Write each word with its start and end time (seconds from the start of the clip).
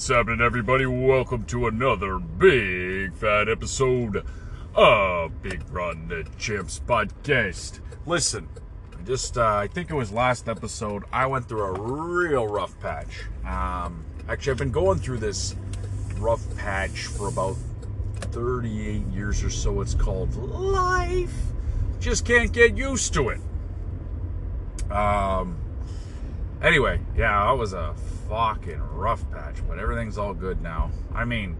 What's 0.00 0.08
happening, 0.08 0.40
everybody? 0.40 0.86
Welcome 0.86 1.44
to 1.44 1.66
another 1.66 2.18
big 2.18 3.12
fat 3.12 3.50
episode 3.50 4.24
of 4.74 5.42
Big 5.42 5.62
Ron 5.70 6.08
the 6.08 6.26
Champs 6.38 6.80
podcast. 6.80 7.80
Listen, 8.06 8.48
I 8.98 9.02
just 9.02 9.36
uh, 9.36 9.56
I 9.56 9.66
think 9.66 9.90
it 9.90 9.94
was 9.94 10.10
last 10.10 10.48
episode. 10.48 11.04
I 11.12 11.26
went 11.26 11.50
through 11.50 11.64
a 11.64 11.78
real 11.78 12.46
rough 12.46 12.80
patch. 12.80 13.26
Um, 13.46 14.06
actually, 14.26 14.52
I've 14.52 14.56
been 14.56 14.70
going 14.70 15.00
through 15.00 15.18
this 15.18 15.54
rough 16.16 16.46
patch 16.56 17.04
for 17.04 17.28
about 17.28 17.58
38 18.20 19.06
years 19.08 19.44
or 19.44 19.50
so. 19.50 19.82
It's 19.82 19.92
called 19.92 20.34
life. 20.34 21.34
Just 22.00 22.24
can't 22.24 22.50
get 22.50 22.74
used 22.74 23.12
to 23.12 23.28
it. 23.28 24.90
Um. 24.90 25.58
Anyway, 26.62 27.00
yeah, 27.14 27.44
I 27.44 27.52
was 27.52 27.74
a 27.74 27.94
fucking 28.30 28.80
rough 28.92 29.28
patch, 29.32 29.56
but 29.66 29.80
everything's 29.80 30.16
all 30.16 30.32
good 30.32 30.62
now. 30.62 30.92
I 31.12 31.24
mean, 31.24 31.56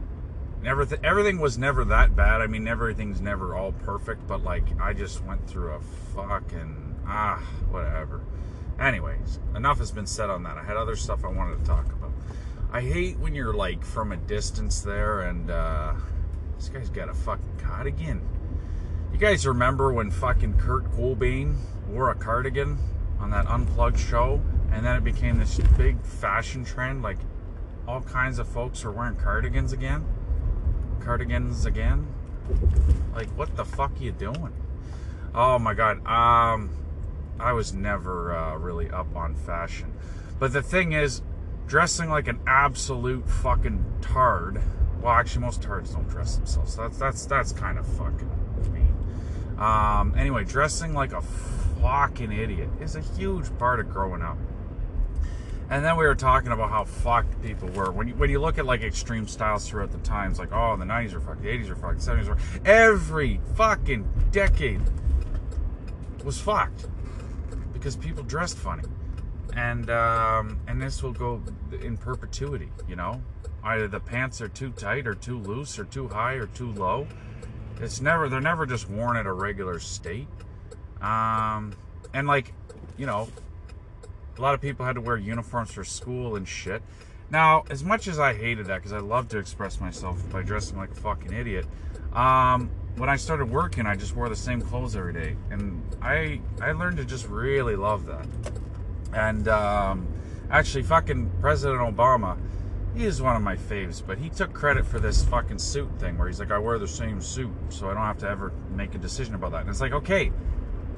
never 0.63 0.87
th- 0.87 1.01
everything 1.03 1.41
was 1.41 1.59
never 1.59 1.85
that 1.87 2.15
bad. 2.15 2.41
I 2.41 2.47
mean, 2.47 2.69
everything's 2.69 3.21
never 3.21 3.57
all 3.57 3.73
perfect, 3.73 4.27
but 4.29 4.45
like 4.45 4.65
I 4.81 4.93
just 4.93 5.25
went 5.25 5.49
through 5.49 5.73
a 5.73 5.81
fucking 6.15 7.01
ah 7.07 7.39
whatever. 7.71 8.23
Anyways, 8.79 9.41
enough 9.57 9.79
has 9.79 9.91
been 9.91 10.07
said 10.07 10.31
on 10.31 10.45
that. 10.45 10.57
I 10.57 10.63
had 10.63 10.77
other 10.77 10.95
stuff 10.95 11.25
I 11.25 11.29
wanted 11.29 11.59
to 11.59 11.65
talk 11.65 11.87
about. 11.93 12.13
I 12.73 12.83
hate 12.83 13.19
when 13.19 13.35
you're 13.35 13.53
like 13.53 13.85
from 13.85 14.13
a 14.13 14.17
distance 14.17 14.81
there 14.81 15.23
and 15.23 15.51
uh 15.51 15.95
this 16.55 16.69
guy's 16.69 16.89
got 16.89 17.09
a 17.09 17.15
fucking 17.15 17.59
cardigan. 17.59 18.21
You 19.13 19.19
guys 19.19 19.45
remember 19.45 19.93
when 19.93 20.13
fucking 20.13 20.55
Kurt 20.55 20.85
Cobain 20.93 21.57
wore 21.89 22.11
a 22.11 22.15
cardigan 22.15 22.79
on 23.19 23.31
that 23.31 23.47
unplugged 23.49 23.99
show? 23.99 24.41
And 24.73 24.85
then 24.85 24.97
it 24.97 25.05
became 25.05 25.39
this 25.39 25.59
big 25.77 26.01
fashion 26.01 26.65
trend 26.65 27.03
like 27.03 27.19
all 27.87 28.01
kinds 28.03 28.39
of 28.39 28.47
folks 28.49 28.85
are 28.85 28.93
wearing 28.93 29.17
cardigans 29.17 29.73
again. 29.73 30.05
Cardigans 31.01 31.67
again? 31.67 32.07
Like 33.15 33.29
what 33.31 33.57
the 33.57 33.65
fuck 33.65 33.93
are 33.99 34.03
you 34.03 34.13
doing? 34.13 34.53
Oh 35.35 35.59
my 35.59 35.75
god 35.75 36.05
um 36.07 36.71
i 37.39 37.53
was 37.53 37.73
never 37.73 38.37
uh, 38.37 38.57
really 38.57 38.91
up 38.91 39.15
on 39.17 39.35
fashion. 39.35 39.93
But 40.39 40.53
the 40.53 40.63
thing 40.63 40.93
is 40.93 41.23
dressing 41.67 42.11
like 42.11 42.29
an 42.29 42.41
absolute 42.47 43.29
fucking 43.29 43.85
tard 44.01 44.61
well 45.01 45.13
actually 45.13 45.43
most 45.43 45.63
tards 45.63 45.95
don't 45.95 46.09
dress 46.09 46.37
themselves. 46.37 46.77
That's 46.77 46.99
that's 46.99 47.27
that's 47.27 47.53
kind 47.53 47.79
of 47.79 47.87
fucking 47.87 48.31
mean. 48.73 48.95
Um 49.59 50.15
anyway 50.17 50.45
dressing 50.45 50.95
like 50.95 51.13
a 51.13 51.23
fucking 51.23 52.31
idiot 52.31 52.69
is 52.81 52.95
a 52.95 53.01
huge 53.01 53.57
part 53.59 53.81
of 53.81 53.91
growing 53.91 54.23
up 54.23 54.37
and 55.71 55.85
then 55.85 55.97
we 55.97 56.05
were 56.05 56.17
talking 56.17 56.51
about 56.51 56.69
how 56.71 56.83
fucked 56.83 57.41
people 57.43 57.69
were. 57.69 57.93
When 57.93 58.09
you, 58.09 58.15
when 58.17 58.29
you 58.29 58.41
look 58.41 58.59
at 58.59 58.67
like 58.67 58.83
extreme 58.83 59.29
styles 59.29 59.69
throughout 59.69 59.93
the 59.93 59.99
times, 59.99 60.41
like, 60.41 60.53
oh, 60.53 60.77
the 60.77 60.85
90s 60.85 61.15
are 61.15 61.21
fucked, 61.21 61.43
the 61.43 61.49
80s 61.49 61.71
are 61.71 61.77
fucked, 61.77 62.01
the 62.01 62.11
70s 62.11 62.29
were 62.29 62.37
Every 62.69 63.41
fucking 63.55 64.07
decade 64.33 64.81
was 66.25 66.41
fucked 66.41 66.89
because 67.73 67.95
people 67.95 68.25
dressed 68.25 68.59
funny. 68.59 68.83
And, 69.57 69.91
um, 69.91 70.59
and 70.67 70.83
this 70.83 71.05
will 71.05 71.13
go 71.13 71.41
in 71.81 71.97
perpetuity, 71.97 72.71
you 72.89 72.97
know? 72.97 73.23
Either 73.63 73.87
the 73.87 74.01
pants 74.01 74.41
are 74.41 74.49
too 74.49 74.71
tight 74.73 75.07
or 75.07 75.15
too 75.15 75.39
loose 75.39 75.79
or 75.79 75.85
too 75.85 76.09
high 76.09 76.35
or 76.35 76.47
too 76.47 76.73
low. 76.73 77.07
It's 77.81 78.01
never, 78.01 78.29
they're 78.29 78.41
never 78.41 78.67
just 78.67 78.91
worn 78.91 79.17
at 79.17 79.27
a 79.27 79.33
regular 79.33 79.79
state. 79.79 80.27
Um, 81.01 81.75
and 82.13 82.27
like, 82.27 82.53
you 82.97 83.07
know, 83.07 83.29
a 84.41 84.43
lot 84.43 84.55
of 84.55 84.61
people 84.61 84.87
had 84.87 84.95
to 84.95 85.03
wear 85.03 85.19
uniforms 85.19 85.71
for 85.71 85.85
school 85.85 86.35
and 86.35 86.49
shit. 86.49 86.83
Now, 87.31 87.65
as 87.71 87.85
much 87.85 88.09
as 88.09 88.19
I 88.19 88.33
hated 88.33 88.67
that, 88.67 88.77
because 88.77 88.93
I 88.93 88.99
love 88.99 89.29
to 89.29 89.39
express 89.39 89.81
myself 89.81 90.19
by 90.31 90.43
dressing 90.43 90.79
like 90.79 90.91
a 90.91 90.95
fucking 90.95 91.33
idiot, 91.33 91.67
um, 92.15 92.71
when 92.97 93.09
I 93.09 93.17
started 93.17 93.51
working, 93.51 93.87
I 93.87 93.97
just 93.97 94.17
wore 94.17 94.29
the 94.29 94.37
same 94.37 94.63
clothes 94.63 94.97
every 94.97 95.13
day, 95.13 95.37
and 95.51 95.83
I 96.03 96.41
I 96.61 96.73
learned 96.73 96.97
to 96.97 97.05
just 97.05 97.29
really 97.29 97.77
love 97.77 98.07
that. 98.07 98.27
And 99.13 99.47
um, 99.47 100.09
actually, 100.51 100.83
fucking 100.85 101.31
President 101.41 101.79
Obama, 101.79 102.37
he 102.97 103.05
is 103.05 103.23
one 103.23 103.37
of 103.37 103.43
my 103.43 103.57
faves, 103.57 104.03
but 104.05 104.19
he 104.19 104.29
took 104.31 104.53
credit 104.53 104.87
for 104.87 104.99
this 104.99 105.23
fucking 105.23 105.59
suit 105.59 105.89
thing 106.01 106.19
where 106.19 106.27
he's 106.27 106.41
like, 106.41 106.51
I 106.51 106.59
wear 106.59 106.79
the 106.79 106.89
same 106.89 107.21
suit, 107.21 107.53
so 107.69 107.91
I 107.91 107.95
don't 107.95 108.03
have 108.03 108.19
to 108.19 108.29
ever 108.29 108.53
make 108.75 108.95
a 108.95 108.99
decision 108.99 109.35
about 109.35 109.53
that. 109.53 109.61
And 109.61 109.71
it's 109.71 109.81
like, 109.81 109.93
okay, 109.93 110.33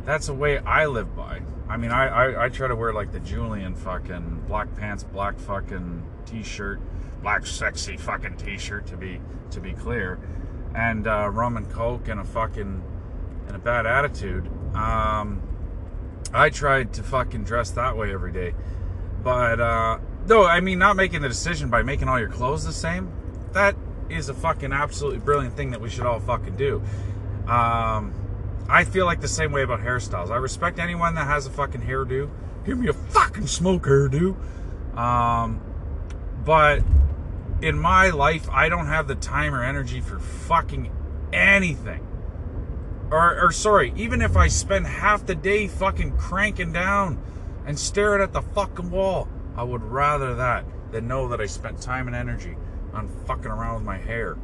that's 0.04 0.28
a 0.28 0.34
way 0.34 0.58
I 0.58 0.86
live 0.86 1.16
by. 1.16 1.42
I 1.68 1.76
mean, 1.76 1.90
I, 1.90 2.06
I, 2.06 2.44
I, 2.44 2.48
try 2.48 2.68
to 2.68 2.76
wear 2.76 2.92
like 2.92 3.12
the 3.12 3.20
Julian 3.20 3.74
fucking 3.74 4.44
black 4.46 4.74
pants, 4.76 5.04
black 5.04 5.38
fucking 5.38 6.04
t-shirt, 6.26 6.80
black 7.22 7.46
sexy 7.46 7.96
fucking 7.96 8.36
t-shirt 8.36 8.86
to 8.88 8.96
be 8.96 9.20
to 9.52 9.60
be 9.60 9.72
clear, 9.72 10.18
and 10.74 11.06
uh, 11.06 11.30
rum 11.30 11.56
and 11.56 11.70
coke 11.70 12.08
and 12.08 12.20
a 12.20 12.24
fucking 12.24 12.82
and 13.46 13.56
a 13.56 13.58
bad 13.58 13.86
attitude. 13.86 14.48
Um, 14.74 15.40
I 16.32 16.50
tried 16.50 16.92
to 16.94 17.02
fucking 17.02 17.44
dress 17.44 17.70
that 17.70 17.96
way 17.96 18.12
every 18.12 18.32
day, 18.32 18.54
but 19.22 19.60
uh, 19.60 19.98
no, 20.26 20.44
I 20.44 20.60
mean 20.60 20.78
not 20.78 20.96
making 20.96 21.22
the 21.22 21.28
decision 21.28 21.70
by 21.70 21.82
making 21.82 22.08
all 22.08 22.18
your 22.18 22.30
clothes 22.30 22.64
the 22.64 22.72
same. 22.72 23.10
That 23.52 23.76
is 24.10 24.28
a 24.28 24.34
fucking 24.34 24.72
absolutely 24.72 25.20
brilliant 25.20 25.56
thing 25.56 25.70
that 25.70 25.80
we 25.80 25.88
should 25.88 26.04
all 26.04 26.20
fucking 26.20 26.56
do. 26.56 26.82
Um, 27.46 28.14
I 28.72 28.84
feel 28.84 29.04
like 29.04 29.20
the 29.20 29.28
same 29.28 29.52
way 29.52 29.62
about 29.62 29.80
hairstyles. 29.80 30.30
I 30.30 30.36
respect 30.36 30.78
anyone 30.78 31.14
that 31.16 31.26
has 31.26 31.44
a 31.46 31.50
fucking 31.50 31.82
hairdo. 31.82 32.30
Give 32.64 32.78
me 32.78 32.88
a 32.88 32.94
fucking 32.94 33.46
smoke 33.46 33.84
hairdo. 33.84 34.34
Um, 34.96 35.60
but 36.42 36.82
in 37.60 37.78
my 37.78 38.08
life, 38.08 38.48
I 38.48 38.70
don't 38.70 38.86
have 38.86 39.08
the 39.08 39.14
time 39.14 39.54
or 39.54 39.62
energy 39.62 40.00
for 40.00 40.18
fucking 40.18 40.90
anything. 41.34 42.00
Or, 43.10 43.44
or 43.44 43.52
sorry, 43.52 43.92
even 43.94 44.22
if 44.22 44.38
I 44.38 44.48
spend 44.48 44.86
half 44.86 45.26
the 45.26 45.34
day 45.34 45.68
fucking 45.68 46.16
cranking 46.16 46.72
down 46.72 47.22
and 47.66 47.78
staring 47.78 48.22
at 48.22 48.32
the 48.32 48.40
fucking 48.40 48.90
wall, 48.90 49.28
I 49.54 49.64
would 49.64 49.82
rather 49.82 50.34
that 50.36 50.64
than 50.92 51.06
know 51.08 51.28
that 51.28 51.42
I 51.42 51.46
spent 51.46 51.82
time 51.82 52.06
and 52.06 52.16
energy 52.16 52.56
on 52.94 53.10
fucking 53.26 53.50
around 53.50 53.74
with 53.74 53.84
my 53.84 53.98
hair. 53.98 54.38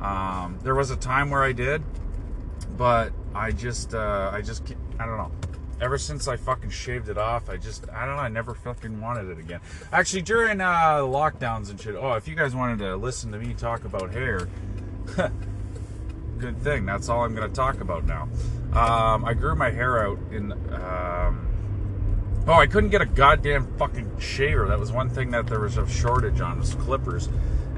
Um, 0.00 0.60
there 0.62 0.76
was 0.76 0.92
a 0.92 0.96
time 0.96 1.30
where 1.30 1.42
I 1.42 1.50
did, 1.50 1.82
but 2.76 3.12
I 3.34 3.52
just, 3.52 3.94
uh, 3.94 4.30
I 4.32 4.42
just, 4.42 4.74
I 4.98 5.06
don't 5.06 5.16
know. 5.16 5.32
Ever 5.80 5.98
since 5.98 6.28
I 6.28 6.36
fucking 6.36 6.70
shaved 6.70 7.08
it 7.08 7.18
off, 7.18 7.50
I 7.50 7.56
just, 7.56 7.88
I 7.90 8.06
don't 8.06 8.16
know, 8.16 8.22
I 8.22 8.28
never 8.28 8.54
fucking 8.54 9.00
wanted 9.00 9.28
it 9.28 9.38
again. 9.38 9.60
Actually, 9.92 10.22
during 10.22 10.60
uh, 10.60 10.98
lockdowns 11.00 11.70
and 11.70 11.80
shit, 11.80 11.96
oh, 11.96 12.14
if 12.14 12.28
you 12.28 12.36
guys 12.36 12.54
wanted 12.54 12.78
to 12.78 12.96
listen 12.96 13.32
to 13.32 13.38
me 13.38 13.52
talk 13.54 13.84
about 13.84 14.12
hair, 14.12 14.48
good 16.38 16.58
thing. 16.62 16.86
That's 16.86 17.08
all 17.08 17.24
I'm 17.24 17.34
going 17.34 17.48
to 17.48 17.54
talk 17.54 17.80
about 17.80 18.04
now. 18.04 18.28
Um, 18.72 19.24
I 19.24 19.34
grew 19.34 19.56
my 19.56 19.70
hair 19.70 20.06
out 20.06 20.18
in, 20.30 20.52
um, 20.72 21.48
oh, 22.46 22.54
I 22.54 22.66
couldn't 22.66 22.90
get 22.90 23.02
a 23.02 23.06
goddamn 23.06 23.76
fucking 23.76 24.18
shaver. 24.20 24.68
That 24.68 24.78
was 24.78 24.92
one 24.92 25.10
thing 25.10 25.32
that 25.32 25.48
there 25.48 25.60
was 25.60 25.78
a 25.78 25.88
shortage 25.88 26.40
on, 26.40 26.60
was 26.60 26.74
clippers 26.74 27.28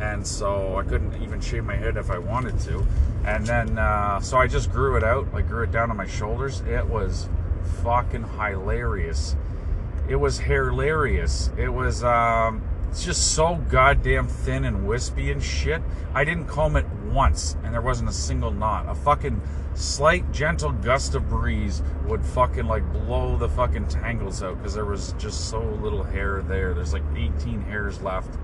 and 0.00 0.26
so 0.26 0.76
I 0.76 0.82
couldn't 0.82 1.22
even 1.22 1.40
shave 1.40 1.64
my 1.64 1.76
head 1.76 1.96
if 1.96 2.10
I 2.10 2.18
wanted 2.18 2.58
to. 2.60 2.86
And 3.24 3.46
then, 3.46 3.78
uh, 3.78 4.20
so 4.20 4.36
I 4.36 4.46
just 4.46 4.70
grew 4.70 4.96
it 4.96 5.04
out. 5.04 5.26
I 5.34 5.42
grew 5.42 5.64
it 5.64 5.72
down 5.72 5.90
on 5.90 5.96
my 5.96 6.06
shoulders. 6.06 6.60
It 6.60 6.86
was 6.86 7.28
fucking 7.82 8.24
hilarious. 8.38 9.36
It 10.08 10.16
was 10.16 10.38
hilarious. 10.38 11.50
It 11.56 11.68
was, 11.68 12.04
um, 12.04 12.62
it's 12.90 13.04
just 13.04 13.34
so 13.34 13.56
goddamn 13.70 14.28
thin 14.28 14.64
and 14.64 14.86
wispy 14.86 15.30
and 15.30 15.42
shit. 15.42 15.82
I 16.12 16.24
didn't 16.24 16.46
comb 16.46 16.76
it 16.76 16.86
once, 17.10 17.56
and 17.64 17.72
there 17.72 17.80
wasn't 17.80 18.10
a 18.10 18.12
single 18.12 18.50
knot. 18.50 18.88
A 18.88 18.94
fucking 18.94 19.40
slight, 19.74 20.30
gentle 20.30 20.70
gust 20.70 21.14
of 21.14 21.28
breeze 21.28 21.82
would 22.06 22.24
fucking 22.24 22.66
like 22.66 22.84
blow 22.92 23.36
the 23.36 23.48
fucking 23.48 23.88
tangles 23.88 24.42
out 24.42 24.58
because 24.58 24.74
there 24.74 24.84
was 24.84 25.14
just 25.18 25.48
so 25.48 25.60
little 25.60 26.04
hair 26.04 26.42
there. 26.42 26.74
There's 26.74 26.92
like 26.92 27.02
18 27.16 27.62
hairs 27.62 28.00
left 28.02 28.38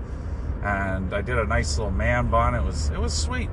and 0.63 1.13
I 1.13 1.21
did 1.21 1.37
a 1.37 1.45
nice 1.45 1.77
little 1.77 1.91
man 1.91 2.27
bun. 2.29 2.55
It 2.55 2.63
was 2.63 2.89
it 2.89 2.99
was 2.99 3.13
sweet, 3.13 3.49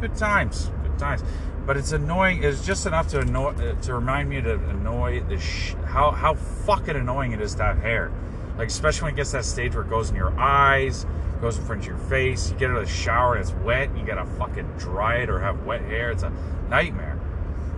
good 0.00 0.14
times, 0.14 0.70
good 0.82 0.98
times. 0.98 1.22
But 1.64 1.76
it's 1.76 1.92
annoying. 1.92 2.42
It's 2.42 2.64
just 2.66 2.86
enough 2.86 3.08
to 3.08 3.20
annoy 3.20 3.54
to 3.82 3.94
remind 3.94 4.28
me 4.28 4.40
to 4.40 4.54
annoy 4.54 5.20
the 5.20 5.38
sh- 5.38 5.74
how 5.86 6.10
how 6.10 6.34
fucking 6.34 6.96
annoying 6.96 7.32
it 7.32 7.40
is 7.40 7.54
to 7.56 7.62
have 7.62 7.78
hair. 7.78 8.10
Like 8.58 8.68
especially 8.68 9.06
when 9.06 9.14
it 9.14 9.16
gets 9.16 9.32
that 9.32 9.44
stage 9.44 9.74
where 9.74 9.84
it 9.84 9.90
goes 9.90 10.10
in 10.10 10.16
your 10.16 10.38
eyes, 10.38 11.06
goes 11.40 11.58
in 11.58 11.64
front 11.64 11.82
of 11.82 11.86
your 11.86 11.98
face. 11.98 12.50
You 12.50 12.56
get 12.56 12.70
out 12.70 12.76
of 12.76 12.86
the 12.86 12.92
shower 12.92 13.34
and 13.34 13.42
it's 13.42 13.52
wet. 13.64 13.96
You 13.96 14.04
gotta 14.04 14.26
fucking 14.26 14.74
dry 14.78 15.18
it 15.18 15.30
or 15.30 15.40
have 15.40 15.64
wet 15.64 15.82
hair. 15.82 16.10
It's 16.10 16.22
a 16.22 16.32
nightmare. 16.68 17.18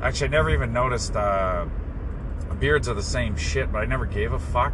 Actually, 0.02 0.28
I 0.28 0.30
never 0.30 0.50
even 0.50 0.72
noticed 0.72 1.14
uh, 1.14 1.66
beards 2.58 2.88
are 2.88 2.94
the 2.94 3.02
same 3.02 3.36
shit, 3.36 3.70
but 3.70 3.78
I 3.78 3.84
never 3.84 4.06
gave 4.06 4.32
a 4.32 4.38
fuck 4.38 4.72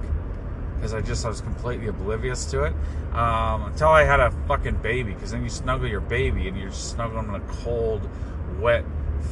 because 0.80 0.94
I 0.94 1.02
just 1.02 1.26
I 1.26 1.28
was 1.28 1.42
completely 1.42 1.88
oblivious 1.88 2.46
to 2.52 2.64
it 2.64 2.72
um, 3.12 3.64
until 3.66 3.88
I 3.88 4.04
had 4.04 4.18
a 4.18 4.30
fucking 4.48 4.76
baby. 4.76 5.12
Because 5.12 5.32
then 5.32 5.42
you 5.42 5.50
snuggle 5.50 5.86
your 5.86 6.00
baby 6.00 6.48
and 6.48 6.58
you're 6.58 6.72
snuggling 6.72 7.28
in 7.28 7.34
a 7.34 7.40
cold, 7.40 8.08
wet 8.58 8.84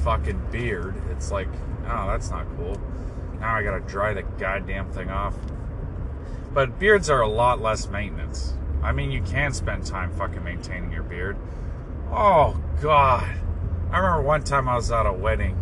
fucking 0.05 0.51
beard. 0.53 0.95
It's 1.11 1.31
like, 1.31 1.49
oh, 1.87 2.07
that's 2.09 2.31
not 2.31 2.47
cool. 2.59 2.79
Now 3.41 3.55
I 3.55 3.63
gotta 3.63 3.81
dry 3.81 4.13
the 4.13 4.23
goddamn 4.23 4.91
thing 4.93 5.09
off. 5.09 5.35
But 6.53 6.79
beards 6.79 7.09
are 7.09 7.23
a 7.23 7.29
lot 7.29 7.63
less 7.63 7.89
maintenance. 7.89 8.53
I 8.83 8.93
mean, 8.93 9.11
you 9.11 9.23
can 9.23 9.55
spend 9.55 9.87
time 9.87 10.13
fucking 10.13 10.45
maintaining 10.45 10.93
your 10.93 11.03
beard. 11.03 11.39
Oh, 12.11 12.61
God. 12.83 13.27
I 13.91 13.99
remember 13.99 14.23
one 14.23 14.45
time 14.45 14.69
I 14.69 14.77
was 14.77 14.91
at 14.91 15.07
a 15.07 15.13
wedding 15.13 15.57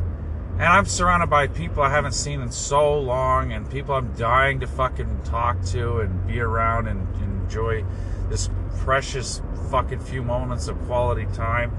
and 0.59 0.65
I'm 0.65 0.87
surrounded 0.87 1.29
by 1.29 1.49
people 1.49 1.83
I 1.83 1.91
haven't 1.91 2.15
seen 2.15 2.41
in 2.41 2.51
so 2.51 2.99
long 2.99 3.53
and 3.53 3.71
people 3.71 3.95
I'm 3.95 4.15
dying 4.15 4.61
to 4.61 4.67
fucking 4.67 5.21
talk 5.23 5.63
to 5.67 5.99
and 5.99 6.27
be 6.27 6.41
around 6.41 6.89
and 6.89 7.07
enjoy 7.23 7.85
this 8.31 8.49
precious 8.79 9.43
fucking 9.71 10.01
few 10.01 10.23
moments 10.23 10.69
of 10.69 10.81
quality 10.87 11.27
time. 11.35 11.73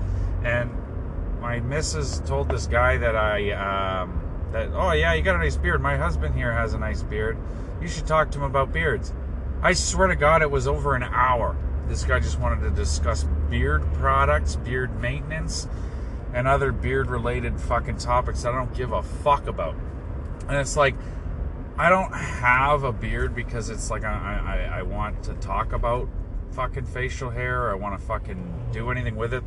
And 0.44 0.70
my 1.42 1.60
missus 1.60 2.20
told 2.20 2.50
this 2.50 2.68
guy 2.68 2.98
that 2.98 3.16
I, 3.16 3.52
um, 3.52 4.22
that, 4.52 4.70
oh 4.74 4.92
yeah, 4.92 5.14
you 5.14 5.24
got 5.24 5.36
a 5.36 5.40
nice 5.40 5.58
beard. 5.58 5.82
My 5.82 5.98
husband 5.98 6.36
here 6.36 6.52
has 6.52 6.76
a 6.76 6.78
nice 6.78 7.02
beard. 7.02 7.36
You 7.82 7.88
should 7.88 8.06
talk 8.06 8.30
to 8.32 8.38
him 8.38 8.44
about 8.44 8.72
beards. 8.72 9.12
I 9.64 9.74
swear 9.74 10.08
to 10.08 10.16
God, 10.16 10.44
it 10.44 10.52
was 10.52 10.68
over 10.68 10.94
an 10.94 11.04
hour. 11.04 11.58
This 11.88 12.04
guy 12.04 12.20
just 12.20 12.40
wanted 12.40 12.62
to 12.62 12.70
discuss 12.70 13.24
beard 13.50 13.82
products, 13.94 14.56
beard 14.56 15.02
maintenance, 15.02 15.68
and 16.38 16.48
other 16.48 16.72
beard 16.72 17.10
related 17.10 17.60
fucking 17.60 17.98
topics 17.98 18.44
that 18.44 18.54
I 18.54 18.58
don't 18.58 18.72
give 18.76 18.92
a 18.92 19.02
fuck 19.02 19.48
about. 19.48 19.74
And 20.48 20.58
it's 20.58 20.78
like, 20.78 20.94
I 21.80 21.90
don't 21.90 22.14
have 22.14 22.84
a 22.84 22.92
beard 22.92 23.34
because 23.34 23.72
it's 23.72 23.90
like 23.90 24.04
I, 24.04 24.70
I, 24.72 24.80
I 24.80 24.82
want 24.84 25.24
to 25.24 25.34
talk 25.34 25.74
about 25.74 26.08
fucking 26.52 26.86
facial 26.86 27.32
hair. 27.32 27.72
I 27.72 27.74
want 27.74 28.00
to 28.00 28.06
fucking 28.06 28.70
do 28.72 28.92
anything 28.92 29.16
with 29.16 29.34
it. 29.34 29.44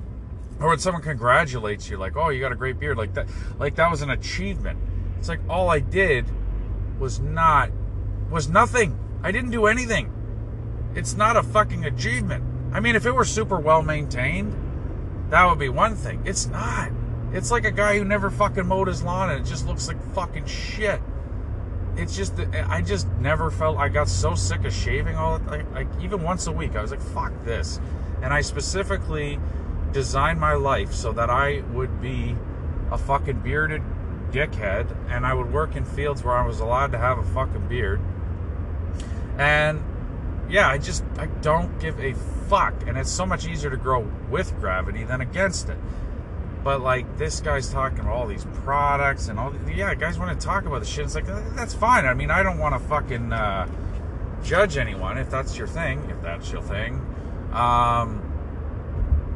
Or 0.58 0.70
when 0.70 0.80
someone 0.80 1.00
congratulates 1.00 1.88
you, 1.88 1.96
like, 1.96 2.16
oh, 2.16 2.30
you 2.30 2.40
got 2.40 2.50
a 2.50 2.56
great 2.56 2.80
beard, 2.80 2.98
like 2.98 3.14
that, 3.14 3.28
like 3.60 3.76
that 3.76 3.88
was 3.88 4.02
an 4.02 4.10
achievement. 4.10 4.80
It's 5.16 5.28
like 5.28 5.40
all 5.48 5.70
I 5.70 5.78
did 5.78 6.26
was 6.98 7.20
not, 7.20 7.70
was 8.32 8.48
nothing. 8.48 8.98
I 9.22 9.30
didn't 9.30 9.52
do 9.52 9.66
anything. 9.66 10.12
It's 10.96 11.14
not 11.14 11.36
a 11.36 11.44
fucking 11.44 11.84
achievement. 11.84 12.42
I 12.72 12.80
mean, 12.80 12.96
if 12.96 13.06
it 13.06 13.12
were 13.12 13.24
super 13.24 13.60
well 13.60 13.80
maintained, 13.80 14.69
that 15.30 15.48
would 15.48 15.58
be 15.58 15.68
one 15.68 15.94
thing. 15.94 16.22
It's 16.24 16.46
not. 16.46 16.90
It's 17.32 17.50
like 17.50 17.64
a 17.64 17.70
guy 17.70 17.96
who 17.96 18.04
never 18.04 18.30
fucking 18.30 18.66
mowed 18.66 18.88
his 18.88 19.02
lawn 19.02 19.30
and 19.30 19.44
it 19.44 19.48
just 19.48 19.66
looks 19.66 19.86
like 19.88 20.00
fucking 20.14 20.46
shit. 20.46 21.00
It's 21.96 22.16
just 22.16 22.34
I 22.68 22.82
just 22.82 23.06
never 23.20 23.50
felt 23.50 23.78
I 23.78 23.88
got 23.88 24.08
so 24.08 24.34
sick 24.34 24.64
of 24.64 24.72
shaving 24.72 25.16
all 25.16 25.38
like, 25.46 25.70
like 25.72 25.88
even 26.00 26.22
once 26.22 26.46
a 26.46 26.52
week. 26.52 26.74
I 26.74 26.82
was 26.82 26.90
like, 26.90 27.00
fuck 27.00 27.32
this. 27.44 27.80
And 28.22 28.34
I 28.34 28.40
specifically 28.40 29.38
designed 29.92 30.40
my 30.40 30.54
life 30.54 30.92
so 30.92 31.12
that 31.12 31.30
I 31.30 31.62
would 31.72 32.00
be 32.00 32.36
a 32.90 32.98
fucking 32.98 33.40
bearded 33.40 33.82
dickhead 34.32 34.96
and 35.08 35.26
I 35.26 35.34
would 35.34 35.52
work 35.52 35.76
in 35.76 35.84
fields 35.84 36.24
where 36.24 36.34
I 36.36 36.46
was 36.46 36.60
allowed 36.60 36.92
to 36.92 36.98
have 36.98 37.18
a 37.18 37.24
fucking 37.24 37.68
beard. 37.68 38.00
And 39.38 39.82
yeah, 40.50 40.68
I 40.68 40.78
just 40.78 41.04
I 41.18 41.26
don't 41.26 41.78
give 41.80 41.98
a 42.00 42.14
fuck, 42.48 42.74
and 42.86 42.98
it's 42.98 43.10
so 43.10 43.24
much 43.24 43.46
easier 43.46 43.70
to 43.70 43.76
grow 43.76 44.00
with 44.28 44.58
gravity 44.60 45.04
than 45.04 45.20
against 45.20 45.68
it. 45.68 45.78
But 46.62 46.82
like 46.82 47.16
this 47.16 47.40
guy's 47.40 47.70
talking 47.70 48.00
about 48.00 48.12
all 48.12 48.26
these 48.26 48.44
products 48.64 49.28
and 49.28 49.38
all, 49.38 49.50
the, 49.50 49.72
yeah, 49.72 49.94
guys 49.94 50.18
want 50.18 50.38
to 50.38 50.46
talk 50.46 50.66
about 50.66 50.80
the 50.80 50.86
shit. 50.86 51.04
It's 51.04 51.14
like 51.14 51.26
that's 51.54 51.74
fine. 51.74 52.04
I 52.04 52.14
mean, 52.14 52.30
I 52.30 52.42
don't 52.42 52.58
want 52.58 52.74
to 52.74 52.88
fucking 52.88 53.32
uh, 53.32 53.66
judge 54.42 54.76
anyone 54.76 55.16
if 55.16 55.30
that's 55.30 55.56
your 55.56 55.66
thing, 55.66 56.00
if 56.10 56.20
that's 56.22 56.50
your 56.52 56.62
thing. 56.62 56.94
Um, 57.52 58.26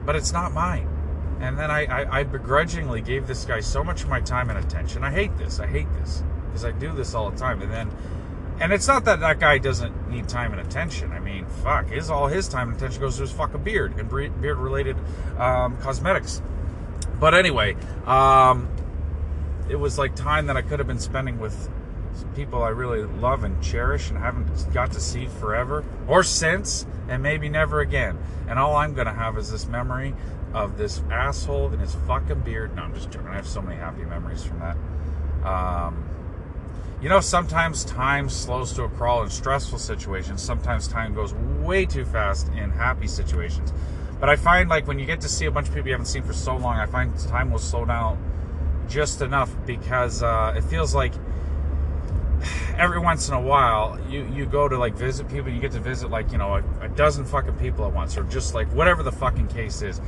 but 0.05 0.17
it's 0.17 0.33
not 0.33 0.53
mine. 0.53 0.89
And 1.41 1.59
then 1.59 1.71
I, 1.71 1.85
I, 1.87 2.21
I 2.21 2.23
begrudgingly 2.25 3.01
gave 3.01 3.27
this 3.27 3.45
guy 3.45 3.61
so 3.61 3.83
much 3.83 4.03
of 4.03 4.09
my 4.09 4.21
time 4.21 4.51
and 4.51 4.59
attention. 4.59 5.03
I 5.03 5.11
hate 5.11 5.37
this. 5.37 5.61
I 5.61 5.67
hate 5.67 5.93
this 5.95 6.23
because 6.47 6.65
I 6.65 6.71
do 6.73 6.93
this 6.93 7.15
all 7.15 7.31
the 7.31 7.37
time. 7.37 7.61
And 7.63 7.73
then 7.73 7.91
and 8.61 8.73
it's 8.73 8.87
not 8.87 9.05
that 9.07 9.21
that 9.21 9.41
guy 9.41 9.59
doesn't 9.59 10.09
need 10.09 10.29
time 10.29 10.53
and 10.53 10.61
attention. 10.61 11.13
I 11.13 11.19
mean, 11.19 11.47
fuck, 11.47 11.89
his 11.89 12.11
all 12.11 12.29
his 12.29 12.49
time 12.49 12.69
and 12.69 12.77
attention 12.77 13.01
goes 13.01 13.17
to 13.17 13.23
his 13.23 13.33
fucking 13.33 13.63
beard 13.65 13.99
and 13.99 14.09
beard 14.09 14.59
related 14.59 14.97
um, 15.39 15.77
cosmetics. 15.79 16.41
But 17.19 17.35
anyway, 17.35 17.77
um, 18.07 18.69
it 19.69 19.77
was 19.77 19.99
like 19.99 20.15
time 20.15 20.47
that 20.47 20.57
I 20.57 20.63
could 20.63 20.79
have 20.79 20.89
been 20.89 21.01
spending 21.01 21.41
with 21.41 21.69
people 22.37 22.63
I 22.63 22.69
really 22.69 23.03
love 23.03 23.43
and 23.43 23.61
cherish 23.63 24.11
and 24.11 24.19
haven't 24.19 24.73
got 24.73 24.93
to 24.93 25.01
see 25.01 25.27
forever 25.27 25.85
or 26.07 26.23
since, 26.23 26.87
and 27.09 27.23
maybe 27.23 27.49
never 27.49 27.81
again. 27.81 28.19
And 28.49 28.59
all 28.59 28.77
I'm 28.77 28.95
gonna 28.95 29.15
have 29.15 29.37
is 29.37 29.51
this 29.51 29.67
memory 29.67 30.15
of 30.53 30.79
this 30.79 31.03
asshole 31.11 31.69
and 31.69 31.81
his 31.81 31.95
fucking 32.07 32.41
beard. 32.41 32.77
No, 32.77 32.83
I'm 32.83 32.95
just 32.95 33.11
joking. 33.11 33.29
I 33.29 33.35
have 33.35 33.49
so 33.49 33.61
many 33.61 33.77
happy 33.77 34.05
memories 34.05 34.45
from 34.45 34.61
that. 34.61 34.77
Um, 35.45 36.05
you 37.05 37.11
know, 37.11 37.21
sometimes 37.21 37.85
time 37.85 38.31
slows 38.31 38.73
to 38.73 38.85
a 38.85 38.89
crawl 38.89 39.23
in 39.23 39.29
stressful 39.29 39.79
situations. 39.79 40.41
Sometimes 40.41 40.89
time 40.89 41.13
goes 41.13 41.35
way 41.61 41.85
too 41.85 42.07
fast 42.07 42.49
in 42.57 42.71
happy 42.71 43.07
situations. 43.07 43.75
But 44.19 44.31
I 44.31 44.37
find 44.37 44.71
like 44.71 44.87
when 44.87 44.99
you 44.99 45.05
get 45.05 45.21
to 45.21 45.29
see 45.29 45.45
a 45.45 45.51
bunch 45.51 45.69
of 45.69 45.75
people 45.75 45.89
you 45.89 45.93
haven't 45.93 46.07
seen 46.07 46.23
for 46.23 46.33
so 46.33 46.57
long, 46.57 46.77
I 46.77 46.87
find 46.87 47.15
time 47.29 47.51
will 47.51 47.59
slow 47.59 47.85
down 47.85 48.17
just 48.89 49.21
enough 49.21 49.55
because 49.67 50.23
uh, 50.23 50.55
it 50.57 50.65
feels 50.65 50.95
like 50.95 51.13
every 52.79 52.99
once 52.99 53.29
in 53.29 53.35
a 53.35 53.41
while 53.41 53.99
you 54.09 54.27
you 54.33 54.47
go 54.47 54.67
to 54.67 54.79
like 54.79 54.95
visit 54.95 55.29
people 55.29 55.53
you 55.53 55.61
get 55.61 55.73
to 55.73 55.81
visit 55.81 56.11
like 56.11 56.33
you 56.33 56.39
know 56.39 56.55
a, 56.55 56.85
a 56.87 56.89
dozen 56.89 57.25
fucking 57.25 57.55
people 57.55 57.87
at 57.87 57.93
once 57.93 58.17
or 58.17 58.25
just 58.25 58.55
like 58.55 58.67
whatever 58.69 59.03
the 59.03 59.13
fucking 59.13 59.47
case 59.49 59.83
is 59.83 60.01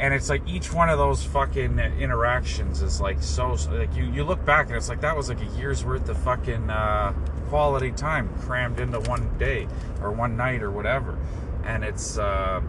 and 0.00 0.14
it's 0.14 0.28
like 0.28 0.42
each 0.46 0.72
one 0.72 0.88
of 0.88 0.98
those 0.98 1.24
fucking 1.24 1.78
interactions 1.78 2.82
is 2.82 3.00
like 3.00 3.20
so 3.20 3.56
like 3.70 3.94
you 3.96 4.04
you 4.04 4.22
look 4.22 4.44
back 4.44 4.68
and 4.68 4.76
it's 4.76 4.88
like 4.88 5.00
that 5.00 5.16
was 5.16 5.28
like 5.28 5.40
a 5.40 5.56
year's 5.56 5.84
worth 5.84 6.08
of 6.08 6.16
fucking 6.18 6.70
uh, 6.70 7.12
quality 7.48 7.90
time 7.90 8.28
crammed 8.40 8.78
into 8.78 9.00
one 9.00 9.36
day 9.38 9.66
or 10.00 10.12
one 10.12 10.36
night 10.36 10.62
or 10.62 10.70
whatever. 10.70 11.18
And 11.64 11.82
it's 11.82 12.16
uh, 12.16 12.60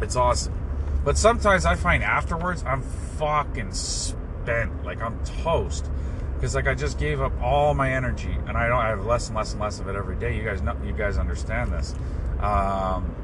it's 0.00 0.14
awesome. 0.14 0.54
But 1.04 1.18
sometimes 1.18 1.66
i 1.66 1.74
find 1.74 2.02
afterwards 2.02 2.62
i'm 2.64 2.82
fucking 2.82 3.72
spent 3.72 4.84
like 4.84 5.02
i'm 5.02 5.22
toast. 5.24 5.90
Because 6.34 6.54
like 6.54 6.68
i 6.68 6.74
just 6.74 6.98
gave 6.98 7.20
up 7.20 7.32
all 7.42 7.74
my 7.74 7.92
energy 7.92 8.36
and 8.46 8.56
i 8.56 8.68
don't 8.68 8.78
I 8.78 8.88
have 8.88 9.04
less 9.04 9.26
and 9.26 9.36
less 9.36 9.52
and 9.52 9.60
less 9.60 9.80
of 9.80 9.88
it 9.88 9.96
every 9.96 10.16
day. 10.16 10.36
You 10.36 10.44
guys 10.44 10.62
know 10.62 10.76
you 10.84 10.92
guys 10.92 11.18
understand 11.18 11.72
this. 11.72 11.94
Um, 12.38 13.14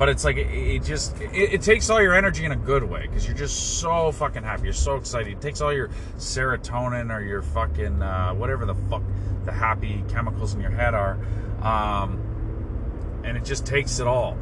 but 0.00 0.08
it's 0.08 0.24
like 0.24 0.38
it, 0.38 0.48
it 0.48 0.82
just 0.82 1.20
it, 1.20 1.52
it, 1.52 1.60
takes 1.60 1.90
all 1.90 2.00
your 2.00 2.14
energy 2.14 2.46
in 2.46 2.52
a 2.52 2.56
good 2.56 2.82
way 2.82 3.02
because 3.02 3.26
you're 3.26 3.36
just 3.36 3.80
so 3.80 4.10
fucking 4.10 4.42
happy. 4.42 4.64
You're 4.64 4.72
so 4.72 4.96
excited. 4.96 5.30
It 5.30 5.42
takes 5.42 5.60
all 5.60 5.74
your 5.74 5.90
serotonin 6.16 7.14
or 7.14 7.20
your 7.20 7.42
fucking 7.42 8.00
uh, 8.00 8.32
whatever 8.32 8.64
the 8.64 8.74
fuck 8.88 9.02
the 9.44 9.52
happy 9.52 10.02
chemicals 10.08 10.54
in 10.54 10.62
your 10.62 10.70
head 10.70 10.94
are 10.94 11.18
um, 11.62 13.20
and 13.24 13.36
it 13.36 13.44
just 13.44 13.66
takes 13.66 14.00
it 14.00 14.06
all. 14.06 14.38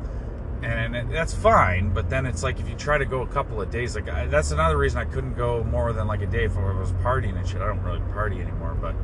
And 0.63 0.95
it, 0.95 1.11
that's 1.11 1.35
fine 1.35 1.93
but 1.93 2.09
then 2.09 2.25
it's 2.25 2.45
like 2.45 2.61
if 2.61 2.69
you 2.69 2.77
try 2.77 2.99
to 2.99 3.05
go 3.05 3.23
a 3.23 3.27
couple 3.27 3.61
of 3.61 3.71
days 3.71 3.95
like 3.95 4.09
I, 4.09 4.27
that's 4.27 4.51
another 4.51 4.77
reason 4.77 4.99
i 4.99 5.05
couldn't 5.05 5.35
go 5.35 5.63
more 5.63 5.93
than 5.93 6.09
like 6.09 6.21
a 6.21 6.27
day 6.27 6.47
if 6.47 6.57
i 6.57 6.73
was 6.77 6.91
partying 6.95 7.39
and 7.39 7.47
shit. 7.47 7.61
I 7.61 7.69
don't 7.69 7.81
really 7.85 8.01
party 8.13 8.41
anymore 8.41 8.77
but 8.81 8.97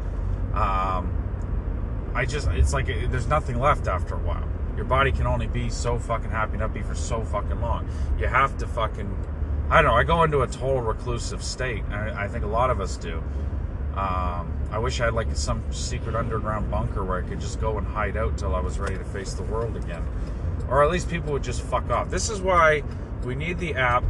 um, 0.59 2.13
i 2.13 2.25
just 2.25 2.49
it's 2.49 2.73
like 2.73 2.87
there's 2.87 3.29
nothing 3.29 3.61
left 3.61 3.87
after 3.87 4.17
a 4.17 4.19
while 4.19 4.49
your 4.77 4.85
body 4.85 5.13
can 5.13 5.27
only 5.27 5.47
be 5.47 5.71
so 5.71 5.99
fucking 5.99 6.31
happy, 6.31 6.57
not 6.57 6.75
be 6.75 6.83
for 6.83 6.95
so 6.95 7.23
fucking 7.25 7.61
long. 7.61 7.89
You 8.19 8.27
have 8.27 8.57
to 8.59 8.67
fucking, 8.67 9.17
I 9.71 9.83
don't 9.83 9.91
know. 9.91 9.97
I 9.97 10.05
go 10.05 10.23
into 10.25 10.43
a 10.43 10.47
total 10.47 10.81
reclusive 10.81 11.43
state. 11.43 11.85
I, 11.91 12.25
I 12.25 12.29
think 12.29 12.45
a 12.45 12.49
lot 12.49 12.71
of 12.71 12.81
us 12.81 12.97
do. 12.97 13.23
Um, 13.97 14.53
I 14.73 14.79
wish 14.79 15.01
I 15.01 15.05
had 15.05 15.15
like 15.15 15.29
some 15.37 15.63
secret 15.73 16.17
underground 16.17 16.71
bunker 16.71 17.05
where 17.05 17.25
I 17.25 17.29
could 17.29 17.41
just 17.41 17.61
go 17.61 17.79
and 17.79 17.87
hide 17.87 18.17
out 18.17 18.37
till 18.37 18.55
I 18.55 18.61
was 18.61 18.79
ready 18.79 18.99
to 18.99 19.05
face 19.05 19.35
the 19.35 19.45
world 19.45 19.77
again, 19.77 20.05
or 20.69 20.83
at 20.83 20.91
least 20.91 21.09
people 21.09 21.33
would 21.33 21.45
just 21.45 21.63
fuck 21.63 21.89
off. 21.91 22.11
This 22.11 22.29
is 22.29 22.41
why 22.41 22.83
we 23.25 23.37
need 23.37 23.59
the 23.59 23.75
app. 23.75 24.03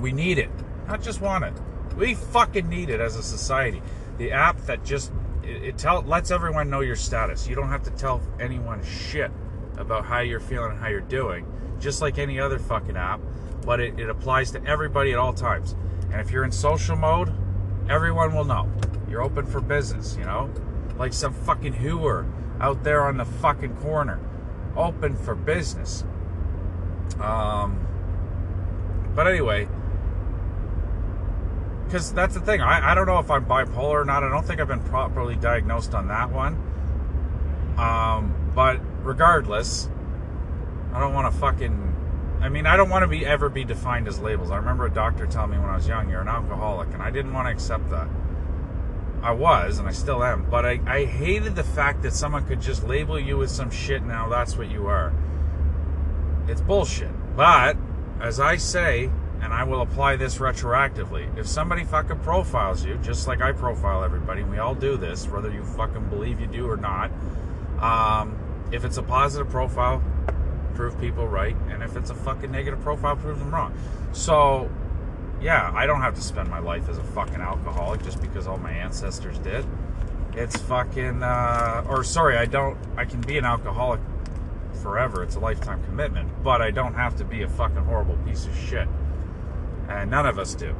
We 0.00 0.12
need 0.12 0.38
it, 0.38 0.50
not 0.88 1.02
just 1.02 1.20
want 1.20 1.44
it. 1.44 1.52
We 1.94 2.14
fucking 2.14 2.68
need 2.68 2.88
it 2.88 3.00
as 3.00 3.16
a 3.16 3.22
society. 3.22 3.82
The 4.16 4.32
app 4.32 4.58
that 4.62 4.82
just 4.82 5.12
it, 5.42 5.62
it 5.62 5.78
tell 5.78 6.00
lets 6.00 6.30
everyone 6.30 6.70
know 6.70 6.80
your 6.80 6.96
status. 6.96 7.46
You 7.46 7.54
don't 7.54 7.68
have 7.68 7.82
to 7.82 7.90
tell 7.90 8.22
anyone 8.40 8.82
shit 8.82 9.30
about 9.76 10.04
how 10.04 10.20
you're 10.20 10.40
feeling 10.40 10.72
and 10.72 10.80
how 10.80 10.88
you're 10.88 11.00
doing, 11.00 11.46
just 11.78 12.00
like 12.00 12.18
any 12.18 12.40
other 12.40 12.58
fucking 12.58 12.96
app, 12.96 13.20
but 13.64 13.80
it, 13.80 13.98
it 13.98 14.08
applies 14.08 14.50
to 14.52 14.64
everybody 14.64 15.12
at 15.12 15.18
all 15.18 15.32
times. 15.32 15.74
And 16.10 16.20
if 16.20 16.30
you're 16.30 16.44
in 16.44 16.52
social 16.52 16.96
mode, 16.96 17.32
everyone 17.88 18.34
will 18.34 18.44
know. 18.44 18.70
You're 19.08 19.22
open 19.22 19.46
for 19.46 19.60
business, 19.60 20.16
you 20.16 20.24
know? 20.24 20.50
Like 20.98 21.12
some 21.12 21.32
fucking 21.32 21.74
hooer 21.74 22.26
out 22.60 22.82
there 22.84 23.06
on 23.06 23.16
the 23.16 23.24
fucking 23.24 23.76
corner. 23.76 24.20
Open 24.76 25.16
for 25.16 25.34
business. 25.34 26.04
Um, 27.20 27.86
but 29.14 29.26
anyway, 29.26 29.68
because 31.84 32.12
that's 32.12 32.34
the 32.34 32.40
thing. 32.40 32.60
I, 32.60 32.92
I 32.92 32.94
don't 32.94 33.06
know 33.06 33.18
if 33.18 33.30
I'm 33.30 33.46
bipolar 33.46 34.02
or 34.02 34.04
not. 34.04 34.22
I 34.24 34.28
don't 34.28 34.44
think 34.44 34.60
I've 34.60 34.68
been 34.68 34.82
properly 34.82 35.36
diagnosed 35.36 35.94
on 35.94 36.08
that 36.08 36.30
one. 36.30 36.54
Um, 37.78 38.52
but 38.54 38.80
regardless, 39.06 39.88
I 40.92 41.00
don't 41.00 41.14
want 41.14 41.32
to 41.32 41.40
fucking. 41.40 41.84
I 42.40 42.48
mean, 42.48 42.66
I 42.66 42.76
don't 42.76 42.90
want 42.90 43.02
to 43.02 43.08
be 43.08 43.24
ever 43.24 43.48
be 43.48 43.64
defined 43.64 44.08
as 44.08 44.20
labels. 44.20 44.50
I 44.50 44.56
remember 44.56 44.86
a 44.86 44.90
doctor 44.90 45.26
telling 45.26 45.52
me 45.52 45.58
when 45.58 45.70
I 45.70 45.76
was 45.76 45.88
young, 45.88 46.10
"You're 46.10 46.20
an 46.20 46.28
alcoholic," 46.28 46.92
and 46.92 47.02
I 47.02 47.10
didn't 47.10 47.32
want 47.32 47.46
to 47.46 47.52
accept 47.52 47.88
that. 47.90 48.08
I 49.22 49.32
was, 49.32 49.78
and 49.78 49.88
I 49.88 49.92
still 49.92 50.22
am. 50.22 50.48
But 50.50 50.66
I, 50.66 50.80
I 50.86 51.04
hated 51.04 51.56
the 51.56 51.64
fact 51.64 52.02
that 52.02 52.12
someone 52.12 52.44
could 52.44 52.60
just 52.60 52.84
label 52.84 53.18
you 53.18 53.38
with 53.38 53.50
some 53.50 53.70
shit. 53.70 54.02
Now 54.02 54.28
that's 54.28 54.56
what 54.56 54.70
you 54.70 54.86
are. 54.86 55.12
It's 56.48 56.60
bullshit. 56.60 57.10
But 57.34 57.76
as 58.20 58.38
I 58.38 58.56
say, 58.56 59.10
and 59.40 59.52
I 59.52 59.64
will 59.64 59.82
apply 59.82 60.16
this 60.16 60.38
retroactively. 60.38 61.36
If 61.38 61.46
somebody 61.46 61.84
fucking 61.84 62.20
profiles 62.20 62.84
you, 62.84 62.96
just 63.02 63.26
like 63.26 63.42
I 63.42 63.52
profile 63.52 64.04
everybody, 64.04 64.42
we 64.42 64.58
all 64.58 64.74
do 64.74 64.96
this, 64.96 65.26
whether 65.28 65.50
you 65.50 65.64
fucking 65.64 66.08
believe 66.08 66.40
you 66.40 66.46
do 66.46 66.68
or 66.68 66.76
not, 66.76 67.10
um, 67.80 68.38
if 68.72 68.84
it's 68.84 68.96
a 68.96 69.02
positive 69.02 69.48
profile, 69.50 70.02
prove 70.74 70.98
people 71.00 71.26
right, 71.26 71.56
and 71.70 71.82
if 71.82 71.96
it's 71.96 72.10
a 72.10 72.14
fucking 72.14 72.50
negative 72.50 72.80
profile, 72.80 73.16
prove 73.16 73.38
them 73.38 73.54
wrong. 73.54 73.76
So, 74.12 74.70
yeah, 75.40 75.72
I 75.74 75.86
don't 75.86 76.00
have 76.00 76.14
to 76.14 76.20
spend 76.20 76.50
my 76.50 76.58
life 76.58 76.88
as 76.88 76.98
a 76.98 77.02
fucking 77.02 77.40
alcoholic 77.40 78.02
just 78.02 78.20
because 78.20 78.46
all 78.46 78.58
my 78.58 78.72
ancestors 78.72 79.38
did. 79.38 79.64
It's 80.34 80.56
fucking, 80.56 81.22
uh, 81.22 81.84
or 81.88 82.04
sorry, 82.04 82.36
I 82.36 82.44
don't, 82.44 82.76
I 82.96 83.04
can 83.04 83.20
be 83.22 83.38
an 83.38 83.44
alcoholic 83.44 84.00
forever. 84.82 85.22
It's 85.22 85.36
a 85.36 85.40
lifetime 85.40 85.82
commitment, 85.84 86.30
but 86.42 86.60
I 86.60 86.70
don't 86.70 86.94
have 86.94 87.16
to 87.16 87.24
be 87.24 87.42
a 87.42 87.48
fucking 87.48 87.84
horrible 87.84 88.16
piece 88.26 88.46
of 88.46 88.56
shit. 88.56 88.86
And 89.88 90.10
none 90.10 90.26
of 90.26 90.38
us 90.38 90.54
do. 90.54 90.74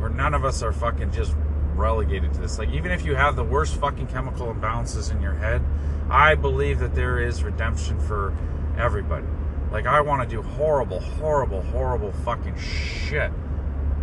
Or 0.00 0.08
none 0.08 0.34
of 0.34 0.44
us 0.44 0.62
are 0.62 0.72
fucking 0.72 1.12
just 1.12 1.34
relegated 1.76 2.32
to 2.34 2.40
this. 2.40 2.58
Like, 2.58 2.70
even 2.70 2.90
if 2.90 3.04
you 3.04 3.14
have 3.14 3.36
the 3.36 3.44
worst 3.44 3.76
fucking 3.76 4.08
chemical 4.08 4.52
imbalances 4.52 5.10
in 5.10 5.20
your 5.20 5.34
head, 5.34 5.62
I 6.10 6.34
believe 6.34 6.78
that 6.80 6.94
there 6.94 7.20
is 7.20 7.42
redemption 7.42 7.98
for 8.00 8.36
everybody. 8.78 9.26
Like, 9.70 9.86
I 9.86 10.00
want 10.00 10.28
to 10.28 10.36
do 10.36 10.42
horrible, 10.42 11.00
horrible, 11.00 11.62
horrible 11.62 12.12
fucking 12.24 12.56
shit. 12.58 13.30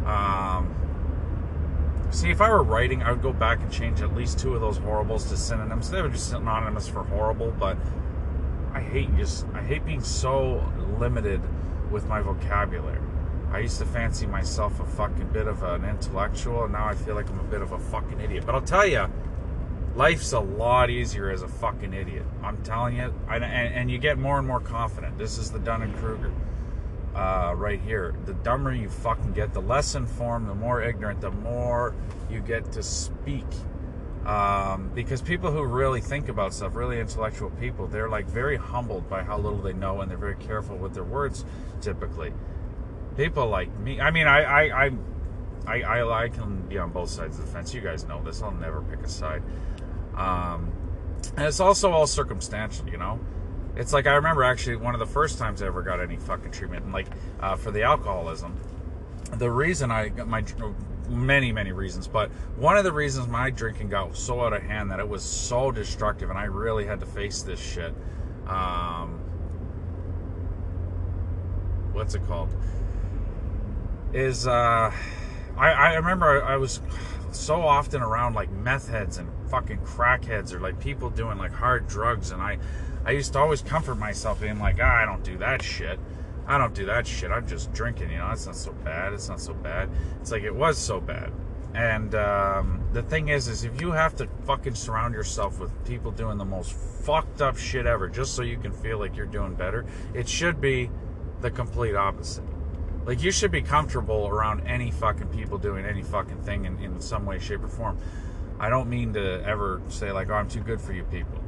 Um, 0.05 0.75
see, 2.11 2.29
if 2.29 2.41
I 2.41 2.49
were 2.49 2.63
writing, 2.63 3.01
I 3.01 3.11
would 3.11 3.21
go 3.21 3.33
back 3.33 3.61
and 3.61 3.71
change 3.71 4.01
at 4.01 4.15
least 4.15 4.39
two 4.39 4.53
of 4.53 4.61
those 4.61 4.77
horribles 4.77 5.25
to 5.29 5.37
synonyms. 5.37 5.89
They 5.89 6.01
were 6.01 6.09
just 6.09 6.29
synonymous 6.29 6.87
for 6.87 7.03
horrible, 7.03 7.51
but 7.57 7.77
I 8.73 8.81
hate 8.81 9.15
just, 9.15 9.45
I 9.53 9.61
hate 9.61 9.85
being 9.85 10.03
so 10.03 10.63
limited 10.99 11.41
with 11.91 12.07
my 12.07 12.21
vocabulary. 12.21 12.99
I 13.53 13.59
used 13.59 13.77
to 13.77 13.85
fancy 13.85 14.25
myself 14.25 14.79
a 14.79 14.85
fucking 14.85 15.27
bit 15.27 15.47
of 15.47 15.61
an 15.61 15.85
intellectual, 15.85 16.63
and 16.63 16.73
now 16.73 16.87
I 16.87 16.95
feel 16.95 17.13
like 17.13 17.29
I'm 17.29 17.39
a 17.39 17.43
bit 17.43 17.61
of 17.61 17.71
a 17.71 17.77
fucking 17.77 18.19
idiot. 18.19 18.47
But 18.47 18.55
I'll 18.55 18.61
tell 18.61 18.87
you, 18.87 19.05
life's 19.95 20.33
a 20.33 20.39
lot 20.39 20.89
easier 20.89 21.29
as 21.29 21.43
a 21.43 21.47
fucking 21.47 21.93
idiot. 21.93 22.25
I'm 22.41 22.63
telling 22.63 22.95
you, 22.95 23.13
and, 23.29 23.43
and 23.43 23.91
you 23.91 23.99
get 23.99 24.17
more 24.17 24.39
and 24.39 24.47
more 24.47 24.59
confident. 24.59 25.19
This 25.19 25.37
is 25.37 25.51
the 25.51 25.59
Dunning 25.59 25.93
Kruger 25.93 26.31
uh, 27.13 27.53
right 27.55 27.79
here. 27.79 28.15
The 28.25 28.33
dumber 28.33 28.73
you 28.73 28.89
fucking 28.89 29.33
get, 29.33 29.53
the 29.53 29.61
less 29.61 29.93
informed, 29.93 30.49
the 30.49 30.55
more 30.55 30.81
ignorant, 30.81 31.21
the 31.21 31.29
more 31.29 31.93
you 32.31 32.39
get 32.39 32.71
to 32.71 32.81
speak. 32.81 33.45
Um, 34.25 34.89
because 34.95 35.21
people 35.21 35.51
who 35.51 35.61
really 35.63 36.01
think 36.01 36.27
about 36.27 36.55
stuff, 36.55 36.75
really 36.75 36.99
intellectual 36.99 37.51
people, 37.51 37.85
they're 37.85 38.09
like 38.09 38.25
very 38.25 38.57
humbled 38.57 39.07
by 39.11 39.21
how 39.21 39.37
little 39.37 39.59
they 39.59 39.73
know, 39.73 40.01
and 40.01 40.09
they're 40.09 40.17
very 40.17 40.37
careful 40.37 40.75
with 40.75 40.95
their 40.95 41.03
words 41.03 41.45
typically 41.81 42.33
people 43.15 43.47
like 43.47 43.75
me. 43.79 43.99
I 44.01 44.11
mean, 44.11 44.27
I, 44.27 44.43
I, 44.43 44.85
I, 44.85 45.81
I, 45.81 46.23
I, 46.23 46.29
can 46.29 46.67
be 46.67 46.77
on 46.77 46.91
both 46.91 47.09
sides 47.09 47.39
of 47.39 47.45
the 47.45 47.51
fence. 47.51 47.73
You 47.73 47.81
guys 47.81 48.05
know 48.05 48.21
this. 48.23 48.41
I'll 48.41 48.51
never 48.51 48.81
pick 48.81 49.01
a 49.01 49.09
side. 49.09 49.43
Um, 50.15 50.71
and 51.37 51.45
it's 51.45 51.59
also 51.59 51.91
all 51.91 52.07
circumstantial, 52.07 52.89
you 52.89 52.97
know. 52.97 53.19
It's 53.75 53.93
like 53.93 54.05
I 54.05 54.13
remember 54.15 54.43
actually 54.43 54.75
one 54.75 54.93
of 54.93 54.99
the 54.99 55.05
first 55.05 55.39
times 55.39 55.63
I 55.63 55.67
ever 55.67 55.81
got 55.81 55.99
any 55.99 56.17
fucking 56.17 56.51
treatment, 56.51 56.83
and 56.85 56.93
like 56.93 57.07
uh, 57.39 57.55
for 57.55 57.71
the 57.71 57.83
alcoholism. 57.83 58.59
The 59.33 59.49
reason 59.49 59.89
I 59.89 60.09
got 60.09 60.27
my 60.27 60.43
many 61.09 61.51
many 61.51 61.71
reasons, 61.71 62.07
but 62.07 62.29
one 62.55 62.77
of 62.77 62.83
the 62.83 62.91
reasons 62.91 63.27
my 63.27 63.49
drinking 63.49 63.89
got 63.89 64.15
so 64.15 64.41
out 64.41 64.53
of 64.53 64.61
hand 64.61 64.91
that 64.91 64.99
it 64.99 65.07
was 65.07 65.23
so 65.23 65.71
destructive, 65.71 66.29
and 66.29 66.37
I 66.37 66.43
really 66.43 66.85
had 66.85 66.99
to 66.99 67.07
face 67.07 67.41
this 67.41 67.59
shit. 67.59 67.95
Um, 68.47 69.19
what's 71.93 72.13
it 72.13 72.27
called? 72.27 72.49
Is 74.13 74.47
uh, 74.47 74.91
I, 75.57 75.71
I 75.71 75.95
remember 75.95 76.43
I, 76.43 76.57
was 76.57 76.81
so 77.31 77.61
often 77.61 78.01
around 78.01 78.35
like 78.35 78.51
meth 78.51 78.87
heads 78.87 79.17
and 79.17 79.29
fucking 79.49 79.79
crackheads 79.79 80.53
or 80.53 80.59
like 80.59 80.79
people 80.79 81.09
doing 81.09 81.37
like 81.37 81.51
hard 81.51 81.87
drugs 81.87 82.31
and 82.31 82.41
I 82.41 82.59
I 83.05 83.11
used 83.11 83.33
to 83.33 83.39
always 83.39 83.61
comfort 83.61 83.95
myself 83.95 84.41
being 84.41 84.59
like 84.59 84.77
ah, 84.79 85.01
I 85.01 85.05
don't 85.05 85.23
do 85.23 85.37
that 85.39 85.61
shit. 85.61 85.99
I 86.45 86.57
don't 86.57 86.73
do 86.73 86.85
that 86.85 87.07
shit. 87.07 87.31
I'm 87.31 87.47
just 87.47 87.73
drinking 87.73 88.11
you 88.11 88.17
know? 88.17 88.29
It's 88.31 88.45
not 88.45 88.55
so 88.55 88.73
bad. 88.73 89.13
It's 89.13 89.29
not 89.29 89.41
so 89.41 89.53
bad. 89.53 89.89
It's 90.21 90.31
like 90.31 90.43
it 90.43 90.53
was 90.53 90.77
so 90.77 90.99
bad. 90.99 91.31
And 91.73 92.13
um, 92.13 92.83
the 92.93 93.01
thing 93.01 93.29
is 93.29 93.47
is 93.47 93.63
if 93.63 93.81
you 93.81 93.91
have 93.91 94.15
to 94.17 94.27
fucking 94.45 94.75
surround 94.75 95.15
yourself 95.15 95.59
with 95.59 95.71
people 95.85 96.11
doing 96.11 96.37
the 96.37 96.45
most 96.45 96.73
fucked 96.73 97.41
up 97.41 97.57
shit 97.57 97.87
ever 97.87 98.07
just 98.07 98.35
so 98.35 98.43
you 98.43 98.57
can 98.57 98.71
feel 98.71 98.99
like 98.99 99.17
you're 99.17 99.25
doing 99.25 99.55
better 99.55 99.85
it 100.13 100.29
should 100.29 100.61
be 100.61 100.89
the 101.41 101.51
complete 101.51 101.95
opposite 101.95 102.45
like 103.05 103.21
you 103.21 103.31
should 103.31 103.51
be 103.51 103.61
comfortable 103.61 104.27
around 104.27 104.67
any 104.67 104.91
fucking 104.91 105.27
people 105.27 105.57
doing 105.57 105.85
any 105.85 106.01
fucking 106.01 106.41
thing 106.43 106.65
in, 106.65 106.77
in 106.79 107.01
some 107.01 107.25
way, 107.25 107.39
shape, 107.39 107.63
or 107.63 107.67
form. 107.67 107.97
I 108.59 108.69
don't 108.69 108.89
mean 108.89 109.13
to 109.13 109.43
ever 109.45 109.81
say 109.89 110.11
like, 110.11 110.29
"Oh, 110.29 110.35
I'm 110.35 110.47
too 110.47 110.61
good 110.61 110.79
for 110.79 110.93
you 110.93 111.03
people," 111.03 111.43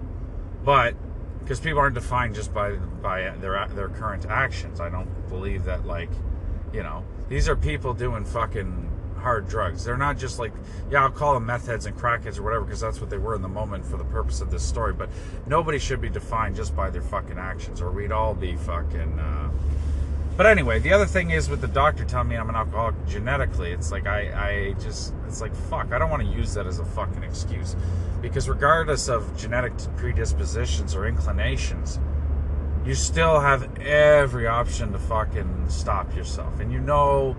but 0.64 0.96
because 1.40 1.60
people 1.60 1.80
aren't 1.80 1.96
defined 1.96 2.36
just 2.36 2.54
by 2.54 2.76
by 2.76 3.30
their 3.40 3.68
their 3.70 3.90
current 3.90 4.26
actions. 4.26 4.82
I 4.82 4.90
don't 4.90 5.30
believe 5.30 5.64
that 5.66 5.86
like, 5.86 6.10
you 6.74 6.84
know, 6.84 7.06
these 7.30 7.48
are 7.48 7.56
people 7.56 7.94
doing 7.94 8.26
fucking 8.26 8.92
hard 9.18 9.48
drugs. 9.48 9.84
They're 9.84 9.98
not 9.98 10.18
just 10.18 10.40
like, 10.40 10.54
yeah, 10.90 11.04
I'll 11.04 11.12
call 11.12 11.34
them 11.36 11.46
meth 11.46 11.68
heads 11.68 11.86
and 11.86 11.96
crackheads 11.98 12.38
or 12.38 12.44
whatever 12.44 12.66
because 12.66 12.82
that's 12.82 13.00
what 13.00 13.10
they 13.10 13.18
were 13.18 13.36
in 13.36 13.42
the 13.42 13.48
moment 13.48 13.86
for 13.86 13.98
the 13.98 14.04
purpose 14.06 14.42
of 14.42 14.52
this 14.52 14.64
story. 14.64 14.94
But 14.94 15.10
nobody 15.48 15.80
should 15.80 16.02
be 16.02 16.10
defined 16.10 16.56
just 16.56 16.76
by 16.76 16.90
their 16.90 17.02
fucking 17.02 17.38
actions, 17.38 17.82
or 17.82 17.92
we'd 17.92 18.12
all 18.12 18.34
be 18.34 18.56
fucking. 18.56 19.20
Uh, 19.20 19.50
but 20.38 20.46
anyway, 20.46 20.80
the 20.80 20.92
other 20.92 21.06
thing 21.06 21.32
is 21.32 21.50
with 21.50 21.62
the 21.62 21.68
doctor 21.68 22.04
telling 22.04 22.28
me 22.28 22.36
I'm 22.36 22.50
an 22.50 22.56
alcoholic 22.56 22.96
genetically, 23.08 23.72
it's 23.72 23.92
like 23.92 24.06
I, 24.06 24.20
I 24.50 24.74
just, 24.74 25.14
it's 25.28 25.40
like, 25.40 25.56
fuck, 25.56 25.94
I 25.94 25.98
don't 25.98 26.10
want 26.10 26.24
to 26.24 26.30
use 26.30 26.54
that 26.56 26.68
as 26.68 26.80
a 26.80 26.86
fucking 26.86 27.24
excuse. 27.24 27.76
Because 28.22 28.50
regardless 28.50 29.08
of 29.08 29.38
genetic 29.38 29.74
predispositions 29.96 30.96
or 30.96 31.08
inclinations, 31.08 32.00
you 32.86 32.96
still 32.96 33.40
have 33.40 33.80
every 33.80 34.46
option 34.48 34.92
to 34.92 35.00
fucking 35.00 35.66
stop 35.70 36.16
yourself. 36.16 36.60
And 36.60 36.72
you 36.72 36.80
know 36.80 37.36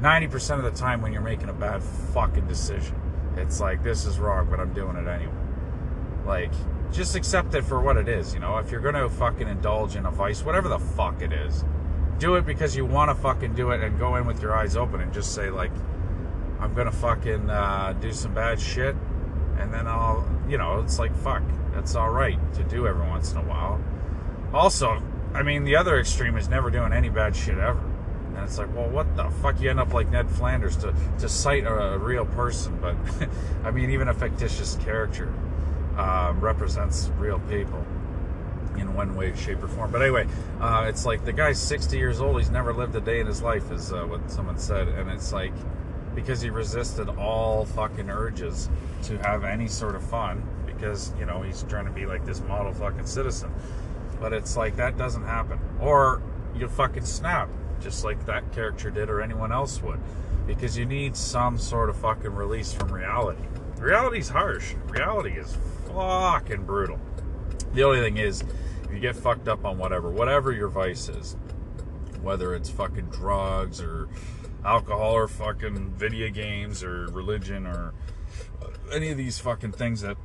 90% 0.00 0.58
of 0.58 0.64
the 0.64 0.70
time 0.70 1.00
when 1.00 1.12
you're 1.12 1.22
making 1.22 1.48
a 1.48 1.54
bad 1.54 1.82
fucking 1.82 2.46
decision, 2.46 3.00
it's 3.36 3.60
like, 3.60 3.82
this 3.82 4.04
is 4.04 4.18
wrong, 4.18 4.48
but 4.50 4.60
I'm 4.60 4.72
doing 4.72 4.96
it 4.96 5.08
anyway. 5.08 5.32
Like, 6.26 6.52
just 6.92 7.14
accept 7.14 7.54
it 7.54 7.64
for 7.64 7.80
what 7.80 7.96
it 7.96 8.08
is, 8.08 8.34
you 8.34 8.40
know? 8.40 8.58
If 8.58 8.70
you're 8.70 8.80
gonna 8.80 9.08
fucking 9.08 9.48
indulge 9.48 9.96
in 9.96 10.06
a 10.06 10.10
vice, 10.10 10.44
whatever 10.44 10.68
the 10.68 10.78
fuck 10.78 11.22
it 11.22 11.32
is, 11.32 11.64
do 12.18 12.36
it 12.36 12.46
because 12.46 12.76
you 12.76 12.84
want 12.84 13.10
to 13.10 13.14
fucking 13.14 13.54
do 13.54 13.70
it 13.70 13.82
and 13.82 13.98
go 13.98 14.16
in 14.16 14.26
with 14.26 14.40
your 14.40 14.56
eyes 14.56 14.76
open 14.76 15.00
and 15.00 15.12
just 15.12 15.34
say 15.34 15.50
like 15.50 15.72
i'm 16.60 16.74
gonna 16.74 16.92
fucking 16.92 17.50
uh, 17.50 17.92
do 18.00 18.12
some 18.12 18.32
bad 18.34 18.60
shit 18.60 18.96
and 19.58 19.72
then 19.72 19.86
i'll 19.86 20.28
you 20.48 20.58
know 20.58 20.80
it's 20.80 20.98
like 20.98 21.14
fuck 21.18 21.42
that's 21.74 21.94
all 21.94 22.10
right 22.10 22.38
to 22.54 22.64
do 22.64 22.86
every 22.86 23.06
once 23.06 23.32
in 23.32 23.38
a 23.38 23.42
while. 23.42 23.78
Also 24.54 25.02
i 25.34 25.42
mean 25.42 25.64
the 25.64 25.76
other 25.76 25.98
extreme 25.98 26.36
is 26.36 26.48
never 26.48 26.70
doing 26.70 26.92
any 26.92 27.10
bad 27.10 27.36
shit 27.36 27.58
ever. 27.58 27.80
And 28.28 28.38
it's 28.38 28.58
like 28.58 28.74
well 28.74 28.88
what 28.88 29.14
the 29.16 29.28
fuck? 29.42 29.60
You 29.60 29.70
end 29.70 29.80
up 29.80 29.92
like 29.92 30.10
ned 30.10 30.30
flanders 30.30 30.76
to 30.78 30.94
to 31.18 31.28
cite 31.28 31.64
a, 31.64 31.94
a 31.94 31.98
real 31.98 32.24
person 32.24 32.78
but 32.80 32.96
i 33.64 33.70
mean 33.70 33.90
even 33.90 34.08
a 34.08 34.14
fictitious 34.14 34.76
character 34.76 35.32
uh, 35.98 36.34
represents 36.38 37.10
real 37.18 37.40
people 37.40 37.84
in 38.78 38.94
one 38.94 39.16
way, 39.16 39.34
shape, 39.36 39.62
or 39.62 39.68
form. 39.68 39.90
But 39.90 40.02
anyway, 40.02 40.26
uh, 40.60 40.86
it's 40.88 41.06
like 41.06 41.24
the 41.24 41.32
guy's 41.32 41.60
60 41.60 41.96
years 41.96 42.20
old. 42.20 42.38
He's 42.38 42.50
never 42.50 42.72
lived 42.72 42.94
a 42.94 43.00
day 43.00 43.20
in 43.20 43.26
his 43.26 43.42
life, 43.42 43.70
is 43.70 43.92
uh, 43.92 44.04
what 44.04 44.30
someone 44.30 44.58
said. 44.58 44.88
And 44.88 45.10
it's 45.10 45.32
like 45.32 45.52
because 46.14 46.40
he 46.40 46.50
resisted 46.50 47.08
all 47.10 47.66
fucking 47.66 48.10
urges 48.10 48.68
to 49.04 49.18
have 49.18 49.44
any 49.44 49.68
sort 49.68 49.94
of 49.94 50.02
fun 50.02 50.42
because, 50.64 51.12
you 51.18 51.26
know, 51.26 51.42
he's 51.42 51.62
trying 51.64 51.84
to 51.84 51.90
be 51.90 52.06
like 52.06 52.24
this 52.24 52.40
model 52.40 52.72
fucking 52.72 53.06
citizen. 53.06 53.52
But 54.18 54.32
it's 54.32 54.56
like 54.56 54.76
that 54.76 54.96
doesn't 54.96 55.24
happen. 55.24 55.58
Or 55.80 56.22
you 56.54 56.68
fucking 56.68 57.04
snap, 57.04 57.48
just 57.80 58.04
like 58.04 58.24
that 58.26 58.50
character 58.52 58.90
did 58.90 59.10
or 59.10 59.20
anyone 59.20 59.52
else 59.52 59.82
would. 59.82 60.00
Because 60.46 60.76
you 60.76 60.86
need 60.86 61.16
some 61.16 61.58
sort 61.58 61.90
of 61.90 61.96
fucking 61.96 62.34
release 62.34 62.72
from 62.72 62.92
reality. 62.92 63.42
Reality's 63.78 64.28
harsh. 64.28 64.74
Reality 64.88 65.38
is 65.38 65.56
fucking 65.88 66.64
brutal. 66.64 66.98
The 67.74 67.84
only 67.84 68.00
thing 68.00 68.16
is, 68.16 68.42
you 68.96 69.02
get 69.02 69.14
fucked 69.14 69.46
up 69.46 69.64
on 69.64 69.78
whatever, 69.78 70.10
whatever 70.10 70.52
your 70.52 70.68
vice 70.68 71.08
is, 71.08 71.36
whether 72.22 72.54
it's 72.54 72.70
fucking 72.70 73.06
drugs 73.10 73.80
or 73.80 74.08
alcohol 74.64 75.12
or 75.12 75.28
fucking 75.28 75.90
video 75.90 76.30
games 76.30 76.82
or 76.82 77.06
religion 77.08 77.66
or 77.66 77.92
any 78.92 79.10
of 79.10 79.18
these 79.18 79.38
fucking 79.38 79.72
things 79.72 80.00
that 80.00 80.16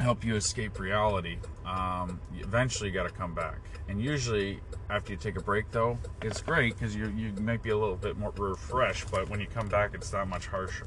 help 0.00 0.24
you 0.24 0.34
escape 0.34 0.80
reality, 0.80 1.38
um, 1.64 2.20
eventually 2.38 2.88
you 2.88 2.94
got 2.94 3.04
to 3.06 3.14
come 3.14 3.34
back. 3.34 3.60
And 3.88 4.02
usually, 4.02 4.60
after 4.90 5.12
you 5.12 5.16
take 5.16 5.36
a 5.36 5.40
break, 5.40 5.70
though, 5.70 5.96
it's 6.22 6.42
great 6.42 6.76
because 6.76 6.96
you 6.96 7.08
you 7.16 7.32
might 7.40 7.62
be 7.62 7.70
a 7.70 7.76
little 7.76 7.96
bit 7.96 8.18
more 8.18 8.32
refreshed. 8.36 9.10
But 9.10 9.28
when 9.28 9.40
you 9.40 9.46
come 9.46 9.68
back, 9.68 9.94
it's 9.94 10.10
that 10.10 10.26
much 10.28 10.46
harsher 10.46 10.86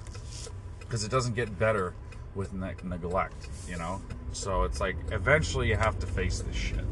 because 0.80 1.04
it 1.04 1.12
doesn't 1.12 1.36
get 1.36 1.58
better 1.58 1.94
with 2.36 2.54
ne- 2.54 2.76
neglect, 2.84 3.48
you 3.68 3.78
know? 3.78 4.02
So 4.34 4.64
it's 4.64 4.82
like 4.82 4.98
eventually 5.12 5.70
you 5.70 5.76
have 5.78 5.98
to 6.00 6.08
face 6.08 6.40
this 6.42 6.56
shit. 6.56 6.86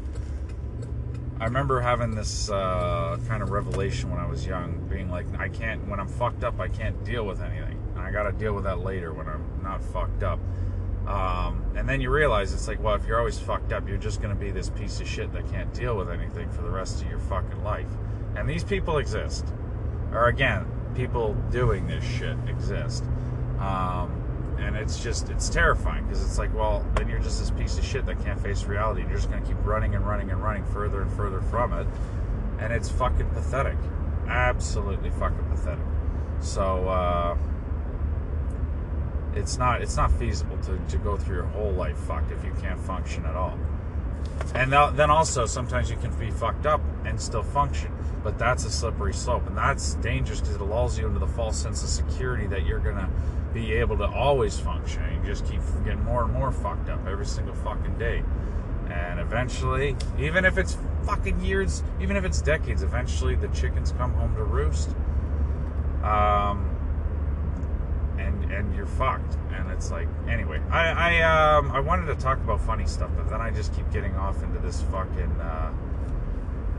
I 1.40 1.46
remember 1.46 1.80
having 1.80 2.14
this 2.14 2.48
uh, 2.48 3.18
kind 3.26 3.42
of 3.42 3.50
revelation 3.50 4.10
when 4.10 4.20
I 4.20 4.26
was 4.26 4.46
young, 4.46 4.86
being 4.88 5.10
like, 5.10 5.26
I 5.38 5.48
can't, 5.48 5.86
when 5.88 5.98
I'm 5.98 6.08
fucked 6.08 6.44
up, 6.44 6.60
I 6.60 6.68
can't 6.68 7.02
deal 7.04 7.26
with 7.26 7.42
anything. 7.42 7.80
And 7.94 8.02
I 8.02 8.12
gotta 8.12 8.32
deal 8.32 8.54
with 8.54 8.64
that 8.64 8.80
later 8.80 9.12
when 9.12 9.28
I'm 9.28 9.44
not 9.62 9.82
fucked 9.82 10.22
up. 10.22 10.38
Um, 11.06 11.62
and 11.76 11.88
then 11.88 12.00
you 12.00 12.10
realize 12.10 12.54
it's 12.54 12.68
like, 12.68 12.82
well, 12.82 12.94
if 12.94 13.04
you're 13.06 13.18
always 13.18 13.38
fucked 13.38 13.72
up, 13.72 13.88
you're 13.88 13.98
just 13.98 14.22
gonna 14.22 14.34
be 14.34 14.50
this 14.50 14.70
piece 14.70 15.00
of 15.00 15.08
shit 15.08 15.32
that 15.32 15.50
can't 15.50 15.72
deal 15.74 15.96
with 15.96 16.08
anything 16.08 16.50
for 16.50 16.62
the 16.62 16.70
rest 16.70 17.02
of 17.02 17.10
your 17.10 17.18
fucking 17.18 17.62
life. 17.64 17.90
And 18.36 18.48
these 18.48 18.64
people 18.64 18.98
exist. 18.98 19.44
Or 20.12 20.28
again, 20.28 20.66
people 20.94 21.34
doing 21.50 21.86
this 21.88 22.04
shit 22.04 22.36
exist. 22.48 23.04
Um, 23.58 24.23
and 24.58 24.76
it's 24.76 25.02
just 25.02 25.30
it's 25.30 25.48
terrifying 25.48 26.04
because 26.04 26.22
it's 26.22 26.38
like 26.38 26.54
well 26.54 26.84
then 26.94 27.08
you're 27.08 27.18
just 27.18 27.40
this 27.40 27.50
piece 27.50 27.78
of 27.78 27.84
shit 27.84 28.06
that 28.06 28.22
can't 28.24 28.40
face 28.40 28.64
reality 28.64 29.02
you're 29.02 29.16
just 29.16 29.30
going 29.30 29.42
to 29.42 29.48
keep 29.48 29.56
running 29.64 29.94
and 29.94 30.06
running 30.06 30.30
and 30.30 30.42
running 30.42 30.64
further 30.66 31.02
and 31.02 31.12
further 31.12 31.40
from 31.42 31.72
it. 31.72 31.86
And 32.58 32.72
it's 32.72 32.88
fucking 32.88 33.28
pathetic. 33.30 33.76
Absolutely 34.26 35.10
fucking 35.10 35.44
pathetic. 35.50 35.84
So 36.40 36.88
uh, 36.88 37.36
it's 39.34 39.58
not 39.58 39.82
it's 39.82 39.96
not 39.96 40.10
feasible 40.12 40.56
to, 40.58 40.78
to 40.88 40.98
go 40.98 41.16
through 41.16 41.36
your 41.36 41.46
whole 41.46 41.72
life 41.72 41.96
fucked 41.96 42.32
if 42.32 42.44
you 42.44 42.52
can't 42.60 42.80
function 42.80 43.26
at 43.26 43.34
all. 43.34 43.58
And 44.54 44.72
then 44.72 45.10
also 45.10 45.46
sometimes 45.46 45.90
you 45.90 45.96
can 45.96 46.14
be 46.18 46.30
fucked 46.30 46.66
up 46.66 46.80
and 47.04 47.20
still 47.20 47.42
function 47.42 47.92
but 48.22 48.38
that's 48.38 48.64
a 48.64 48.70
slippery 48.70 49.12
slope 49.12 49.46
and 49.46 49.56
that's 49.56 49.94
dangerous 49.96 50.40
because 50.40 50.56
it 50.56 50.62
lulls 50.62 50.98
you 50.98 51.06
into 51.06 51.18
the 51.18 51.26
false 51.26 51.58
sense 51.58 51.82
of 51.82 51.90
security 51.90 52.46
that 52.46 52.64
you're 52.64 52.78
gonna 52.78 53.08
be 53.54 53.72
able 53.72 53.96
to 53.96 54.04
always 54.04 54.58
function 54.58 55.02
you 55.14 55.26
just 55.26 55.46
keep 55.46 55.60
getting 55.84 56.02
more 56.04 56.24
and 56.24 56.32
more 56.32 56.50
fucked 56.50 56.88
up 56.88 57.06
every 57.06 57.24
single 57.24 57.54
fucking 57.54 57.96
day 57.98 58.22
and 58.90 59.20
eventually 59.20 59.96
even 60.18 60.44
if 60.44 60.58
it's 60.58 60.76
fucking 61.04 61.40
years 61.40 61.82
even 62.00 62.16
if 62.16 62.24
it's 62.24 62.42
decades 62.42 62.82
eventually 62.82 63.34
the 63.36 63.48
chickens 63.48 63.92
come 63.92 64.12
home 64.14 64.34
to 64.34 64.42
roost 64.42 64.90
um 66.02 66.68
and 68.18 68.52
and 68.52 68.74
you're 68.74 68.86
fucked 68.86 69.36
and 69.54 69.70
it's 69.70 69.90
like 69.90 70.08
anyway 70.28 70.60
i 70.70 70.88
i 70.88 71.22
um 71.22 71.70
i 71.70 71.80
wanted 71.80 72.06
to 72.06 72.14
talk 72.16 72.38
about 72.38 72.60
funny 72.60 72.86
stuff 72.86 73.10
but 73.16 73.28
then 73.30 73.40
i 73.40 73.50
just 73.50 73.74
keep 73.74 73.90
getting 73.92 74.14
off 74.16 74.42
into 74.42 74.58
this 74.58 74.82
fucking 74.90 75.30
uh 75.40 75.72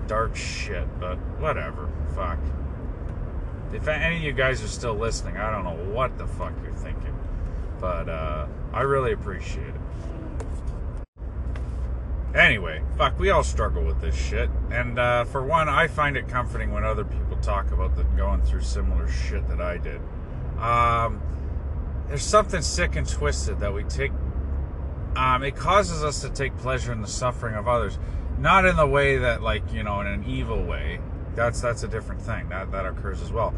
dark 0.08 0.36
shit, 0.36 0.88
but 1.00 1.18
whatever. 1.40 1.90
Fuck. 2.16 2.40
If 3.74 3.88
any 3.88 4.18
of 4.18 4.22
you 4.22 4.32
guys 4.32 4.64
are 4.64 4.68
still 4.68 4.96
listening, 4.96 5.38
I 5.38 5.52
don't 5.52 5.64
know 5.64 5.94
what 5.94 6.18
the 6.18 6.28
fuck 6.28 6.54
you're 6.64 6.74
thinking, 6.74 7.18
but 7.80 8.08
uh, 8.08 8.48
I 8.74 8.82
really 8.82 9.12
appreciate 9.12 9.68
it. 9.68 9.82
Anyway, 12.34 12.82
fuck, 12.98 13.18
we 13.18 13.30
all 13.30 13.44
struggle 13.44 13.84
with 13.84 14.02
this 14.02 14.16
shit. 14.16 14.50
And 14.70 15.00
uh, 15.00 15.24
for 15.26 15.42
one, 15.42 15.70
I 15.70 15.88
find 15.88 16.18
it 16.18 16.28
comforting 16.28 16.72
when 16.72 16.84
other 16.84 17.06
people 17.06 17.38
talk 17.38 17.72
about 17.72 17.96
the, 17.96 18.04
going 18.04 18.42
through 18.42 18.62
similar 18.62 19.08
shit 19.08 19.48
that 19.48 19.62
I 19.62 19.78
did. 19.78 20.02
Um, 20.60 21.22
there's 22.08 22.24
something 22.24 22.62
sick 22.62 22.96
and 22.96 23.08
twisted 23.08 23.60
that 23.62 23.74
we 23.74 23.84
take. 23.86 24.12
Um, 25.16 25.44
it 25.44 25.56
causes 25.56 26.04
us 26.04 26.22
to 26.22 26.30
take 26.30 26.58
pleasure 26.58 26.92
in 26.92 27.02
the 27.02 27.08
suffering 27.08 27.56
of 27.56 27.70
others 27.70 27.98
not 28.38 28.66
in 28.66 28.76
the 28.76 28.88
way 28.88 29.18
that 29.18 29.42
like 29.42 29.72
you 29.74 29.84
know 29.84 30.02
in 30.02 30.08
an 30.08 30.24
evil 30.26 30.64
way 30.64 31.00
that's 31.36 31.62
that's 31.62 31.84
a 31.84 31.88
different 31.88 32.22
thing 32.22 32.48
that 32.50 32.72
that 32.72 32.86
occurs 32.86 33.22
as 33.22 33.32
well 33.32 33.54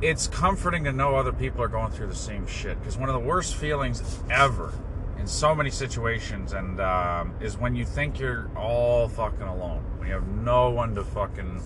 it's 0.00 0.26
comforting 0.26 0.82
to 0.84 0.92
know 0.92 1.14
other 1.14 1.32
people 1.32 1.62
are 1.62 1.68
going 1.68 1.90
through 1.90 2.08
the 2.08 2.14
same 2.14 2.46
shit 2.46 2.78
because 2.80 2.98
one 2.98 3.08
of 3.08 3.14
the 3.14 3.26
worst 3.26 3.54
feelings 3.54 4.02
ever 4.30 4.72
in 5.18 5.26
so 5.26 5.54
many 5.54 5.70
situations 5.70 6.52
and 6.52 6.80
um, 6.80 7.32
is 7.40 7.56
when 7.56 7.76
you 7.76 7.84
think 7.84 8.18
you're 8.18 8.50
all 8.56 9.08
fucking 9.08 9.42
alone 9.42 9.82
when 9.98 10.08
you 10.08 10.14
have 10.14 10.26
no 10.26 10.70
one 10.70 10.94
to 10.94 11.04
fucking 11.04 11.62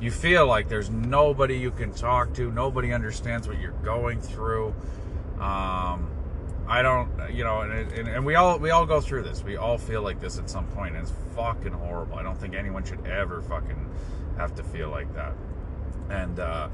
you 0.00 0.10
feel 0.10 0.46
like 0.46 0.68
there's 0.68 0.90
nobody 0.90 1.56
you 1.56 1.70
can 1.70 1.92
talk 1.92 2.34
to 2.34 2.50
nobody 2.50 2.92
understands 2.92 3.46
what 3.46 3.60
you're 3.60 3.70
going 3.84 4.20
through 4.20 4.74
um, 5.40 6.10
I 6.68 6.82
don't, 6.82 7.08
you 7.32 7.44
know, 7.44 7.60
and, 7.60 7.92
and, 7.92 8.08
and, 8.08 8.26
we 8.26 8.34
all 8.34 8.58
we 8.58 8.70
all 8.70 8.86
go 8.86 9.00
through 9.00 9.22
this. 9.22 9.44
We 9.44 9.56
all 9.56 9.78
feel 9.78 10.02
like 10.02 10.20
this 10.20 10.38
at 10.38 10.50
some 10.50 10.66
point, 10.68 10.96
and 10.96 11.02
it's 11.02 11.12
fucking 11.36 11.72
horrible. 11.72 12.16
I 12.16 12.22
don't 12.22 12.36
think 12.36 12.54
anyone 12.54 12.84
should 12.84 13.06
ever 13.06 13.40
fucking 13.42 13.88
have 14.36 14.54
to 14.56 14.62
feel 14.62 14.88
like 14.90 15.12
that. 15.14 15.34
And 16.10 16.38
uh, 16.38 16.68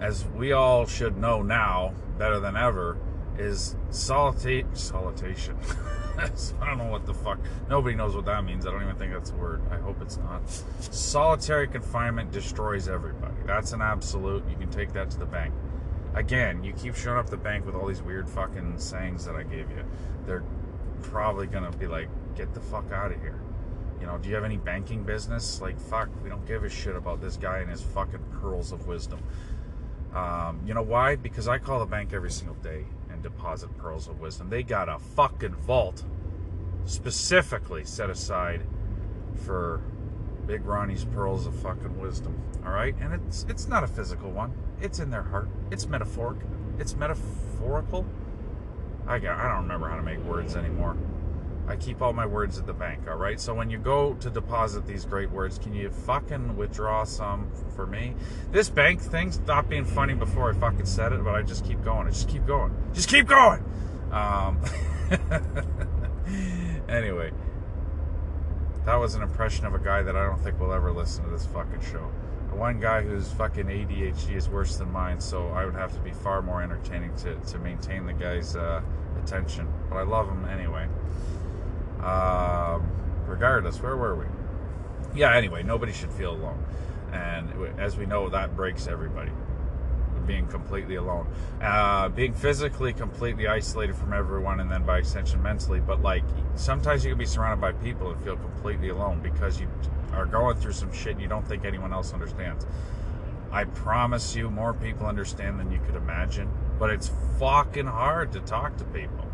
as 0.00 0.24
we 0.36 0.52
all 0.52 0.86
should 0.86 1.16
know 1.16 1.42
now, 1.42 1.94
better 2.18 2.40
than 2.40 2.56
ever, 2.56 2.98
is 3.38 3.76
solita- 3.90 4.66
solitation. 4.74 5.56
I 6.18 6.66
don't 6.66 6.78
know 6.78 6.90
what 6.90 7.06
the 7.06 7.14
fuck. 7.14 7.38
Nobody 7.70 7.94
knows 7.96 8.14
what 8.14 8.26
that 8.26 8.44
means. 8.44 8.66
I 8.66 8.70
don't 8.70 8.82
even 8.82 8.96
think 8.96 9.12
that's 9.12 9.30
a 9.30 9.34
word. 9.34 9.62
I 9.70 9.76
hope 9.76 10.02
it's 10.02 10.18
not. 10.18 10.42
Solitary 10.80 11.66
confinement 11.66 12.32
destroys 12.32 12.86
everybody. 12.86 13.34
That's 13.46 13.72
an 13.72 13.80
absolute. 13.80 14.44
You 14.48 14.56
can 14.56 14.70
take 14.70 14.92
that 14.92 15.10
to 15.12 15.18
the 15.18 15.24
bank 15.24 15.54
again, 16.14 16.62
you 16.62 16.72
keep 16.72 16.94
showing 16.94 17.18
up 17.18 17.30
the 17.30 17.36
bank 17.36 17.66
with 17.66 17.74
all 17.74 17.86
these 17.86 18.02
weird 18.02 18.28
fucking 18.28 18.78
sayings 18.78 19.24
that 19.24 19.34
I 19.34 19.42
gave 19.42 19.70
you. 19.70 19.84
They're 20.26 20.44
probably 21.02 21.46
gonna 21.46 21.72
be 21.72 21.86
like, 21.86 22.08
get 22.36 22.52
the 22.54 22.60
fuck 22.60 22.90
out 22.92 23.12
of 23.12 23.20
here. 23.20 23.40
You 24.02 24.08
know, 24.08 24.18
do 24.18 24.28
you 24.28 24.34
have 24.34 24.42
any 24.42 24.56
banking 24.56 25.04
business? 25.04 25.60
Like, 25.60 25.78
fuck, 25.78 26.08
we 26.24 26.28
don't 26.28 26.44
give 26.44 26.64
a 26.64 26.68
shit 26.68 26.96
about 26.96 27.20
this 27.20 27.36
guy 27.36 27.58
and 27.58 27.70
his 27.70 27.82
fucking 27.82 28.18
pearls 28.40 28.72
of 28.72 28.88
wisdom. 28.88 29.22
Um, 30.12 30.60
you 30.66 30.74
know 30.74 30.82
why? 30.82 31.14
Because 31.14 31.46
I 31.46 31.58
call 31.58 31.78
the 31.78 31.86
bank 31.86 32.12
every 32.12 32.32
single 32.32 32.56
day 32.56 32.84
and 33.12 33.22
deposit 33.22 33.78
pearls 33.78 34.08
of 34.08 34.18
wisdom. 34.18 34.50
They 34.50 34.64
got 34.64 34.88
a 34.88 34.98
fucking 34.98 35.54
vault 35.54 36.02
specifically 36.84 37.84
set 37.84 38.10
aside 38.10 38.66
for 39.36 39.80
Big 40.48 40.66
Ronnie's 40.66 41.04
pearls 41.04 41.46
of 41.46 41.54
fucking 41.54 42.00
wisdom. 42.00 42.36
All 42.66 42.72
right, 42.72 42.96
and 43.00 43.14
it's 43.14 43.46
it's 43.48 43.68
not 43.68 43.84
a 43.84 43.86
physical 43.86 44.32
one. 44.32 44.52
It's 44.80 44.98
in 44.98 45.10
their 45.10 45.22
heart. 45.22 45.48
It's 45.70 45.86
metaphoric. 45.86 46.40
It's 46.80 46.96
metaphorical. 46.96 48.04
I 49.06 49.20
got, 49.20 49.38
I 49.38 49.48
don't 49.48 49.62
remember 49.62 49.88
how 49.88 49.96
to 49.96 50.02
make 50.02 50.18
words 50.24 50.56
anymore. 50.56 50.96
I 51.68 51.76
keep 51.76 52.02
all 52.02 52.12
my 52.12 52.26
words 52.26 52.58
at 52.58 52.66
the 52.66 52.72
bank. 52.72 53.08
All 53.08 53.16
right. 53.16 53.40
So 53.40 53.54
when 53.54 53.70
you 53.70 53.78
go 53.78 54.14
to 54.14 54.30
deposit 54.30 54.86
these 54.86 55.04
great 55.04 55.30
words, 55.30 55.58
can 55.58 55.74
you 55.74 55.90
fucking 55.90 56.56
withdraw 56.56 57.04
some 57.04 57.50
for 57.76 57.86
me? 57.86 58.14
This 58.50 58.68
bank 58.68 59.00
thing 59.00 59.30
stopped 59.30 59.68
being 59.68 59.84
funny 59.84 60.14
before 60.14 60.50
I 60.50 60.54
fucking 60.54 60.86
said 60.86 61.12
it, 61.12 61.22
but 61.22 61.34
I 61.34 61.42
just 61.42 61.64
keep 61.64 61.82
going. 61.84 62.08
I 62.08 62.10
just 62.10 62.28
keep 62.28 62.46
going. 62.46 62.74
Just 62.92 63.08
keep 63.08 63.26
going. 63.26 63.64
Um, 64.10 64.60
anyway. 66.88 67.32
That 68.84 68.96
was 68.96 69.14
an 69.14 69.22
impression 69.22 69.64
of 69.64 69.74
a 69.74 69.78
guy 69.78 70.02
that 70.02 70.16
I 70.16 70.24
don't 70.26 70.42
think 70.42 70.58
will 70.58 70.72
ever 70.72 70.90
listen 70.92 71.22
to 71.24 71.30
this 71.30 71.46
fucking 71.46 71.82
show. 71.92 72.10
One 72.50 72.80
guy 72.80 73.02
whose 73.02 73.30
fucking 73.32 73.66
ADHD 73.66 74.36
is 74.36 74.48
worse 74.48 74.76
than 74.76 74.90
mine, 74.90 75.20
so 75.20 75.48
I 75.48 75.64
would 75.64 75.74
have 75.74 75.94
to 75.94 76.00
be 76.00 76.10
far 76.10 76.42
more 76.42 76.62
entertaining 76.62 77.14
to, 77.18 77.36
to 77.36 77.58
maintain 77.60 78.04
the 78.04 78.12
guy's 78.12 78.56
uh, 78.56 78.82
attention. 79.22 79.72
But 79.88 79.98
I 79.98 80.02
love 80.02 80.28
him 80.28 80.44
anyway. 80.46 80.88
Um, 82.02 82.90
regardless, 83.26 83.80
where 83.80 83.96
were 83.96 84.16
we? 84.16 84.26
Yeah, 85.14 85.34
anyway, 85.36 85.62
nobody 85.62 85.92
should 85.92 86.10
feel 86.12 86.32
alone. 86.32 86.64
And 87.12 87.52
as 87.78 87.96
we 87.96 88.06
know, 88.06 88.28
that 88.30 88.56
breaks 88.56 88.86
everybody 88.86 89.30
being 90.26 90.46
completely 90.46 90.96
alone, 90.96 91.26
uh, 91.60 92.08
being 92.08 92.32
physically 92.32 92.92
completely 92.92 93.48
isolated 93.48 93.96
from 93.96 94.12
everyone, 94.12 94.60
and 94.60 94.70
then 94.70 94.84
by 94.84 94.98
extension 94.98 95.42
mentally. 95.42 95.80
But 95.80 96.02
like 96.02 96.22
sometimes 96.54 97.04
you 97.04 97.10
can 97.10 97.18
be 97.18 97.26
surrounded 97.26 97.60
by 97.60 97.72
people 97.72 98.10
and 98.10 98.22
feel 98.22 98.36
completely 98.36 98.88
alone 98.90 99.20
because 99.20 99.60
you 99.60 99.68
are 100.12 100.26
going 100.26 100.56
through 100.56 100.72
some 100.72 100.92
shit 100.92 101.12
and 101.12 101.20
you 101.20 101.28
don't 101.28 101.46
think 101.46 101.64
anyone 101.64 101.92
else 101.92 102.12
understands. 102.12 102.66
I 103.50 103.64
promise 103.64 104.34
you, 104.34 104.50
more 104.50 104.72
people 104.72 105.06
understand 105.06 105.60
than 105.60 105.70
you 105.70 105.80
could 105.84 105.96
imagine, 105.96 106.48
but 106.78 106.90
it's 106.90 107.10
fucking 107.38 107.86
hard 107.86 108.32
to 108.32 108.40
talk 108.40 108.76
to 108.78 108.84
people. 108.84 109.26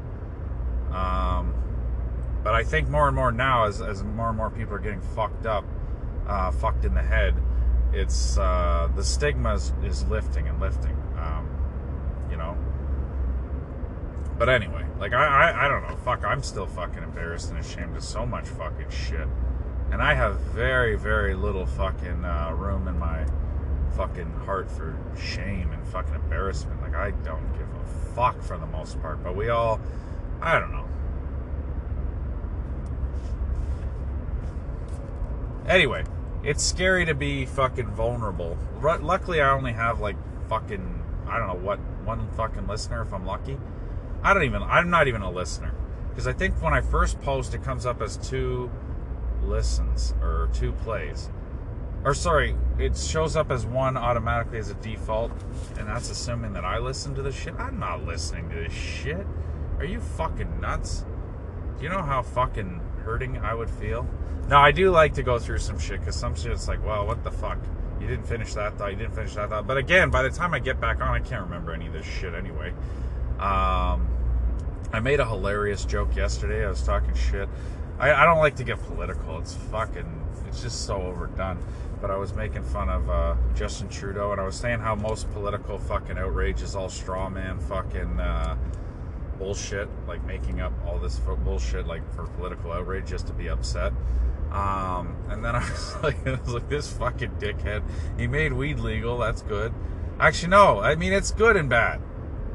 Um, 0.92 1.54
but 2.48 2.54
I 2.54 2.64
think 2.64 2.88
more 2.88 3.08
and 3.08 3.14
more 3.14 3.30
now, 3.30 3.66
as, 3.66 3.82
as 3.82 4.02
more 4.02 4.28
and 4.28 4.36
more 4.38 4.48
people 4.48 4.72
are 4.72 4.78
getting 4.78 5.02
fucked 5.02 5.44
up, 5.44 5.66
uh, 6.26 6.50
fucked 6.50 6.86
in 6.86 6.94
the 6.94 7.02
head, 7.02 7.34
it's 7.92 8.38
uh, 8.38 8.88
the 8.96 9.04
stigma 9.04 9.52
is, 9.52 10.06
lifting 10.08 10.48
and 10.48 10.58
lifting. 10.58 10.96
Um, 11.18 11.46
you 12.30 12.38
know. 12.38 12.56
But 14.38 14.48
anyway, 14.48 14.86
like 14.98 15.12
I, 15.12 15.50
I, 15.50 15.66
I 15.66 15.68
don't 15.68 15.82
know. 15.82 15.94
Fuck, 15.96 16.24
I'm 16.24 16.42
still 16.42 16.66
fucking 16.66 17.02
embarrassed 17.02 17.50
and 17.50 17.58
ashamed 17.58 17.94
of 17.94 18.02
so 18.02 18.24
much 18.24 18.46
fucking 18.48 18.88
shit, 18.88 19.28
and 19.92 20.00
I 20.00 20.14
have 20.14 20.40
very, 20.40 20.96
very 20.96 21.34
little 21.34 21.66
fucking 21.66 22.24
uh, 22.24 22.54
room 22.56 22.88
in 22.88 22.98
my 22.98 23.26
fucking 23.94 24.32
heart 24.46 24.70
for 24.70 24.98
shame 25.20 25.70
and 25.72 25.86
fucking 25.88 26.14
embarrassment. 26.14 26.80
Like 26.80 26.94
I 26.94 27.10
don't 27.10 27.52
give 27.52 27.68
a 27.74 28.14
fuck 28.14 28.40
for 28.40 28.56
the 28.56 28.64
most 28.68 28.98
part. 29.02 29.22
But 29.22 29.36
we 29.36 29.50
all, 29.50 29.82
I 30.40 30.58
don't 30.58 30.72
know. 30.72 30.87
Anyway, 35.68 36.04
it's 36.42 36.64
scary 36.64 37.04
to 37.04 37.14
be 37.14 37.44
fucking 37.44 37.88
vulnerable. 37.88 38.56
luckily, 38.80 39.40
I 39.40 39.50
only 39.50 39.72
have 39.72 40.00
like 40.00 40.16
fucking 40.48 41.04
I 41.28 41.38
don't 41.38 41.48
know 41.48 41.66
what 41.66 41.78
one 42.04 42.26
fucking 42.30 42.66
listener 42.66 43.02
if 43.02 43.12
I'm 43.12 43.26
lucky. 43.26 43.58
I 44.22 44.32
don't 44.32 44.44
even. 44.44 44.62
I'm 44.62 44.90
not 44.90 45.08
even 45.08 45.22
a 45.22 45.30
listener 45.30 45.74
because 46.10 46.26
I 46.26 46.32
think 46.32 46.60
when 46.62 46.72
I 46.72 46.80
first 46.80 47.20
post, 47.20 47.54
it 47.54 47.62
comes 47.62 47.84
up 47.84 48.00
as 48.00 48.16
two 48.16 48.70
listens 49.42 50.14
or 50.22 50.48
two 50.54 50.72
plays. 50.72 51.30
Or 52.04 52.14
sorry, 52.14 52.56
it 52.78 52.96
shows 52.96 53.36
up 53.36 53.50
as 53.50 53.66
one 53.66 53.96
automatically 53.96 54.58
as 54.58 54.70
a 54.70 54.74
default, 54.74 55.32
and 55.78 55.86
that's 55.86 56.10
assuming 56.10 56.54
that 56.54 56.64
I 56.64 56.78
listen 56.78 57.14
to 57.16 57.22
this 57.22 57.36
shit. 57.36 57.54
I'm 57.58 57.78
not 57.78 58.04
listening 58.04 58.48
to 58.50 58.56
this 58.56 58.72
shit. 58.72 59.26
Are 59.78 59.84
you 59.84 60.00
fucking 60.00 60.60
nuts? 60.60 61.04
Do 61.76 61.84
you 61.84 61.90
know 61.90 62.02
how 62.02 62.22
fucking 62.22 62.80
hurting 63.08 63.38
I 63.38 63.54
would 63.54 63.70
feel? 63.70 64.06
No, 64.48 64.58
I 64.58 64.70
do 64.70 64.90
like 64.90 65.14
to 65.14 65.22
go 65.22 65.38
through 65.38 65.60
some 65.60 65.78
shit 65.78 66.00
because 66.00 66.14
some 66.14 66.34
shit's 66.34 66.68
like, 66.68 66.84
well, 66.84 67.06
what 67.06 67.24
the 67.24 67.30
fuck? 67.30 67.56
You 67.98 68.06
didn't 68.06 68.26
finish 68.26 68.52
that 68.52 68.76
thought. 68.76 68.90
You 68.90 68.98
didn't 68.98 69.14
finish 69.14 69.34
that 69.34 69.48
thought. 69.48 69.66
But 69.66 69.78
again, 69.78 70.10
by 70.10 70.22
the 70.22 70.28
time 70.28 70.52
I 70.52 70.58
get 70.58 70.78
back 70.78 71.00
on, 71.00 71.08
I 71.08 71.20
can't 71.20 71.42
remember 71.42 71.72
any 71.72 71.86
of 71.86 71.94
this 71.94 72.04
shit 72.04 72.34
anyway. 72.34 72.68
Um, 73.40 74.06
I 74.92 75.00
made 75.00 75.20
a 75.20 75.24
hilarious 75.26 75.86
joke 75.86 76.14
yesterday. 76.14 76.66
I 76.66 76.68
was 76.68 76.82
talking 76.82 77.14
shit. 77.14 77.48
I, 77.98 78.12
I 78.12 78.24
don't 78.26 78.38
like 78.38 78.56
to 78.56 78.64
get 78.64 78.78
political. 78.82 79.38
It's 79.38 79.54
fucking. 79.54 80.26
It's 80.46 80.62
just 80.62 80.84
so 80.84 81.00
overdone. 81.00 81.58
But 82.02 82.10
I 82.10 82.16
was 82.16 82.34
making 82.34 82.62
fun 82.62 82.90
of 82.90 83.08
uh, 83.08 83.36
Justin 83.54 83.88
Trudeau, 83.88 84.32
and 84.32 84.40
I 84.40 84.44
was 84.44 84.54
saying 84.54 84.80
how 84.80 84.94
most 84.94 85.30
political 85.32 85.78
fucking 85.78 86.18
outrage 86.18 86.60
is 86.60 86.76
all 86.76 86.90
straw 86.90 87.30
man 87.30 87.58
fucking 87.58 88.20
uh, 88.20 88.56
bullshit, 89.38 89.88
like 90.06 90.24
making 90.24 90.60
up 90.60 90.72
all 90.86 90.98
this 90.98 91.18
bullshit 91.18 91.86
like 91.86 92.02
for 92.14 92.26
political 92.26 92.72
outrage 92.72 93.06
just 93.06 93.26
to 93.28 93.32
be 93.32 93.48
upset. 93.48 93.92
Um, 94.50 95.14
and 95.28 95.44
then 95.44 95.54
I 95.54 95.60
was 95.60 95.96
like, 96.02 96.26
I 96.26 96.32
was 96.32 96.54
like, 96.54 96.68
this 96.68 96.90
fucking 96.92 97.32
dickhead. 97.32 97.82
He 98.18 98.26
made 98.26 98.52
weed 98.52 98.78
legal. 98.78 99.18
That's 99.18 99.42
good. 99.42 99.72
Actually, 100.18 100.50
no. 100.50 100.80
I 100.80 100.94
mean, 100.94 101.12
it's 101.12 101.30
good 101.30 101.56
and 101.56 101.68
bad. 101.68 102.00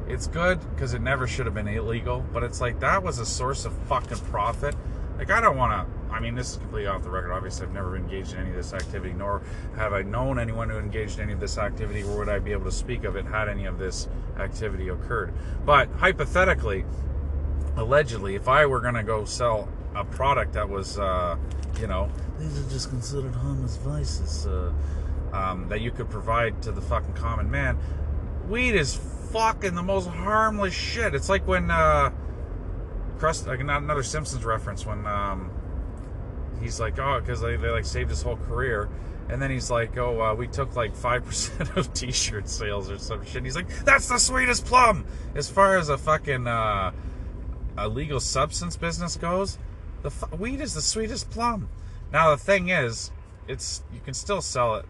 It's 0.08 0.28
good 0.28 0.60
because 0.72 0.94
it 0.94 1.02
never 1.02 1.28
should 1.28 1.46
have 1.46 1.56
been 1.56 1.68
illegal, 1.68 2.26
but 2.34 2.44
it's 2.44 2.60
like 2.60 2.80
that 2.82 3.04
was 3.04 3.20
a 3.20 3.26
source 3.26 3.66
of 3.66 3.74
fucking 3.88 4.18
profit. 4.18 4.76
Like, 5.18 5.30
I 5.30 5.42
don't 5.42 5.58
want 5.58 5.72
to. 5.72 6.14
I 6.14 6.20
mean, 6.20 6.36
this 6.36 6.52
is 6.52 6.58
completely 6.58 6.88
off 6.88 7.04
the 7.04 7.10
record. 7.10 7.32
Obviously, 7.32 7.66
I've 7.66 7.74
never 7.74 7.92
been 7.92 8.04
engaged 8.04 8.34
in 8.34 8.40
any 8.40 8.50
of 8.52 8.56
this 8.56 8.74
activity, 8.74 9.14
nor 9.14 9.42
have 9.76 9.94
I 9.94 10.04
known 10.04 10.38
anyone 10.38 10.70
who 10.70 10.78
engaged 10.78 11.18
in 11.18 11.24
any 11.24 11.34
of 11.34 11.40
this 11.40 11.58
activity, 11.58 12.04
or 12.04 12.18
would 12.20 12.30
I 12.30 12.40
be 12.40 12.52
able 12.52 12.66
to 12.66 12.72
speak 12.72 13.04
of 13.04 13.16
it 13.16 13.26
had 13.26 13.50
any 13.50 13.66
of 13.66 13.80
this 13.80 14.08
activity 14.38 14.90
occurred. 14.90 15.34
But 15.66 15.90
hypothetically, 15.98 16.86
allegedly, 17.76 18.36
if 18.36 18.48
I 18.48 18.66
were 18.66 18.80
going 18.80 18.94
to 18.96 19.04
go 19.04 19.26
sell 19.26 19.68
a 19.96 20.04
product 20.04 20.54
that 20.54 20.70
was, 20.70 21.00
uh, 21.00 21.38
you 21.80 21.88
know, 21.88 22.10
these 22.40 22.60
are 22.60 22.70
just 22.70 22.90
considered 22.90 23.34
harmless 23.36 23.78
vices 23.78 24.46
uh, 24.46 24.72
um, 25.32 25.68
that 25.70 25.82
you 25.82 25.92
could 25.92 26.10
provide 26.10 26.62
to 26.64 26.72
the 26.72 26.82
fucking 26.82 27.14
common 27.14 27.50
man, 27.50 27.78
weed 28.48 28.76
is 28.76 28.96
fucking 29.32 29.74
the 29.76 29.84
most 29.84 30.08
harmless 30.08 30.74
shit. 30.74 31.16
It's 31.16 31.30
like 31.30 31.48
when 31.48 31.72
uh, 31.72 32.12
Crust, 33.20 33.48
like 33.48 33.60
another 33.60 34.04
Simpsons 34.04 34.44
reference 34.44 34.86
when 34.86 35.06
um, 35.06 35.52
he's 36.62 36.80
like, 36.80 37.00
oh, 37.00 37.20
because 37.20 37.42
they, 37.42 37.56
they 37.56 37.70
like 37.70 37.86
saved 37.86 38.10
his 38.10 38.22
whole 38.22 38.38
career. 38.38 38.90
And 39.30 39.42
then 39.42 39.50
he's 39.52 39.72
like, 39.72 39.98
oh, 39.98 40.22
uh, 40.22 40.34
we 40.36 40.48
took 40.48 40.76
like 40.76 40.96
5% 40.96 41.78
of 41.78 41.94
t 41.94 42.12
shirt 42.12 42.50
sales 42.50 42.90
or 42.90 42.98
some 42.98 43.24
shit. 43.26 43.38
And 43.38 43.46
he's 43.46 43.56
like, 43.56 43.70
that's 43.86 44.10
the 44.10 44.18
sweetest 44.18 44.66
plum. 44.66 45.06
As 45.36 45.50
far 45.50 45.78
as 45.78 45.90
a 45.90 45.98
fucking 45.98 46.46
uh, 46.46 46.92
illegal 47.78 48.20
substance 48.20 48.76
business 48.76 49.16
goes, 49.16 49.58
the 50.02 50.12
weed 50.38 50.60
is 50.60 50.74
the 50.74 50.82
sweetest 50.82 51.30
plum. 51.32 51.70
Now, 52.12 52.32
the 52.32 52.38
thing 52.38 52.70
is, 52.70 53.12
it's 53.48 53.84
you 53.94 54.00
can 54.02 54.14
still 54.14 54.42
sell 54.42 54.76
it 54.76 54.86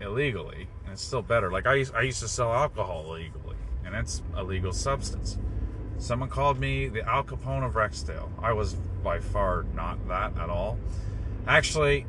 illegally, 0.00 0.68
and 0.84 0.92
it's 0.92 1.02
still 1.02 1.22
better. 1.22 1.50
Like 1.50 1.66
I 1.66 1.74
used, 1.74 1.94
I 1.94 2.02
used 2.02 2.20
to 2.20 2.28
sell 2.28 2.52
alcohol 2.52 3.04
illegally, 3.06 3.56
and 3.84 3.94
it's 3.94 4.22
a 4.34 4.42
legal 4.42 4.72
substance. 4.72 5.38
Someone 5.98 6.28
called 6.28 6.58
me 6.60 6.88
the 6.88 7.02
Al 7.02 7.24
Capone 7.24 7.66
of 7.66 7.74
Rexdale. 7.74 8.30
I 8.40 8.52
was 8.52 8.74
by 9.02 9.18
far 9.18 9.64
not 9.74 10.08
that 10.08 10.38
at 10.38 10.48
all. 10.48 10.78
Actually, 11.46 12.06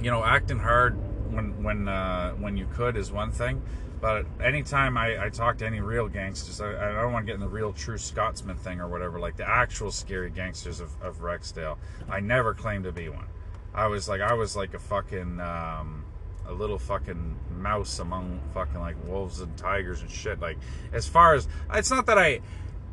you 0.00 0.10
know, 0.10 0.24
acting 0.24 0.58
hard 0.58 0.96
when 1.32 1.62
when 1.62 1.88
uh, 1.88 2.32
when 2.32 2.56
you 2.56 2.66
could 2.72 2.96
is 2.96 3.10
one 3.10 3.32
thing, 3.32 3.62
but 4.00 4.26
anytime 4.42 4.96
I, 4.96 5.26
I 5.26 5.28
talk 5.28 5.58
to 5.58 5.66
any 5.66 5.80
real 5.80 6.08
gangsters, 6.08 6.60
I, 6.60 6.98
I 6.98 7.02
don't 7.02 7.12
want 7.12 7.26
to 7.26 7.32
get 7.32 7.34
in 7.34 7.40
the 7.40 7.48
real 7.48 7.72
true 7.72 7.98
Scotsman 7.98 8.56
thing 8.56 8.80
or 8.80 8.88
whatever, 8.88 9.18
like 9.18 9.36
the 9.36 9.48
actual 9.48 9.90
scary 9.90 10.30
gangsters 10.30 10.80
of, 10.80 10.90
of 11.02 11.20
Rexdale. 11.20 11.78
I 12.08 12.20
never 12.20 12.54
claimed 12.54 12.84
to 12.84 12.92
be 12.92 13.08
one. 13.08 13.26
I 13.74 13.86
was 13.86 14.08
like 14.08 14.20
I 14.20 14.34
was 14.34 14.56
like 14.56 14.74
a 14.74 14.78
fucking 14.78 15.40
um, 15.40 16.04
a 16.52 16.54
little 16.54 16.78
fucking 16.78 17.36
mouse 17.50 17.98
among 17.98 18.40
fucking 18.52 18.78
like 18.78 18.96
wolves 19.06 19.40
and 19.40 19.56
tigers 19.56 20.02
and 20.02 20.10
shit. 20.10 20.40
Like 20.40 20.58
as 20.92 21.08
far 21.08 21.34
as 21.34 21.48
it's 21.72 21.90
not 21.90 22.06
that 22.06 22.18
I 22.18 22.40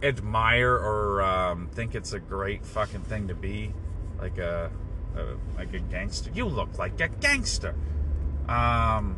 admire 0.02 0.74
or 0.74 1.22
um, 1.22 1.68
think 1.74 1.94
it's 1.94 2.14
a 2.14 2.20
great 2.20 2.66
fucking 2.66 3.02
thing 3.02 3.28
to 3.28 3.36
be 3.36 3.74
like 4.20 4.38
a, 4.38 4.72
a 5.16 5.58
like 5.58 5.74
a 5.74 5.80
gangster. 5.80 6.32
You 6.34 6.46
look 6.46 6.78
like 6.78 7.00
a 7.02 7.10
gangster. 7.10 7.76
Um, 8.48 9.18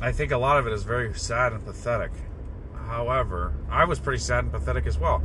I 0.00 0.10
think 0.12 0.32
a 0.32 0.38
lot 0.38 0.58
of 0.58 0.66
it 0.66 0.72
is 0.72 0.82
very 0.82 1.12
sad 1.14 1.52
and 1.52 1.64
pathetic. 1.64 2.10
However, 2.86 3.54
I 3.70 3.84
was 3.84 3.98
pretty 3.98 4.18
sad 4.18 4.44
and 4.44 4.52
pathetic 4.52 4.86
as 4.86 4.98
well. 4.98 5.22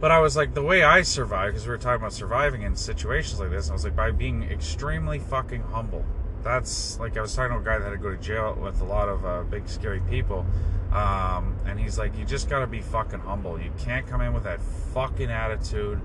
But 0.00 0.10
I 0.10 0.18
was 0.18 0.34
like, 0.34 0.54
the 0.54 0.62
way 0.62 0.82
I 0.82 1.02
survive, 1.02 1.52
because 1.52 1.66
we 1.66 1.72
were 1.72 1.78
talking 1.78 2.00
about 2.00 2.14
surviving 2.14 2.62
in 2.62 2.74
situations 2.74 3.38
like 3.38 3.50
this, 3.50 3.68
I 3.68 3.74
was 3.74 3.84
like, 3.84 3.94
by 3.94 4.10
being 4.10 4.42
extremely 4.44 5.18
fucking 5.18 5.62
humble 5.62 6.04
that's 6.42 6.98
like 6.98 7.16
I 7.16 7.20
was 7.20 7.34
talking 7.34 7.54
to 7.54 7.60
a 7.60 7.64
guy 7.64 7.78
that 7.78 7.84
had 7.84 7.90
to 7.90 7.96
go 7.96 8.10
to 8.10 8.16
jail 8.16 8.56
with 8.60 8.80
a 8.80 8.84
lot 8.84 9.08
of 9.08 9.24
uh, 9.24 9.42
big 9.42 9.68
scary 9.68 10.00
people, 10.08 10.46
um, 10.92 11.56
and 11.66 11.78
he's 11.78 11.98
like, 11.98 12.16
you 12.18 12.24
just 12.24 12.48
gotta 12.48 12.66
be 12.66 12.80
fucking 12.80 13.20
humble. 13.20 13.60
You 13.60 13.72
can't 13.78 14.06
come 14.06 14.20
in 14.20 14.32
with 14.32 14.44
that 14.44 14.60
fucking 14.94 15.30
attitude. 15.30 16.00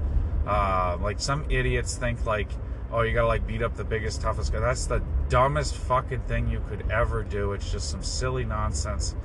Uh, 0.46 0.98
like 1.02 1.20
some 1.20 1.46
idiots 1.50 1.96
think 1.96 2.26
like, 2.26 2.50
oh, 2.92 3.02
you 3.02 3.14
gotta 3.14 3.28
like 3.28 3.48
beat 3.48 3.62
up 3.62 3.76
the 3.76 3.84
biggest, 3.84 4.22
toughest 4.22 4.54
guy. 4.54 4.60
That's 4.60 4.86
the 4.86 5.02
dumbest 5.30 5.76
fucking 5.76 6.22
thing 6.22 6.50
you 6.50 6.64
could 6.70 6.90
ever 6.92 7.24
do. 7.24 7.54
It's 7.54 7.72
just 7.72 7.90
some 7.90 8.04
silly 8.04 8.46
nonsense 8.46 9.16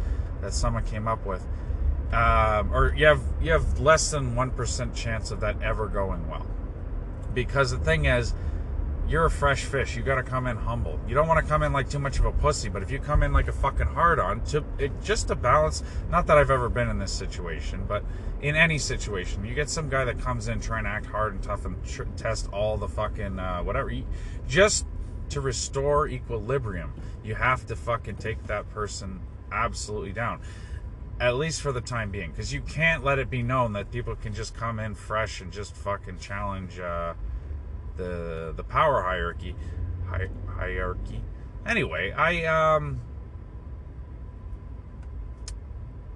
that 0.40 0.55
someone 0.55 0.85
came 0.85 1.07
up 1.07 1.27
with. 1.27 1.46
Um, 2.12 2.75
or 2.75 2.94
you 2.96 3.07
have 3.07 3.23
you 3.40 3.53
have 3.53 3.79
less 3.79 4.11
than 4.11 4.35
one 4.35 4.51
percent 4.51 4.94
chance 4.94 5.31
of 5.31 5.40
that 5.40 5.62
ever 5.62 5.87
going 5.87 6.29
well, 6.29 6.46
because 7.35 7.70
the 7.70 7.79
thing 7.79 8.07
is 8.07 8.35
you're 9.11 9.25
a 9.25 9.31
fresh 9.31 9.64
fish. 9.64 9.96
You 9.96 10.05
got 10.05 10.14
to 10.14 10.23
come 10.23 10.46
in 10.46 10.57
humble. 10.57 10.99
You 11.09 11.16
don't 11.16 11.27
want 11.27 11.44
to 11.44 11.49
come 11.49 11.64
in 11.64 11.73
like 11.73 11.90
too 11.90 11.99
much 11.99 12.20
of 12.20 12.27
a 12.27 12.31
pussy, 12.31 12.68
but 12.68 12.81
if 12.81 12.92
you 12.92 13.01
come 13.01 13.25
in 13.25 13.33
like 13.33 13.49
a 13.49 13.53
fucking 13.53 13.88
hard 13.88 14.20
on, 14.20 14.40
to 14.46 14.64
it, 14.79 14.92
just 15.03 15.27
to 15.29 15.35
balance. 15.35 15.83
Not 16.11 16.29
that 16.29 16.38
I've 16.38 16.51
ever 16.51 16.68
been 16.68 16.88
in 16.88 17.01
this 17.01 17.11
situation, 17.11 17.85
but 17.88 18.05
in 18.40 18.55
any 18.55 18.79
situation, 18.79 19.44
you 19.44 19.53
get 19.53 19.68
some 19.68 19.88
guy 19.88 20.05
that 20.05 20.20
comes 20.20 20.46
in 20.46 20.61
trying 20.61 20.85
to 20.85 20.90
act 20.90 21.07
hard 21.07 21.35
and 21.35 21.42
tough 21.42 21.64
and 21.66 21.85
tr- 21.85 22.05
test 22.16 22.49
all 22.53 22.77
the 22.77 22.87
fucking 22.87 23.40
uh, 23.40 23.62
whatever. 23.62 23.90
You, 23.90 24.05
just 24.46 24.87
to 25.31 25.40
restore 25.40 26.07
equilibrium, 26.07 26.92
you 27.25 27.35
have 27.35 27.66
to 27.66 27.75
fucking 27.75 28.16
take 28.16 28.46
that 28.46 28.70
person 28.70 29.20
absolutely 29.51 30.12
down. 30.12 30.40
At 31.18 31.35
least 31.35 31.62
for 31.62 31.73
the 31.73 31.81
time 31.81 32.12
being, 32.12 32.31
because 32.31 32.53
you 32.53 32.61
can't 32.61 33.03
let 33.05 33.18
it 33.18 33.29
be 33.29 33.42
known 33.42 33.73
that 33.73 33.90
people 33.90 34.14
can 34.14 34.35
just 34.35 34.55
come 34.55 34.79
in 34.79 34.94
fresh 34.94 35.40
and 35.40 35.53
just 35.53 35.75
fucking 35.75 36.18
challenge. 36.18 36.79
Uh, 36.79 37.14
the 37.96 38.53
the 38.57 38.64
power 38.64 39.03
hierarchy 39.03 39.55
hi, 40.11 40.29
hierarchy. 40.46 41.22
Anyway, 41.66 42.12
I 42.12 42.44
um 42.44 43.00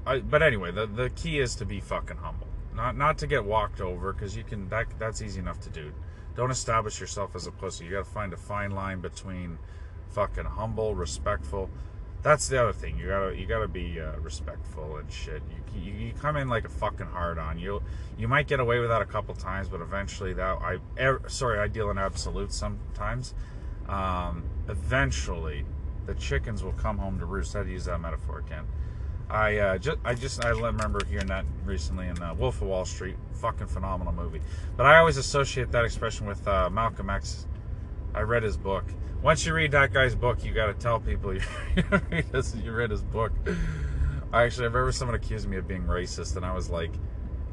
I, 0.07 0.19
but 0.19 0.43
anyway, 0.43 0.71
the 0.71 0.87
the 0.87 1.11
key 1.11 1.39
is 1.39 1.55
to 1.57 1.65
be 1.65 1.81
fucking 1.81 2.19
humble. 2.19 2.49
Not 2.75 2.97
not 2.97 3.19
to 3.19 3.27
get 3.27 3.45
walked 3.45 3.81
over 3.81 4.13
because 4.13 4.37
you 4.37 4.45
can 4.45 4.69
that 4.69 4.87
that's 4.99 5.23
easy 5.23 5.41
enough 5.41 5.61
to 5.61 5.71
do. 5.71 5.93
Don't 6.37 6.51
establish 6.51 7.01
yourself 7.01 7.37
as 7.37 7.47
a 7.47 7.53
pussy. 7.53 7.85
You 7.85 7.93
got 7.93 8.05
to 8.05 8.11
find 8.11 8.33
a 8.33 8.37
fine 8.37 8.73
line 8.73 9.01
between 9.01 9.59
fucking 10.11 10.45
humble, 10.45 10.95
respectful, 10.95 11.71
that's 12.25 12.49
the 12.49 12.61
other 12.61 12.73
thing. 12.73 12.99
You 12.99 13.07
gotta 13.07 13.37
you 13.37 13.47
gotta 13.47 13.69
be 13.69 14.01
uh, 14.01 14.19
respectful 14.19 14.97
and 14.97 15.13
shit. 15.13 15.43
You, 15.75 15.83
you, 15.83 15.93
you 16.07 16.13
come 16.15 16.37
in 16.37 16.49
like 16.49 16.65
a 16.65 16.71
fucking 16.71 17.07
hard 17.07 17.39
on. 17.39 17.59
You 17.59 17.83
you 18.19 18.27
might 18.27 18.49
get 18.49 18.61
away 18.61 18.81
with 18.81 18.89
that 18.89 19.03
a 19.03 19.07
couple 19.07 19.35
times, 19.35 19.69
but 19.69 19.83
eventually 19.83 20.33
that 20.33 20.59
I 20.63 20.79
er, 20.99 21.21
sorry 21.29 21.59
I 21.61 21.69
deal 21.69 21.91
in 21.91 21.99
absolutes 21.99 22.57
sometimes. 22.57 23.35
Um, 23.89 24.45
eventually, 24.69 25.67
the 26.07 26.15
chickens 26.15 26.65
will 26.65 26.73
come 26.73 26.97
home 26.97 27.19
to 27.19 27.27
roost. 27.27 27.55
I'd 27.55 27.69
use 27.69 27.85
that 27.85 28.01
metaphor 28.01 28.39
again. 28.39 28.65
I 29.29 29.59
uh, 29.59 29.79
just 29.79 29.99
I 30.03 30.15
just 30.15 30.43
I 30.43 30.49
remember 30.49 31.05
hearing 31.05 31.27
that 31.27 31.45
recently 31.67 32.09
in 32.09 32.23
uh, 32.23 32.33
Wolf 32.33 32.63
of 32.63 32.69
Wall 32.69 32.87
Street. 32.87 33.17
Fucking 33.35 33.67
phenomenal 33.67 34.15
movie. 34.15 34.41
But 34.79 34.87
I 34.87 34.97
always 34.97 35.19
associate 35.19 35.71
that 35.73 35.85
expression 35.85 36.27
with 36.27 36.47
uh, 36.49 36.71
Malcolm 36.71 37.11
X. 37.11 37.47
I 38.15 38.21
read 38.21 38.43
his 38.43 38.57
book 38.57 38.85
once 39.25 39.47
you 39.47 39.55
read 39.55 39.73
that 39.73 39.91
guy's 39.91 40.15
book, 40.15 40.45
you 40.45 40.53
got 40.53 40.67
to 40.67 40.75
tell 40.75 41.01
people 41.01 41.33
you, 41.35 41.43
you 42.63 42.73
read 42.73 42.91
his 42.91 43.03
book. 43.03 43.33
I 44.33 44.45
Actually, 44.45 44.65
I 44.65 44.67
remember 44.67 44.93
someone 44.93 45.15
accused 45.15 45.49
me 45.49 45.57
of 45.57 45.67
being 45.67 45.85
racist, 45.85 46.37
and 46.37 46.45
I 46.45 46.53
was 46.53 46.69
like, 46.69 46.91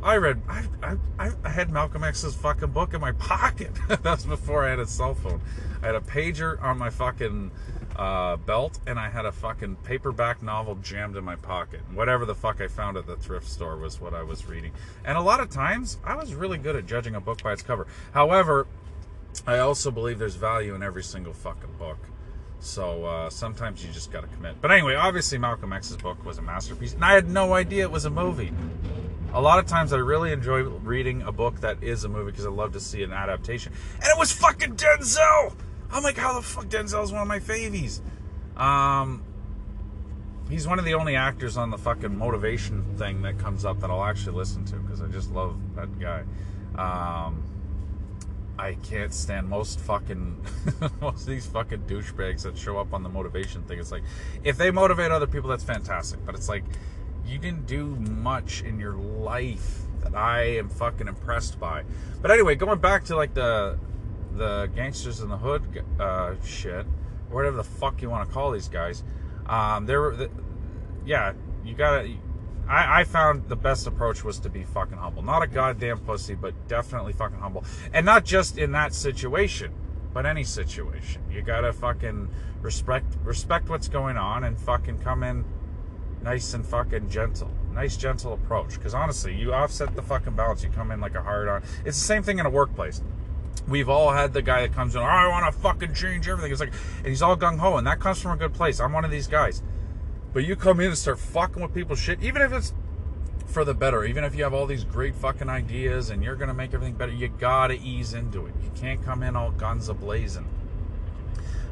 I 0.04 0.17
read, 0.17 0.41
I, 0.50 0.97
I, 1.17 1.32
I 1.45 1.50
had 1.50 1.69
Malcolm 1.71 2.04
X's 2.04 2.36
fucking 2.36 2.71
book 2.71 2.93
in 2.93 3.00
my 3.00 3.13
pocket. 3.13 3.71
That's 4.04 4.26
before 4.26 4.65
I 4.65 4.71
had 4.71 4.80
a 4.80 4.86
cell 4.86 5.15
phone. 5.15 5.39
I 5.82 5.86
had 5.86 5.95
a 5.95 6.02
pager 6.02 6.62
on 6.62 6.78
my 6.78 6.89
fucking, 6.89 7.52
uh, 7.95 8.36
belt, 8.38 8.80
and 8.86 9.00
I 9.00 9.10
had 9.10 9.26
a 9.26 9.32
fucking 9.32 9.78
paperback 9.78 10.41
novel 10.41 10.76
jammed 10.76 11.15
in 11.15 11.24
my 11.24 11.36
pocket. 11.36 11.82
Whatever 11.93 12.26
the 12.26 12.36
fuck 12.36 12.60
I 12.60 12.67
found 12.67 12.97
at 12.97 13.06
the 13.06 13.15
thrift 13.15 13.47
store 13.47 13.78
was 13.78 14.02
what 14.02 14.13
I 14.13 14.24
was 14.24 14.45
reading. 14.45 14.74
And 15.06 15.17
a 15.17 15.21
lot 15.21 15.39
of 15.39 15.50
times, 15.50 16.00
I 16.04 16.15
was 16.15 16.34
really 16.34 16.58
good 16.58 16.76
at 16.76 16.86
judging 16.86 17.15
a 17.15 17.21
book 17.21 17.43
by 17.43 17.54
its 17.54 17.62
cover. 17.62 17.88
However, 18.13 18.67
I 19.48 19.60
also 19.60 19.91
believe 19.91 20.20
there's 20.20 20.36
value 20.36 20.76
in 20.76 20.84
every 20.84 21.04
single 21.04 21.34
fucking 21.34 21.74
book. 21.78 21.98
So 22.60 23.06
uh, 23.06 23.30
sometimes 23.30 23.84
you 23.84 23.91
just 23.91 24.12
got 24.12 24.22
to 24.22 24.28
commit. 24.28 24.62
But 24.62 24.72
anyway, 24.72 24.94
obviously 24.94 25.39
Malcolm 25.39 25.74
X's 25.74 25.98
book 25.98 26.24
was 26.24 26.38
a 26.38 26.44
masterpiece, 26.44 26.94
and 26.94 27.04
I 27.04 27.13
had 27.13 27.28
no 27.28 27.54
idea 27.54 27.84
it 27.84 27.91
was 27.91 28.06
a 28.06 28.10
movie. 28.10 28.54
A 29.34 29.41
lot 29.41 29.58
of 29.58 29.65
times 29.65 29.94
I 29.94 29.98
really 29.98 30.32
enjoy 30.32 30.62
reading 30.63 31.24
a 31.24 31.32
book 31.32 31.62
that 31.62 31.82
is 31.82 32.04
a 32.04 32.10
movie 32.10 32.32
because 32.32 32.46
I 32.46 32.50
love 32.50 32.74
to 32.74 32.80
see 32.80 33.02
an 33.02 33.13
adaptation. 33.13 33.74
And 33.96 34.04
it 34.04 34.17
was 34.17 34.32
fucking 34.32 34.76
Denzel! 34.76 35.56
I'm 35.91 36.04
like, 36.04 36.17
how 36.17 36.34
the 36.34 36.41
fuck 36.41 36.65
Denzel's 36.65 37.12
one 37.12 37.22
of 37.22 37.28
my 37.28 37.39
favies? 37.39 38.02
Um, 38.56 39.24
he's 40.50 40.67
one 40.67 40.80
of 40.80 40.86
the 40.86 40.94
only 40.94 41.15
actors 41.15 41.58
on 41.58 41.72
the 41.72 41.78
fucking 41.78 42.15
motivation 42.15 42.96
thing 42.98 43.24
that 43.24 43.39
comes 43.39 43.65
up 43.65 43.80
that 43.82 43.89
I'll 43.89 44.04
actually 44.04 44.36
listen 44.36 44.65
to 44.65 44.76
because 44.76 45.02
I 45.02 45.08
just 45.08 45.32
love 45.32 45.58
that 45.76 46.00
guy. 46.00 46.24
Um, 46.76 47.44
I 48.62 48.76
can't 48.84 49.12
stand 49.12 49.50
most 49.50 49.80
fucking 49.80 50.45
most 51.02 51.21
of 51.21 51.28
these 51.28 51.47
fucking 51.47 51.80
douchebags 51.88 52.43
that 52.43 52.56
show 52.56 52.78
up 52.78 52.93
on 52.93 53.02
the 53.02 53.10
motivation 53.10 53.63
thing. 53.63 53.80
It's 53.80 53.91
like 53.91 54.04
if 54.43 54.56
they 54.56 54.69
motivate 54.69 55.10
other 55.10 55.26
people, 55.26 55.50
that's 55.50 55.63
fantastic. 55.63 56.24
But 56.24 56.36
it's 56.36 56.47
like 56.47 56.63
you 57.26 57.39
didn't 57.39 57.65
do 57.65 57.88
much 57.95 58.62
in 58.62 58.80
your 58.80 58.93
life 58.93 59.80
that 60.04 60.13
I 60.13 60.43
am 60.58 60.69
fucking 60.69 61.08
impressed 61.08 61.60
by. 61.60 61.84
But 62.21 62.30
anyway, 62.30 62.54
going 62.54 62.78
back 62.78 63.06
to 63.06 63.15
like 63.15 63.34
the 63.34 63.80
the 64.34 64.69
gangsters 64.76 65.21
in 65.21 65.30
the 65.30 65.38
hood 65.38 65.84
uh, 66.00 66.36
shit, 66.45 66.86
or 67.32 67.36
whatever 67.36 67.58
the 67.58 67.63
fuck 67.63 68.00
you 68.04 68.12
want 68.12 68.28
to 68.28 68.34
call 68.34 68.52
these 68.52 68.69
guys. 68.69 69.04
Um, 69.47 69.88
there 69.88 70.02
were, 70.02 70.15
the, 70.15 70.30
yeah, 71.04 71.34
you 71.65 71.74
gotta. 71.74 72.13
I, 72.71 73.01
I 73.01 73.03
found 73.03 73.49
the 73.49 73.55
best 73.57 73.86
approach 73.86 74.23
was 74.23 74.39
to 74.39 74.49
be 74.49 74.63
fucking 74.63 74.97
humble. 74.97 75.21
Not 75.21 75.43
a 75.43 75.47
goddamn 75.47 75.99
pussy, 75.99 76.36
but 76.36 76.53
definitely 76.69 77.12
fucking 77.12 77.39
humble. 77.39 77.65
And 77.93 78.05
not 78.05 78.23
just 78.23 78.57
in 78.57 78.71
that 78.71 78.93
situation, 78.93 79.73
but 80.13 80.25
any 80.25 80.45
situation. 80.45 81.21
You 81.29 81.41
gotta 81.41 81.73
fucking 81.73 82.29
respect 82.62 83.17
respect 83.23 83.67
what's 83.67 83.89
going 83.89 84.15
on 84.15 84.45
and 84.45 84.57
fucking 84.57 84.99
come 84.99 85.23
in 85.23 85.43
nice 86.23 86.53
and 86.53 86.65
fucking 86.65 87.10
gentle. 87.10 87.51
Nice 87.73 87.97
gentle 87.97 88.34
approach. 88.34 88.75
Because 88.75 88.93
honestly, 88.93 89.36
you 89.36 89.53
offset 89.53 89.93
the 89.93 90.01
fucking 90.01 90.36
balance. 90.36 90.63
You 90.63 90.69
come 90.69 90.91
in 90.91 91.01
like 91.01 91.15
a 91.15 91.21
hard 91.21 91.49
on. 91.49 91.63
It's 91.84 91.99
the 91.99 92.05
same 92.05 92.23
thing 92.23 92.39
in 92.39 92.45
a 92.45 92.49
workplace. 92.49 93.01
We've 93.67 93.89
all 93.89 94.12
had 94.12 94.31
the 94.31 94.41
guy 94.41 94.62
that 94.62 94.73
comes 94.73 94.95
in, 94.95 95.01
oh, 95.01 95.05
I 95.05 95.27
want 95.27 95.53
to 95.53 95.62
fucking 95.62 95.93
change 95.93 96.27
everything. 96.29 96.53
It's 96.53 96.62
like, 96.62 96.73
and 96.99 97.07
he's 97.07 97.21
all 97.21 97.36
gung 97.36 97.60
ho, 97.60 97.75
and 97.75 97.86
that 97.86 97.99
comes 97.99 98.21
from 98.21 98.31
a 98.31 98.38
good 98.38 98.53
place. 98.53 98.79
I'm 98.79 98.93
one 98.93 99.03
of 99.03 99.12
these 99.12 99.27
guys. 99.27 99.62
But 100.34 100.46
you 100.46 100.56
come 100.56 100.80
in 100.80 100.88
and 100.88 100.98
start 100.98 101.20
fucking 101.20 101.62
with 101.62 101.74
people's 101.74 102.00
shit, 102.00 102.22
even 102.22 102.41
if 102.41 102.54
it's 102.54 102.74
for 103.48 103.65
the 103.65 103.74
better, 103.74 104.06
even 104.06 104.24
if 104.24 104.34
you 104.34 104.44
have 104.44 104.54
all 104.54 104.65
these 104.65 104.86
great 104.86 105.13
fucking 105.15 105.50
ideas 105.50 106.10
and 106.10 106.24
you're 106.24 106.36
gonna 106.36 106.54
make 106.54 106.74
everything 106.74 106.96
better, 106.96 107.12
you 107.12 107.28
gotta 107.28 107.74
ease 107.74 108.13
into 108.13 108.46
it. 108.46 108.54
You 108.63 108.72
can't 108.76 109.04
come 109.04 109.24
in 109.24 109.36
all 109.36 109.52
guns 109.52 109.89
a 109.89 109.94
blazing. 109.94 110.48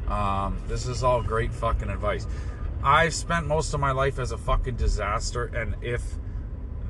Um, 0.08 0.60
this 0.66 0.86
is 0.86 1.02
all 1.02 1.22
great 1.22 1.52
fucking 1.52 1.88
advice. 1.88 2.26
I've 2.82 3.14
spent 3.14 3.46
most 3.46 3.72
of 3.74 3.80
my 3.80 3.92
life 3.92 4.18
as 4.18 4.32
a 4.32 4.38
fucking 4.38 4.76
disaster, 4.76 5.44
and 5.46 5.76
if 5.82 6.02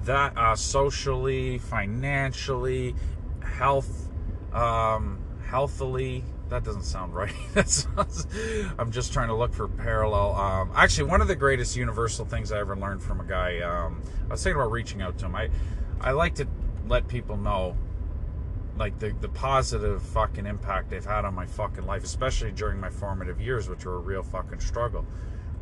that 0.04 0.36
uh, 0.36 0.56
socially, 0.56 1.58
financially, 1.58 2.94
health, 3.42 4.08
um, 4.52 5.18
healthily, 5.46 6.24
that 6.50 6.64
doesn't 6.64 6.82
sound 6.82 7.14
right. 7.14 7.32
sounds, 7.66 8.26
I'm 8.78 8.90
just 8.90 9.12
trying 9.12 9.28
to 9.28 9.34
look 9.34 9.54
for 9.54 9.68
parallel. 9.68 10.34
Um, 10.34 10.72
actually, 10.74 11.04
one 11.04 11.20
of 11.20 11.28
the 11.28 11.36
greatest 11.36 11.76
universal 11.76 12.24
things 12.24 12.52
I 12.52 12.58
ever 12.58 12.76
learned 12.76 13.02
from 13.02 13.20
a 13.20 13.24
guy. 13.24 13.60
Um, 13.60 14.02
I 14.28 14.32
was 14.32 14.42
thinking 14.42 14.60
about 14.60 14.72
reaching 14.72 15.00
out 15.00 15.16
to 15.18 15.26
him. 15.26 15.36
I, 15.36 15.48
I 16.00 16.10
like 16.10 16.34
to 16.36 16.46
let 16.86 17.08
people 17.08 17.36
know, 17.36 17.76
like 18.76 18.98
the 18.98 19.14
the 19.20 19.28
positive 19.28 20.02
fucking 20.02 20.46
impact 20.46 20.90
they've 20.90 21.04
had 21.04 21.24
on 21.24 21.34
my 21.34 21.46
fucking 21.46 21.86
life, 21.86 22.04
especially 22.04 22.52
during 22.52 22.80
my 22.80 22.90
formative 22.90 23.40
years, 23.40 23.68
which 23.68 23.84
were 23.84 23.96
a 23.96 24.00
real 24.00 24.22
fucking 24.22 24.60
struggle. 24.60 25.06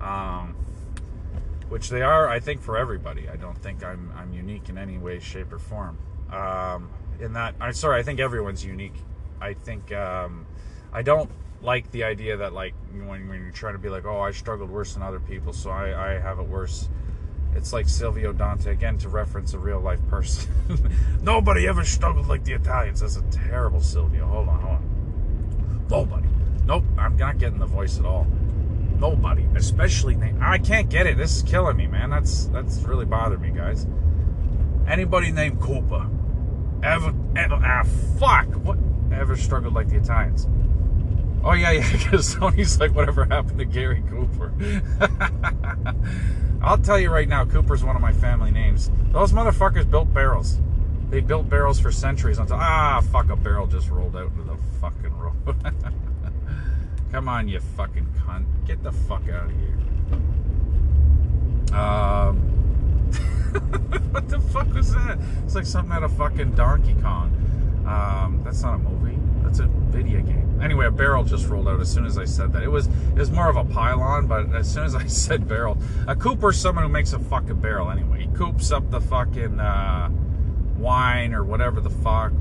Um, 0.00 0.56
which 1.68 1.90
they 1.90 2.02
are, 2.02 2.28
I 2.28 2.40
think, 2.40 2.62
for 2.62 2.78
everybody. 2.78 3.28
I 3.28 3.36
don't 3.36 3.58
think 3.58 3.84
I'm 3.84 4.12
I'm 4.16 4.32
unique 4.32 4.68
in 4.68 4.78
any 4.78 4.98
way, 4.98 5.18
shape, 5.18 5.52
or 5.52 5.58
form. 5.58 5.98
Um, 6.32 6.90
in 7.20 7.34
that, 7.34 7.54
I'm 7.60 7.72
sorry, 7.72 8.00
I 8.00 8.02
think 8.02 8.20
everyone's 8.20 8.64
unique. 8.64 8.94
I 9.40 9.54
think 9.54 9.92
um, 9.92 10.46
I 10.92 11.02
don't 11.02 11.30
like 11.62 11.90
the 11.90 12.04
idea 12.04 12.36
that 12.36 12.52
like 12.52 12.74
when, 12.92 13.28
when 13.28 13.42
you're 13.42 13.50
trying 13.50 13.74
to 13.74 13.78
be 13.78 13.88
like, 13.88 14.04
oh, 14.04 14.20
I 14.20 14.30
struggled 14.30 14.70
worse 14.70 14.94
than 14.94 15.02
other 15.02 15.20
people, 15.20 15.52
so 15.52 15.70
I, 15.70 16.14
I 16.14 16.18
have 16.18 16.38
it 16.38 16.48
worse. 16.48 16.88
It's 17.54 17.72
like 17.72 17.88
Silvio 17.88 18.32
Dante 18.32 18.72
again 18.72 18.98
to 18.98 19.08
reference 19.08 19.54
a 19.54 19.58
real 19.58 19.80
life 19.80 20.00
person. 20.08 20.52
Nobody 21.22 21.66
ever 21.66 21.84
struggled 21.84 22.28
like 22.28 22.44
the 22.44 22.52
Italians. 22.52 23.00
That's 23.00 23.16
a 23.16 23.22
terrible 23.30 23.80
Silvio. 23.80 24.26
Hold 24.26 24.48
on, 24.48 24.60
hold 24.60 24.76
on. 24.76 25.86
Nobody. 25.90 26.28
Nope, 26.66 26.84
I'm 26.98 27.16
not 27.16 27.38
getting 27.38 27.58
the 27.58 27.66
voice 27.66 27.98
at 27.98 28.04
all. 28.04 28.26
Nobody, 28.98 29.46
especially 29.54 30.18
I 30.40 30.58
can't 30.58 30.88
get 30.90 31.06
it. 31.06 31.16
This 31.16 31.36
is 31.36 31.42
killing 31.42 31.76
me, 31.76 31.86
man. 31.86 32.10
That's 32.10 32.46
that's 32.46 32.82
really 32.82 33.06
bothering 33.06 33.40
me, 33.40 33.50
guys. 33.50 33.86
Anybody 34.86 35.30
named 35.30 35.60
Cooper 35.60 36.08
ever 36.82 37.12
ever 37.34 37.58
ah 37.60 37.82
fuck 38.18 38.46
what 38.64 38.78
ever 39.12 39.36
struggled 39.36 39.74
like 39.74 39.88
the 39.88 39.96
Italians? 39.96 40.46
Oh 41.44 41.52
yeah, 41.52 41.70
yeah, 41.72 41.92
because 41.92 42.34
Tony's 42.34 42.78
like, 42.80 42.94
whatever 42.94 43.24
happened 43.24 43.58
to 43.58 43.64
Gary 43.64 44.02
Cooper? 44.08 44.52
I'll 46.62 46.78
tell 46.78 46.98
you 46.98 47.10
right 47.10 47.28
now, 47.28 47.44
Cooper's 47.44 47.84
one 47.84 47.94
of 47.96 48.02
my 48.02 48.12
family 48.12 48.50
names. 48.50 48.90
Those 49.12 49.32
motherfuckers 49.32 49.88
built 49.88 50.12
barrels. 50.12 50.58
They 51.10 51.20
built 51.20 51.48
barrels 51.48 51.80
for 51.80 51.90
centuries 51.90 52.38
until 52.38 52.56
ah 52.60 53.00
fuck 53.12 53.30
a 53.30 53.36
barrel 53.36 53.66
just 53.66 53.88
rolled 53.88 54.16
out 54.16 54.30
into 54.32 54.42
the 54.42 54.56
fucking 54.80 55.16
road. 55.16 55.34
Come 57.12 57.28
on, 57.28 57.48
you 57.48 57.60
fucking 57.60 58.06
cunt. 58.26 58.44
Get 58.66 58.82
the 58.82 58.92
fuck 58.92 59.22
out 59.28 59.46
of 59.46 59.52
here. 59.52 59.78
Um 61.74 62.58
what 64.10 64.28
the 64.28 64.40
fuck 64.40 64.72
was 64.74 64.92
that? 64.92 65.18
It's 65.44 65.54
like 65.54 65.66
something 65.66 65.92
out 65.92 66.02
of 66.02 66.12
fucking 66.16 66.52
Donkey 66.52 66.94
Kong. 67.00 67.30
Um, 67.86 68.42
that's 68.44 68.62
not 68.62 68.74
a 68.74 68.78
movie. 68.78 69.18
That's 69.48 69.60
a 69.60 69.66
video 69.66 70.20
game. 70.20 70.60
Anyway, 70.62 70.84
a 70.84 70.90
barrel 70.90 71.24
just 71.24 71.48
rolled 71.48 71.68
out 71.68 71.80
as 71.80 71.90
soon 71.90 72.04
as 72.04 72.18
I 72.18 72.26
said 72.26 72.52
that. 72.52 72.62
It 72.62 72.68
was 72.68 72.86
it 72.86 73.18
was 73.18 73.30
more 73.30 73.48
of 73.48 73.56
a 73.56 73.64
pylon, 73.64 74.26
but 74.26 74.54
as 74.54 74.70
soon 74.70 74.84
as 74.84 74.94
I 74.94 75.06
said 75.06 75.48
barrel, 75.48 75.78
a 76.06 76.14
cooper's 76.14 76.58
someone 76.58 76.84
who 76.84 76.90
makes 76.90 77.14
a 77.14 77.18
fucking 77.18 77.58
barrel 77.62 77.90
anyway. 77.90 78.26
He 78.26 78.36
coops 78.36 78.70
up 78.70 78.90
the 78.90 79.00
fucking 79.00 79.58
uh, 79.58 80.10
wine 80.76 81.32
or 81.32 81.44
whatever 81.44 81.80
the 81.80 81.88
fuck, 81.88 82.32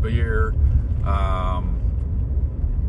beer. 0.00 0.54
Um, 1.04 1.78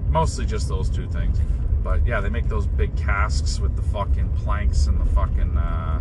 mostly 0.07 0.45
just 0.45 0.69
those 0.69 0.89
two 0.89 1.09
things. 1.09 1.37
But 1.83 2.07
yeah, 2.07 2.21
they 2.21 2.29
make 2.29 2.47
those 2.47 2.67
big 2.67 2.95
casks 2.95 3.59
with 3.59 3.75
the 3.75 3.81
fucking 3.81 4.29
planks 4.37 4.87
and 4.87 4.97
the 4.97 5.13
fucking. 5.13 5.57
Uh, 5.57 5.99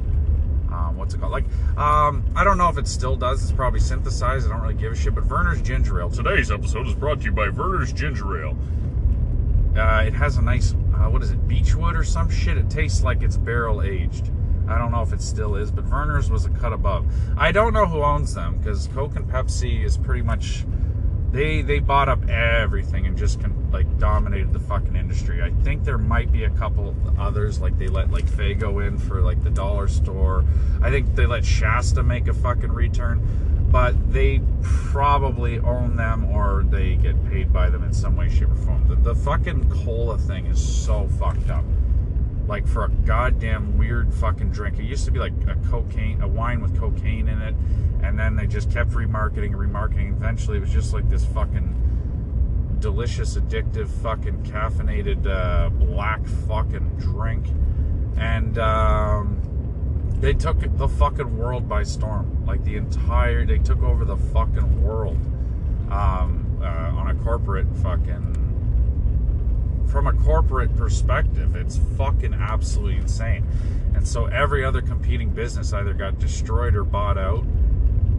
um, 0.73 0.97
what's 0.97 1.15
it 1.15 1.21
called? 1.21 1.33
Like, 1.33 1.47
um, 1.77 2.25
I 2.35 2.45
don't 2.45 2.59
know 2.59 2.69
if 2.69 2.79
it 2.79 2.87
still 2.87 3.17
does. 3.17 3.43
It's 3.43 3.53
probably 3.53 3.81
synthesized. 3.81 4.47
I 4.47 4.51
don't 4.51 4.63
really 4.63 4.75
give 4.75 4.93
a 4.93 4.97
shit. 4.97 5.15
But 5.15 5.25
Vernors 5.25 5.63
Ginger 5.63 6.01
Ale. 6.01 6.11
Today's 6.11 6.51
episode 6.51 6.87
is 6.87 6.95
brought 6.95 7.21
to 7.21 7.25
you 7.27 7.33
by 7.33 7.49
Vernors 7.49 7.95
Ginger 7.95 8.45
Ale. 8.45 8.57
Uh, 9.77 10.03
it 10.07 10.15
has 10.15 10.37
a 10.37 10.43
nice, 10.43 10.73
uh, 10.73 11.09
what 11.09 11.23
is 11.23 11.31
it, 11.31 11.47
beechwood 11.47 11.97
or 11.97 12.05
some 12.05 12.29
shit? 12.29 12.59
It 12.59 12.69
tastes 12.69 13.03
like 13.03 13.23
it's 13.23 13.37
barrel 13.37 13.83
aged. 13.83 14.31
I 14.69 14.79
don't 14.79 14.93
know 14.93 15.03
if 15.03 15.13
it 15.13 15.21
still 15.21 15.57
is, 15.57 15.71
but 15.71 15.85
Vernors 15.85 16.31
was 16.31 16.45
a 16.45 16.51
cut 16.51 16.73
above. 16.73 17.07
I 17.37 17.51
don't 17.51 17.73
know 17.73 17.87
who 17.87 18.03
owns 18.03 18.35
them 18.35 18.59
because 18.59 18.89
Coke 18.89 19.17
and 19.17 19.29
Pepsi 19.29 19.85
is 19.85 19.97
pretty 19.97 20.23
much 20.23 20.65
they 21.33 21.63
they 21.63 21.79
bought 21.79 22.09
up 22.09 22.29
everything 22.29 23.07
and 23.07 23.17
just 23.17 23.39
like 23.73 23.99
dominated 23.99 24.53
the 24.53 24.59
fucking 24.61 24.97
industry. 24.97 25.43
I 25.43 25.51
think 25.63 25.85
there 25.85 25.99
might 25.99 26.33
be 26.33 26.45
a 26.45 26.51
couple 26.51 26.95
others 27.19 27.61
like 27.61 27.79
they 27.79 27.87
let 27.87 28.11
like 28.11 28.25
Faygo 28.25 28.87
in 28.87 28.99
for 28.99 29.21
like 29.21 29.43
the 29.45 29.51
dollar 29.51 29.87
store. 29.87 30.45
I 30.83 30.91
think 30.91 31.15
they 31.15 31.27
let 31.27 31.45
Shasta 31.45 32.03
make 32.03 32.27
a 32.27 32.35
fucking 32.35 32.73
return, 32.73 33.69
but 33.71 34.13
they 34.13 34.41
probably 34.63 35.61
own 35.61 35.97
them 35.97 36.25
or 36.27 36.65
they 36.69 36.97
get 36.97 37.25
paid 37.29 37.53
by 37.53 37.71
them 37.71 37.85
in 37.85 37.93
some 37.93 38.17
way, 38.17 38.29
shape, 38.29 38.51
or 38.51 38.57
form. 38.57 38.89
The, 38.89 38.97
the 38.97 39.15
fucking 39.15 39.71
cola 39.71 40.19
thing 40.19 40.47
is 40.47 40.61
so 40.61 41.09
fucked 41.19 41.49
up. 41.49 41.65
Like 42.51 42.67
for 42.67 42.85
a 42.85 42.91
goddamn 42.91 43.79
weird 43.79 44.13
fucking 44.13 44.51
drink. 44.51 44.79
It 44.79 44.85
used 44.85 45.07
to 45.07 45.11
be 45.11 45.19
like 45.19 45.33
a 45.49 45.57
cocaine, 45.71 46.21
a 46.21 46.29
wine 46.29 46.61
with 46.61 46.79
cocaine 46.79 47.29
in 47.29 47.41
it 47.41 47.55
and 48.03 48.19
then 48.19 48.37
they 48.37 48.47
just 48.47 48.71
kept 48.71 48.91
remarketing 48.91 49.47
and 49.47 49.57
remarketing. 49.57 50.17
Eventually, 50.17 50.57
it 50.57 50.61
was 50.61 50.71
just 50.71 50.93
like 50.93 51.09
this 51.09 51.25
fucking 51.27 52.79
delicious, 52.81 53.37
addictive, 53.37 53.89
fucking 53.89 54.43
caffeinated 54.45 55.27
uh, 55.27 55.69
black 55.71 56.27
fucking 56.49 56.97
drink, 56.99 57.47
and 58.17 58.59
um, 58.59 59.41
they 60.21 60.33
took 60.33 60.59
the 60.77 60.89
fucking 60.89 61.37
world 61.37 61.69
by 61.69 61.83
storm. 61.83 62.45
Like 62.47 62.65
the 62.65 62.77
entire, 62.77 63.45
they 63.45 63.59
took 63.59 63.83
over 63.83 64.05
the 64.05 64.17
fucking 64.17 64.83
world 64.83 65.19
um, 65.91 66.59
uh, 66.63 66.67
on 66.67 67.09
a 67.09 67.15
corporate 67.23 67.67
fucking 67.83 68.40
from 69.91 70.07
a 70.07 70.13
corporate 70.13 70.75
perspective, 70.77 71.57
it's 71.57 71.81
fucking 71.97 72.35
absolutely 72.35 72.97
insane. 72.97 73.45
And 73.95 74.07
so 74.07 74.27
every 74.27 74.65
other 74.65 74.81
competing 74.81 75.31
business 75.31 75.73
either 75.73 75.93
got 75.93 76.19
destroyed 76.19 76.77
or 76.77 76.85
bought 76.85 77.19
out. 77.19 77.45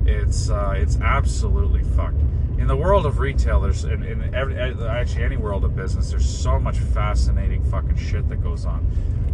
It's 0.05 0.49
uh, 0.49 0.73
it's 0.75 0.99
absolutely 0.99 1.83
fucked. 1.83 2.19
In 2.57 2.67
the 2.67 2.75
world 2.75 3.05
of 3.05 3.19
retail, 3.19 3.61
there's 3.61 3.85
in, 3.85 4.03
in 4.03 4.35
every, 4.35 4.55
actually 4.57 5.23
any 5.23 5.37
world 5.37 5.63
of 5.63 5.75
business, 5.75 6.11
there's 6.11 6.27
so 6.27 6.59
much 6.59 6.77
fascinating 6.77 7.63
fucking 7.63 7.97
shit 7.97 8.27
that 8.29 8.43
goes 8.43 8.65
on. 8.65 8.85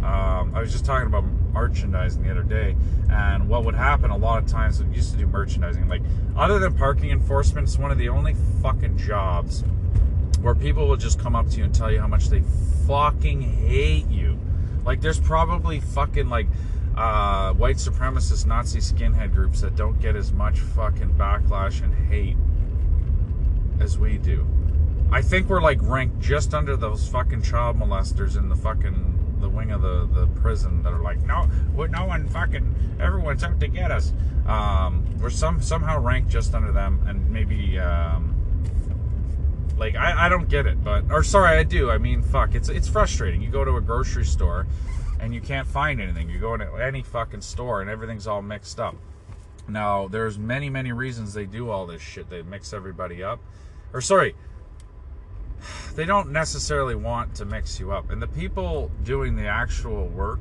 Um, 0.02 0.54
I 0.54 0.60
was 0.60 0.70
just 0.70 0.84
talking 0.84 1.08
about 1.08 1.24
merchandising 1.52 2.22
the 2.22 2.30
other 2.30 2.44
day, 2.44 2.76
and 3.10 3.48
what 3.48 3.64
would 3.64 3.74
happen 3.74 4.10
a 4.10 4.16
lot 4.16 4.42
of 4.42 4.48
times, 4.48 4.82
we 4.82 4.94
used 4.94 5.10
to 5.10 5.18
do 5.18 5.26
merchandising, 5.26 5.88
like 5.88 6.02
other 6.36 6.58
than 6.58 6.74
parking 6.74 7.10
enforcement, 7.10 7.66
it's 7.66 7.78
one 7.78 7.90
of 7.90 7.98
the 7.98 8.08
only 8.08 8.34
fucking 8.62 8.96
jobs 8.96 9.64
where 10.40 10.54
people 10.54 10.86
will 10.88 10.96
just 10.96 11.18
come 11.18 11.34
up 11.34 11.48
to 11.50 11.58
you 11.58 11.64
and 11.64 11.74
tell 11.74 11.90
you 11.90 12.00
how 12.00 12.06
much 12.06 12.28
they 12.28 12.42
fucking 12.86 13.42
hate 13.42 14.08
you. 14.08 14.38
Like 14.84 15.00
there's 15.00 15.20
probably 15.20 15.80
fucking 15.80 16.28
like 16.28 16.46
uh, 16.96 17.52
white 17.52 17.76
supremacist 17.76 18.46
Nazi 18.46 18.80
skinhead 18.80 19.32
groups 19.32 19.60
that 19.60 19.76
don't 19.76 20.00
get 20.00 20.16
as 20.16 20.32
much 20.32 20.58
fucking 20.60 21.14
backlash 21.14 21.82
and 21.82 21.94
hate 22.08 22.36
as 23.80 23.98
we 23.98 24.18
do. 24.18 24.46
I 25.10 25.22
think 25.22 25.48
we're 25.48 25.62
like 25.62 25.78
ranked 25.82 26.20
just 26.20 26.54
under 26.54 26.76
those 26.76 27.08
fucking 27.08 27.42
child 27.42 27.78
molesters 27.78 28.36
in 28.36 28.48
the 28.48 28.56
fucking 28.56 29.36
the 29.40 29.48
wing 29.48 29.70
of 29.70 29.82
the, 29.82 30.08
the 30.12 30.26
prison 30.40 30.82
that 30.82 30.92
are 30.92 31.00
like, 31.00 31.22
no, 31.22 31.48
no 31.74 32.04
one 32.06 32.26
fucking, 32.28 32.96
everyone's 33.00 33.44
out 33.44 33.60
to 33.60 33.68
get 33.68 33.90
us. 33.90 34.12
Um, 34.46 35.04
we're 35.20 35.30
some 35.30 35.60
somehow 35.60 36.00
ranked 36.00 36.28
just 36.28 36.54
under 36.54 36.72
them, 36.72 37.04
and 37.06 37.30
maybe 37.30 37.78
um, 37.78 38.34
like 39.78 39.94
I, 39.94 40.26
I 40.26 40.28
don't 40.28 40.48
get 40.48 40.66
it, 40.66 40.82
but 40.82 41.04
or 41.10 41.22
sorry, 41.22 41.56
I 41.58 41.62
do. 41.62 41.90
I 41.90 41.98
mean, 41.98 42.22
fuck, 42.22 42.54
it's 42.54 42.68
it's 42.68 42.88
frustrating. 42.88 43.40
You 43.40 43.50
go 43.50 43.64
to 43.64 43.76
a 43.76 43.80
grocery 43.80 44.24
store 44.24 44.66
and 45.20 45.34
you 45.34 45.40
can't 45.40 45.66
find 45.66 46.00
anything. 46.00 46.28
You 46.28 46.38
go 46.38 46.54
into 46.54 46.72
any 46.74 47.02
fucking 47.02 47.42
store 47.42 47.80
and 47.80 47.90
everything's 47.90 48.26
all 48.26 48.42
mixed 48.42 48.80
up. 48.80 48.96
Now, 49.68 50.08
there's 50.08 50.38
many 50.38 50.68
many 50.70 50.92
reasons 50.92 51.34
they 51.34 51.46
do 51.46 51.70
all 51.70 51.86
this 51.86 52.02
shit. 52.02 52.28
They 52.28 52.42
mix 52.42 52.72
everybody 52.72 53.22
up, 53.22 53.40
or 53.92 54.00
sorry, 54.00 54.34
they 55.94 56.04
don't 56.04 56.30
necessarily 56.30 56.94
want 56.94 57.34
to 57.36 57.44
mix 57.44 57.78
you 57.78 57.92
up. 57.92 58.10
And 58.10 58.20
the 58.20 58.28
people 58.28 58.90
doing 59.04 59.36
the 59.36 59.46
actual 59.46 60.06
work, 60.08 60.40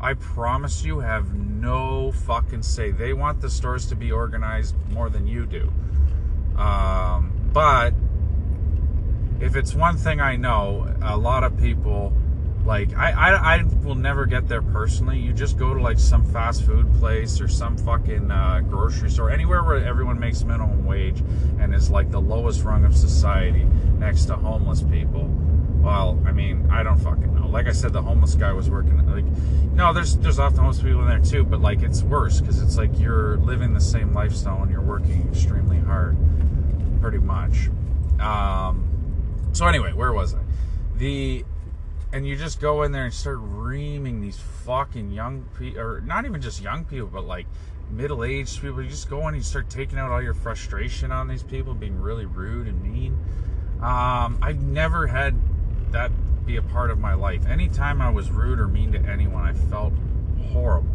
I 0.00 0.14
promise 0.14 0.84
you, 0.84 1.00
have 1.00 1.34
no 1.34 2.12
fucking 2.12 2.62
say. 2.62 2.90
They 2.90 3.12
want 3.12 3.40
the 3.40 3.50
stores 3.50 3.86
to 3.86 3.96
be 3.96 4.12
organized 4.12 4.76
more 4.90 5.08
than 5.08 5.26
you 5.26 5.46
do. 5.46 5.72
Um, 6.56 7.32
but 7.52 7.94
if 9.40 9.56
it's 9.56 9.74
one 9.74 9.96
thing 9.96 10.20
I 10.20 10.36
know, 10.36 10.92
a 11.02 11.16
lot 11.16 11.44
of 11.44 11.58
people 11.58 12.12
like 12.64 12.96
I, 12.96 13.12
I, 13.12 13.56
I 13.56 13.62
will 13.84 13.94
never 13.94 14.26
get 14.26 14.48
there 14.48 14.60
personally. 14.60 15.18
You 15.18 15.32
just 15.32 15.56
go 15.56 15.72
to 15.72 15.80
like 15.80 15.98
some 15.98 16.24
fast 16.24 16.64
food 16.64 16.92
place 16.94 17.40
or 17.40 17.46
some 17.46 17.78
fucking 17.78 18.30
uh, 18.30 18.60
grocery 18.68 19.08
store, 19.08 19.30
anywhere 19.30 19.62
where 19.62 19.76
everyone 19.84 20.18
makes 20.18 20.42
minimum 20.42 20.84
wage 20.84 21.20
and 21.60 21.72
is 21.74 21.90
like 21.90 22.10
the 22.10 22.20
lowest 22.20 22.64
rung 22.64 22.84
of 22.84 22.96
society 22.96 23.64
next 23.98 24.24
to 24.26 24.36
homeless 24.36 24.82
people. 24.82 25.30
Well, 25.80 26.20
I 26.26 26.32
mean, 26.32 26.68
I 26.68 26.82
don't 26.82 26.98
fucking 26.98 27.34
know. 27.36 27.46
Like 27.46 27.68
I 27.68 27.72
said, 27.72 27.92
the 27.92 28.02
homeless 28.02 28.34
guy 28.34 28.52
was 28.52 28.68
working 28.68 28.96
like 29.06 29.24
no, 29.72 29.92
there's 29.92 30.16
there's 30.16 30.38
often 30.38 30.58
homeless 30.58 30.82
people 30.82 31.02
in 31.02 31.08
there 31.08 31.20
too, 31.20 31.44
but 31.44 31.60
like 31.60 31.82
it's 31.82 32.02
worse 32.02 32.40
because 32.40 32.60
it's 32.60 32.76
like 32.76 32.98
you're 32.98 33.36
living 33.38 33.74
the 33.74 33.80
same 33.80 34.12
lifestyle 34.12 34.62
and 34.62 34.72
you're 34.72 34.82
working 34.82 35.28
extremely 35.28 35.78
hard, 35.78 36.16
pretty 37.00 37.18
much. 37.18 37.68
Um, 38.18 38.95
so 39.56 39.66
anyway, 39.66 39.92
where 39.92 40.12
was 40.12 40.34
I? 40.34 40.40
The 40.96 41.44
and 42.12 42.26
you 42.26 42.36
just 42.36 42.60
go 42.60 42.82
in 42.82 42.92
there 42.92 43.04
and 43.04 43.14
start 43.14 43.38
reaming 43.40 44.20
these 44.20 44.38
fucking 44.64 45.10
young 45.10 45.44
people, 45.58 45.80
or 45.80 46.00
not 46.02 46.24
even 46.24 46.40
just 46.40 46.62
young 46.62 46.84
people, 46.84 47.08
but 47.08 47.24
like 47.24 47.46
middle-aged 47.90 48.60
people. 48.60 48.82
You 48.82 48.90
just 48.90 49.08
go 49.08 49.20
in 49.20 49.28
and 49.28 49.36
you 49.38 49.42
start 49.42 49.70
taking 49.70 49.98
out 49.98 50.10
all 50.10 50.22
your 50.22 50.34
frustration 50.34 51.10
on 51.10 51.26
these 51.26 51.42
people, 51.42 51.74
being 51.74 52.00
really 52.00 52.26
rude 52.26 52.68
and 52.68 52.82
mean. 52.82 53.18
Um, 53.80 54.38
I've 54.42 54.62
never 54.62 55.06
had 55.06 55.34
that 55.92 56.10
be 56.44 56.56
a 56.56 56.62
part 56.62 56.90
of 56.90 56.98
my 56.98 57.14
life. 57.14 57.46
Anytime 57.46 58.00
I 58.00 58.10
was 58.10 58.30
rude 58.30 58.60
or 58.60 58.68
mean 58.68 58.92
to 58.92 58.98
anyone, 58.98 59.44
I 59.44 59.52
felt 59.52 59.92
horrible. 60.52 60.90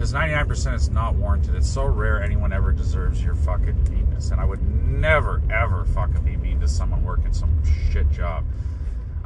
Because 0.00 0.14
99% 0.14 0.74
is 0.76 0.88
not 0.88 1.14
warranted. 1.16 1.54
It's 1.54 1.68
so 1.68 1.84
rare 1.84 2.22
anyone 2.22 2.54
ever 2.54 2.72
deserves 2.72 3.22
your 3.22 3.34
fucking 3.34 3.84
meanness. 3.90 4.30
And 4.30 4.40
I 4.40 4.46
would 4.46 4.62
never, 4.62 5.42
ever 5.52 5.84
fucking 5.84 6.22
be 6.22 6.38
mean 6.38 6.58
to 6.60 6.68
someone 6.68 7.04
working 7.04 7.34
some 7.34 7.62
shit 7.92 8.10
job. 8.10 8.46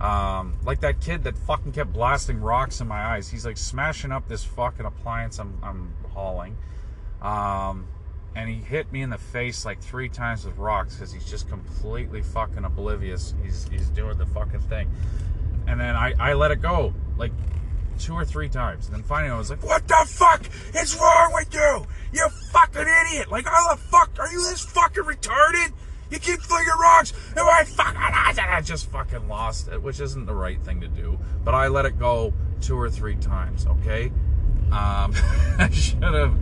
Um, 0.01 0.59
like 0.65 0.81
that 0.81 1.01
kid 1.01 1.23
that 1.23 1.39
fucking 1.39 1.71
kept 1.71 1.93
blasting 1.93 2.41
rocks 2.41 2.81
in 2.81 2.89
my 2.89 3.01
eyes. 3.01 3.29
He's 3.29 3.47
like 3.47 3.57
smashing 3.57 4.11
up 4.11 4.27
this 4.27 4.43
fucking 4.43 4.85
appliance 4.85 5.39
I'm, 5.39 5.57
I'm 5.63 5.95
hauling. 6.13 6.59
Um, 7.23 7.87
and 8.35 8.51
he 8.51 8.57
hit 8.57 8.91
me 8.91 9.03
in 9.03 9.11
the 9.11 9.19
face 9.19 9.65
like 9.65 9.81
three 9.81 10.09
times 10.09 10.45
with 10.45 10.59
rocks 10.59 10.97
because 10.97 11.13
he's 11.13 11.25
just 11.25 11.49
completely 11.49 12.21
fucking 12.21 12.65
oblivious. 12.65 13.33
He's, 13.45 13.69
he's 13.69 13.91
doing 13.91 14.19
the 14.19 14.27
fucking 14.27 14.59
thing. 14.63 14.91
And 15.69 15.79
then 15.81 15.95
I, 15.95 16.15
I 16.19 16.33
let 16.33 16.51
it 16.51 16.61
go 16.61 16.93
like 17.17 17.31
two 17.99 18.15
or 18.15 18.25
three 18.25 18.49
times. 18.49 18.87
And 18.87 18.95
then 18.95 19.03
finally 19.03 19.33
I 19.33 19.39
was 19.39 19.51
like, 19.51 19.63
what 19.65 19.87
the 19.89 20.05
fuck 20.07 20.43
is 20.75 20.97
wrong 20.97 21.33
with 21.35 21.53
you? 21.53 21.87
You 22.13 22.29
fucking 22.51 22.83
idiot. 22.83 23.31
Like, 23.31 23.47
how 23.47 23.75
the 23.75 23.81
fuck 23.81 24.11
are 24.19 24.31
you 24.31 24.43
this 24.43 24.63
fucking 24.63 25.05
retarded? 25.05 25.73
You 26.11 26.19
keep 26.19 26.41
flinging 26.41 26.69
rocks. 26.81 27.13
And 27.31 27.41
I 27.41 27.65
fucking, 27.65 27.99
I 27.99 28.61
just 28.63 28.91
fucking 28.91 29.29
lost 29.29 29.69
it, 29.69 29.83
which 29.83 30.01
isn't 30.01 30.27
the 30.27 30.35
right 30.35 30.61
thing 30.63 30.81
to 30.81 30.89
do. 30.89 31.19
But 31.45 31.55
I 31.55 31.69
let 31.69 31.87
it 31.87 31.99
go 31.99 32.33
two 32.61 32.79
or 32.79 32.91
three 32.91 33.17
times, 33.17 33.67
okay? 33.67 34.07
Um, 34.67 35.13
I 35.59 35.69
should 35.73 36.03
have, 36.03 36.35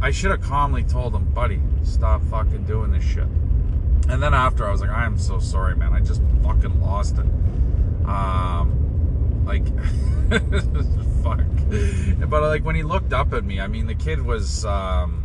I 0.00 0.10
should 0.10 0.30
have 0.30 0.42
calmly 0.42 0.84
told 0.84 1.14
him, 1.14 1.24
buddy, 1.32 1.60
stop 1.82 2.22
fucking 2.24 2.64
doing 2.64 2.92
this 2.92 3.04
shit. 3.04 3.28
And 4.08 4.22
then 4.22 4.32
after 4.34 4.66
I 4.66 4.72
was 4.72 4.80
like, 4.80 4.90
I 4.90 5.04
am 5.04 5.18
so 5.18 5.38
sorry, 5.38 5.76
man. 5.76 5.92
I 5.92 6.00
just 6.00 6.22
fucking 6.42 6.80
lost 6.80 7.18
it. 7.18 7.26
Um, 8.06 8.87
like, 9.48 9.66
fuck. 11.22 11.40
But 12.28 12.42
like 12.42 12.64
when 12.64 12.76
he 12.76 12.82
looked 12.82 13.12
up 13.12 13.32
at 13.32 13.44
me, 13.44 13.60
I 13.60 13.66
mean, 13.66 13.86
the 13.86 13.94
kid 13.94 14.22
was, 14.22 14.64
um, 14.64 15.24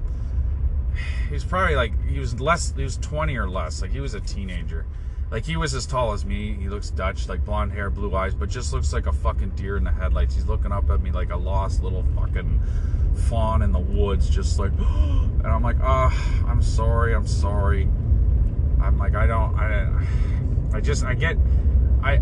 he's 1.29 1.43
probably 1.43 1.75
like 1.75 1.93
he 2.05 2.19
was 2.19 2.39
less 2.39 2.73
he 2.75 2.83
was 2.83 2.97
20 2.97 3.35
or 3.37 3.49
less. 3.49 3.81
Like 3.81 3.91
he 3.91 3.99
was 3.99 4.13
a 4.13 4.21
teenager. 4.21 4.85
Like 5.31 5.45
he 5.45 5.57
was 5.57 5.73
as 5.73 5.85
tall 5.85 6.13
as 6.13 6.25
me. 6.25 6.53
He 6.53 6.69
looks 6.69 6.89
dutch 6.89 7.27
like 7.27 7.43
blonde 7.43 7.73
hair 7.73 7.89
blue 7.89 8.15
eyes 8.15 8.33
but 8.33 8.49
just 8.49 8.71
looks 8.71 8.93
like 8.93 9.07
a 9.07 9.11
fucking 9.11 9.51
deer 9.51 9.77
in 9.77 9.83
the 9.83 9.91
headlights. 9.91 10.35
He's 10.35 10.45
looking 10.45 10.71
up 10.71 10.89
at 10.89 11.01
me 11.01 11.11
like 11.11 11.31
a 11.31 11.37
lost 11.37 11.83
little 11.83 12.05
fucking 12.15 12.61
fawn 13.29 13.61
in 13.61 13.71
the 13.71 13.79
woods 13.79 14.27
just 14.27 14.57
like 14.57 14.71
and 14.79 15.45
i'm 15.45 15.61
like 15.61 15.77
oh 15.83 16.43
i'm 16.47 16.61
sorry 16.61 17.13
i'm 17.13 17.27
sorry. 17.27 17.83
I'm 18.81 18.97
like 18.97 19.15
i 19.15 19.27
don't 19.27 19.55
i 19.57 20.07
i 20.73 20.81
just 20.81 21.03
i 21.03 21.13
get 21.13 21.37
i 22.01 22.21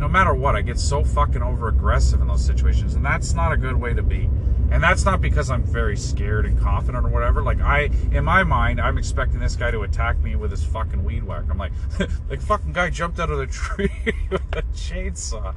no 0.00 0.08
matter 0.08 0.34
what 0.34 0.56
i 0.56 0.60
get 0.60 0.78
so 0.78 1.04
fucking 1.04 1.42
over 1.42 1.68
aggressive 1.68 2.20
in 2.20 2.28
those 2.28 2.44
situations 2.44 2.94
and 2.94 3.04
that's 3.04 3.34
not 3.34 3.52
a 3.52 3.56
good 3.56 3.76
way 3.76 3.94
to 3.94 4.02
be 4.02 4.28
and 4.70 4.82
that's 4.82 5.04
not 5.04 5.20
because 5.20 5.50
I'm 5.50 5.64
very 5.64 5.96
scared 5.96 6.46
and 6.46 6.58
confident 6.58 7.04
or 7.04 7.08
whatever. 7.08 7.42
Like 7.42 7.60
I, 7.60 7.90
in 8.12 8.24
my 8.24 8.44
mind, 8.44 8.80
I'm 8.80 8.98
expecting 8.98 9.40
this 9.40 9.56
guy 9.56 9.72
to 9.72 9.82
attack 9.82 10.18
me 10.20 10.36
with 10.36 10.52
his 10.52 10.64
fucking 10.64 11.02
weed 11.02 11.24
whack. 11.24 11.44
I'm 11.50 11.58
like, 11.58 11.72
like 12.30 12.40
fucking 12.40 12.72
guy 12.72 12.90
jumped 12.90 13.18
out 13.18 13.30
of 13.30 13.38
the 13.38 13.46
tree 13.48 13.90
with 14.30 14.42
a 14.52 14.62
chainsaw. 14.72 15.54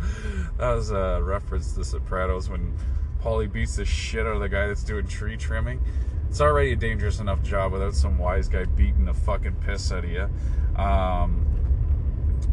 That 0.57 0.73
was 0.73 0.89
a 0.89 1.21
reference 1.21 1.73
to 1.73 1.85
Sopranos 1.85 2.49
when 2.49 2.75
Paulie 3.21 3.51
beats 3.51 3.75
the 3.75 3.85
shit 3.85 4.25
out 4.25 4.33
of 4.33 4.41
the 4.41 4.49
guy 4.49 4.67
that's 4.67 4.83
doing 4.83 5.05
tree 5.07 5.37
trimming. 5.37 5.79
It's 6.29 6.41
already 6.41 6.71
a 6.71 6.75
dangerous 6.75 7.19
enough 7.19 7.43
job 7.43 7.71
without 7.71 7.93
some 7.93 8.17
wise 8.17 8.49
guy 8.49 8.65
beating 8.65 9.05
the 9.05 9.13
fucking 9.13 9.57
piss 9.63 9.91
out 9.91 10.05
of 10.05 10.09
you. 10.09 10.27
Um, 10.75 11.45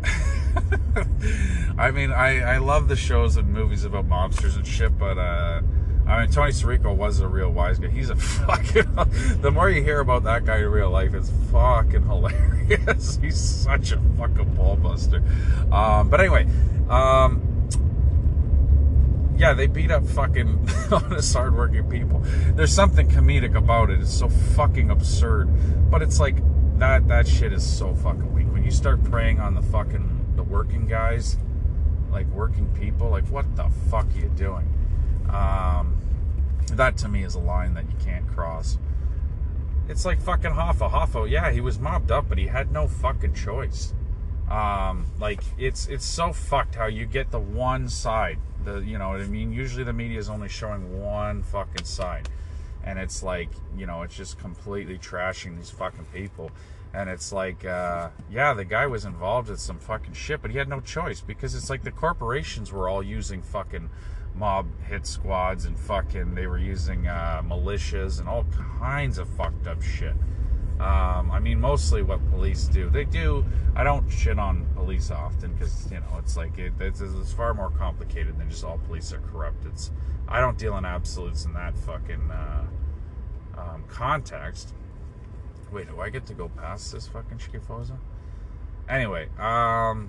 I 1.78 1.90
mean, 1.90 2.12
I, 2.12 2.40
I 2.40 2.58
love 2.58 2.88
the 2.88 2.96
shows 2.96 3.36
and 3.36 3.52
movies 3.52 3.84
about 3.84 4.08
mobsters 4.08 4.56
and 4.56 4.66
shit, 4.66 4.98
but 4.98 5.18
uh, 5.18 5.60
I 6.06 6.22
mean, 6.22 6.30
Tony 6.30 6.50
Sirico 6.50 6.94
was 6.94 7.20
a 7.20 7.28
real 7.28 7.50
wise 7.50 7.78
guy. 7.78 7.88
He's 7.88 8.10
a 8.10 8.16
fucking. 8.16 9.40
the 9.40 9.50
more 9.50 9.70
you 9.70 9.82
hear 9.82 10.00
about 10.00 10.24
that 10.24 10.44
guy 10.44 10.58
in 10.58 10.66
real 10.66 10.90
life, 10.90 11.14
it's 11.14 11.30
fucking 11.52 12.02
hilarious. 12.02 13.16
He's 13.22 13.38
such 13.38 13.92
a 13.92 13.98
fucking 14.18 14.56
ballbuster. 14.56 15.22
Um, 15.72 16.08
but 16.08 16.20
anyway, 16.20 16.46
um, 16.88 17.46
yeah, 19.36 19.54
they 19.54 19.68
beat 19.68 19.90
up 19.90 20.04
fucking 20.04 20.68
honest, 20.92 21.32
hardworking 21.32 21.88
people. 21.88 22.22
There's 22.54 22.74
something 22.74 23.08
comedic 23.08 23.54
about 23.54 23.90
it. 23.90 24.00
It's 24.00 24.12
so 24.12 24.28
fucking 24.28 24.90
absurd. 24.90 25.48
But 25.90 26.02
it's 26.02 26.20
like 26.20 26.36
that. 26.80 27.08
That 27.08 27.28
shit 27.28 27.52
is 27.52 27.64
so 27.64 27.94
fucking 27.94 28.34
weak. 28.34 28.52
When 28.52 28.64
you 28.64 28.70
start 28.70 29.02
preying 29.04 29.40
on 29.40 29.54
the 29.54 29.62
fucking 29.62 30.32
the 30.36 30.42
working 30.42 30.86
guys, 30.86 31.36
like 32.10 32.26
working 32.28 32.68
people, 32.74 33.10
like 33.10 33.26
what 33.26 33.56
the 33.56 33.68
fuck 33.90 34.06
are 34.06 34.18
you 34.18 34.28
doing? 34.30 34.68
Um, 35.28 35.96
that 36.72 36.96
to 36.98 37.08
me 37.08 37.24
is 37.24 37.34
a 37.34 37.40
line 37.40 37.74
that 37.74 37.84
you 37.84 37.96
can't 38.04 38.26
cross. 38.26 38.78
It's 39.88 40.04
like 40.04 40.20
fucking 40.20 40.52
Hoffa. 40.52 40.90
Hoffa, 40.90 41.28
yeah, 41.28 41.50
he 41.50 41.60
was 41.60 41.78
mobbed 41.78 42.10
up, 42.10 42.28
but 42.28 42.38
he 42.38 42.46
had 42.46 42.72
no 42.72 42.86
fucking 42.86 43.34
choice. 43.34 43.92
Um, 44.48 45.06
like 45.18 45.42
it's 45.58 45.86
it's 45.86 46.04
so 46.04 46.32
fucked 46.32 46.74
how 46.74 46.86
you 46.86 47.06
get 47.06 47.30
the 47.30 47.40
one 47.40 47.88
side. 47.88 48.38
The 48.64 48.78
you 48.78 48.98
know 48.98 49.10
what 49.10 49.20
I 49.20 49.26
mean. 49.26 49.52
Usually 49.52 49.84
the 49.84 49.92
media 49.92 50.18
is 50.18 50.28
only 50.28 50.48
showing 50.48 51.00
one 51.00 51.42
fucking 51.42 51.84
side, 51.84 52.28
and 52.84 52.98
it's 52.98 53.22
like 53.22 53.50
you 53.76 53.86
know 53.86 54.02
it's 54.02 54.16
just 54.16 54.38
completely 54.38 54.98
trashing 54.98 55.56
these 55.56 55.70
fucking 55.70 56.06
people. 56.12 56.50
And 56.92 57.08
it's 57.08 57.32
like, 57.32 57.64
uh, 57.64 58.08
yeah, 58.28 58.52
the 58.52 58.64
guy 58.64 58.88
was 58.88 59.04
involved 59.04 59.48
with 59.48 59.60
some 59.60 59.78
fucking 59.78 60.14
shit, 60.14 60.42
but 60.42 60.50
he 60.50 60.58
had 60.58 60.68
no 60.68 60.80
choice 60.80 61.20
because 61.20 61.54
it's 61.54 61.70
like 61.70 61.84
the 61.84 61.92
corporations 61.92 62.72
were 62.72 62.88
all 62.88 63.00
using 63.00 63.42
fucking 63.42 63.88
mob 64.34 64.66
hit 64.88 65.06
squads 65.06 65.66
and 65.66 65.78
fucking 65.78 66.34
they 66.34 66.46
were 66.46 66.58
using 66.58 67.06
uh, 67.06 67.42
militias 67.44 68.18
and 68.18 68.28
all 68.28 68.44
kinds 68.78 69.18
of 69.18 69.28
fucked 69.28 69.68
up 69.68 69.80
shit. 69.82 70.14
Um, 70.80 71.30
I 71.30 71.40
mean, 71.40 71.60
mostly 71.60 72.00
what 72.00 72.26
police 72.30 72.64
do. 72.64 72.88
They 72.88 73.04
do. 73.04 73.44
I 73.76 73.84
don't 73.84 74.08
shit 74.08 74.38
on 74.38 74.66
police 74.74 75.10
often 75.10 75.52
because 75.52 75.90
you 75.90 76.00
know 76.00 76.16
it's 76.18 76.38
like 76.38 76.58
it, 76.58 76.72
it's, 76.80 77.02
it's, 77.02 77.32
far 77.32 77.52
more 77.52 77.68
complicated 77.70 78.38
than 78.38 78.48
just 78.48 78.64
all 78.64 78.78
police 78.86 79.12
are 79.12 79.20
corrupt. 79.20 79.66
It's 79.66 79.90
I 80.26 80.40
don't 80.40 80.56
deal 80.56 80.78
in 80.78 80.86
absolutes 80.86 81.44
in 81.44 81.52
that 81.52 81.76
fucking 81.76 82.30
uh, 82.30 82.64
um, 83.58 83.84
context. 83.88 84.72
Wait, 85.70 85.86
do 85.86 86.00
I 86.00 86.08
get 86.08 86.24
to 86.26 86.34
go 86.34 86.48
past 86.48 86.92
this 86.92 87.06
fucking 87.06 87.38
schifosa? 87.38 87.98
Anyway, 88.88 89.28
um, 89.38 90.08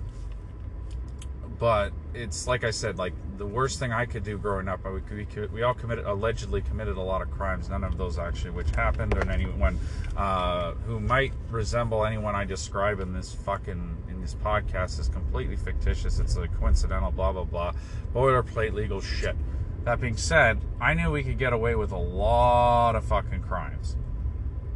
but 1.62 1.92
it's 2.12 2.48
like 2.48 2.64
I 2.64 2.72
said, 2.72 2.98
like 2.98 3.12
the 3.38 3.46
worst 3.46 3.78
thing 3.78 3.92
I 3.92 4.04
could 4.04 4.24
do 4.24 4.36
growing 4.36 4.66
up. 4.66 4.80
We, 4.84 5.00
we, 5.14 5.46
we 5.46 5.62
all 5.62 5.74
committed, 5.74 6.04
allegedly 6.06 6.60
committed 6.60 6.96
a 6.96 7.00
lot 7.00 7.22
of 7.22 7.30
crimes. 7.30 7.68
None 7.68 7.84
of 7.84 7.96
those 7.96 8.18
actually 8.18 8.50
which 8.50 8.70
happened, 8.70 9.14
or 9.14 9.30
anyone 9.30 9.78
uh, 10.16 10.72
who 10.88 10.98
might 10.98 11.32
resemble 11.50 12.04
anyone 12.04 12.34
I 12.34 12.44
describe 12.46 12.98
in 12.98 13.12
this 13.12 13.32
fucking 13.32 13.96
in 14.08 14.20
this 14.20 14.34
podcast 14.34 14.98
is 14.98 15.06
completely 15.06 15.54
fictitious. 15.54 16.18
It's 16.18 16.34
a 16.34 16.48
coincidental, 16.48 17.12
blah 17.12 17.30
blah 17.30 17.44
blah, 17.44 17.74
boilerplate 18.12 18.72
legal 18.72 19.00
shit. 19.00 19.36
That 19.84 20.00
being 20.00 20.16
said, 20.16 20.58
I 20.80 20.94
knew 20.94 21.12
we 21.12 21.22
could 21.22 21.38
get 21.38 21.52
away 21.52 21.76
with 21.76 21.92
a 21.92 21.96
lot 21.96 22.96
of 22.96 23.04
fucking 23.04 23.42
crimes. 23.42 23.96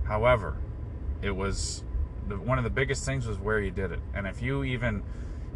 However, 0.05 0.57
it 1.21 1.33
was 1.33 1.83
the, 2.29 2.37
one 2.37 2.59
of 2.59 2.65
the 2.65 2.71
biggest 2.71 3.05
things 3.05 3.27
was 3.27 3.41
where 3.41 3.59
you 3.59 3.73
did 3.73 3.91
it, 3.91 3.99
and 4.15 4.29
if 4.29 4.41
you 4.41 4.63
even 4.63 5.03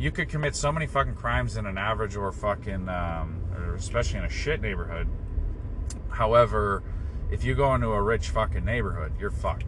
you 0.01 0.11
could 0.11 0.31
commit 0.31 0.57
so 0.57 0.73
many 0.73 0.87
fucking 0.87 1.15
crimes 1.15 1.59
in 1.59 1.67
an 1.67 1.77
average 1.77 2.17
or 2.17 2.33
fucking, 2.33 2.89
um, 2.89 3.43
or 3.55 3.75
especially 3.75 4.19
in 4.19 4.25
a 4.25 4.31
shit 4.31 4.63
neighborhood. 4.63 5.07
However, 6.09 6.83
if 7.31 7.45
you 7.45 7.55
go 7.55 7.75
into 7.75 7.89
a 7.89 8.03
rich 8.03 8.31
fucking 8.31 8.65
neighborhood, 8.65 9.13
you're 9.21 9.31
fucked. 9.31 9.67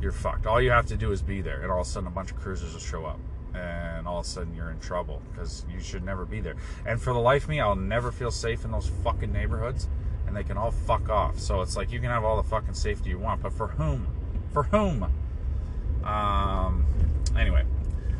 You're 0.00 0.12
fucked. 0.12 0.46
All 0.46 0.62
you 0.62 0.70
have 0.70 0.86
to 0.86 0.96
do 0.96 1.10
is 1.10 1.22
be 1.22 1.40
there, 1.40 1.60
and 1.62 1.72
all 1.72 1.80
of 1.80 1.88
a 1.88 1.90
sudden 1.90 2.06
a 2.06 2.10
bunch 2.10 2.30
of 2.30 2.38
cruisers 2.38 2.72
will 2.72 2.80
show 2.80 3.04
up, 3.04 3.18
and 3.52 4.06
all 4.06 4.20
of 4.20 4.26
a 4.26 4.28
sudden 4.28 4.54
you're 4.54 4.70
in 4.70 4.78
trouble 4.78 5.20
because 5.32 5.66
you 5.68 5.80
should 5.80 6.04
never 6.04 6.24
be 6.24 6.38
there. 6.38 6.54
And 6.86 7.02
for 7.02 7.12
the 7.12 7.18
life 7.18 7.42
of 7.42 7.48
me, 7.48 7.60
I'll 7.60 7.74
never 7.74 8.12
feel 8.12 8.30
safe 8.30 8.64
in 8.64 8.70
those 8.70 8.88
fucking 9.02 9.32
neighborhoods, 9.32 9.88
and 10.28 10.36
they 10.36 10.44
can 10.44 10.56
all 10.56 10.70
fuck 10.70 11.10
off. 11.10 11.40
So 11.40 11.62
it's 11.62 11.76
like 11.76 11.90
you 11.90 11.98
can 11.98 12.10
have 12.10 12.22
all 12.22 12.36
the 12.36 12.48
fucking 12.48 12.74
safety 12.74 13.10
you 13.10 13.18
want, 13.18 13.42
but 13.42 13.52
for 13.52 13.66
whom? 13.66 14.06
For 14.52 14.62
whom? 14.62 15.12
Um. 16.04 16.86
Anyway, 17.36 17.64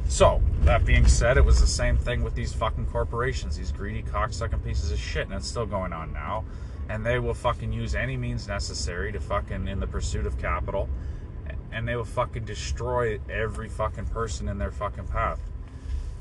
so, 0.08 0.40
that 0.62 0.86
being 0.86 1.06
said, 1.06 1.36
it 1.36 1.44
was 1.44 1.60
the 1.60 1.66
same 1.66 1.98
thing 1.98 2.22
with 2.22 2.34
these 2.34 2.54
fucking 2.54 2.86
corporations, 2.86 3.58
these 3.58 3.70
greedy 3.70 4.02
cocksucking 4.02 4.64
pieces 4.64 4.90
of 4.90 4.98
shit, 4.98 5.26
and 5.26 5.34
it's 5.34 5.46
still 5.46 5.66
going 5.66 5.92
on 5.92 6.14
now. 6.14 6.44
And 6.88 7.04
they 7.04 7.18
will 7.18 7.34
fucking 7.34 7.72
use 7.74 7.94
any 7.94 8.16
means 8.16 8.48
necessary 8.48 9.12
to 9.12 9.20
fucking, 9.20 9.68
in 9.68 9.80
the 9.80 9.86
pursuit 9.86 10.24
of 10.24 10.38
capital, 10.38 10.88
and 11.70 11.86
they 11.86 11.94
will 11.94 12.06
fucking 12.06 12.46
destroy 12.46 13.20
every 13.28 13.68
fucking 13.68 14.06
person 14.06 14.48
in 14.48 14.56
their 14.56 14.70
fucking 14.70 15.08
path. 15.08 15.40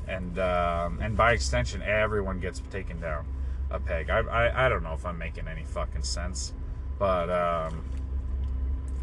And, 0.06 0.38
um, 0.38 1.00
and 1.00 1.16
by 1.16 1.32
extension, 1.32 1.80
everyone 1.80 2.40
gets 2.40 2.62
taken 2.70 3.00
down 3.00 3.26
a 3.70 3.80
peg. 3.80 4.10
I, 4.10 4.18
I, 4.18 4.66
I 4.66 4.68
don't 4.68 4.82
know 4.82 4.92
if 4.92 5.06
I'm 5.06 5.16
making 5.16 5.48
any 5.48 5.64
fucking 5.64 6.02
sense, 6.02 6.52
but, 6.98 7.30
um, 7.30 7.84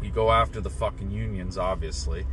you 0.00 0.10
go 0.10 0.30
after 0.30 0.60
the 0.60 0.70
fucking 0.70 1.10
unions, 1.10 1.58
obviously 1.58 2.24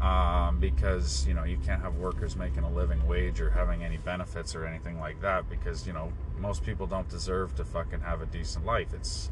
um, 0.00 0.58
because 0.58 1.26
you 1.26 1.34
know 1.34 1.44
you 1.44 1.58
can't 1.58 1.82
have 1.82 1.96
workers 1.96 2.36
making 2.36 2.62
a 2.62 2.70
living 2.70 3.06
wage 3.06 3.40
or 3.40 3.50
having 3.50 3.84
any 3.84 3.98
benefits 3.98 4.54
or 4.54 4.64
anything 4.66 4.98
like 4.98 5.20
that 5.20 5.48
because 5.48 5.86
you 5.86 5.92
know 5.92 6.12
most 6.38 6.64
people 6.64 6.86
don't 6.86 7.08
deserve 7.08 7.54
to 7.56 7.64
fucking 7.64 8.00
have 8.00 8.22
a 8.22 8.26
decent 8.26 8.64
life. 8.64 8.94
It's 8.94 9.30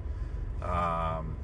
um, 0.62 1.36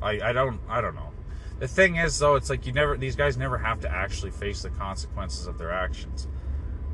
I 0.00 0.20
I 0.22 0.32
don't 0.32 0.60
I 0.68 0.80
don't 0.80 0.94
know. 0.94 1.10
The 1.58 1.68
thing 1.68 1.96
is 1.96 2.18
though, 2.18 2.36
it's 2.36 2.50
like 2.50 2.66
you 2.66 2.72
never 2.72 2.96
these 2.96 3.16
guys 3.16 3.36
never 3.36 3.58
have 3.58 3.80
to 3.80 3.90
actually 3.90 4.30
face 4.30 4.62
the 4.62 4.70
consequences 4.70 5.46
of 5.46 5.58
their 5.58 5.72
actions. 5.72 6.28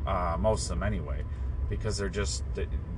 Uh, 0.07 0.37
most 0.39 0.65
of 0.65 0.71
them 0.71 0.83
anyway 0.83 1.23
because 1.73 1.97
they're 1.97 2.11
just 2.11 2.45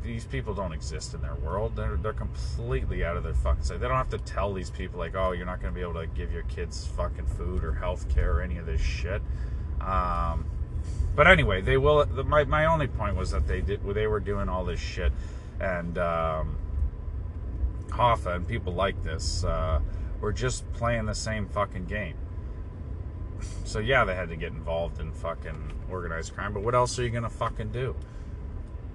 these 0.03 0.25
people 0.25 0.53
don't 0.53 0.73
exist 0.73 1.15
in 1.15 1.23
their 1.23 1.37
world. 1.37 1.77
They're 1.77 1.97
they're 1.97 2.13
completely 2.13 3.05
out 3.05 3.17
of 3.17 3.23
their 3.23 3.33
fucking 3.33 3.63
sight. 3.63 3.79
They 3.79 3.87
don't 3.87 3.97
have 3.97 4.11
to 4.11 4.19
tell 4.19 4.53
these 4.53 4.69
people 4.69 4.99
like, 4.99 5.15
oh, 5.15 5.31
you're 5.31 5.47
not 5.47 5.61
going 5.61 5.73
to 5.73 5.75
be 5.75 5.81
able 5.81 6.01
to 6.01 6.09
give 6.09 6.33
your 6.33 6.43
kids 6.43 6.85
fucking 6.85 7.27
food 7.27 7.63
or 7.63 7.73
health 7.73 8.13
care 8.13 8.33
or 8.33 8.41
any 8.43 8.59
of 8.59 8.67
this 8.67 8.81
shit. 8.81 9.23
Um, 9.81 10.45
but 11.15 11.29
anyway, 11.29 11.61
they 11.61 11.77
will. 11.77 12.05
My 12.27 12.43
my 12.43 12.65
only 12.65 12.89
point 12.89 13.15
was 13.15 13.31
that 13.31 13.47
they 13.47 13.61
did 13.61 13.81
they 13.95 14.09
were 14.09 14.19
doing 14.19 14.49
all 14.49 14.65
this 14.65 14.81
shit, 14.81 15.13
and 15.61 15.97
um, 15.97 16.57
Hoffa 17.91 18.35
and 18.35 18.49
people 18.49 18.73
like 18.73 19.01
this 19.05 19.45
uh, 19.45 19.79
were 20.21 20.33
just 20.33 20.71
playing 20.73 21.07
the 21.07 21.15
same 21.15 21.47
fucking 21.47 21.85
game. 21.85 22.17
So 23.63 23.79
yeah, 23.79 24.05
they 24.05 24.17
had 24.17 24.31
to 24.31 24.37
get 24.37 24.51
involved 24.51 24.99
in 24.99 25.13
fucking 25.13 25.73
organized 25.89 26.35
crime. 26.35 26.53
But 26.53 26.65
what 26.65 26.75
else 26.75 26.99
are 26.99 27.05
you 27.05 27.11
gonna 27.11 27.31
fucking 27.31 27.71
do? 27.71 27.95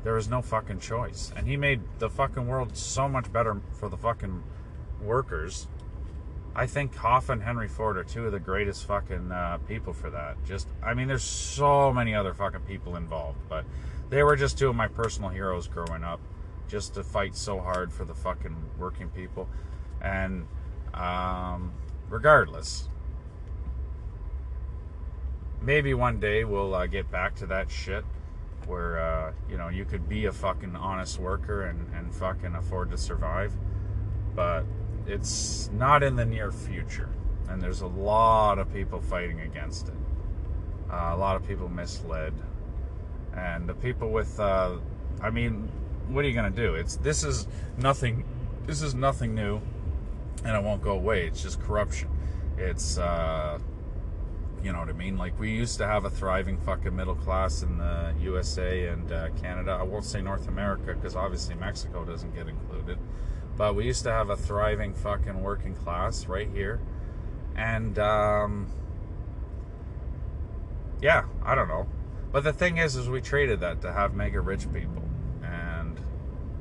There 0.04 0.14
was 0.14 0.30
no 0.30 0.42
fucking 0.42 0.80
choice. 0.80 1.32
And 1.36 1.48
he 1.48 1.58
made 1.58 1.82
the 2.00 2.10
fucking 2.10 2.48
world 2.48 2.76
so 2.78 3.10
much 3.10 3.32
better 3.32 3.62
for 3.74 3.90
the 3.90 3.98
fucking 3.98 4.44
workers. 5.02 5.68
I 6.56 6.66
think 6.66 6.96
Hoffa 6.96 7.30
and 7.30 7.44
Henry 7.44 7.68
Ford 7.68 7.98
are 7.98 8.04
two 8.04 8.26
of 8.26 8.32
the 8.32 8.40
greatest 8.40 8.86
fucking 8.86 9.32
uh, 9.32 9.60
people 9.68 9.94
for 9.94 10.10
that. 10.10 10.44
Just, 10.46 10.68
I 10.84 10.94
mean, 10.94 11.08
there's 11.08 11.24
so 11.24 11.94
many 11.94 12.16
other 12.16 12.34
fucking 12.34 12.62
people 12.62 12.96
involved, 12.96 13.40
but 13.48 13.66
they 14.10 14.24
were 14.24 14.36
just 14.36 14.58
two 14.58 14.70
of 14.70 14.76
my 14.76 14.88
personal 14.88 15.30
heroes 15.30 15.68
growing 15.68 16.04
up. 16.04 16.20
Just 16.68 16.94
to 16.94 17.04
fight 17.04 17.36
so 17.36 17.60
hard 17.60 17.92
for 17.92 18.06
the 18.06 18.14
fucking 18.14 18.56
working 18.78 19.10
people. 19.10 19.50
And 20.02 20.46
um, 20.94 21.74
regardless, 22.10 22.88
maybe 25.62 25.94
one 25.94 26.20
day 26.20 26.44
we'll 26.44 26.76
uh, 26.76 26.86
get 26.86 27.10
back 27.12 27.36
to 27.36 27.48
that 27.48 27.72
shit 27.72 28.06
where 28.70 29.00
uh, 29.00 29.34
you 29.50 29.58
know 29.58 29.68
you 29.68 29.84
could 29.84 30.08
be 30.08 30.26
a 30.26 30.32
fucking 30.32 30.76
honest 30.76 31.20
worker 31.20 31.64
and, 31.64 31.94
and 31.94 32.14
fucking 32.16 32.56
afford 32.56 32.92
to 32.92 32.98
survive 32.98 33.54
but 34.36 34.64
it's 35.06 35.70
not 35.74 36.04
in 36.04 36.16
the 36.16 36.26
near 36.26 36.52
future. 36.52 37.10
And 37.48 37.62
there's 37.62 37.82
a 37.82 37.88
lot 37.88 38.60
of 38.60 38.72
people 38.72 39.02
fighting 39.02 39.42
against 39.42 39.88
it. 39.88 39.96
Uh, 40.90 41.12
a 41.14 41.18
lot 41.18 41.36
of 41.36 41.48
people 41.48 41.68
misled. 41.68 42.34
And 43.36 43.68
the 43.68 43.74
people 43.74 44.12
with 44.12 44.40
uh, 44.40 44.78
i 45.22 45.30
mean 45.30 45.70
what 46.08 46.26
are 46.26 46.28
you 46.28 46.42
to 46.42 46.50
do? 46.50 46.76
It's 46.76 46.96
this 46.98 47.24
is 47.24 47.48
nothing 47.78 48.24
this 48.66 48.82
is 48.82 48.96
nothing 48.96 49.36
new 49.36 49.62
and 50.46 50.56
it 50.56 50.64
won't 50.64 50.82
go 50.82 50.92
away. 50.92 51.28
It's 51.28 51.42
just 51.42 51.62
corruption. 51.62 52.10
It's 52.58 52.98
uh, 52.98 53.60
you 54.64 54.74
know 54.74 54.80
what 54.80 54.90
I 54.90 54.94
mean? 54.94 55.18
Like 55.18 55.40
we 55.40 55.52
used 55.52 55.78
to 55.78 55.88
have 55.88 56.06
a 56.06 56.10
thriving 56.10 56.58
fucking 56.58 56.96
middle 56.96 57.16
class 57.16 57.64
in 57.64 57.78
the 57.78 58.14
USA 58.22 58.88
and 58.88 59.12
uh, 59.12 59.30
Canada. 59.42 59.72
I 59.72 59.84
won't 59.84 60.06
say 60.06 60.22
North 60.22 60.48
America 60.48 60.94
because 60.94 61.16
obviously 61.16 61.56
Mexico 61.56 62.04
doesn't 62.04 62.36
get 62.36 62.48
included. 62.48 62.98
But 63.56 63.76
we 63.76 63.86
used 63.86 64.04
to 64.04 64.12
have 64.12 64.30
a 64.30 64.38
thriving 64.38 64.94
fucking 64.94 65.42
working 65.42 65.76
class 65.76 66.28
right 66.28 66.50
here. 66.50 66.80
And 67.56 67.98
um, 68.00 68.68
yeah, 71.02 71.26
I 71.44 71.56
don't 71.56 71.68
know. 71.68 71.88
But 72.32 72.44
the 72.44 72.54
thing 72.54 72.78
is, 72.78 72.96
is 72.96 73.10
we 73.10 73.22
traded 73.22 73.62
that 73.62 73.82
to 73.82 73.92
have 73.92 74.14
mega 74.14 74.40
rich 74.40 74.72
people, 74.72 75.04
and 75.44 76.00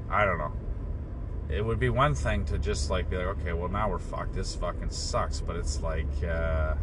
I 0.09 0.25
don't 0.25 0.39
know. 0.39 0.53
It 1.51 1.65
would 1.65 1.79
be 1.79 1.91
one 1.91 2.15
thing 2.15 2.45
to 2.47 2.59
just 2.59 2.91
like 2.91 3.11
be 3.11 3.17
like, 3.17 3.27
okay, 3.39 3.53
well 3.53 3.69
now 3.69 3.91
we're 3.91 3.99
fucked. 3.99 4.35
This 4.35 4.55
fucking 4.55 4.91
sucks. 4.91 5.41
But 5.41 5.57
it's 5.57 5.81
like. 5.81 6.23
Uh, 6.23 6.75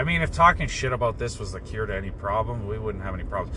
I 0.00 0.02
mean, 0.02 0.22
if 0.22 0.32
talking 0.32 0.66
shit 0.66 0.94
about 0.94 1.18
this 1.18 1.38
was 1.38 1.52
the 1.52 1.60
cure 1.60 1.84
to 1.84 1.94
any 1.94 2.10
problem, 2.10 2.66
we 2.66 2.78
wouldn't 2.78 3.04
have 3.04 3.12
any 3.12 3.22
problems. 3.22 3.54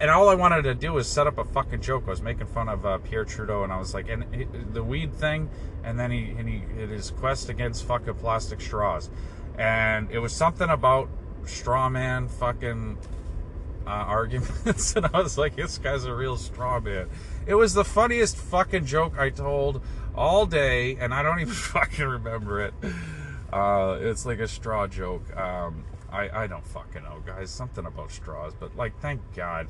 And 0.00 0.08
all 0.08 0.28
I 0.28 0.36
wanted 0.36 0.62
to 0.62 0.74
do 0.76 0.92
was 0.92 1.08
set 1.08 1.26
up 1.26 1.36
a 1.36 1.44
fucking 1.44 1.80
joke. 1.80 2.04
I 2.06 2.10
was 2.10 2.22
making 2.22 2.46
fun 2.46 2.68
of 2.68 2.86
uh, 2.86 2.98
Pierre 2.98 3.24
Trudeau, 3.24 3.64
and 3.64 3.72
I 3.72 3.78
was 3.80 3.92
like, 3.92 4.08
and 4.08 4.32
he, 4.32 4.44
the 4.72 4.84
weed 4.84 5.12
thing, 5.12 5.50
and 5.82 5.98
then 5.98 6.12
he 6.12 6.30
and 6.38 6.48
he 6.48 6.58
his 6.86 7.10
quest 7.10 7.48
against 7.48 7.86
fucking 7.86 8.14
plastic 8.14 8.60
straws, 8.60 9.10
and 9.58 10.08
it 10.12 10.20
was 10.20 10.32
something 10.32 10.70
about 10.70 11.08
straw 11.44 11.88
man 11.88 12.28
fucking 12.28 12.96
uh, 13.84 13.90
arguments, 13.90 14.94
and 14.94 15.06
I 15.12 15.20
was 15.20 15.36
like, 15.36 15.56
this 15.56 15.76
guy's 15.78 16.04
a 16.04 16.14
real 16.14 16.36
straw 16.36 16.78
man. 16.78 17.10
It 17.48 17.56
was 17.56 17.74
the 17.74 17.84
funniest 17.84 18.36
fucking 18.36 18.86
joke 18.86 19.18
I 19.18 19.30
told 19.30 19.82
all 20.14 20.46
day, 20.46 20.98
and 21.00 21.12
I 21.12 21.24
don't 21.24 21.40
even 21.40 21.52
fucking 21.74 22.06
remember 22.06 22.60
it. 22.60 22.74
Uh, 23.52 23.98
it's 24.00 24.26
like 24.26 24.38
a 24.38 24.48
straw 24.48 24.86
joke. 24.86 25.34
Um, 25.36 25.84
I, 26.12 26.44
I 26.44 26.46
don't 26.46 26.66
fucking 26.66 27.02
know, 27.02 27.22
guys. 27.24 27.50
Something 27.50 27.86
about 27.86 28.10
straws, 28.10 28.54
but 28.58 28.76
like, 28.76 28.98
thank 29.00 29.20
God, 29.34 29.68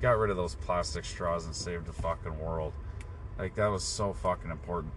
got 0.00 0.18
rid 0.18 0.30
of 0.30 0.36
those 0.36 0.54
plastic 0.56 1.04
straws 1.04 1.46
and 1.46 1.54
saved 1.54 1.86
the 1.86 1.92
fucking 1.92 2.38
world. 2.38 2.72
Like 3.38 3.54
that 3.54 3.68
was 3.68 3.84
so 3.84 4.12
fucking 4.12 4.50
important. 4.50 4.92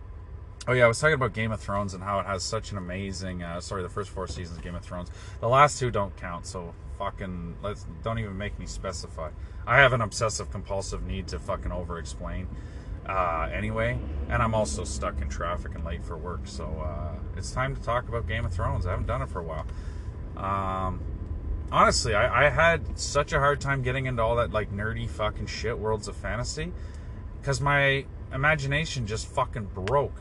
Oh 0.68 0.74
yeah, 0.74 0.86
I 0.86 0.88
was 0.88 1.00
talking 1.00 1.14
about 1.14 1.34
Game 1.34 1.52
of 1.52 1.60
Thrones 1.60 1.94
and 1.94 2.04
how 2.04 2.20
it 2.20 2.26
has 2.26 2.44
such 2.44 2.72
an 2.72 2.78
amazing. 2.78 3.44
Uh, 3.44 3.62
sorry, 3.62 3.84
the 3.84 3.90
first 3.90 4.10
four 4.10 4.28
seasons 4.28 4.58
of 4.58 4.64
Game 4.64 4.76
of 4.76 4.84
Thrones. 4.84 5.12
The 5.40 5.48
last 5.48 5.80
two 5.80 5.92
don't 5.92 6.16
count, 6.18 6.48
so 6.48 6.74
fucking 6.98 7.58
let's 7.62 7.86
don't 8.04 8.20
even 8.20 8.38
make 8.38 8.58
me 8.58 8.66
specify. 8.66 9.30
I 9.68 9.78
have 9.78 9.94
an 9.94 10.02
obsessive 10.02 10.52
compulsive 10.52 11.06
need 11.06 11.28
to 11.30 11.40
fucking 11.40 11.72
over 11.72 12.00
explain. 12.00 12.48
Uh, 13.08 13.50
anyway, 13.54 14.00
and 14.30 14.42
I'm 14.42 14.56
also 14.56 14.84
stuck 14.84 15.22
in 15.22 15.30
traffic 15.30 15.76
and 15.76 15.84
late 15.86 16.04
for 16.04 16.18
work, 16.18 16.42
so 16.46 16.66
uh, 16.66 17.16
it's 17.38 17.52
time 17.52 17.76
to 17.76 17.82
talk 17.82 18.08
about 18.10 18.28
Game 18.28 18.46
of 18.46 18.54
Thrones. 18.54 18.86
I 18.86 18.92
haven't 18.92 19.06
done 19.06 19.22
it 19.22 19.30
for 19.30 19.40
a 19.40 19.44
while. 19.44 19.66
Um, 20.36 21.02
honestly, 21.72 22.16
I, 22.16 22.48
I 22.48 22.50
had 22.50 22.98
such 22.98 23.32
a 23.34 23.40
hard 23.40 23.62
time 23.62 23.84
getting 23.84 24.08
into 24.08 24.24
all 24.24 24.38
that 24.38 24.52
like 24.52 24.72
nerdy 24.72 25.08
fucking 25.08 25.46
shit, 25.46 25.78
worlds 25.78 26.08
of 26.08 26.16
fantasy, 26.16 26.74
because 27.40 27.62
my 27.62 28.06
imagination 28.34 29.06
just 29.06 29.28
fucking 29.28 29.66
broke 29.66 30.20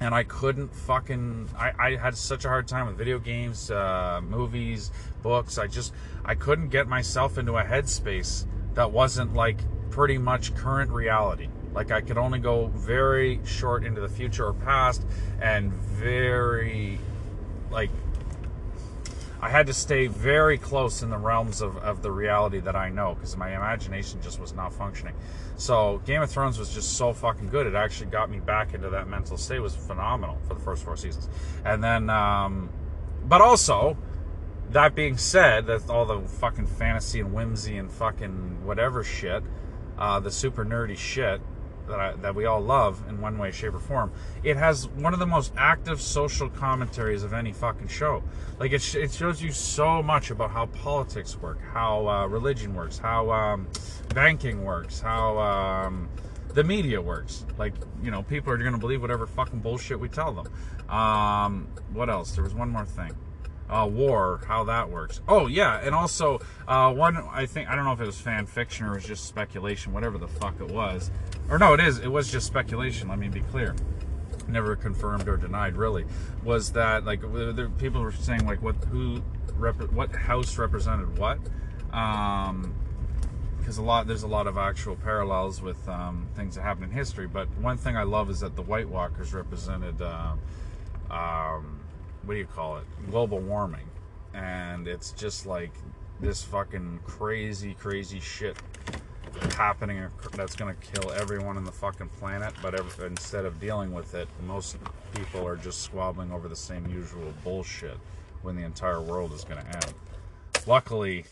and 0.00 0.14
I 0.14 0.22
couldn't 0.24 0.74
fucking. 0.74 1.48
I, 1.58 1.72
I 1.78 1.96
had 1.96 2.16
such 2.16 2.44
a 2.44 2.48
hard 2.48 2.68
time 2.68 2.86
with 2.86 2.96
video 2.96 3.18
games, 3.18 3.70
uh, 3.70 4.20
movies, 4.22 4.90
books. 5.22 5.58
I 5.58 5.66
just 5.66 5.92
I 6.24 6.34
couldn't 6.34 6.68
get 6.68 6.86
myself 6.86 7.38
into 7.38 7.56
a 7.56 7.64
headspace 7.64 8.46
that 8.74 8.92
wasn't 8.92 9.34
like 9.34 9.60
pretty 9.90 10.18
much 10.18 10.54
current 10.54 10.90
reality. 10.90 11.48
Like 11.74 11.90
I 11.90 12.00
could 12.00 12.18
only 12.18 12.38
go 12.38 12.66
very 12.68 13.40
short 13.44 13.84
into 13.84 14.00
the 14.00 14.08
future 14.08 14.46
or 14.46 14.54
past, 14.54 15.04
and 15.40 15.72
very 15.72 16.98
like 17.70 17.90
I 19.40 19.48
had 19.48 19.68
to 19.68 19.74
stay 19.74 20.08
very 20.08 20.58
close 20.58 21.02
in 21.02 21.10
the 21.10 21.16
realms 21.16 21.60
of, 21.60 21.76
of 21.76 22.02
the 22.02 22.10
reality 22.10 22.58
that 22.60 22.74
I 22.74 22.88
know 22.88 23.14
because 23.14 23.36
my 23.36 23.54
imagination 23.54 24.20
just 24.20 24.40
was 24.40 24.52
not 24.52 24.72
functioning. 24.72 25.14
So 25.56 26.02
Game 26.04 26.22
of 26.22 26.30
Thrones 26.30 26.58
was 26.58 26.74
just 26.74 26.96
so 26.96 27.12
fucking 27.12 27.46
good. 27.46 27.66
It 27.66 27.76
actually 27.76 28.10
got 28.10 28.30
me 28.30 28.40
back 28.40 28.74
into 28.74 28.90
that 28.90 29.06
mental 29.06 29.36
state. 29.36 29.58
It 29.58 29.60
was 29.60 29.76
phenomenal 29.76 30.38
for 30.48 30.54
the 30.54 30.60
first 30.60 30.84
four 30.84 30.96
seasons. 30.96 31.28
And 31.64 31.82
then, 31.84 32.10
um, 32.10 32.68
but 33.26 33.40
also, 33.40 33.96
that 34.70 34.96
being 34.96 35.16
said, 35.16 35.66
that 35.66 35.88
all 35.88 36.04
the 36.04 36.20
fucking 36.20 36.66
fantasy 36.66 37.20
and 37.20 37.32
whimsy 37.32 37.76
and 37.76 37.92
fucking 37.92 38.66
whatever 38.66 39.04
shit, 39.04 39.44
uh, 39.98 40.18
the 40.18 40.32
super 40.32 40.64
nerdy 40.64 40.96
shit, 40.96 41.40
that, 41.88 41.98
I, 41.98 42.12
that 42.14 42.34
we 42.34 42.46
all 42.46 42.60
love 42.60 43.02
in 43.08 43.20
one 43.20 43.38
way, 43.38 43.50
shape, 43.50 43.74
or 43.74 43.78
form. 43.78 44.12
It 44.42 44.56
has 44.56 44.88
one 44.88 45.12
of 45.12 45.18
the 45.18 45.26
most 45.26 45.52
active 45.56 46.00
social 46.00 46.48
commentaries 46.48 47.22
of 47.22 47.32
any 47.32 47.52
fucking 47.52 47.88
show. 47.88 48.22
Like 48.58 48.72
it, 48.72 48.82
sh- 48.82 48.96
it 48.96 49.12
shows 49.12 49.42
you 49.42 49.52
so 49.52 50.02
much 50.02 50.30
about 50.30 50.50
how 50.50 50.66
politics 50.66 51.36
work, 51.36 51.60
how 51.72 52.08
uh, 52.08 52.26
religion 52.26 52.74
works, 52.74 52.98
how 52.98 53.30
um, 53.30 53.68
banking 54.14 54.64
works, 54.64 55.00
how 55.00 55.38
um, 55.38 56.08
the 56.54 56.64
media 56.64 57.00
works. 57.00 57.44
Like 57.58 57.74
you 58.02 58.10
know, 58.10 58.22
people 58.22 58.52
are 58.52 58.58
going 58.58 58.72
to 58.72 58.78
believe 58.78 59.02
whatever 59.02 59.26
fucking 59.26 59.60
bullshit 59.60 59.98
we 59.98 60.08
tell 60.08 60.32
them. 60.32 60.46
Um, 60.88 61.68
what 61.92 62.08
else? 62.08 62.32
There 62.32 62.44
was 62.44 62.54
one 62.54 62.70
more 62.70 62.84
thing 62.84 63.14
uh, 63.70 63.88
war, 63.90 64.40
how 64.46 64.64
that 64.64 64.88
works. 64.90 65.20
Oh 65.28 65.46
yeah, 65.46 65.80
and 65.82 65.94
also 65.94 66.40
uh, 66.66 66.92
one 66.92 67.16
I 67.16 67.46
think 67.46 67.68
I 67.68 67.74
don't 67.74 67.84
know 67.84 67.92
if 67.92 68.00
it 68.00 68.06
was 68.06 68.20
fan 68.20 68.46
fiction 68.46 68.86
or 68.86 68.92
it 68.92 68.96
was 68.96 69.04
just 69.04 69.26
speculation, 69.26 69.92
whatever 69.92 70.18
the 70.18 70.28
fuck 70.28 70.60
it 70.60 70.68
was, 70.68 71.10
or 71.50 71.58
no, 71.58 71.74
it 71.74 71.80
is. 71.80 71.98
It 71.98 72.08
was 72.08 72.30
just 72.30 72.46
speculation. 72.46 73.08
Let 73.08 73.18
me 73.18 73.28
be 73.28 73.40
clear. 73.40 73.74
Never 74.46 74.76
confirmed 74.76 75.28
or 75.28 75.36
denied. 75.36 75.76
Really, 75.76 76.04
was 76.44 76.72
that 76.72 77.04
like 77.04 77.20
people 77.78 78.02
were 78.02 78.12
saying 78.12 78.46
like 78.46 78.62
what 78.62 78.76
who 78.84 79.22
rep, 79.56 79.76
what 79.92 80.14
house 80.14 80.56
represented 80.58 81.18
what. 81.18 81.38
Um, 81.92 82.74
because 83.58 83.76
a 83.76 83.82
lot 83.82 84.06
there's 84.06 84.22
a 84.22 84.28
lot 84.28 84.46
of 84.46 84.56
actual 84.56 84.96
parallels 84.96 85.60
with 85.60 85.86
um, 85.88 86.26
things 86.34 86.54
that 86.54 86.62
happen 86.62 86.84
in 86.84 86.90
history. 86.90 87.26
But 87.26 87.48
one 87.58 87.76
thing 87.76 87.96
I 87.96 88.04
love 88.04 88.30
is 88.30 88.40
that 88.40 88.56
the 88.56 88.62
White 88.62 88.88
Walkers 88.88 89.34
represented 89.34 90.00
uh, 90.00 90.32
um, 91.10 91.80
what 92.24 92.34
do 92.34 92.40
you 92.40 92.46
call 92.46 92.78
it? 92.78 92.84
Global 93.10 93.38
warming. 93.40 93.88
And 94.34 94.86
it's 94.86 95.12
just 95.12 95.46
like 95.46 95.72
this 96.20 96.42
fucking 96.42 97.00
crazy, 97.04 97.74
crazy 97.74 98.20
shit 98.20 98.56
happening 99.54 100.06
that's 100.34 100.56
going 100.56 100.74
to 100.74 100.80
kill 100.92 101.12
everyone 101.12 101.56
on 101.56 101.64
the 101.64 101.72
fucking 101.72 102.08
planet. 102.18 102.54
But 102.62 102.74
every, 102.74 103.06
instead 103.06 103.44
of 103.44 103.60
dealing 103.60 103.92
with 103.92 104.14
it, 104.14 104.28
most 104.46 104.76
people 105.14 105.46
are 105.46 105.56
just 105.56 105.82
squabbling 105.82 106.32
over 106.32 106.48
the 106.48 106.56
same 106.56 106.86
usual 106.88 107.32
bullshit 107.44 107.98
when 108.42 108.56
the 108.56 108.62
entire 108.62 109.00
world 109.00 109.32
is 109.32 109.44
going 109.44 109.60
to 109.60 109.66
end. 109.66 109.94
Luckily, 110.66 111.24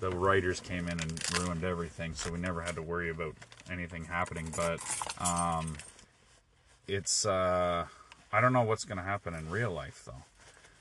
the 0.00 0.10
writers 0.10 0.60
came 0.60 0.88
in 0.88 1.00
and 1.00 1.38
ruined 1.38 1.64
everything, 1.64 2.14
so 2.14 2.32
we 2.32 2.38
never 2.38 2.60
had 2.60 2.74
to 2.74 2.82
worry 2.82 3.10
about 3.10 3.34
anything 3.70 4.04
happening. 4.04 4.52
But 4.56 4.80
um, 5.20 5.76
it's 6.88 7.24
uh, 7.24 7.86
I 8.32 8.40
don't 8.40 8.52
know 8.52 8.62
what's 8.62 8.84
going 8.84 8.98
to 8.98 9.04
happen 9.04 9.34
in 9.34 9.48
real 9.50 9.70
life 9.70 10.02
though. 10.04 10.24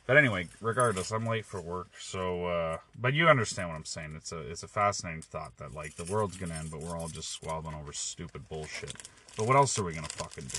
But 0.07 0.17
anyway, 0.17 0.47
regardless, 0.59 1.11
I'm 1.11 1.25
late 1.25 1.45
for 1.45 1.61
work, 1.61 1.87
so 1.99 2.45
uh, 2.45 2.77
but 2.99 3.13
you 3.13 3.29
understand 3.29 3.69
what 3.69 3.75
I'm 3.75 3.85
saying. 3.85 4.13
It's 4.17 4.31
a 4.31 4.39
it's 4.39 4.63
a 4.63 4.67
fascinating 4.67 5.21
thought 5.21 5.55
that 5.57 5.73
like 5.73 5.95
the 5.95 6.11
world's 6.11 6.37
gonna 6.37 6.55
end, 6.55 6.71
but 6.71 6.81
we're 6.81 6.97
all 6.97 7.07
just 7.07 7.29
squabbling 7.29 7.75
over 7.75 7.93
stupid 7.93 8.49
bullshit. 8.49 8.93
But 9.37 9.47
what 9.47 9.55
else 9.55 9.77
are 9.79 9.83
we 9.83 9.93
gonna 9.93 10.07
fucking 10.07 10.45
do? 10.45 10.57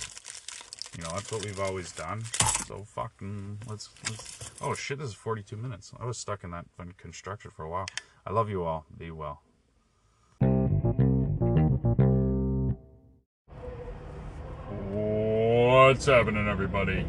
You 0.97 1.05
know, 1.05 1.11
that's 1.14 1.32
what 1.32 1.45
we've 1.45 1.61
always 1.61 1.90
done. 1.93 2.22
So 2.66 2.84
fucking 2.84 3.59
let's, 3.68 3.88
let's 4.09 4.51
Oh 4.61 4.74
shit, 4.74 4.99
this 4.99 5.09
is 5.09 5.14
42 5.14 5.57
minutes. 5.57 5.93
I 5.99 6.05
was 6.05 6.18
stuck 6.18 6.45
in 6.45 6.51
that 6.51 6.66
construction 6.97 7.51
for 7.51 7.64
a 7.64 7.68
while. 7.68 7.86
I 8.26 8.32
love 8.32 8.49
you 8.49 8.62
all. 8.62 8.84
Be 8.97 9.11
well. 9.11 9.43
What's 15.93 16.07
happening, 16.07 16.47
everybody? 16.47 17.05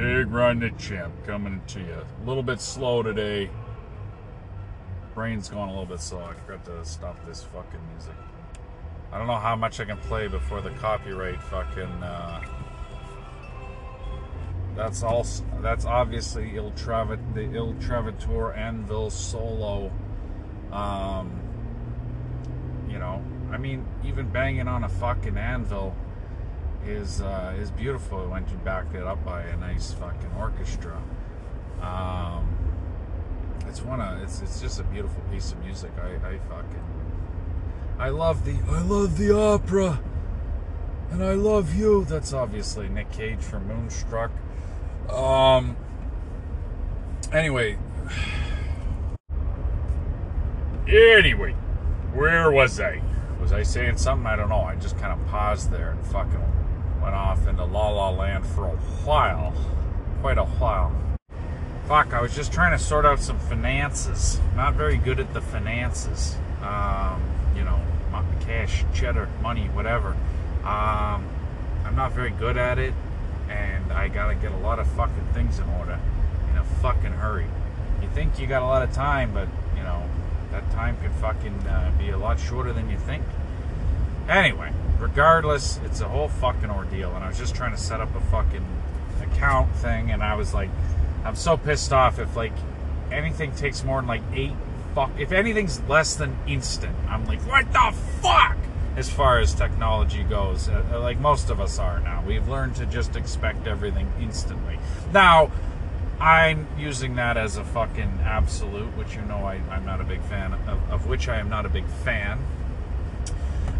Big 0.00 0.30
Ron 0.30 0.60
the 0.60 0.70
Champ 0.78 1.12
coming 1.26 1.60
to 1.66 1.78
you. 1.78 1.92
A 1.92 2.26
little 2.26 2.42
bit 2.42 2.58
slow 2.58 3.02
today. 3.02 3.50
Brain's 5.14 5.50
going 5.50 5.68
a 5.68 5.72
little 5.72 5.84
bit 5.84 6.00
slow. 6.00 6.20
I 6.20 6.32
forgot 6.32 6.64
to 6.64 6.82
stop 6.86 7.18
this 7.26 7.42
fucking 7.42 7.80
music. 7.92 8.14
I 9.12 9.18
don't 9.18 9.26
know 9.26 9.36
how 9.36 9.56
much 9.56 9.78
I 9.78 9.84
can 9.84 9.98
play 9.98 10.26
before 10.26 10.62
the 10.62 10.70
copyright 10.70 11.42
fucking. 11.42 11.82
Uh, 11.82 12.42
that's 14.74 15.02
all. 15.02 15.26
That's 15.60 15.84
obviously 15.84 16.56
Il 16.56 16.70
Travit, 16.70 17.34
the 17.34 17.42
Il 17.42 17.74
Trovatore 17.74 18.56
Anvil 18.56 19.10
solo. 19.10 19.92
Um, 20.72 21.30
you 22.88 22.98
know, 22.98 23.22
I 23.52 23.58
mean, 23.58 23.86
even 24.02 24.30
banging 24.30 24.66
on 24.66 24.82
a 24.84 24.88
fucking 24.88 25.36
anvil 25.36 25.94
is 26.86 27.20
uh, 27.20 27.54
is 27.58 27.70
beautiful 27.70 28.28
when 28.28 28.46
you 28.48 28.56
back 28.58 28.86
it 28.94 29.02
up 29.02 29.24
by 29.24 29.42
a 29.42 29.56
nice 29.56 29.92
fucking 29.92 30.32
orchestra. 30.38 31.00
Um, 31.80 32.48
it's 33.66 33.82
one 33.82 34.00
of 34.00 34.22
it's 34.22 34.42
it's 34.42 34.60
just 34.60 34.80
a 34.80 34.84
beautiful 34.84 35.22
piece 35.30 35.52
of 35.52 35.58
music. 35.64 35.92
I, 36.02 36.14
I 36.26 36.38
fucking 36.38 36.84
I 37.98 38.08
love 38.08 38.44
the 38.44 38.56
I 38.70 38.80
love 38.80 39.18
the 39.18 39.36
opera, 39.36 40.00
and 41.10 41.22
I 41.22 41.34
love 41.34 41.74
you. 41.74 42.04
That's 42.06 42.32
obviously 42.32 42.88
Nick 42.88 43.12
Cage 43.12 43.40
from 43.40 43.68
Moonstruck. 43.68 44.30
Um. 45.10 45.76
Anyway. 47.32 47.78
Anyway, 50.88 51.52
where 52.12 52.50
was 52.50 52.80
I? 52.80 53.00
Was 53.40 53.52
I 53.52 53.62
saying 53.62 53.98
something? 53.98 54.26
I 54.26 54.34
don't 54.34 54.48
know. 54.48 54.62
I 54.62 54.74
just 54.74 54.98
kind 54.98 55.12
of 55.12 55.24
paused 55.28 55.70
there 55.70 55.90
and 55.90 56.04
fucking 56.06 56.42
went 57.02 57.14
off 57.14 57.46
into 57.46 57.64
La 57.64 57.88
La 57.88 58.10
Land 58.10 58.46
for 58.46 58.66
a 58.66 58.76
while. 59.04 59.52
Quite 60.20 60.38
a 60.38 60.44
while. 60.44 60.92
Fuck, 61.86 62.12
I 62.12 62.20
was 62.20 62.34
just 62.34 62.52
trying 62.52 62.76
to 62.76 62.78
sort 62.78 63.04
out 63.04 63.20
some 63.20 63.38
finances. 63.38 64.40
Not 64.54 64.74
very 64.74 64.96
good 64.96 65.18
at 65.18 65.32
the 65.34 65.40
finances. 65.40 66.36
Um, 66.62 67.22
you 67.56 67.64
know, 67.64 67.80
cash, 68.50 68.84
cheddar, 68.92 69.28
money, 69.42 69.66
whatever. 69.68 70.16
Um, 70.64 71.24
I'm 71.84 71.94
not 71.94 72.12
very 72.12 72.30
good 72.30 72.56
at 72.56 72.78
it, 72.78 72.94
and 73.48 73.92
I 73.92 74.08
gotta 74.08 74.34
get 74.34 74.52
a 74.52 74.56
lot 74.56 74.78
of 74.78 74.86
fucking 74.88 75.28
things 75.32 75.58
in 75.58 75.68
order 75.78 75.98
in 76.50 76.58
a 76.58 76.64
fucking 76.82 77.12
hurry. 77.12 77.46
You 78.02 78.08
think 78.08 78.38
you 78.38 78.46
got 78.46 78.62
a 78.62 78.66
lot 78.66 78.82
of 78.82 78.92
time, 78.92 79.32
but, 79.32 79.48
you 79.76 79.82
know, 79.82 80.02
that 80.50 80.68
time 80.72 80.96
could 81.00 81.12
fucking 81.12 81.66
uh, 81.66 81.92
be 81.98 82.10
a 82.10 82.18
lot 82.18 82.40
shorter 82.40 82.72
than 82.72 82.90
you 82.90 82.98
think. 82.98 83.24
Anyway, 84.28 84.72
regardless, 85.00 85.80
it's 85.84 86.00
a 86.00 86.08
whole 86.08 86.28
fucking 86.28 86.70
ordeal. 86.70 87.14
And 87.14 87.24
I 87.24 87.28
was 87.28 87.38
just 87.38 87.54
trying 87.54 87.72
to 87.72 87.78
set 87.78 88.00
up 88.00 88.14
a 88.14 88.20
fucking 88.20 88.66
account 89.22 89.74
thing, 89.76 90.10
and 90.10 90.22
I 90.22 90.34
was 90.34 90.54
like, 90.54 90.70
I'm 91.24 91.36
so 91.36 91.56
pissed 91.56 91.92
off 91.92 92.18
if 92.18 92.36
like 92.36 92.52
anything 93.10 93.52
takes 93.54 93.84
more 93.84 94.00
than 94.00 94.08
like 94.08 94.22
eight 94.34 94.52
fuck. 94.94 95.10
If 95.18 95.32
anything's 95.32 95.80
less 95.88 96.14
than 96.14 96.36
instant, 96.46 96.96
I'm 97.08 97.26
like, 97.26 97.40
what 97.46 97.72
the 97.72 97.94
fuck? 98.20 98.56
As 98.96 99.08
far 99.08 99.38
as 99.38 99.54
technology 99.54 100.24
goes, 100.24 100.68
uh, 100.68 101.00
like 101.00 101.18
most 101.20 101.48
of 101.48 101.60
us 101.60 101.78
are 101.78 102.00
now, 102.00 102.22
we've 102.26 102.48
learned 102.48 102.76
to 102.76 102.86
just 102.86 103.16
expect 103.16 103.66
everything 103.66 104.12
instantly. 104.20 104.78
Now, 105.12 105.50
I'm 106.20 106.66
using 106.76 107.14
that 107.16 107.36
as 107.36 107.56
a 107.56 107.64
fucking 107.64 108.20
absolute, 108.24 108.96
which 108.96 109.14
you 109.14 109.22
know 109.22 109.38
I, 109.38 109.60
I'm 109.70 109.86
not 109.86 110.00
a 110.00 110.04
big 110.04 110.20
fan 110.22 110.52
of, 110.52 110.90
of 110.90 111.06
which 111.06 111.28
I 111.28 111.38
am 111.38 111.48
not 111.48 111.64
a 111.64 111.70
big 111.70 111.86
fan. 111.86 112.38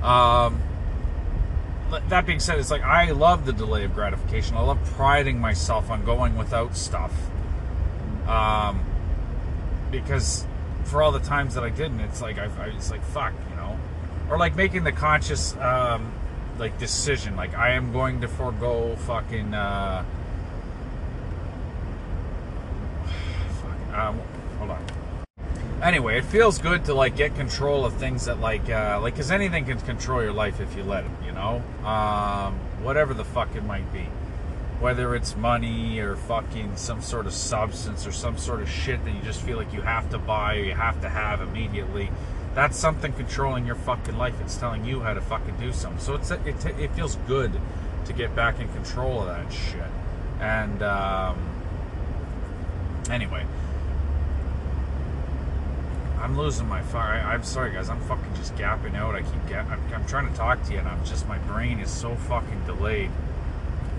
Um, 0.02 0.62
that 1.90 2.26
being 2.26 2.40
said, 2.40 2.58
it's 2.58 2.70
like 2.70 2.82
I 2.82 3.10
love 3.10 3.46
the 3.46 3.52
delay 3.52 3.84
of 3.84 3.94
gratification. 3.94 4.56
I 4.56 4.62
love 4.62 4.78
priding 4.96 5.40
myself 5.40 5.90
on 5.90 6.04
going 6.04 6.36
without 6.36 6.76
stuff. 6.76 7.12
Um, 8.26 8.84
because 9.90 10.46
for 10.84 11.02
all 11.02 11.12
the 11.12 11.20
times 11.20 11.54
that 11.54 11.64
I 11.64 11.70
didn't, 11.70 12.00
it's 12.00 12.22
like 12.22 12.38
I, 12.38 12.44
I 12.58 12.66
it's 12.68 12.90
like 12.90 13.02
fuck, 13.02 13.32
you 13.50 13.56
know, 13.56 13.78
or 14.28 14.38
like 14.38 14.54
making 14.56 14.84
the 14.84 14.92
conscious 14.92 15.56
um, 15.56 16.12
like 16.58 16.78
decision, 16.78 17.36
like 17.36 17.54
I 17.54 17.70
am 17.70 17.92
going 17.92 18.20
to 18.20 18.28
forego 18.28 18.96
fucking. 18.96 19.54
Uh, 19.54 20.04
fuck, 23.62 23.98
um, 23.98 24.20
hold 24.58 24.70
on. 24.70 24.89
Anyway, 25.82 26.18
it 26.18 26.24
feels 26.26 26.58
good 26.58 26.84
to 26.84 26.92
like 26.92 27.16
get 27.16 27.34
control 27.36 27.86
of 27.86 27.94
things 27.94 28.26
that 28.26 28.38
like 28.38 28.68
uh, 28.68 28.98
like 29.00 29.14
because 29.14 29.30
anything 29.30 29.64
can 29.64 29.80
control 29.80 30.22
your 30.22 30.32
life 30.32 30.60
if 30.60 30.76
you 30.76 30.82
let 30.82 31.04
it, 31.04 31.10
you 31.24 31.32
know, 31.32 31.62
um, 31.86 32.54
whatever 32.82 33.14
the 33.14 33.24
fuck 33.24 33.54
it 33.54 33.64
might 33.64 33.90
be. 33.90 34.06
Whether 34.78 35.14
it's 35.14 35.36
money 35.36 35.98
or 35.98 36.16
fucking 36.16 36.76
some 36.76 37.00
sort 37.00 37.26
of 37.26 37.32
substance 37.32 38.06
or 38.06 38.12
some 38.12 38.36
sort 38.36 38.60
of 38.60 38.68
shit 38.68 39.02
that 39.04 39.10
you 39.14 39.20
just 39.22 39.40
feel 39.40 39.56
like 39.56 39.72
you 39.72 39.80
have 39.80 40.10
to 40.10 40.18
buy 40.18 40.56
or 40.56 40.64
you 40.64 40.74
have 40.74 41.00
to 41.00 41.08
have 41.08 41.40
immediately 41.40 42.10
that's 42.54 42.76
something 42.76 43.12
controlling 43.12 43.64
your 43.64 43.76
fucking 43.76 44.18
life. 44.18 44.34
It's 44.40 44.56
telling 44.56 44.84
you 44.84 45.00
how 45.00 45.14
to 45.14 45.20
fucking 45.20 45.56
do 45.58 45.72
something. 45.72 46.00
So 46.00 46.14
it's 46.14 46.30
it, 46.30 46.66
it 46.78 46.94
feels 46.94 47.16
good 47.26 47.52
to 48.04 48.12
get 48.12 48.34
back 48.36 48.60
in 48.60 48.68
control 48.72 49.20
of 49.20 49.28
that 49.28 49.50
shit. 49.50 49.82
And 50.40 50.82
um, 50.82 51.38
anyway 53.08 53.46
I'm 56.20 56.36
losing 56.36 56.68
my 56.68 56.82
fire. 56.82 57.22
I, 57.24 57.34
am 57.34 57.42
sorry, 57.42 57.72
guys. 57.72 57.88
I'm 57.88 58.00
fucking 58.02 58.34
just 58.34 58.54
gapping 58.56 58.94
out. 58.94 59.14
I 59.14 59.22
keep 59.22 59.48
gap- 59.48 59.70
I'm, 59.70 59.82
I'm 59.94 60.06
trying 60.06 60.30
to 60.30 60.36
talk 60.36 60.62
to 60.64 60.72
you, 60.72 60.78
and 60.78 60.86
I'm 60.86 61.02
just 61.04 61.26
my 61.26 61.38
brain 61.38 61.80
is 61.80 61.90
so 61.90 62.14
fucking 62.14 62.66
delayed. 62.66 63.10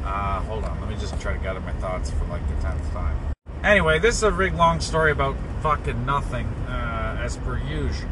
Uh, 0.03 0.41
hold 0.41 0.63
on, 0.63 0.79
let 0.81 0.89
me 0.89 0.95
just 0.97 1.19
try 1.19 1.33
to 1.33 1.39
gather 1.39 1.59
my 1.59 1.73
thoughts 1.73 2.11
for 2.11 2.25
like 2.25 2.47
the 2.47 2.61
tenth 2.61 2.91
time. 2.93 3.17
Anyway, 3.63 3.99
this 3.99 4.15
is 4.15 4.23
a 4.23 4.31
big 4.31 4.53
long 4.53 4.79
story 4.79 5.11
about 5.11 5.35
fucking 5.61 6.05
nothing, 6.05 6.47
uh, 6.67 7.17
as 7.19 7.37
per 7.37 7.57
usual. 7.57 8.09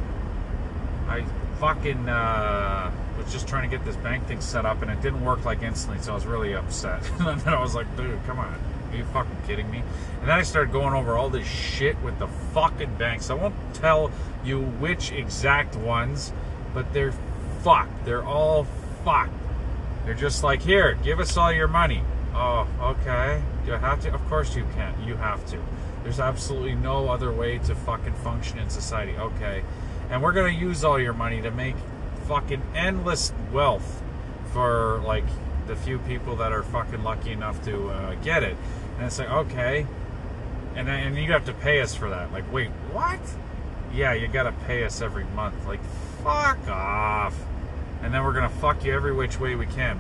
I 1.08 1.24
fucking 1.60 2.08
uh, 2.08 2.92
was 3.18 3.32
just 3.32 3.48
trying 3.48 3.70
to 3.70 3.76
get 3.76 3.86
this 3.86 3.96
bank 3.98 4.26
thing 4.28 4.42
set 4.42 4.66
up 4.66 4.82
and 4.82 4.90
it 4.90 5.02
didn't 5.02 5.24
work 5.24 5.46
like 5.46 5.62
instantly, 5.62 6.02
so 6.02 6.12
I 6.12 6.16
was 6.16 6.26
really 6.26 6.56
upset. 6.56 7.08
and 7.20 7.40
then 7.42 7.54
I 7.54 7.62
was 7.62 7.76
like, 7.76 7.96
dude, 7.98 8.20
come 8.26 8.40
on. 8.40 8.56
Are 8.92 8.96
you 8.96 9.06
fucking 9.06 9.38
kidding 9.48 9.70
me? 9.70 9.84
And 10.20 10.28
then 10.28 10.38
I 10.38 10.44
started 10.44 10.72
going 10.72 10.94
over 10.94 11.16
all 11.16 11.30
this 11.30 11.48
shit 11.48 12.00
with 12.02 12.18
the 12.20 12.28
fucking 12.54 12.96
banks. 12.96 13.30
I 13.30 13.36
won't 13.36 13.56
tell 13.74 14.12
you 14.44 14.62
which 14.62 15.12
exact 15.12 15.76
ones, 15.76 16.34
but 16.74 16.92
they're 16.94 17.14
fucked. 17.62 18.06
They're 18.06 18.26
all 18.26 18.66
fucked. 19.06 19.34
They're 20.06 20.14
just 20.14 20.44
like, 20.44 20.62
here, 20.62 20.96
give 21.04 21.20
us 21.20 21.38
all 21.38 21.52
your 21.52 21.68
money. 21.68 22.04
Oh, 22.34 22.68
okay. 22.82 23.42
Do 23.66 23.74
I 23.74 23.78
have 23.78 24.02
to? 24.02 24.14
Of 24.14 24.26
course 24.28 24.56
you 24.56 24.66
can. 24.76 24.96
You 25.06 25.16
have 25.16 25.46
to. 25.48 25.60
There's 26.04 26.20
absolutely 26.20 26.76
no 26.76 27.10
other 27.10 27.32
way 27.32 27.58
to 27.60 27.76
fucking 27.76 28.14
function 28.16 28.60
in 28.60 28.70
society. 28.70 29.16
Okay. 29.18 29.64
And 30.10 30.24
we're 30.24 30.32
going 30.32 30.54
to 30.54 30.60
use 30.60 30.84
all 30.84 31.00
your 31.00 31.14
money 31.14 31.42
to 31.42 31.52
make 31.52 31.76
fucking 32.28 32.62
endless 32.76 33.34
wealth 33.52 34.02
for 34.54 35.02
like 35.06 35.26
the 35.70 35.76
few 35.78 36.00
people 36.00 36.36
that 36.36 36.52
are 36.52 36.64
fucking 36.64 37.04
lucky 37.04 37.32
enough 37.32 37.64
to 37.64 37.88
uh, 37.90 38.16
get 38.16 38.44
it. 38.44 38.58
And 38.98 39.06
it's 39.06 39.20
like, 39.20 39.32
okay. 39.32 39.88
And, 40.76 40.90
and 40.90 41.18
you 41.18 41.32
have 41.32 41.46
to 41.46 41.54
pay 41.54 41.80
us 41.80 41.96
for 41.96 42.10
that. 42.10 42.34
Like, 42.34 42.52
wait, 42.52 42.70
what? 42.92 43.20
Yeah, 43.94 44.14
you 44.14 44.28
got 44.28 44.44
to 44.44 44.52
pay 44.68 44.84
us 44.84 45.02
every 45.02 45.24
month. 45.24 45.66
Like, 45.66 45.84
fuck 46.24 46.68
off 46.68 47.36
and 48.02 48.14
then 48.14 48.24
we're 48.24 48.34
gonna 48.34 48.50
fuck 48.50 48.84
you 48.84 48.94
every 48.94 49.14
which 49.14 49.40
way 49.40 49.56
we 49.56 49.66
can. 49.66 50.00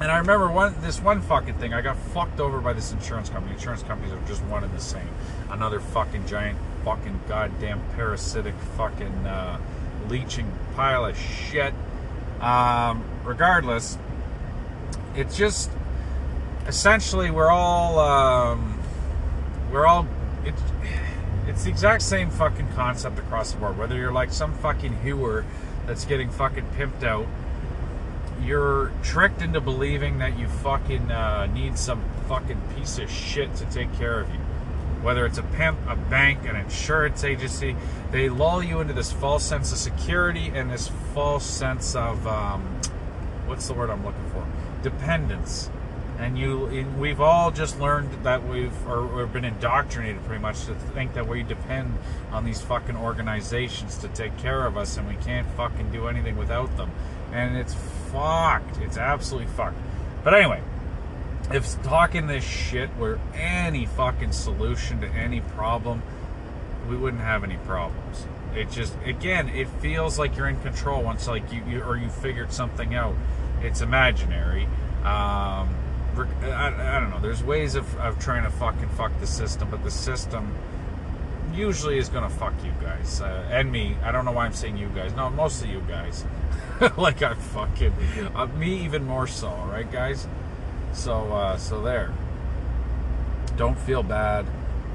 And 0.00 0.10
I 0.10 0.18
remember 0.18 0.50
one 0.50 0.74
this 0.80 1.00
one 1.00 1.20
fucking 1.20 1.54
thing. 1.54 1.74
I 1.74 1.80
got 1.80 1.96
fucked 1.96 2.40
over 2.40 2.60
by 2.60 2.72
this 2.72 2.92
insurance 2.92 3.28
company. 3.28 3.54
Insurance 3.54 3.82
companies 3.82 4.12
are 4.12 4.26
just 4.26 4.42
one 4.44 4.64
and 4.64 4.72
the 4.74 4.80
same. 4.80 5.08
Another 5.50 5.80
fucking 5.80 6.26
giant, 6.26 6.58
fucking 6.84 7.20
goddamn 7.28 7.80
parasitic, 7.94 8.54
fucking 8.76 9.26
uh, 9.26 9.58
leeching 10.08 10.50
pile 10.74 11.04
of 11.04 11.18
shit. 11.18 11.74
Um, 12.40 13.02
regardless, 13.24 13.98
it's 15.18 15.36
just 15.36 15.68
essentially 16.68 17.30
we're 17.30 17.50
all 17.50 17.98
um, 17.98 18.78
we're 19.72 19.84
all 19.84 20.06
it's 20.44 20.62
it's 21.48 21.64
the 21.64 21.70
exact 21.70 22.02
same 22.02 22.30
fucking 22.30 22.68
concept 22.74 23.18
across 23.18 23.52
the 23.52 23.58
board. 23.58 23.76
Whether 23.76 23.96
you're 23.96 24.12
like 24.12 24.32
some 24.32 24.54
fucking 24.54 25.00
hewer 25.00 25.44
that's 25.86 26.04
getting 26.04 26.30
fucking 26.30 26.66
pimped 26.76 27.02
out. 27.02 27.26
You're 28.42 28.92
tricked 29.02 29.42
into 29.42 29.60
believing 29.60 30.18
that 30.18 30.38
you 30.38 30.46
fucking 30.46 31.10
uh, 31.10 31.46
need 31.46 31.76
some 31.76 32.04
fucking 32.28 32.60
piece 32.76 32.98
of 32.98 33.10
shit 33.10 33.52
to 33.56 33.64
take 33.66 33.92
care 33.94 34.20
of 34.20 34.32
you. 34.32 34.38
Whether 35.02 35.26
it's 35.26 35.38
a 35.38 35.42
pimp, 35.42 35.78
a 35.88 35.96
bank, 35.96 36.48
an 36.48 36.54
insurance 36.54 37.24
agency, 37.24 37.74
they 38.12 38.28
lull 38.28 38.62
you 38.62 38.80
into 38.80 38.92
this 38.92 39.10
false 39.10 39.44
sense 39.44 39.72
of 39.72 39.78
security 39.78 40.52
and 40.54 40.70
this 40.70 40.88
false 41.14 41.44
sense 41.44 41.96
of 41.96 42.24
um, 42.28 42.62
what's 43.46 43.66
the 43.66 43.74
word 43.74 43.90
I'm 43.90 44.04
looking 44.04 44.30
for? 44.30 44.46
Dependence. 44.82 45.70
And 46.18 46.36
you 46.36 46.86
we've 46.98 47.20
all 47.20 47.52
just 47.52 47.78
learned 47.78 48.24
that 48.24 48.46
we've 48.48 48.88
or, 48.88 49.06
or, 49.06 49.26
been 49.26 49.44
indoctrinated 49.44 50.24
pretty 50.24 50.42
much 50.42 50.64
to 50.66 50.74
think 50.74 51.14
that 51.14 51.28
we 51.28 51.44
depend 51.44 51.96
on 52.32 52.44
these 52.44 52.60
fucking 52.60 52.96
organizations 52.96 53.98
to 53.98 54.08
take 54.08 54.36
care 54.36 54.66
of 54.66 54.76
us 54.76 54.96
and 54.96 55.06
we 55.06 55.14
can't 55.14 55.46
fucking 55.50 55.92
do 55.92 56.08
anything 56.08 56.36
without 56.36 56.76
them. 56.76 56.90
And 57.32 57.56
it's 57.56 57.74
fucked. 58.10 58.78
It's 58.78 58.96
absolutely 58.96 59.52
fucked. 59.52 59.78
But 60.24 60.34
anyway 60.34 60.60
if 61.52 61.82
talking 61.82 62.26
this 62.26 62.44
shit 62.44 62.94
were 62.96 63.18
any 63.34 63.86
fucking 63.86 64.32
solution 64.32 65.00
to 65.00 65.08
any 65.08 65.40
problem 65.40 66.02
we 66.88 66.96
wouldn't 66.96 67.22
have 67.22 67.44
any 67.44 67.56
problems. 67.58 68.26
It 68.54 68.70
just 68.70 68.94
again 69.04 69.48
it 69.48 69.68
feels 69.80 70.18
like 70.18 70.36
you're 70.36 70.48
in 70.48 70.60
control 70.60 71.02
once 71.02 71.26
like 71.28 71.52
you, 71.52 71.62
you 71.68 71.82
or 71.82 71.96
you 71.96 72.08
figured 72.08 72.52
something 72.52 72.94
out 72.94 73.14
it's 73.62 73.80
imaginary 73.80 74.68
um, 75.04 75.74
I, 76.42 76.96
I 76.96 77.00
don't 77.00 77.10
know. 77.10 77.20
There's 77.20 77.42
ways 77.42 77.74
of, 77.74 77.96
of 77.98 78.18
trying 78.18 78.42
to 78.42 78.50
fucking 78.50 78.88
fuck 78.90 79.12
the 79.20 79.26
system, 79.26 79.68
but 79.70 79.84
the 79.84 79.90
system 79.90 80.54
usually 81.54 81.98
is 81.98 82.08
gonna 82.08 82.28
fuck 82.28 82.52
you 82.64 82.72
guys 82.80 83.20
uh, 83.20 83.48
and 83.50 83.70
me. 83.70 83.96
I 84.02 84.12
don't 84.12 84.24
know 84.24 84.32
why 84.32 84.44
I'm 84.44 84.52
saying 84.52 84.76
you 84.76 84.88
guys. 84.88 85.14
No, 85.14 85.30
most 85.30 85.62
of 85.62 85.70
you 85.70 85.80
guys. 85.88 86.24
like 86.96 87.22
I 87.22 87.34
fucking 87.34 87.92
uh, 88.34 88.46
me 88.46 88.84
even 88.84 89.04
more 89.04 89.26
so, 89.26 89.50
right, 89.70 89.90
guys? 89.90 90.26
So 90.92 91.32
uh, 91.32 91.56
so 91.56 91.82
there. 91.82 92.12
Don't 93.56 93.78
feel 93.78 94.02
bad. 94.02 94.46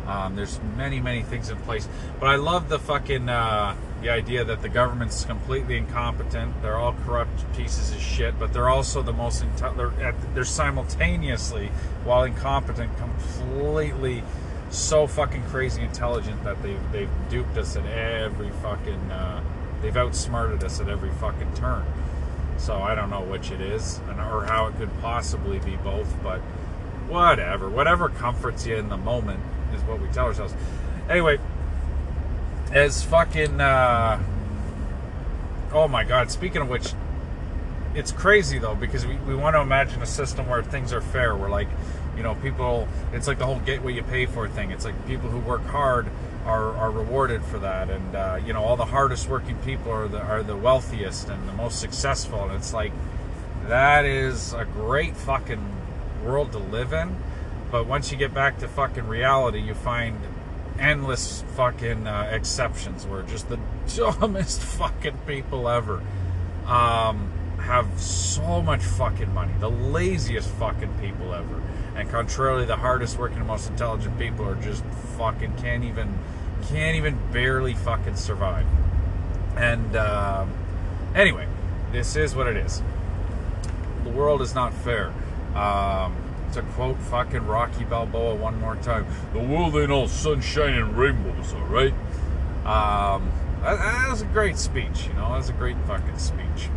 Um, 0.07 0.36
there's 0.36 0.59
many 0.78 0.99
many 0.99 1.24
things 1.24 1.49
in 1.49 1.57
place, 1.59 1.88
but 2.20 2.28
I 2.28 2.36
love 2.36 2.70
the 2.70 2.80
fucking 2.80 3.30
uh, 3.30 3.76
the 4.04 4.10
idea 4.10 4.43
that 4.43 4.62
the 4.62 4.68
government's 4.68 5.24
completely 5.24 5.78
incompetent. 5.78 6.62
They're 6.62 6.76
all 6.76 6.93
corrupt 7.06 7.51
pieces 7.56 7.91
of 7.91 8.01
shit, 8.01 8.38
but 8.38 8.51
they're 8.51 8.70
also 8.70 9.01
the 9.01 9.14
most. 9.14 9.43
They're, 9.78 10.14
they're 10.34 10.43
simultaneously, 10.43 11.72
while 12.04 12.24
incompetent, 12.24 12.91
completely 12.97 14.24
so 14.70 15.08
fucking 15.08 15.43
crazy 15.45 15.82
intelligent 15.82 16.43
that 16.43 16.62
they 16.62 16.76
they've 16.91 17.10
duped 17.30 17.58
us 17.58 17.78
at 17.78 17.86
every 17.86 18.49
fucking. 18.62 19.10
Uh, 19.10 19.41
they've 19.82 19.95
outsmarted 19.95 20.64
us 20.64 20.82
at 20.82 20.89
every 20.89 21.12
fucking 21.12 21.54
turn. 21.54 21.86
So 22.58 22.76
I 22.76 22.95
don't 22.95 23.10
know 23.10 23.22
which 23.22 23.51
it 23.51 23.62
is, 23.62 23.99
or 24.10 24.45
how 24.45 24.68
it 24.68 24.78
could 24.78 24.91
possibly 25.01 25.60
be 25.60 25.78
both, 25.78 26.14
but 26.22 26.39
whatever. 27.08 27.70
Whatever 27.70 28.10
comforts 28.10 28.66
you 28.66 28.76
in 28.76 28.89
the 28.89 28.97
moment 28.97 29.39
is 29.74 29.82
what 29.84 30.01
we 30.01 30.08
tell 30.10 30.26
ourselves. 30.26 30.54
Anyway, 31.10 31.39
as 32.74 33.04
fucking 33.04 33.62
uh, 33.62 34.22
oh 35.72 35.88
my 35.88 36.04
god 36.04 36.32
speaking 36.32 36.62
of 36.62 36.70
which 36.70 36.94
it's 37.96 38.12
crazy 38.12 38.58
though 38.58 38.76
because 38.76 39.06
we, 39.06 39.16
we 39.18 39.36
want 39.36 39.56
to 39.56 39.62
imagine 39.62 40.02
a 40.02 40.06
system 40.06 40.48
where 40.50 40.64
things 40.64 40.92
are 40.92 41.02
fair 41.02 41.36
where 41.36 41.50
like 41.50 41.68
you 42.18 42.24
know 42.24 42.36
people 42.36 42.88
it's 43.12 43.28
like 43.28 43.38
the 43.38 43.46
whole 43.46 43.60
get 43.60 43.84
what 43.84 43.94
you 43.94 44.04
pay 44.04 44.26
for 44.26 44.48
thing. 44.48 44.72
It's 44.72 44.86
like 44.86 45.08
people 45.08 45.30
who 45.30 45.40
work 45.40 45.64
hard 45.66 46.08
are, 46.46 46.76
are 46.76 46.92
rewarded 46.92 47.44
for 47.44 47.60
that. 47.60 47.90
And 47.90 48.16
uh, 48.16 48.40
you 48.46 48.54
know 48.54 48.64
all 48.64 48.76
the 48.76 48.86
hardest 48.86 49.30
working 49.30 49.58
people 49.58 49.92
are 49.92 50.08
the 50.08 50.22
are 50.22 50.44
the 50.44 50.58
wealthiest 50.58 51.30
and 51.30 51.48
the 51.48 51.54
most 51.54 51.80
successful. 51.80 52.44
And 52.44 52.54
it's 52.54 52.74
like 52.74 52.92
that 53.68 54.06
is 54.06 54.54
a 54.54 54.66
great 54.66 55.16
fucking 55.16 55.64
world 56.24 56.52
to 56.52 56.60
live 56.60 56.94
in. 56.94 57.16
But 57.72 57.88
once 57.88 58.12
you 58.12 58.18
get 58.18 58.34
back 58.34 58.60
to 58.60 58.68
fucking 58.68 59.08
reality 59.08 59.60
you 59.60 59.74
find 59.74 60.20
endless 60.80 61.44
fucking 61.56 62.08
uh, 62.08 62.30
exceptions 62.32 63.06
where 63.06 63.24
just 63.24 63.50
the 63.50 63.60
dumbest 63.96 64.62
fucking 64.62 65.18
people 65.26 65.70
ever. 65.70 66.02
Um, 66.66 67.32
have 67.64 68.00
so 68.00 68.62
much 68.62 68.84
fucking 68.84 69.34
money. 69.34 69.54
The 69.60 69.70
laziest 69.70 70.50
fucking 70.50 70.94
people 71.00 71.34
ever. 71.34 71.62
And 71.96 72.10
contrarily, 72.10 72.66
the 72.66 72.76
hardest 72.76 73.18
working 73.18 73.46
most 73.46 73.70
intelligent 73.70 74.18
people 74.20 74.48
are 74.48 74.56
just 74.56 74.84
fucking 75.18 75.56
can't 75.58 75.84
even 75.84 76.20
can't 76.68 76.96
even 76.96 77.18
barely 77.32 77.74
fucking 77.74 78.16
survive. 78.16 78.66
And 79.56 79.96
um, 79.96 80.52
anyway, 81.16 81.48
this 81.92 82.16
is 82.16 82.36
what 82.36 82.48
it 82.48 82.58
is. 82.58 82.82
The 84.04 84.10
world 84.10 84.42
is 84.42 84.54
not 84.56 84.74
fair. 84.74 85.14
Um, 85.56 86.16
to 86.54 86.62
quote 86.62 86.97
fucking 86.97 87.45
Rocky 87.45 87.84
Balboa 87.84 88.36
one 88.36 88.60
more 88.60 88.76
time, 88.78 89.06
the 89.34 89.39
world 89.39 89.76
ain't 89.76 89.91
all 89.91 90.08
sunshine 90.08 90.74
and 90.74 90.97
rainbows, 90.97 91.54
all 91.54 91.66
right? 91.66 91.93
Um, 92.66 93.32
that, 93.62 93.78
that 93.78 94.08
was 94.10 94.22
a 94.22 94.26
great 94.26 94.58
speech, 94.58 95.08
you 95.08 95.14
know. 95.14 95.30
That 95.30 95.38
was 95.38 95.49
a 95.49 95.54
great 95.54 95.78
fucking 95.88 96.18
speech. 96.20 96.70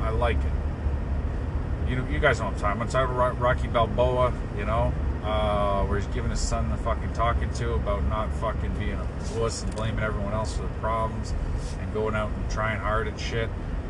I 0.00 0.10
like 0.10 0.36
it. 0.36 1.90
You 1.90 1.96
know, 1.96 2.08
you 2.08 2.18
guys 2.18 2.40
know 2.40 2.46
what 2.46 2.54
I'm 2.54 2.60
talking. 2.60 2.82
I'm 2.82 2.88
talking 2.88 3.14
about 3.14 3.38
Rocky 3.40 3.68
Balboa, 3.68 4.32
you 4.58 4.64
know, 4.64 4.92
uh, 5.22 5.84
where 5.84 5.98
he's 5.98 6.08
giving 6.08 6.30
his 6.30 6.40
son 6.40 6.68
the 6.68 6.76
fucking 6.78 7.12
talking 7.12 7.52
to 7.54 7.74
about 7.74 8.04
not 8.04 8.32
fucking 8.34 8.74
being 8.78 8.98
a 8.98 9.06
wuss 9.38 9.62
and 9.62 9.74
blaming 9.76 10.02
everyone 10.04 10.32
else 10.32 10.56
for 10.56 10.62
the 10.62 10.68
problems 10.80 11.32
and 11.80 11.94
going 11.94 12.14
out 12.14 12.30
and 12.30 12.50
trying 12.50 12.78
hard 12.78 13.06
and 13.06 13.18
shit. 13.18 13.48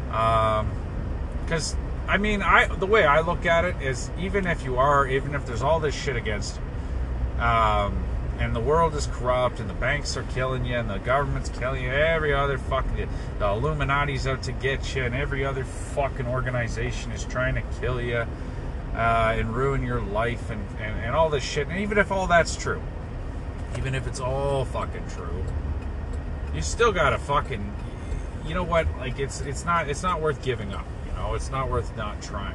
Because 0.08 1.76
I 2.08 2.18
mean, 2.18 2.40
I 2.42 2.66
the 2.66 2.86
way 2.86 3.04
I 3.04 3.20
look 3.20 3.46
at 3.46 3.64
it 3.64 3.82
is 3.82 4.10
even 4.18 4.46
if 4.46 4.64
you 4.64 4.78
are, 4.78 5.06
even 5.06 5.34
if 5.34 5.44
there's 5.44 5.62
all 5.62 5.80
this 5.80 5.94
shit 5.94 6.16
against 6.16 6.58
um, 7.38 8.04
and 8.38 8.54
the 8.54 8.60
world 8.60 8.94
is 8.94 9.06
corrupt, 9.06 9.60
and 9.60 9.68
the 9.68 9.74
banks 9.74 10.16
are 10.16 10.22
killing 10.24 10.64
you, 10.64 10.76
and 10.76 10.88
the 10.88 10.98
government's 10.98 11.48
killing 11.48 11.82
you, 11.82 11.90
every 11.90 12.32
other 12.34 12.58
fucking 12.58 13.08
the 13.38 13.48
Illuminati's 13.48 14.26
out 14.26 14.42
to 14.44 14.52
get 14.52 14.94
you, 14.94 15.02
and 15.02 15.14
every 15.14 15.44
other 15.44 15.64
fucking 15.64 16.26
organization 16.26 17.12
is 17.12 17.24
trying 17.24 17.54
to 17.54 17.62
kill 17.80 18.00
you 18.00 18.26
uh, 18.94 19.34
and 19.36 19.54
ruin 19.54 19.82
your 19.84 20.00
life, 20.00 20.50
and, 20.50 20.64
and 20.78 21.00
and 21.00 21.14
all 21.14 21.28
this 21.28 21.44
shit. 21.44 21.66
And 21.68 21.78
even 21.80 21.98
if 21.98 22.12
all 22.12 22.26
that's 22.26 22.56
true, 22.56 22.82
even 23.76 23.94
if 23.94 24.06
it's 24.06 24.20
all 24.20 24.64
fucking 24.64 25.08
true, 25.08 25.44
you 26.54 26.62
still 26.62 26.92
gotta 26.92 27.18
fucking, 27.18 27.74
you 28.46 28.54
know 28.54 28.64
what? 28.64 28.86
Like 28.98 29.18
it's 29.18 29.40
it's 29.40 29.64
not 29.64 29.88
it's 29.88 30.02
not 30.02 30.20
worth 30.20 30.42
giving 30.42 30.72
up. 30.72 30.86
Know, 31.26 31.34
it's 31.34 31.50
not 31.50 31.68
worth 31.68 31.96
not 31.96 32.22
trying. 32.22 32.54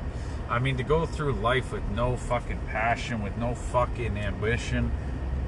I 0.50 0.60
mean, 0.60 0.78
to 0.78 0.84
go 0.84 1.06
through 1.06 1.34
life 1.34 1.74
with 1.74 1.84
no 1.90 2.16
fucking 2.16 2.60
passion, 2.68 3.22
with 3.22 3.38
no 3.38 3.54
fucking 3.54 4.18
ambition. 4.18 4.92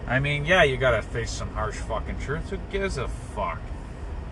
I 0.07 0.19
mean, 0.19 0.45
yeah, 0.45 0.63
you 0.63 0.75
gotta 0.75 1.01
face 1.01 1.31
some 1.31 1.49
harsh 1.53 1.75
fucking 1.75 2.19
truths 2.19 2.49
Who 2.49 2.57
gives 2.69 2.97
a 2.97 3.07
fuck? 3.07 3.61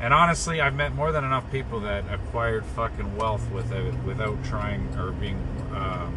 And 0.02 0.14
honestly, 0.14 0.60
I've 0.60 0.76
met 0.76 0.94
more 0.94 1.14
than 1.14 1.24
enough 1.24 1.50
people 1.52 1.80
that 1.82 2.04
acquired 2.12 2.66
fucking 2.66 3.16
wealth 3.16 3.50
without 3.52 3.94
without 4.04 4.44
trying 4.44 4.94
or 4.98 5.12
being, 5.12 5.40
um, 5.74 6.14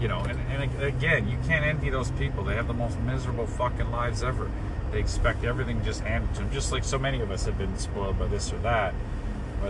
you 0.00 0.08
know. 0.08 0.20
And, 0.20 0.40
and 0.50 0.82
again, 0.82 1.28
you 1.28 1.38
can't 1.46 1.64
envy 1.64 1.90
those 1.90 2.10
people. 2.12 2.42
They 2.42 2.54
have 2.54 2.66
the 2.66 2.74
most 2.74 2.98
miserable 3.00 3.46
fucking 3.46 3.92
lives 3.92 4.24
ever. 4.24 4.50
They 4.90 4.98
expect 4.98 5.44
everything 5.44 5.84
just 5.84 6.00
handed 6.00 6.34
to 6.34 6.40
them, 6.40 6.52
just 6.52 6.72
like 6.72 6.82
so 6.82 6.98
many 6.98 7.20
of 7.20 7.30
us 7.30 7.44
have 7.44 7.58
been 7.58 7.76
spoiled 7.78 8.18
by 8.18 8.26
this 8.26 8.52
or 8.52 8.58
that. 8.58 8.92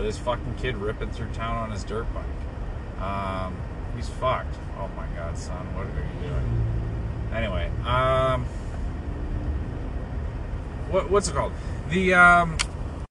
This 0.01 0.17
fucking 0.19 0.55
kid 0.55 0.77
ripping 0.77 1.11
through 1.11 1.29
town 1.33 1.57
on 1.57 1.71
his 1.71 1.83
dirt 1.83 2.05
bike. 2.13 3.01
Um, 3.01 3.55
he's 3.95 4.07
fucked. 4.07 4.55
Oh 4.79 4.89
my 4.95 5.05
god, 5.15 5.37
son, 5.37 5.65
what 5.75 5.85
are 5.85 5.89
you 5.89 6.29
doing? 6.29 6.67
Anyway, 7.33 7.69
um, 7.85 8.45
what, 10.89 11.09
what's 11.09 11.27
it 11.27 11.35
called? 11.35 11.51
The 11.89 12.13
um, 12.13 12.57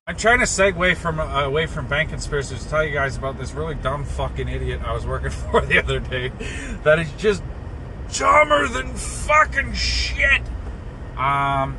I'm 0.06 0.16
trying 0.16 0.38
to 0.38 0.44
segue 0.44 0.96
from 0.96 1.20
uh, 1.20 1.42
away 1.42 1.66
from 1.66 1.88
bank 1.88 2.10
conspiracies 2.10 2.62
to 2.62 2.70
tell 2.70 2.84
you 2.84 2.92
guys 2.92 3.16
about 3.16 3.38
this 3.38 3.52
really 3.52 3.74
dumb 3.74 4.04
fucking 4.04 4.48
idiot 4.48 4.80
I 4.84 4.94
was 4.94 5.04
working 5.04 5.30
for 5.50 5.60
the 5.62 5.78
other 5.78 5.98
day 6.00 6.28
that 6.84 6.98
is 6.98 7.10
just 7.18 7.42
dumber 8.16 8.68
than 8.68 8.94
fucking 8.94 9.72
shit. 9.74 10.42
Um, 11.16 11.76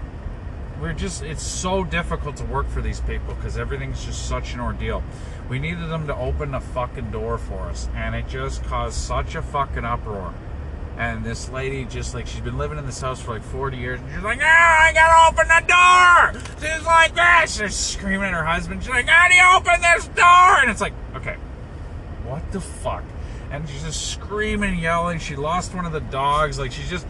we're 0.81 0.93
just 0.93 1.23
it's 1.23 1.43
so 1.43 1.83
difficult 1.83 2.37
to 2.37 2.45
work 2.45 2.67
for 2.69 2.81
these 2.81 2.99
people 3.01 3.33
because 3.35 3.57
everything's 3.57 4.05
just 4.05 4.27
such 4.27 4.53
an 4.53 4.59
ordeal. 4.59 5.03
We 5.49 5.59
needed 5.59 5.89
them 5.89 6.07
to 6.07 6.15
open 6.15 6.51
the 6.51 6.59
fucking 6.59 7.11
door 7.11 7.37
for 7.37 7.61
us, 7.63 7.87
and 7.95 8.15
it 8.15 8.27
just 8.27 8.63
caused 8.63 8.97
such 8.97 9.35
a 9.35 9.41
fucking 9.41 9.85
uproar. 9.85 10.33
And 10.97 11.23
this 11.23 11.49
lady 11.49 11.85
just 11.85 12.13
like 12.13 12.25
she's 12.27 12.41
been 12.41 12.57
living 12.57 12.77
in 12.77 12.85
this 12.85 12.99
house 12.99 13.21
for 13.21 13.33
like 13.33 13.43
40 13.43 13.77
years, 13.77 13.99
and 13.99 14.11
she's 14.13 14.23
like, 14.23 14.39
"Ah, 14.41 14.83
I 14.83 14.93
gotta 14.93 15.29
open 15.29 15.47
the 15.47 15.63
door!" 15.67 16.41
She's 16.59 16.85
like 16.85 17.15
this, 17.15 17.57
she's 17.57 17.75
screaming 17.75 18.27
at 18.27 18.33
her 18.33 18.43
husband. 18.43 18.81
She's 18.83 18.89
like, 18.89 19.07
"How 19.07 19.27
do 19.27 19.35
you 19.35 19.43
open 19.55 19.81
this 19.81 20.07
door?" 20.09 20.61
And 20.61 20.71
it's 20.71 20.81
like, 20.81 20.93
okay, 21.15 21.37
what 22.25 22.51
the 22.51 22.59
fuck? 22.61 23.03
And 23.51 23.67
she's 23.69 23.83
just 23.83 24.11
screaming, 24.11 24.79
yelling. 24.79 25.19
She 25.19 25.35
lost 25.35 25.73
one 25.73 25.85
of 25.85 25.93
the 25.93 26.01
dogs. 26.01 26.59
Like 26.59 26.71
she's 26.71 26.89
just, 26.89 27.07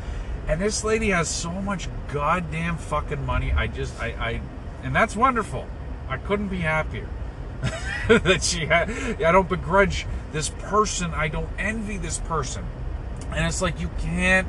and 0.47 0.61
this 0.61 0.83
lady 0.83 1.09
has 1.09 1.27
so 1.27 1.51
much 1.51 1.89
goddamn 2.11 2.77
fucking 2.77 3.25
money. 3.25 3.51
I 3.51 3.67
just, 3.67 3.99
I, 4.01 4.07
I, 4.07 4.41
and 4.83 4.95
that's 4.95 5.15
wonderful. 5.15 5.67
I 6.07 6.17
couldn't 6.17 6.47
be 6.47 6.59
happier 6.59 7.07
that 8.07 8.43
she 8.43 8.65
had. 8.65 8.89
I 9.21 9.31
don't 9.31 9.49
begrudge 9.49 10.05
this 10.31 10.49
person. 10.49 11.13
I 11.13 11.27
don't 11.27 11.49
envy 11.57 11.97
this 11.97 12.19
person. 12.19 12.65
And 13.31 13.45
it's 13.45 13.61
like 13.61 13.79
you 13.81 13.89
can't 13.99 14.47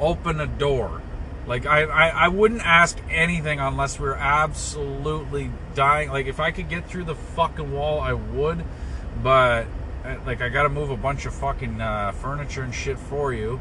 open 0.00 0.40
a 0.40 0.46
door. 0.46 1.02
Like 1.46 1.66
I, 1.66 1.82
I, 1.82 2.08
I 2.08 2.28
wouldn't 2.28 2.64
ask 2.64 2.98
anything 3.10 3.58
unless 3.58 3.98
we 3.98 4.08
are 4.08 4.14
absolutely 4.14 5.50
dying. 5.74 6.10
Like 6.10 6.26
if 6.26 6.40
I 6.40 6.50
could 6.50 6.68
get 6.68 6.88
through 6.88 7.04
the 7.04 7.14
fucking 7.14 7.72
wall, 7.72 8.00
I 8.00 8.12
would. 8.12 8.64
But 9.22 9.66
uh, 10.04 10.16
like 10.26 10.40
I 10.40 10.48
got 10.48 10.64
to 10.64 10.68
move 10.68 10.90
a 10.90 10.96
bunch 10.96 11.26
of 11.26 11.34
fucking 11.34 11.80
uh, 11.80 12.12
furniture 12.12 12.62
and 12.62 12.74
shit 12.74 12.98
for 12.98 13.32
you, 13.32 13.60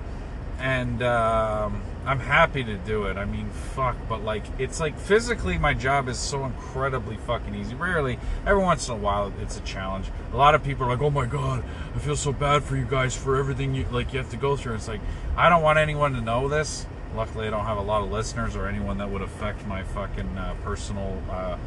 and 0.61 1.01
um, 1.01 1.81
I'm 2.05 2.19
happy 2.19 2.63
to 2.63 2.77
do 2.77 3.05
it. 3.05 3.17
I 3.17 3.25
mean, 3.25 3.49
fuck, 3.49 3.97
but 4.07 4.23
like 4.23 4.43
it's 4.59 4.79
like 4.79 4.97
physically 4.97 5.57
my 5.57 5.73
job 5.73 6.07
is 6.07 6.19
so 6.19 6.45
incredibly 6.45 7.17
fucking 7.17 7.55
easy. 7.55 7.73
Rarely, 7.73 8.19
every 8.45 8.61
once 8.61 8.87
in 8.87 8.93
a 8.93 8.97
while, 8.97 9.33
it's 9.41 9.57
a 9.57 9.61
challenge. 9.61 10.07
A 10.31 10.37
lot 10.37 10.53
of 10.53 10.63
people 10.63 10.85
are 10.85 10.89
like, 10.89 11.01
"Oh 11.01 11.09
my 11.09 11.25
god, 11.25 11.63
I 11.95 11.99
feel 11.99 12.15
so 12.15 12.31
bad 12.31 12.63
for 12.63 12.75
you 12.77 12.85
guys 12.85 13.15
for 13.15 13.37
everything 13.37 13.73
you 13.73 13.85
like 13.91 14.13
you 14.13 14.19
have 14.19 14.29
to 14.31 14.37
go 14.37 14.55
through." 14.55 14.75
It's 14.75 14.87
like 14.87 15.01
I 15.35 15.49
don't 15.49 15.63
want 15.63 15.79
anyone 15.79 16.13
to 16.13 16.21
know 16.21 16.47
this. 16.47 16.85
Luckily, 17.15 17.47
I 17.47 17.49
don't 17.49 17.65
have 17.65 17.77
a 17.77 17.81
lot 17.81 18.03
of 18.03 18.11
listeners 18.11 18.55
or 18.55 18.67
anyone 18.67 18.99
that 18.99 19.09
would 19.09 19.21
affect 19.21 19.65
my 19.65 19.83
fucking 19.83 20.37
uh, 20.37 20.55
personal 20.63 21.21
uh, 21.29 21.57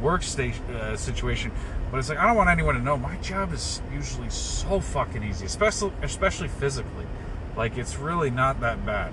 workstation 0.00 0.68
uh, 0.70 0.96
situation. 0.96 1.52
But 1.90 1.98
it's 1.98 2.08
like 2.08 2.18
I 2.18 2.26
don't 2.26 2.36
want 2.36 2.50
anyone 2.50 2.74
to 2.74 2.82
know. 2.82 2.96
My 2.98 3.16
job 3.16 3.52
is 3.52 3.80
usually 3.92 4.30
so 4.30 4.78
fucking 4.80 5.22
easy, 5.22 5.46
especially 5.46 5.92
especially 6.02 6.48
physically. 6.48 7.06
Like 7.56 7.76
it's 7.76 7.96
really 7.96 8.30
not 8.30 8.60
that 8.60 8.84
bad. 8.84 9.12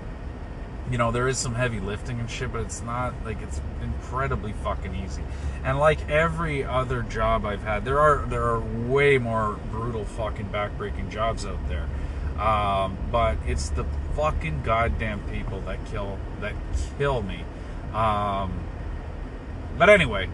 You 0.90 0.98
know, 0.98 1.12
there 1.12 1.28
is 1.28 1.38
some 1.38 1.54
heavy 1.54 1.78
lifting 1.78 2.18
and 2.18 2.28
shit, 2.28 2.52
but 2.52 2.62
it's 2.62 2.82
not 2.82 3.14
like 3.24 3.40
it's 3.42 3.60
incredibly 3.82 4.52
fucking 4.52 4.94
easy. 4.94 5.22
And 5.62 5.78
like 5.78 6.08
every 6.08 6.64
other 6.64 7.02
job 7.02 7.44
I've 7.44 7.62
had, 7.62 7.84
there 7.84 8.00
are 8.00 8.26
there 8.26 8.42
are 8.44 8.60
way 8.60 9.18
more 9.18 9.58
brutal 9.70 10.04
fucking 10.04 10.48
backbreaking 10.48 11.10
jobs 11.10 11.46
out 11.46 11.68
there. 11.68 11.86
Um, 12.40 12.96
but 13.12 13.36
it's 13.46 13.68
the 13.68 13.84
fucking 14.16 14.62
goddamn 14.62 15.20
people 15.30 15.60
that 15.62 15.84
kill 15.86 16.18
that 16.40 16.54
kill 16.98 17.22
me. 17.22 17.44
Um, 17.92 18.60
but 19.78 19.90
anyway, 19.90 20.28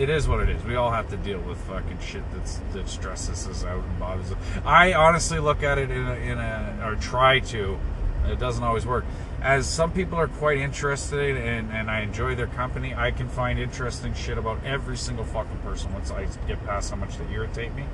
it 0.00 0.08
is 0.08 0.26
what 0.26 0.40
it 0.40 0.48
is. 0.48 0.64
We 0.64 0.76
all 0.76 0.90
have 0.90 1.10
to 1.10 1.16
deal 1.18 1.38
with 1.40 1.58
fucking 1.58 1.98
shit 2.00 2.22
that's 2.32 2.58
that 2.72 2.88
stresses 2.88 3.46
us 3.46 3.64
out 3.64 3.84
and 3.84 3.98
bothers 3.98 4.32
us. 4.32 4.38
I 4.64 4.94
honestly 4.94 5.38
look 5.38 5.62
at 5.62 5.76
it 5.76 5.90
in 5.90 6.06
a, 6.06 6.14
in 6.14 6.38
a 6.38 6.80
or 6.82 6.96
try 6.96 7.40
to. 7.40 7.78
It 8.24 8.38
doesn't 8.38 8.64
always 8.64 8.86
work. 8.86 9.04
As 9.42 9.68
some 9.68 9.92
people 9.92 10.18
are 10.18 10.28
quite 10.28 10.56
interested 10.56 11.36
in, 11.36 11.70
and 11.70 11.90
I 11.90 12.00
enjoy 12.00 12.34
their 12.34 12.46
company, 12.46 12.94
I 12.94 13.10
can 13.10 13.28
find 13.28 13.58
interesting 13.58 14.14
shit 14.14 14.38
about 14.38 14.64
every 14.64 14.96
single 14.96 15.24
fucking 15.24 15.58
person 15.58 15.92
once 15.92 16.10
I 16.10 16.26
get 16.46 16.64
past 16.64 16.90
how 16.90 16.96
much 16.96 17.18
they 17.18 17.24
irritate 17.32 17.74
me. 17.74 17.84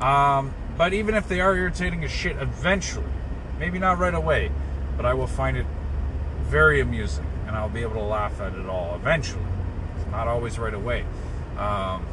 Um, 0.00 0.54
but 0.76 0.92
even 0.94 1.14
if 1.14 1.28
they 1.28 1.40
are 1.40 1.56
irritating 1.56 2.04
as 2.04 2.10
shit, 2.10 2.36
eventually, 2.36 3.06
maybe 3.58 3.78
not 3.78 3.98
right 3.98 4.14
away, 4.14 4.50
but 4.96 5.06
I 5.06 5.14
will 5.14 5.26
find 5.26 5.56
it 5.56 5.66
very 6.42 6.80
amusing, 6.80 7.26
and 7.46 7.56
I'll 7.56 7.68
be 7.68 7.82
able 7.82 7.94
to 7.94 8.02
laugh 8.02 8.40
at 8.40 8.54
it 8.54 8.66
all 8.66 8.94
eventually. 8.94 9.42
It's 9.96 10.10
not 10.10 10.28
always 10.28 10.58
right 10.58 10.74
away. 10.74 11.04
Um, 11.58 12.06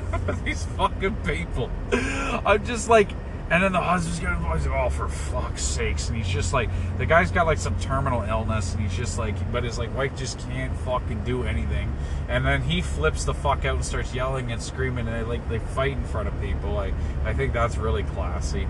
these 0.44 0.64
fucking 0.76 1.16
people. 1.16 1.70
I'm 1.92 2.64
just 2.64 2.88
like, 2.88 3.10
and 3.52 3.62
then 3.62 3.72
the 3.72 3.80
husband's 3.80 4.22
like, 4.22 4.66
oh, 4.66 4.88
for 4.88 5.08
fuck's 5.08 5.62
sakes. 5.62 6.08
And 6.08 6.16
he's 6.16 6.26
just 6.26 6.54
like, 6.54 6.70
the 6.96 7.04
guy's 7.04 7.30
got 7.30 7.44
like 7.44 7.58
some 7.58 7.78
terminal 7.80 8.22
illness, 8.22 8.72
and 8.72 8.82
he's 8.82 8.96
just 8.96 9.18
like, 9.18 9.34
but 9.52 9.62
his 9.62 9.78
like 9.78 9.94
wife 9.94 10.16
just 10.16 10.38
can't 10.48 10.74
fucking 10.78 11.24
do 11.24 11.44
anything. 11.44 11.94
And 12.28 12.46
then 12.46 12.62
he 12.62 12.80
flips 12.80 13.24
the 13.24 13.34
fuck 13.34 13.66
out 13.66 13.76
and 13.76 13.84
starts 13.84 14.14
yelling 14.14 14.52
and 14.52 14.62
screaming, 14.62 15.06
and 15.06 15.14
they 15.14 15.22
like 15.22 15.46
they 15.50 15.58
fight 15.58 15.92
in 15.92 16.04
front 16.04 16.28
of 16.28 16.40
people. 16.40 16.72
Like, 16.72 16.94
I 17.26 17.34
think 17.34 17.52
that's 17.52 17.76
really 17.76 18.04
classy. 18.04 18.66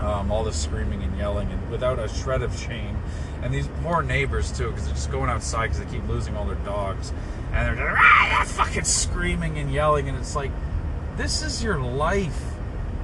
Um, 0.00 0.30
all 0.30 0.44
this 0.44 0.62
screaming 0.62 1.02
and 1.02 1.18
yelling, 1.18 1.50
and 1.50 1.70
without 1.70 1.98
a 1.98 2.08
shred 2.08 2.42
of 2.42 2.56
shame. 2.56 2.96
And 3.46 3.54
these 3.54 3.68
poor 3.84 4.02
neighbors 4.02 4.50
too, 4.50 4.70
because 4.70 4.86
they're 4.86 4.94
just 4.94 5.12
going 5.12 5.30
outside 5.30 5.68
because 5.68 5.78
they 5.78 5.98
keep 5.98 6.08
losing 6.08 6.36
all 6.36 6.46
their 6.46 6.56
dogs, 6.56 7.12
and 7.52 7.78
they're 7.78 7.86
just 7.86 7.96
ah, 7.96 8.44
fucking 8.44 8.82
screaming 8.82 9.56
and 9.58 9.72
yelling, 9.72 10.08
and 10.08 10.18
it's 10.18 10.34
like, 10.34 10.50
this 11.16 11.42
is 11.42 11.62
your 11.62 11.78
life. 11.78 12.42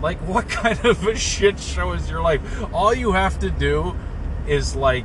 Like, 0.00 0.18
what 0.26 0.48
kind 0.48 0.84
of 0.84 1.06
a 1.06 1.14
shit 1.14 1.60
show 1.60 1.92
is 1.92 2.10
your 2.10 2.20
life? 2.20 2.40
All 2.74 2.92
you 2.92 3.12
have 3.12 3.38
to 3.38 3.50
do 3.50 3.94
is 4.48 4.74
like 4.74 5.04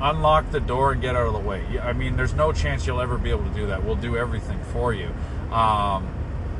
unlock 0.00 0.50
the 0.50 0.60
door 0.60 0.92
and 0.92 1.02
get 1.02 1.14
out 1.14 1.26
of 1.26 1.34
the 1.34 1.46
way. 1.46 1.62
I 1.78 1.92
mean, 1.92 2.16
there's 2.16 2.32
no 2.32 2.50
chance 2.50 2.86
you'll 2.86 3.02
ever 3.02 3.18
be 3.18 3.28
able 3.28 3.44
to 3.44 3.54
do 3.54 3.66
that. 3.66 3.84
We'll 3.84 3.96
do 3.96 4.16
everything 4.16 4.60
for 4.72 4.94
you. 4.94 5.10
Um, 5.52 6.08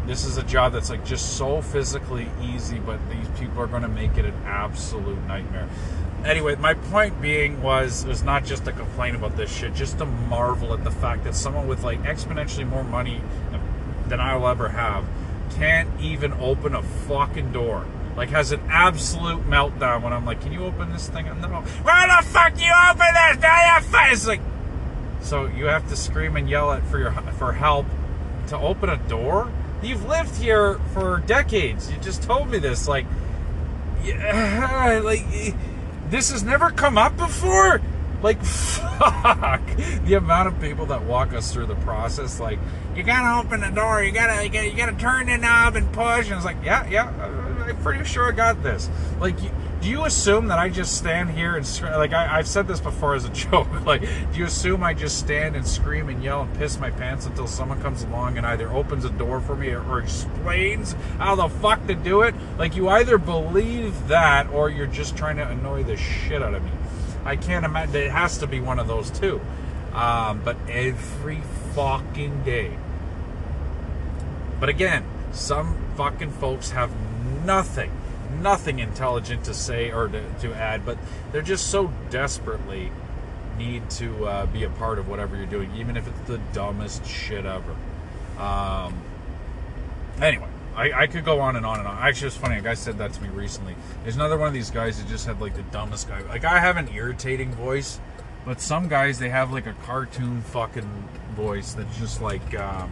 this 0.06 0.26
is 0.26 0.36
a 0.36 0.42
job 0.42 0.74
that's 0.74 0.90
like 0.90 1.06
just 1.06 1.38
so 1.38 1.62
physically 1.62 2.28
easy, 2.42 2.80
but 2.80 2.98
these 3.08 3.28
people 3.38 3.62
are 3.62 3.66
going 3.66 3.80
to 3.80 3.88
make 3.88 4.18
it 4.18 4.26
an 4.26 4.34
absolute 4.44 5.26
nightmare. 5.26 5.70
Anyway, 6.24 6.54
my 6.56 6.74
point 6.74 7.20
being 7.22 7.62
was 7.62 8.04
was 8.04 8.22
not 8.22 8.44
just 8.44 8.64
to 8.66 8.72
complain 8.72 9.14
about 9.14 9.36
this 9.36 9.54
shit, 9.54 9.74
just 9.74 9.98
to 9.98 10.04
marvel 10.04 10.74
at 10.74 10.84
the 10.84 10.90
fact 10.90 11.24
that 11.24 11.34
someone 11.34 11.66
with 11.66 11.82
like 11.82 12.02
exponentially 12.02 12.66
more 12.66 12.84
money 12.84 13.22
than 14.08 14.20
I'll 14.20 14.46
ever 14.46 14.68
have 14.68 15.06
can't 15.52 15.88
even 16.00 16.32
open 16.34 16.74
a 16.74 16.82
fucking 16.82 17.52
door. 17.52 17.86
Like 18.16 18.30
has 18.30 18.52
an 18.52 18.60
absolute 18.68 19.48
meltdown 19.48 20.02
when 20.02 20.12
I'm 20.12 20.26
like, 20.26 20.42
"Can 20.42 20.52
you 20.52 20.64
open 20.64 20.92
this 20.92 21.08
thing?" 21.08 21.26
And 21.26 21.40
no. 21.40 21.48
Where 21.48 22.06
the 22.06 22.26
fuck 22.26 22.60
you 22.60 22.72
open 22.90 23.06
this? 23.14 23.38
It's 24.12 24.26
like, 24.26 24.40
so 25.22 25.46
you 25.46 25.66
have 25.66 25.88
to 25.88 25.96
scream 25.96 26.36
and 26.36 26.48
yell 26.48 26.72
at 26.72 26.84
for 26.86 26.98
your 26.98 27.12
for 27.12 27.52
help 27.52 27.86
to 28.48 28.58
open 28.58 28.90
a 28.90 28.96
door. 29.08 29.50
You've 29.82 30.04
lived 30.04 30.36
here 30.36 30.78
for 30.92 31.22
decades. 31.26 31.90
You 31.90 31.96
just 31.98 32.22
told 32.22 32.50
me 32.50 32.58
this. 32.58 32.86
Like, 32.86 33.06
yeah, 34.02 35.00
like 35.04 35.24
this 36.10 36.30
has 36.30 36.42
never 36.42 36.70
come 36.70 36.98
up 36.98 37.16
before. 37.16 37.80
Like, 38.22 38.42
fuck. 38.44 39.62
The 40.04 40.14
amount 40.14 40.48
of 40.48 40.60
people 40.60 40.86
that 40.86 41.04
walk 41.04 41.32
us 41.32 41.52
through 41.52 41.66
the 41.66 41.76
process, 41.76 42.38
like, 42.38 42.58
you 42.94 43.02
gotta 43.02 43.46
open 43.46 43.60
the 43.60 43.70
door, 43.70 44.02
you 44.02 44.12
gotta, 44.12 44.44
you 44.44 44.50
gotta, 44.50 44.68
you 44.68 44.76
gotta 44.76 44.96
turn 44.96 45.26
the 45.26 45.38
knob 45.38 45.76
and 45.76 45.90
push. 45.92 46.26
And 46.26 46.34
it's 46.34 46.44
like, 46.44 46.62
yeah, 46.62 46.86
yeah, 46.88 47.08
I'm 47.68 47.76
pretty 47.82 48.04
sure 48.04 48.28
I 48.28 48.32
got 48.32 48.62
this. 48.62 48.90
Like, 49.20 49.36
do 49.80 49.88
you 49.88 50.04
assume 50.04 50.48
that 50.48 50.58
I 50.58 50.68
just 50.68 50.98
stand 50.98 51.30
here 51.30 51.56
and 51.56 51.66
like 51.82 52.12
I, 52.12 52.36
have 52.36 52.46
said 52.46 52.68
this 52.68 52.80
before 52.80 53.14
as 53.14 53.24
a 53.24 53.28
joke? 53.30 53.68
Like, 53.86 54.02
do 54.02 54.38
you 54.38 54.44
assume 54.44 54.82
I 54.82 54.92
just 54.92 55.18
stand 55.18 55.56
and 55.56 55.66
scream 55.66 56.08
and 56.08 56.22
yell 56.22 56.42
and 56.42 56.54
piss 56.58 56.78
my 56.78 56.90
pants 56.90 57.26
until 57.26 57.46
someone 57.46 57.80
comes 57.80 58.02
along 58.02 58.36
and 58.36 58.46
either 58.46 58.70
opens 58.70 59.04
a 59.04 59.10
door 59.10 59.40
for 59.40 59.56
me 59.56 59.70
or, 59.70 59.82
or 59.88 60.00
explains 60.00 60.92
how 61.18 61.34
the 61.34 61.48
fuck 61.48 61.86
to 61.86 61.94
do 61.94 62.22
it? 62.22 62.34
Like, 62.58 62.76
you 62.76 62.88
either 62.88 63.16
believe 63.16 64.08
that 64.08 64.48
or 64.50 64.68
you're 64.68 64.86
just 64.86 65.16
trying 65.16 65.36
to 65.36 65.48
annoy 65.48 65.82
the 65.82 65.96
shit 65.96 66.42
out 66.42 66.54
of 66.54 66.62
me. 66.62 66.70
I 67.24 67.36
can't 67.36 67.64
imagine. 67.64 67.96
It 67.96 68.10
has 68.10 68.38
to 68.38 68.46
be 68.46 68.60
one 68.60 68.78
of 68.78 68.86
those 68.86 69.10
two. 69.10 69.40
Um, 69.94 70.42
but 70.44 70.56
every 70.68 71.40
fucking 71.74 72.44
day. 72.44 72.76
But 74.58 74.68
again, 74.68 75.04
some 75.32 75.76
fucking 75.96 76.32
folks 76.32 76.70
have 76.70 76.90
nothing 77.44 77.90
nothing 78.40 78.78
intelligent 78.78 79.44
to 79.44 79.54
say 79.54 79.90
or 79.90 80.08
to, 80.08 80.22
to 80.40 80.54
add, 80.54 80.84
but 80.84 80.98
they're 81.32 81.42
just 81.42 81.68
so 81.68 81.92
desperately 82.10 82.90
need 83.58 83.88
to 83.90 84.26
uh, 84.26 84.46
be 84.46 84.64
a 84.64 84.70
part 84.70 84.98
of 84.98 85.08
whatever 85.08 85.36
you're 85.36 85.46
doing, 85.46 85.70
even 85.76 85.96
if 85.96 86.08
it's 86.08 86.20
the 86.20 86.38
dumbest 86.52 87.04
shit 87.06 87.44
ever. 87.44 87.76
Um, 88.38 88.94
anyway, 90.20 90.48
I, 90.74 90.92
I, 90.92 91.06
could 91.06 91.24
go 91.24 91.40
on 91.40 91.56
and 91.56 91.66
on 91.66 91.78
and 91.78 91.86
on. 91.86 91.98
Actually, 91.98 92.28
it's 92.28 92.36
funny. 92.36 92.56
A 92.56 92.62
guy 92.62 92.74
said 92.74 92.96
that 92.98 93.12
to 93.12 93.22
me 93.22 93.28
recently. 93.28 93.76
There's 94.02 94.16
another 94.16 94.38
one 94.38 94.48
of 94.48 94.54
these 94.54 94.70
guys 94.70 94.98
that 94.98 95.08
just 95.08 95.26
had 95.26 95.40
like 95.40 95.54
the 95.54 95.62
dumbest 95.64 96.08
guy. 96.08 96.22
Like 96.22 96.44
I 96.44 96.58
have 96.58 96.78
an 96.78 96.88
irritating 96.88 97.52
voice, 97.52 98.00
but 98.46 98.60
some 98.60 98.88
guys 98.88 99.18
they 99.18 99.28
have 99.28 99.52
like 99.52 99.66
a 99.66 99.74
cartoon 99.84 100.40
fucking 100.40 101.08
voice 101.34 101.74
that's 101.74 101.98
just 101.98 102.22
like. 102.22 102.58
Um, 102.58 102.90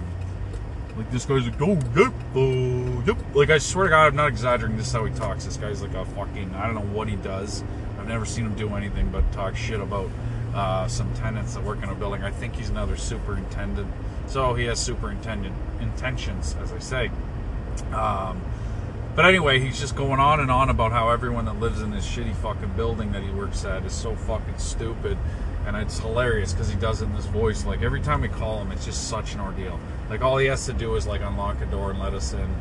like 0.98 1.10
this 1.12 1.24
guy's 1.24 1.46
like, 1.46 1.62
oh 1.62 1.78
yep, 1.96 2.12
uh, 2.34 3.02
yep. 3.06 3.34
Like 3.34 3.50
I 3.50 3.58
swear 3.58 3.84
to 3.84 3.90
God, 3.90 4.06
I'm 4.08 4.16
not 4.16 4.28
exaggerating. 4.28 4.76
This 4.76 4.88
is 4.88 4.92
how 4.92 5.04
he 5.04 5.14
talks. 5.14 5.44
This 5.44 5.56
guy's 5.56 5.80
like 5.80 5.94
a 5.94 6.04
fucking. 6.04 6.54
I 6.56 6.66
don't 6.66 6.74
know 6.74 6.94
what 6.94 7.08
he 7.08 7.16
does. 7.16 7.62
I've 7.98 8.08
never 8.08 8.24
seen 8.24 8.44
him 8.44 8.54
do 8.56 8.74
anything 8.74 9.08
but 9.10 9.30
talk 9.32 9.54
shit 9.54 9.80
about 9.80 10.10
uh, 10.54 10.88
some 10.88 11.12
tenants 11.14 11.54
that 11.54 11.62
work 11.62 11.82
in 11.82 11.88
a 11.88 11.94
building. 11.94 12.24
I 12.24 12.32
think 12.32 12.56
he's 12.56 12.68
another 12.68 12.96
superintendent. 12.96 13.88
So 14.26 14.54
he 14.54 14.64
has 14.64 14.80
superintendent 14.80 15.54
intentions, 15.80 16.56
as 16.60 16.72
I 16.72 16.78
say. 16.80 17.10
Um, 17.92 18.42
but 19.14 19.24
anyway, 19.24 19.60
he's 19.60 19.78
just 19.78 19.96
going 19.96 20.20
on 20.20 20.40
and 20.40 20.50
on 20.50 20.68
about 20.68 20.92
how 20.92 21.10
everyone 21.10 21.44
that 21.44 21.60
lives 21.60 21.80
in 21.80 21.90
this 21.90 22.06
shitty 22.06 22.34
fucking 22.36 22.72
building 22.74 23.12
that 23.12 23.22
he 23.22 23.30
works 23.30 23.64
at 23.64 23.84
is 23.84 23.92
so 23.92 24.14
fucking 24.14 24.58
stupid. 24.58 25.16
And 25.68 25.76
it's 25.76 25.98
hilarious 25.98 26.54
because 26.54 26.70
he 26.70 26.76
does 26.76 27.02
it 27.02 27.04
in 27.04 27.14
this 27.14 27.26
voice. 27.26 27.66
Like 27.66 27.82
every 27.82 28.00
time 28.00 28.22
we 28.22 28.28
call 28.28 28.62
him, 28.62 28.72
it's 28.72 28.86
just 28.86 29.08
such 29.08 29.34
an 29.34 29.40
ordeal. 29.40 29.78
Like 30.08 30.22
all 30.22 30.38
he 30.38 30.46
has 30.46 30.64
to 30.64 30.72
do 30.72 30.94
is 30.96 31.06
like 31.06 31.20
unlock 31.20 31.60
a 31.60 31.66
door 31.66 31.90
and 31.90 32.00
let 32.00 32.14
us 32.14 32.32
in. 32.32 32.54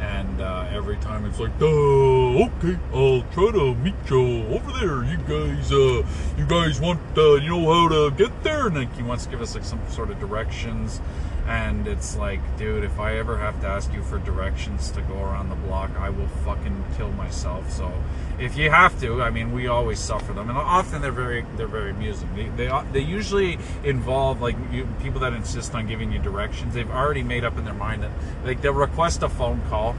And 0.00 0.40
uh, 0.40 0.66
every 0.70 0.96
time 0.96 1.26
it's 1.26 1.38
like, 1.38 1.50
okay, 1.60 2.78
I'll 2.94 3.22
try 3.32 3.52
to 3.52 3.74
meet 3.74 3.94
you 4.08 4.46
over 4.46 4.72
there. 4.72 5.04
You 5.04 5.18
guys, 5.18 5.70
uh, 5.70 6.06
you 6.38 6.46
guys 6.46 6.80
want, 6.80 7.00
uh, 7.16 7.34
you 7.34 7.50
know 7.50 7.70
how 7.70 7.88
to 7.88 8.10
get 8.16 8.42
there? 8.42 8.68
And 8.68 8.76
like 8.76 8.96
he 8.96 9.02
wants 9.02 9.24
to 9.24 9.30
give 9.30 9.42
us 9.42 9.54
like 9.54 9.64
some 9.64 9.80
sort 9.90 10.10
of 10.10 10.18
directions. 10.18 11.02
And 11.46 11.86
it's 11.86 12.16
like, 12.16 12.40
dude, 12.56 12.84
if 12.84 12.98
I 12.98 13.18
ever 13.18 13.36
have 13.36 13.60
to 13.60 13.66
ask 13.66 13.92
you 13.92 14.02
for 14.02 14.18
directions 14.18 14.90
to 14.92 15.02
go 15.02 15.14
around 15.14 15.50
the 15.50 15.56
block, 15.56 15.90
I 15.98 16.08
will 16.08 16.26
fucking 16.26 16.84
kill 16.96 17.10
myself. 17.12 17.70
So 17.70 17.92
if 18.38 18.56
you 18.56 18.70
have 18.70 18.98
to, 19.00 19.22
I 19.22 19.28
mean, 19.28 19.52
we 19.52 19.66
always 19.66 19.98
suffer 19.98 20.32
them, 20.32 20.48
and 20.48 20.56
often 20.56 21.02
they're 21.02 21.12
very 21.12 21.44
they're 21.56 21.66
very 21.66 21.90
amusing. 21.90 22.34
They 22.34 22.48
they, 22.48 22.82
they 22.92 23.00
usually 23.00 23.58
involve 23.84 24.40
like 24.40 24.56
you, 24.72 24.88
people 25.02 25.20
that 25.20 25.34
insist 25.34 25.74
on 25.74 25.86
giving 25.86 26.12
you 26.12 26.18
directions. 26.18 26.72
They've 26.72 26.90
already 26.90 27.22
made 27.22 27.44
up 27.44 27.58
in 27.58 27.66
their 27.66 27.74
mind 27.74 28.02
that 28.02 28.12
like 28.42 28.62
they'll 28.62 28.72
request 28.72 29.22
a 29.22 29.28
phone 29.28 29.60
call 29.68 29.94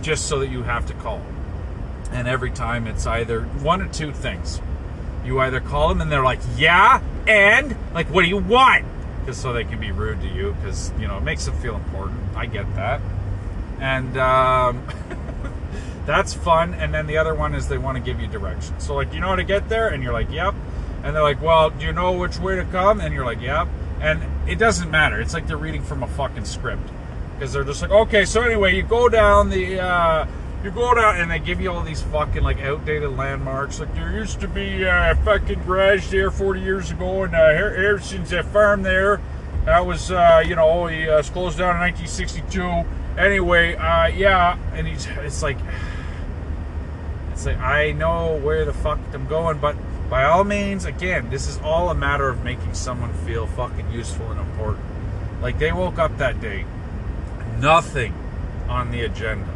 just 0.00 0.26
so 0.26 0.40
that 0.40 0.48
you 0.48 0.64
have 0.64 0.86
to 0.86 0.94
call. 0.94 1.22
And 2.10 2.26
every 2.26 2.50
time 2.50 2.88
it's 2.88 3.06
either 3.06 3.42
one 3.42 3.80
or 3.80 3.88
two 3.88 4.12
things. 4.12 4.60
You 5.24 5.38
either 5.38 5.60
call 5.60 5.88
them 5.88 6.00
and 6.00 6.10
they're 6.10 6.24
like, 6.24 6.40
"Yeah," 6.56 7.00
and 7.28 7.76
like, 7.94 8.08
"What 8.08 8.22
do 8.22 8.28
you 8.28 8.38
want?" 8.38 8.84
Because 9.22 9.38
so 9.38 9.52
they 9.52 9.64
can 9.64 9.80
be 9.80 9.92
rude 9.92 10.20
to 10.20 10.28
you 10.28 10.54
because 10.60 10.92
you 10.98 11.08
know 11.08 11.16
it 11.16 11.22
makes 11.22 11.46
them 11.46 11.56
feel 11.56 11.76
important. 11.76 12.20
I 12.36 12.46
get 12.46 12.72
that, 12.76 13.00
and. 13.80 14.16
Um, 14.16 14.86
That's 16.06 16.34
fun. 16.34 16.74
And 16.74 16.92
then 16.92 17.06
the 17.06 17.18
other 17.18 17.34
one 17.34 17.54
is 17.54 17.68
they 17.68 17.78
want 17.78 17.96
to 17.96 18.02
give 18.02 18.20
you 18.20 18.26
directions. 18.26 18.84
So, 18.84 18.94
like, 18.94 19.12
you 19.14 19.20
know 19.20 19.28
how 19.28 19.36
to 19.36 19.44
get 19.44 19.68
there? 19.68 19.88
And 19.88 20.02
you're 20.02 20.12
like, 20.12 20.30
yep. 20.30 20.54
And 21.02 21.14
they're 21.14 21.22
like, 21.22 21.40
well, 21.40 21.70
do 21.70 21.84
you 21.84 21.92
know 21.92 22.12
which 22.12 22.38
way 22.38 22.56
to 22.56 22.64
come? 22.66 23.00
And 23.00 23.14
you're 23.14 23.24
like, 23.24 23.40
yep. 23.40 23.68
And 24.00 24.22
it 24.48 24.56
doesn't 24.56 24.90
matter. 24.90 25.20
It's 25.20 25.34
like 25.34 25.46
they're 25.46 25.56
reading 25.56 25.82
from 25.82 26.02
a 26.02 26.08
fucking 26.08 26.44
script. 26.44 26.88
Because 27.34 27.52
they're 27.52 27.64
just 27.64 27.82
like, 27.82 27.90
okay, 27.90 28.24
so 28.24 28.42
anyway, 28.42 28.74
you 28.74 28.82
go 28.82 29.08
down 29.08 29.50
the, 29.50 29.80
uh, 29.80 30.26
you 30.64 30.70
go 30.70 30.94
down 30.94 31.20
and 31.20 31.30
they 31.30 31.38
give 31.38 31.60
you 31.60 31.70
all 31.70 31.82
these 31.82 32.02
fucking 32.02 32.42
like 32.42 32.60
outdated 32.60 33.16
landmarks. 33.16 33.80
Like 33.80 33.94
there 33.94 34.12
used 34.12 34.40
to 34.40 34.48
be 34.48 34.84
a 34.84 35.18
fucking 35.24 35.64
garage 35.64 36.08
there 36.10 36.30
40 36.30 36.60
years 36.60 36.90
ago, 36.90 37.24
and 37.24 37.34
uh, 37.34 37.38
Harrison's 37.38 38.32
a 38.32 38.42
farm 38.42 38.82
there. 38.82 39.20
That 39.64 39.86
was, 39.86 40.10
uh, 40.10 40.42
you 40.44 40.56
know, 40.56 40.86
he 40.86 41.08
uh, 41.08 41.22
closed 41.22 41.58
down 41.58 41.76
in 41.76 41.80
1962. 41.82 42.84
Anyway, 43.16 43.76
uh, 43.76 44.06
yeah, 44.06 44.58
and 44.74 44.88
he's, 44.88 45.06
it's 45.18 45.42
like, 45.42 45.58
it's 47.32 47.46
like, 47.46 47.58
I 47.58 47.92
know 47.92 48.40
where 48.42 48.64
the 48.64 48.72
fuck 48.72 48.98
I'm 49.12 49.28
going, 49.28 49.58
but 49.58 49.76
by 50.10 50.24
all 50.24 50.42
means, 50.42 50.84
again, 50.84 51.30
this 51.30 51.46
is 51.46 51.58
all 51.58 51.90
a 51.90 51.94
matter 51.94 52.28
of 52.28 52.42
making 52.42 52.74
someone 52.74 53.12
feel 53.24 53.46
fucking 53.46 53.92
useful 53.92 54.30
and 54.32 54.40
important. 54.40 54.84
Like, 55.40 55.58
they 55.58 55.70
woke 55.70 55.98
up 55.98 56.18
that 56.18 56.40
day, 56.40 56.64
nothing 57.58 58.14
on 58.68 58.90
the 58.90 59.02
agenda. 59.02 59.51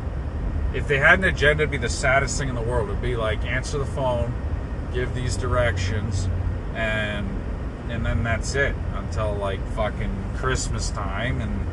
If 0.77 0.87
they 0.89 0.99
had 0.99 1.19
an 1.19 1.25
agenda, 1.25 1.63
it'd 1.63 1.71
be 1.71 1.79
the 1.79 1.89
saddest 1.89 2.39
thing 2.39 2.49
in 2.49 2.55
the 2.55 2.63
world. 2.63 2.89
It'd 2.91 3.01
be 3.01 3.17
like, 3.17 3.45
answer 3.45 3.79
the 3.79 3.87
phone, 3.87 4.33
give 4.93 5.15
these 5.15 5.37
directions, 5.37 6.29
and 6.75 7.29
and 7.89 8.05
then 8.05 8.23
that's 8.23 8.55
it 8.55 8.75
until 8.95 9.35
like 9.35 9.61
fucking 9.73 10.33
Christmas 10.37 10.91
time 10.91 11.41
and 11.41 11.67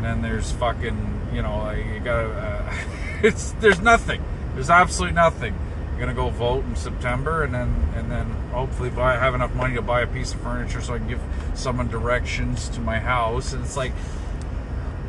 and 0.00 0.04
then 0.06 0.22
there's 0.22 0.50
fucking, 0.52 1.28
you 1.30 1.42
know, 1.42 1.70
you 1.72 2.00
gotta. 2.00 2.30
Uh, 2.30 2.74
it's 3.22 3.52
there's 3.60 3.80
nothing. 3.80 4.24
There's 4.54 4.70
absolutely 4.70 5.14
nothing. 5.14 5.54
You're 5.90 6.00
gonna 6.00 6.14
go 6.14 6.30
vote 6.30 6.64
in 6.64 6.74
September, 6.74 7.42
and 7.42 7.52
then 7.52 7.88
and 7.94 8.10
then 8.10 8.30
hopefully 8.50 8.88
buy 8.88 9.16
have 9.16 9.34
enough 9.34 9.54
money 9.54 9.74
to 9.74 9.82
buy 9.82 10.00
a 10.00 10.06
piece 10.06 10.32
of 10.32 10.40
furniture 10.40 10.80
so 10.80 10.94
I 10.94 10.98
can 10.98 11.08
give 11.08 11.20
someone 11.52 11.88
directions 11.88 12.70
to 12.70 12.80
my 12.80 12.98
house. 12.98 13.52
And 13.52 13.62
it's 13.62 13.76
like, 13.76 13.92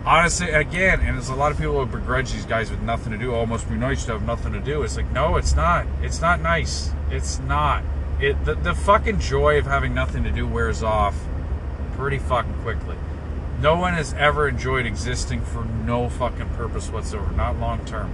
honestly, 0.05 0.49
again, 0.49 0.99
and 1.01 1.15
there's 1.15 1.29
a 1.29 1.35
lot 1.35 1.51
of 1.51 1.57
people 1.57 1.83
who 1.83 1.85
begrudge 1.85 2.31
these 2.31 2.45
guys 2.45 2.69
with 2.69 2.81
nothing 2.81 3.11
to 3.11 3.17
do. 3.17 3.33
Almost 3.33 3.69
be 3.69 3.75
nice 3.75 4.05
to 4.05 4.13
have 4.13 4.23
nothing 4.23 4.53
to 4.53 4.59
do. 4.59 4.83
It's 4.83 4.97
like, 4.97 5.11
no, 5.11 5.37
it's 5.37 5.55
not. 5.55 5.85
It's 6.01 6.21
not 6.21 6.41
nice. 6.41 6.91
It's 7.09 7.39
not. 7.39 7.83
It 8.19 8.43
the, 8.45 8.55
the 8.55 8.73
fucking 8.73 9.19
joy 9.19 9.57
of 9.57 9.65
having 9.65 9.93
nothing 9.93 10.23
to 10.23 10.31
do 10.31 10.47
wears 10.47 10.83
off 10.83 11.15
pretty 11.95 12.19
fucking 12.19 12.53
quickly 12.61 12.95
no 13.61 13.75
one 13.75 13.93
has 13.93 14.13
ever 14.15 14.47
enjoyed 14.47 14.87
existing 14.87 15.41
for 15.41 15.63
no 15.63 16.09
fucking 16.09 16.49
purpose 16.55 16.89
whatsoever, 16.89 17.31
not 17.33 17.59
long 17.59 17.85
term. 17.85 18.11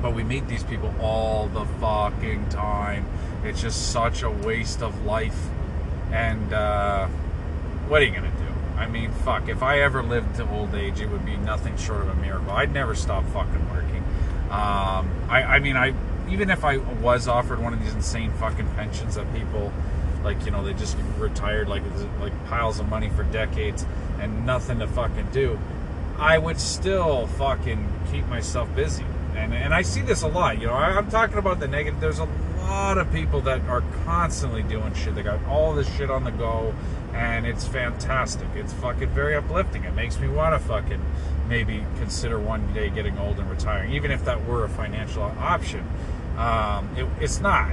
But 0.00 0.14
we 0.14 0.22
meet 0.22 0.46
these 0.46 0.62
people 0.62 0.94
all 1.00 1.48
the 1.48 1.64
fucking 1.64 2.48
time. 2.50 3.06
It's 3.42 3.60
just 3.60 3.90
such 3.90 4.22
a 4.22 4.30
waste 4.30 4.80
of 4.80 5.04
life. 5.04 5.48
And 6.12 6.52
uh, 6.52 7.08
what 7.88 8.00
are 8.00 8.04
you 8.04 8.12
gonna 8.12 8.30
do? 8.30 8.39
I 8.80 8.86
mean, 8.86 9.12
fuck. 9.12 9.48
If 9.50 9.62
I 9.62 9.80
ever 9.80 10.02
lived 10.02 10.36
to 10.36 10.50
old 10.50 10.74
age, 10.74 11.00
it 11.00 11.10
would 11.10 11.26
be 11.26 11.36
nothing 11.36 11.76
short 11.76 12.00
of 12.00 12.08
a 12.08 12.14
miracle. 12.14 12.50
I'd 12.50 12.72
never 12.72 12.94
stop 12.94 13.26
fucking 13.26 13.68
working. 13.68 14.02
Um, 14.50 15.10
I, 15.28 15.42
I 15.46 15.58
mean, 15.58 15.76
I 15.76 15.92
even 16.30 16.48
if 16.48 16.64
I 16.64 16.78
was 16.78 17.28
offered 17.28 17.60
one 17.60 17.74
of 17.74 17.80
these 17.80 17.92
insane 17.92 18.32
fucking 18.32 18.68
pensions 18.74 19.16
that 19.16 19.32
people, 19.34 19.70
like 20.24 20.46
you 20.46 20.50
know, 20.50 20.64
they 20.64 20.72
just 20.72 20.96
retired 21.18 21.68
like 21.68 21.82
like 22.20 22.32
piles 22.46 22.80
of 22.80 22.88
money 22.88 23.10
for 23.10 23.22
decades 23.24 23.84
and 24.18 24.46
nothing 24.46 24.78
to 24.78 24.86
fucking 24.86 25.28
do, 25.30 25.58
I 26.18 26.38
would 26.38 26.58
still 26.58 27.26
fucking 27.26 27.86
keep 28.10 28.26
myself 28.28 28.74
busy. 28.74 29.04
And 29.36 29.52
and 29.52 29.74
I 29.74 29.82
see 29.82 30.00
this 30.00 30.22
a 30.22 30.28
lot. 30.28 30.58
You 30.58 30.68
know, 30.68 30.74
I, 30.74 30.96
I'm 30.96 31.10
talking 31.10 31.36
about 31.36 31.60
the 31.60 31.68
negative. 31.68 32.00
There's 32.00 32.18
a 32.18 32.28
lot 32.62 32.96
of 32.96 33.12
people 33.12 33.42
that 33.42 33.60
are 33.68 33.82
constantly 34.04 34.62
doing 34.62 34.94
shit. 34.94 35.14
They 35.14 35.22
got 35.22 35.44
all 35.44 35.74
this 35.74 35.92
shit 35.96 36.10
on 36.10 36.24
the 36.24 36.30
go, 36.30 36.74
and 37.14 37.46
it's 37.46 37.66
fantastic. 37.66 38.48
It's 38.54 38.72
fucking 38.74 39.08
very 39.08 39.34
uplifting. 39.34 39.84
It 39.84 39.94
makes 39.94 40.18
me 40.18 40.28
want 40.28 40.60
to 40.60 40.68
fucking 40.68 41.00
maybe 41.48 41.84
consider 41.98 42.38
one 42.38 42.72
day 42.72 42.90
getting 42.90 43.18
old 43.18 43.38
and 43.38 43.50
retiring, 43.50 43.92
even 43.92 44.10
if 44.10 44.24
that 44.24 44.46
were 44.46 44.64
a 44.64 44.68
financial 44.68 45.22
option. 45.22 45.86
Um, 46.38 46.88
it, 46.96 47.06
it's 47.20 47.40
not. 47.40 47.72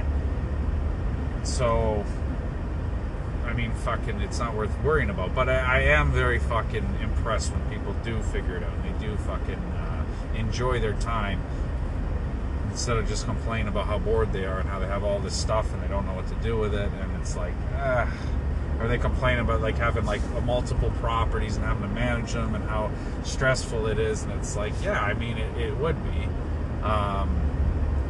So, 1.44 2.04
I 3.46 3.52
mean, 3.52 3.72
fucking, 3.72 4.20
it's 4.20 4.38
not 4.38 4.54
worth 4.54 4.76
worrying 4.82 5.10
about. 5.10 5.34
But 5.34 5.48
I, 5.48 5.58
I 5.58 5.78
am 5.80 6.12
very 6.12 6.38
fucking 6.38 6.98
impressed 7.00 7.52
when 7.52 7.70
people 7.70 7.94
do 8.04 8.20
figure 8.24 8.56
it 8.56 8.62
out. 8.62 8.72
And 8.72 8.84
they 8.84 9.06
do 9.06 9.16
fucking 9.18 9.54
uh, 9.54 10.04
enjoy 10.34 10.80
their 10.80 10.94
time 10.94 11.40
instead 12.70 12.96
of 12.96 13.08
just 13.08 13.24
complaining 13.24 13.68
about 13.68 13.86
how 13.86 13.98
bored 13.98 14.32
they 14.32 14.44
are 14.44 14.58
and 14.58 14.68
how 14.68 14.78
they 14.78 14.86
have 14.86 15.02
all 15.02 15.18
this 15.18 15.34
stuff 15.34 15.72
and 15.72 15.82
they 15.82 15.88
don't 15.88 16.06
know 16.06 16.12
what 16.12 16.28
to 16.28 16.34
do 16.36 16.56
with 16.58 16.74
it. 16.74 16.90
And 17.00 17.20
it's 17.20 17.36
like, 17.36 17.54
ah. 17.76 18.12
Or 18.80 18.86
they 18.86 18.98
complain 18.98 19.38
about 19.38 19.60
like 19.60 19.76
having 19.76 20.04
like 20.04 20.22
multiple 20.44 20.90
properties 21.00 21.56
and 21.56 21.64
having 21.64 21.82
to 21.82 21.88
manage 21.88 22.32
them 22.32 22.54
and 22.54 22.64
how 22.64 22.90
stressful 23.24 23.86
it 23.88 23.98
is. 23.98 24.22
And 24.22 24.32
it's 24.32 24.56
like, 24.56 24.72
yeah, 24.82 25.00
I 25.00 25.14
mean, 25.14 25.36
it, 25.38 25.56
it 25.58 25.76
would 25.76 25.96
be. 26.04 26.28
Um, 26.82 27.48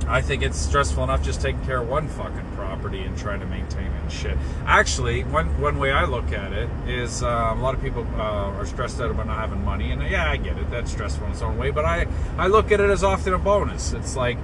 I 0.09 0.23
think 0.23 0.43
it's 0.43 0.59
stressful 0.59 1.05
enough 1.05 1.23
just 1.23 1.43
taking 1.43 1.63
care 1.67 1.83
of 1.83 1.89
one 1.89 2.09
fucking 2.09 2.53
property 2.57 3.01
and 3.03 3.17
trying 3.19 3.41
to 3.41 3.47
maintain 3.47 3.87
it 3.87 4.03
and 4.03 4.11
shit. 4.11 4.39
Actually, 4.65 5.23
one 5.25 5.61
one 5.61 5.79
way 5.79 5.91
I 5.91 6.05
look 6.05 6.33
at 6.33 6.53
it 6.53 6.71
is 6.87 7.23
um, 7.23 7.59
a 7.59 7.63
lot 7.63 7.75
of 7.75 7.83
people 7.83 8.07
uh, 8.15 8.57
are 8.57 8.65
stressed 8.65 9.01
out 9.01 9.11
about 9.11 9.27
not 9.27 9.37
having 9.37 9.63
money, 9.65 9.91
and 9.91 10.03
yeah, 10.03 10.31
I 10.31 10.39
get 10.39 10.57
it. 10.57 10.71
That's 10.71 10.91
stressful 10.91 11.27
in 11.27 11.33
its 11.33 11.43
own 11.43 11.59
way, 11.59 11.71
but 11.71 11.85
I 11.85 12.07
I 12.39 12.47
look 12.47 12.73
at 12.73 12.81
it 12.81 12.89
as 12.89 13.05
often 13.05 13.35
a 13.35 13.39
bonus. 13.39 13.93
It's 13.93 14.17
like 14.17 14.39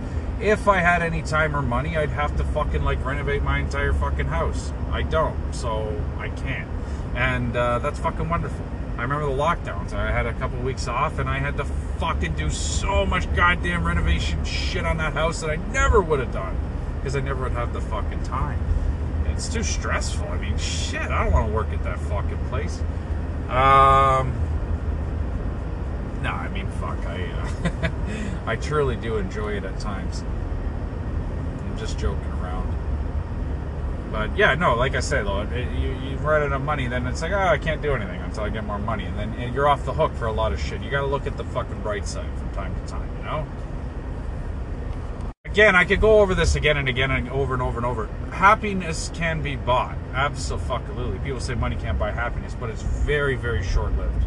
if 0.44 0.68
I 0.68 0.78
had 0.78 1.00
any 1.00 1.22
time 1.22 1.56
or 1.56 1.62
money, 1.62 1.96
I'd 1.96 2.10
have 2.10 2.36
to 2.36 2.44
fucking 2.44 2.84
like 2.84 3.02
renovate 3.02 3.42
my 3.42 3.60
entire 3.60 3.94
fucking 3.94 4.26
house. 4.26 4.72
I 4.92 5.02
don't, 5.02 5.54
so 5.54 6.00
I 6.18 6.28
can't, 6.28 6.68
and 7.14 7.56
uh, 7.56 7.78
that's 7.78 7.98
fucking 7.98 8.28
wonderful. 8.28 8.64
I 8.98 9.02
remember 9.02 9.26
the 9.26 9.32
lockdowns. 9.32 9.94
I 9.94 10.12
had 10.12 10.26
a 10.26 10.34
couple 10.34 10.58
weeks 10.58 10.86
off, 10.86 11.18
and 11.18 11.28
I 11.28 11.38
had 11.38 11.56
to 11.56 11.64
fucking 11.64 12.34
do 12.34 12.50
so 12.50 13.06
much 13.06 13.32
goddamn 13.34 13.84
renovation 13.84 14.44
shit 14.44 14.84
on 14.84 14.98
that 14.98 15.14
house 15.14 15.40
that 15.40 15.48
I 15.48 15.56
never 15.56 16.02
would 16.02 16.20
have 16.20 16.32
done 16.32 16.56
because 16.98 17.16
I 17.16 17.20
never 17.20 17.44
would 17.44 17.52
have 17.52 17.72
the 17.72 17.80
fucking 17.80 18.22
time. 18.24 18.60
It's 19.28 19.48
too 19.48 19.62
stressful. 19.62 20.28
I 20.28 20.38
mean, 20.38 20.58
shit. 20.58 21.00
I 21.00 21.24
don't 21.24 21.32
want 21.32 21.48
to 21.48 21.54
work 21.54 21.70
at 21.70 21.82
that 21.84 21.98
fucking 22.00 22.38
place. 22.50 22.80
Um. 23.48 24.43
No, 26.24 26.30
I 26.30 26.48
mean, 26.48 26.66
fuck. 26.80 26.98
I 27.04 27.22
uh, 27.22 27.90
I 28.46 28.56
truly 28.56 28.96
do 28.96 29.18
enjoy 29.18 29.58
it 29.58 29.64
at 29.64 29.78
times. 29.78 30.24
I'm 31.60 31.78
just 31.78 31.98
joking 31.98 32.24
around. 32.40 32.74
But 34.10 34.34
yeah, 34.34 34.54
no, 34.54 34.74
like 34.74 34.94
I 34.94 35.00
said, 35.00 35.26
though, 35.26 35.42
it, 35.42 35.70
you, 35.78 35.90
you 35.90 36.16
run 36.16 36.42
out 36.42 36.52
of 36.52 36.62
money, 36.62 36.86
then 36.86 37.06
it's 37.06 37.20
like, 37.20 37.32
oh, 37.32 37.38
I 37.38 37.58
can't 37.58 37.82
do 37.82 37.92
anything 37.92 38.22
until 38.22 38.44
I 38.44 38.48
get 38.48 38.64
more 38.64 38.78
money. 38.78 39.04
And 39.04 39.18
then 39.18 39.34
and 39.34 39.54
you're 39.54 39.68
off 39.68 39.84
the 39.84 39.92
hook 39.92 40.14
for 40.14 40.24
a 40.24 40.32
lot 40.32 40.54
of 40.54 40.60
shit. 40.60 40.80
You 40.80 40.90
got 40.90 41.02
to 41.02 41.06
look 41.06 41.26
at 41.26 41.36
the 41.36 41.44
fucking 41.44 41.82
bright 41.82 42.06
side 42.06 42.30
from 42.38 42.50
time 42.52 42.74
to 42.74 42.90
time, 42.90 43.16
you 43.18 43.24
know? 43.24 43.46
Again, 45.44 45.76
I 45.76 45.84
could 45.84 46.00
go 46.00 46.20
over 46.20 46.34
this 46.34 46.54
again 46.54 46.78
and 46.78 46.88
again 46.88 47.10
and 47.10 47.28
over 47.28 47.52
and 47.52 47.62
over 47.62 47.76
and 47.76 47.84
over. 47.84 48.08
Happiness 48.32 49.10
can 49.12 49.42
be 49.42 49.56
bought. 49.56 49.98
Absolutely. 50.14 51.18
People 51.18 51.40
say 51.40 51.54
money 51.54 51.76
can't 51.76 51.98
buy 51.98 52.12
happiness, 52.12 52.56
but 52.58 52.70
it's 52.70 52.82
very, 52.82 53.36
very 53.36 53.62
short 53.62 53.94
lived. 53.98 54.24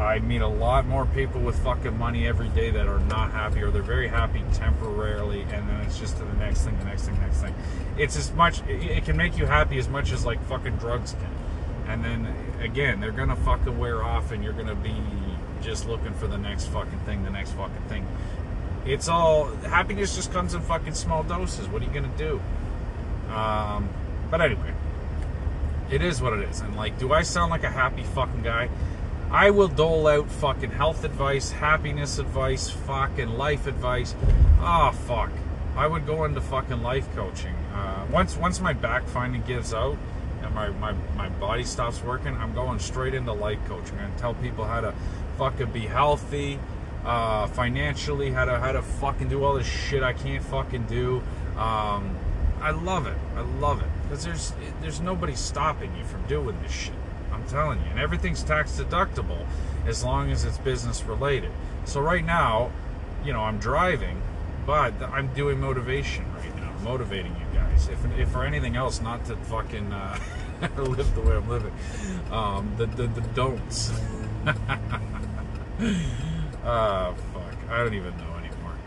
I 0.00 0.18
meet 0.20 0.40
a 0.40 0.48
lot 0.48 0.86
more 0.86 1.04
people 1.04 1.42
with 1.42 1.62
fucking 1.62 1.98
money 1.98 2.26
every 2.26 2.48
day 2.48 2.70
that 2.70 2.86
are 2.86 3.00
not 3.00 3.32
happy 3.32 3.60
or 3.60 3.70
they're 3.70 3.82
very 3.82 4.08
happy 4.08 4.42
temporarily 4.54 5.42
and 5.42 5.68
then 5.68 5.80
it's 5.82 5.98
just 5.98 6.16
to 6.16 6.24
the 6.24 6.32
next 6.34 6.64
thing, 6.64 6.78
the 6.78 6.86
next 6.86 7.02
thing, 7.02 7.14
the 7.16 7.20
next 7.20 7.42
thing. 7.42 7.54
It's 7.98 8.16
as 8.16 8.32
much, 8.32 8.62
it 8.66 9.04
can 9.04 9.18
make 9.18 9.36
you 9.36 9.44
happy 9.44 9.78
as 9.78 9.88
much 9.88 10.10
as 10.10 10.24
like 10.24 10.42
fucking 10.46 10.76
drugs 10.76 11.12
can. 11.12 11.92
And 11.92 12.02
then 12.02 12.34
again, 12.62 13.00
they're 13.00 13.10
gonna 13.10 13.36
fucking 13.36 13.78
wear 13.78 14.02
off 14.02 14.32
and 14.32 14.42
you're 14.42 14.54
gonna 14.54 14.74
be 14.74 14.94
just 15.60 15.86
looking 15.86 16.14
for 16.14 16.26
the 16.26 16.38
next 16.38 16.68
fucking 16.68 17.00
thing, 17.00 17.22
the 17.22 17.30
next 17.30 17.52
fucking 17.52 17.82
thing. 17.88 18.06
It's 18.86 19.08
all, 19.08 19.48
happiness 19.64 20.16
just 20.16 20.32
comes 20.32 20.54
in 20.54 20.62
fucking 20.62 20.94
small 20.94 21.24
doses. 21.24 21.68
What 21.68 21.82
are 21.82 21.84
you 21.84 21.92
gonna 21.92 22.08
do? 22.16 22.40
Um, 23.30 23.90
but 24.30 24.40
anyway, 24.40 24.72
it 25.90 26.00
is 26.00 26.22
what 26.22 26.32
it 26.32 26.48
is. 26.48 26.60
And 26.60 26.74
like, 26.74 26.98
do 26.98 27.12
I 27.12 27.20
sound 27.20 27.50
like 27.50 27.64
a 27.64 27.70
happy 27.70 28.02
fucking 28.02 28.42
guy? 28.42 28.70
I 29.32 29.50
will 29.50 29.68
dole 29.68 30.08
out 30.08 30.28
fucking 30.28 30.72
health 30.72 31.04
advice, 31.04 31.52
happiness 31.52 32.18
advice, 32.18 32.68
fucking 32.68 33.38
life 33.38 33.68
advice. 33.68 34.16
Ah, 34.58 34.88
oh, 34.88 34.92
fuck. 34.92 35.30
I 35.76 35.86
would 35.86 36.04
go 36.04 36.24
into 36.24 36.40
fucking 36.40 36.82
life 36.82 37.08
coaching. 37.14 37.54
Uh, 37.72 38.06
once 38.10 38.36
once 38.36 38.60
my 38.60 38.72
back 38.72 39.06
finally 39.06 39.38
gives 39.38 39.72
out 39.72 39.96
and 40.42 40.52
my, 40.52 40.70
my, 40.70 40.92
my 41.16 41.28
body 41.28 41.62
stops 41.62 42.02
working, 42.02 42.36
I'm 42.36 42.52
going 42.54 42.80
straight 42.80 43.14
into 43.14 43.32
life 43.32 43.60
coaching. 43.68 43.98
and 43.98 44.16
tell 44.18 44.34
people 44.34 44.64
how 44.64 44.80
to 44.80 44.94
fucking 45.38 45.70
be 45.70 45.86
healthy, 45.86 46.58
uh, 47.04 47.46
financially, 47.46 48.32
how 48.32 48.46
to 48.46 48.58
how 48.58 48.72
to 48.72 48.82
fucking 48.82 49.28
do 49.28 49.44
all 49.44 49.54
this 49.54 49.66
shit 49.66 50.02
I 50.02 50.12
can't 50.12 50.44
fucking 50.44 50.86
do. 50.86 51.22
Um, 51.56 52.16
I 52.60 52.72
love 52.72 53.06
it. 53.06 53.16
I 53.36 53.42
love 53.60 53.80
it 53.80 53.88
because 54.02 54.24
there's 54.24 54.52
there's 54.80 55.00
nobody 55.00 55.36
stopping 55.36 55.94
you 55.96 56.04
from 56.04 56.26
doing 56.26 56.60
this 56.62 56.72
shit. 56.72 56.94
Telling 57.50 57.80
you. 57.80 57.86
And 57.90 57.98
everything's 57.98 58.44
tax 58.44 58.78
deductible 58.78 59.44
as 59.84 60.04
long 60.04 60.30
as 60.30 60.44
it's 60.44 60.58
business 60.58 61.02
related. 61.02 61.50
So 61.84 62.00
right 62.00 62.24
now, 62.24 62.70
you 63.24 63.32
know, 63.32 63.40
I'm 63.40 63.58
driving, 63.58 64.22
but 64.64 64.94
I'm 65.02 65.34
doing 65.34 65.58
motivation 65.58 66.32
right 66.34 66.54
now, 66.56 66.72
motivating 66.84 67.34
you 67.34 67.58
guys. 67.58 67.88
If, 67.88 67.98
if 68.16 68.30
for 68.30 68.44
anything 68.44 68.76
else, 68.76 69.00
not 69.00 69.24
to 69.24 69.36
fucking 69.36 69.92
uh, 69.92 70.16
live 70.76 71.12
the 71.16 71.22
way 71.22 71.34
I'm 71.34 71.48
living. 71.48 71.72
Um, 72.30 72.72
the, 72.76 72.86
the, 72.86 73.08
the 73.08 73.22
don'ts. 73.34 73.90
uh, 74.46 74.52
fuck. 76.62 77.16
I 77.68 77.78
don't 77.78 77.94
even 77.94 78.16
know 78.16 78.36
anymore. 78.36 78.78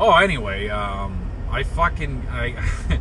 Oh, 0.00 0.16
anyway, 0.16 0.68
um, 0.68 1.30
I 1.48 1.62
fucking, 1.62 2.26
I... 2.28 2.56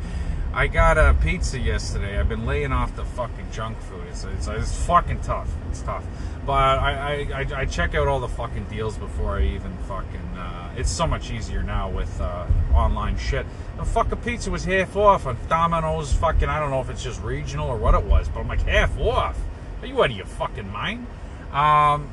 I 0.56 0.68
got 0.68 0.98
a 0.98 1.14
pizza 1.22 1.60
yesterday. 1.60 2.18
I've 2.18 2.30
been 2.30 2.46
laying 2.46 2.72
off 2.72 2.96
the 2.96 3.04
fucking 3.04 3.52
junk 3.52 3.78
food. 3.78 4.06
It's, 4.10 4.24
it's, 4.24 4.48
it's 4.48 4.86
fucking 4.86 5.20
tough. 5.20 5.50
It's 5.70 5.82
tough. 5.82 6.06
But 6.46 6.80
I, 6.80 7.28
I, 7.34 7.46
I, 7.54 7.66
check 7.66 7.94
out 7.94 8.08
all 8.08 8.22
the 8.22 8.30
fucking 8.30 8.64
deals 8.70 8.98
before 8.98 9.36
I 9.36 9.48
even 9.48 9.76
fucking. 9.80 10.38
Uh, 10.38 10.74
it's 10.78 10.90
so 10.90 11.06
much 11.06 11.30
easier 11.30 11.62
now 11.62 11.90
with 11.90 12.22
uh, 12.22 12.48
online 12.74 13.18
shit. 13.18 13.46
The 13.76 13.84
fucking 13.84 14.20
pizza 14.20 14.50
was 14.50 14.64
half 14.64 14.96
off 14.96 15.26
on 15.26 15.38
Domino's. 15.50 16.14
Fucking, 16.14 16.48
I 16.48 16.58
don't 16.62 16.72
know 16.72 16.80
if 16.80 16.90
it's 16.90 17.04
just 17.04 17.22
regional 17.22 17.68
or 17.68 17.76
what 17.76 17.94
it 17.94 18.06
was, 18.06 18.30
but 18.30 18.40
I'm 18.40 18.48
like 18.48 18.62
half 18.62 18.98
off. 18.98 19.38
Are 19.82 19.88
you 19.88 20.02
out 20.02 20.10
of 20.10 20.16
your 20.16 20.26
fucking 20.26 20.72
mind? 20.72 21.06
Um, 21.52 22.10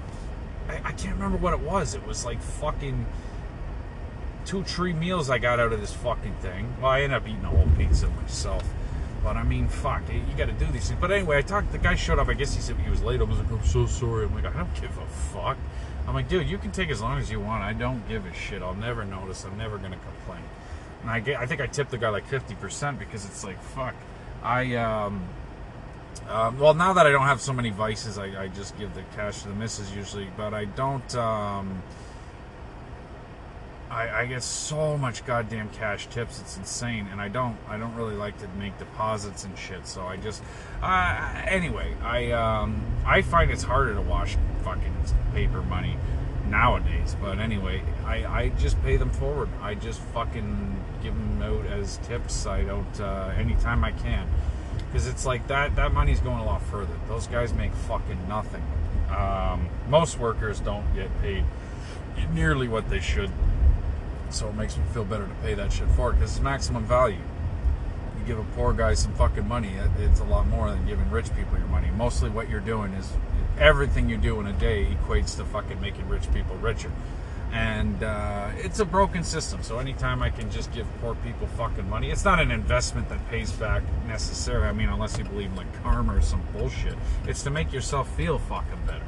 I, 0.68 0.80
I 0.82 0.92
can't 0.92 1.14
remember 1.14 1.38
what 1.38 1.52
it 1.52 1.60
was. 1.60 1.94
It 1.94 2.04
was 2.04 2.24
like 2.24 2.42
fucking 2.42 3.06
two, 4.44 4.62
three 4.64 4.92
meals 4.92 5.30
I 5.30 5.38
got 5.38 5.60
out 5.60 5.72
of 5.72 5.80
this 5.80 5.92
fucking 5.92 6.34
thing. 6.36 6.74
Well, 6.80 6.90
I 6.90 7.02
ended 7.02 7.16
up 7.16 7.28
eating 7.28 7.44
a 7.44 7.48
whole 7.48 7.68
pizza 7.76 8.08
myself. 8.08 8.64
But 9.22 9.36
I 9.36 9.44
mean, 9.44 9.68
fuck, 9.68 10.02
you 10.12 10.20
got 10.36 10.46
to 10.46 10.52
do 10.52 10.66
these 10.72 10.88
things. 10.88 11.00
But 11.00 11.12
anyway, 11.12 11.38
I 11.38 11.42
talked. 11.42 11.70
The 11.70 11.78
guy 11.78 11.94
showed 11.94 12.18
up. 12.18 12.28
I 12.28 12.34
guess 12.34 12.54
he 12.54 12.60
said 12.60 12.76
he 12.78 12.90
was 12.90 13.02
late. 13.02 13.20
I 13.20 13.24
was 13.24 13.38
like, 13.38 13.50
I'm 13.50 13.64
so 13.64 13.86
sorry. 13.86 14.24
I'm 14.24 14.34
like, 14.34 14.44
I 14.44 14.52
don't 14.52 14.74
give 14.74 14.96
a 14.98 15.06
fuck. 15.32 15.56
I'm 16.06 16.14
like, 16.14 16.28
dude, 16.28 16.48
you 16.48 16.58
can 16.58 16.72
take 16.72 16.90
as 16.90 17.00
long 17.00 17.18
as 17.18 17.30
you 17.30 17.38
want. 17.38 17.62
I 17.62 17.72
don't 17.72 18.06
give 18.08 18.26
a 18.26 18.34
shit. 18.34 18.62
I'll 18.62 18.74
never 18.74 19.04
notice. 19.04 19.44
I'm 19.44 19.56
never 19.56 19.78
gonna 19.78 19.98
complain. 19.98 20.42
And 21.02 21.10
I 21.10 21.20
get, 21.20 21.38
I 21.38 21.46
think 21.46 21.60
I 21.60 21.68
tipped 21.68 21.92
the 21.92 21.98
guy 21.98 22.08
like 22.08 22.28
50% 22.28 22.98
because 22.98 23.24
it's 23.24 23.44
like, 23.44 23.62
fuck. 23.62 23.94
I 24.42 24.74
um, 24.74 25.22
um, 26.28 26.58
well, 26.58 26.74
now 26.74 26.92
that 26.92 27.06
I 27.06 27.10
don't 27.10 27.22
have 27.22 27.40
so 27.40 27.52
many 27.52 27.70
vices, 27.70 28.18
I, 28.18 28.42
I 28.44 28.48
just 28.48 28.76
give 28.76 28.94
the 28.94 29.02
cash 29.14 29.42
to 29.42 29.48
the 29.48 29.54
missus 29.54 29.94
usually. 29.94 30.28
But 30.36 30.54
I 30.54 30.64
don't. 30.64 31.14
Um, 31.14 31.82
I, 33.92 34.22
I, 34.22 34.26
get 34.26 34.42
so 34.42 34.96
much 34.96 35.24
goddamn 35.26 35.68
cash 35.70 36.06
tips. 36.06 36.40
It's 36.40 36.56
insane, 36.56 37.08
and 37.12 37.20
I 37.20 37.28
don't. 37.28 37.58
I 37.68 37.76
don't 37.76 37.94
really 37.94 38.16
like 38.16 38.38
to 38.40 38.48
make 38.58 38.78
deposits 38.78 39.44
and 39.44 39.56
shit. 39.56 39.86
So 39.86 40.06
I 40.06 40.16
just. 40.16 40.42
Uh, 40.82 41.42
anyway, 41.46 41.94
I 42.02 42.30
um, 42.32 42.82
I 43.04 43.20
find 43.20 43.50
it's 43.50 43.62
harder 43.62 43.94
to 43.94 44.00
wash 44.00 44.36
fucking 44.64 44.94
paper 45.34 45.60
money 45.62 45.98
nowadays. 46.48 47.16
But 47.20 47.38
anyway, 47.38 47.82
I, 48.06 48.24
I 48.24 48.48
just 48.50 48.82
pay 48.82 48.96
them 48.96 49.10
forward. 49.10 49.50
I 49.60 49.74
just 49.74 50.00
fucking 50.14 50.82
give 51.02 51.14
them 51.14 51.42
out 51.42 51.66
as 51.66 51.98
tips. 51.98 52.46
I 52.46 52.62
don't 52.64 53.00
uh, 53.00 53.34
anytime 53.36 53.84
I 53.84 53.92
can. 53.92 54.26
because 54.86 55.06
it's 55.06 55.26
like 55.26 55.46
that 55.48 55.76
that 55.76 55.92
money's 55.92 56.20
going 56.20 56.38
a 56.38 56.44
lot 56.44 56.62
further. 56.62 56.94
Those 57.08 57.26
guys 57.26 57.52
make 57.52 57.74
fucking 57.74 58.28
nothing. 58.28 58.64
Um, 59.10 59.68
most 59.88 60.18
workers 60.18 60.60
don't 60.60 60.94
get 60.94 61.10
paid 61.20 61.44
nearly 62.32 62.68
what 62.68 62.88
they 62.88 63.00
should, 63.00 63.30
so 64.32 64.48
it 64.48 64.54
makes 64.54 64.76
me 64.76 64.82
feel 64.92 65.04
better 65.04 65.26
to 65.26 65.34
pay 65.42 65.54
that 65.54 65.72
shit 65.72 65.88
forward 65.90 66.16
because 66.16 66.32
it's 66.32 66.42
maximum 66.42 66.84
value. 66.84 67.18
You 68.18 68.26
give 68.26 68.38
a 68.38 68.44
poor 68.56 68.72
guy 68.72 68.94
some 68.94 69.14
fucking 69.14 69.46
money, 69.46 69.72
it's 69.98 70.20
a 70.20 70.24
lot 70.24 70.46
more 70.46 70.70
than 70.70 70.86
giving 70.86 71.10
rich 71.10 71.34
people 71.36 71.58
your 71.58 71.68
money. 71.68 71.90
Mostly, 71.96 72.30
what 72.30 72.48
you're 72.48 72.60
doing 72.60 72.92
is 72.94 73.12
everything 73.58 74.08
you 74.08 74.16
do 74.16 74.40
in 74.40 74.46
a 74.46 74.52
day 74.54 74.86
equates 74.86 75.36
to 75.36 75.44
fucking 75.44 75.80
making 75.80 76.08
rich 76.08 76.32
people 76.32 76.56
richer. 76.56 76.90
And 77.52 78.02
uh, 78.02 78.48
it's 78.56 78.80
a 78.80 78.84
broken 78.86 79.22
system. 79.22 79.62
So 79.62 79.78
anytime 79.78 80.22
I 80.22 80.30
can 80.30 80.50
just 80.50 80.72
give 80.72 80.86
poor 81.02 81.14
people 81.16 81.46
fucking 81.48 81.88
money, 81.88 82.10
it's 82.10 82.24
not 82.24 82.40
an 82.40 82.50
investment 82.50 83.10
that 83.10 83.28
pays 83.28 83.52
back 83.52 83.82
necessarily. 84.08 84.68
I 84.68 84.72
mean, 84.72 84.88
unless 84.88 85.18
you 85.18 85.24
believe 85.24 85.50
in 85.50 85.56
like 85.56 85.82
karma 85.82 86.16
or 86.16 86.22
some 86.22 86.42
bullshit. 86.54 86.94
It's 87.26 87.42
to 87.42 87.50
make 87.50 87.70
yourself 87.70 88.08
feel 88.16 88.38
fucking 88.38 88.86
better. 88.86 89.04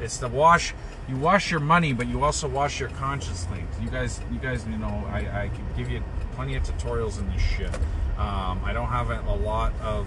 It's 0.00 0.18
the 0.18 0.28
wash. 0.28 0.74
You 1.08 1.16
wash 1.16 1.50
your 1.50 1.60
money, 1.60 1.92
but 1.92 2.06
you 2.06 2.24
also 2.24 2.48
wash 2.48 2.80
your 2.80 2.88
conscience. 2.90 3.46
You 3.82 3.90
guys, 3.90 4.20
you 4.32 4.38
guys, 4.38 4.66
you 4.66 4.78
know, 4.78 5.06
I, 5.10 5.18
I 5.44 5.48
can 5.48 5.64
give 5.76 5.90
you 5.90 6.02
plenty 6.34 6.56
of 6.56 6.62
tutorials 6.62 7.18
in 7.18 7.30
this 7.32 7.42
shit. 7.42 7.74
Um, 8.16 8.60
I 8.64 8.72
don't 8.72 8.88
have 8.88 9.10
a, 9.10 9.20
a 9.28 9.36
lot 9.36 9.72
of 9.82 10.06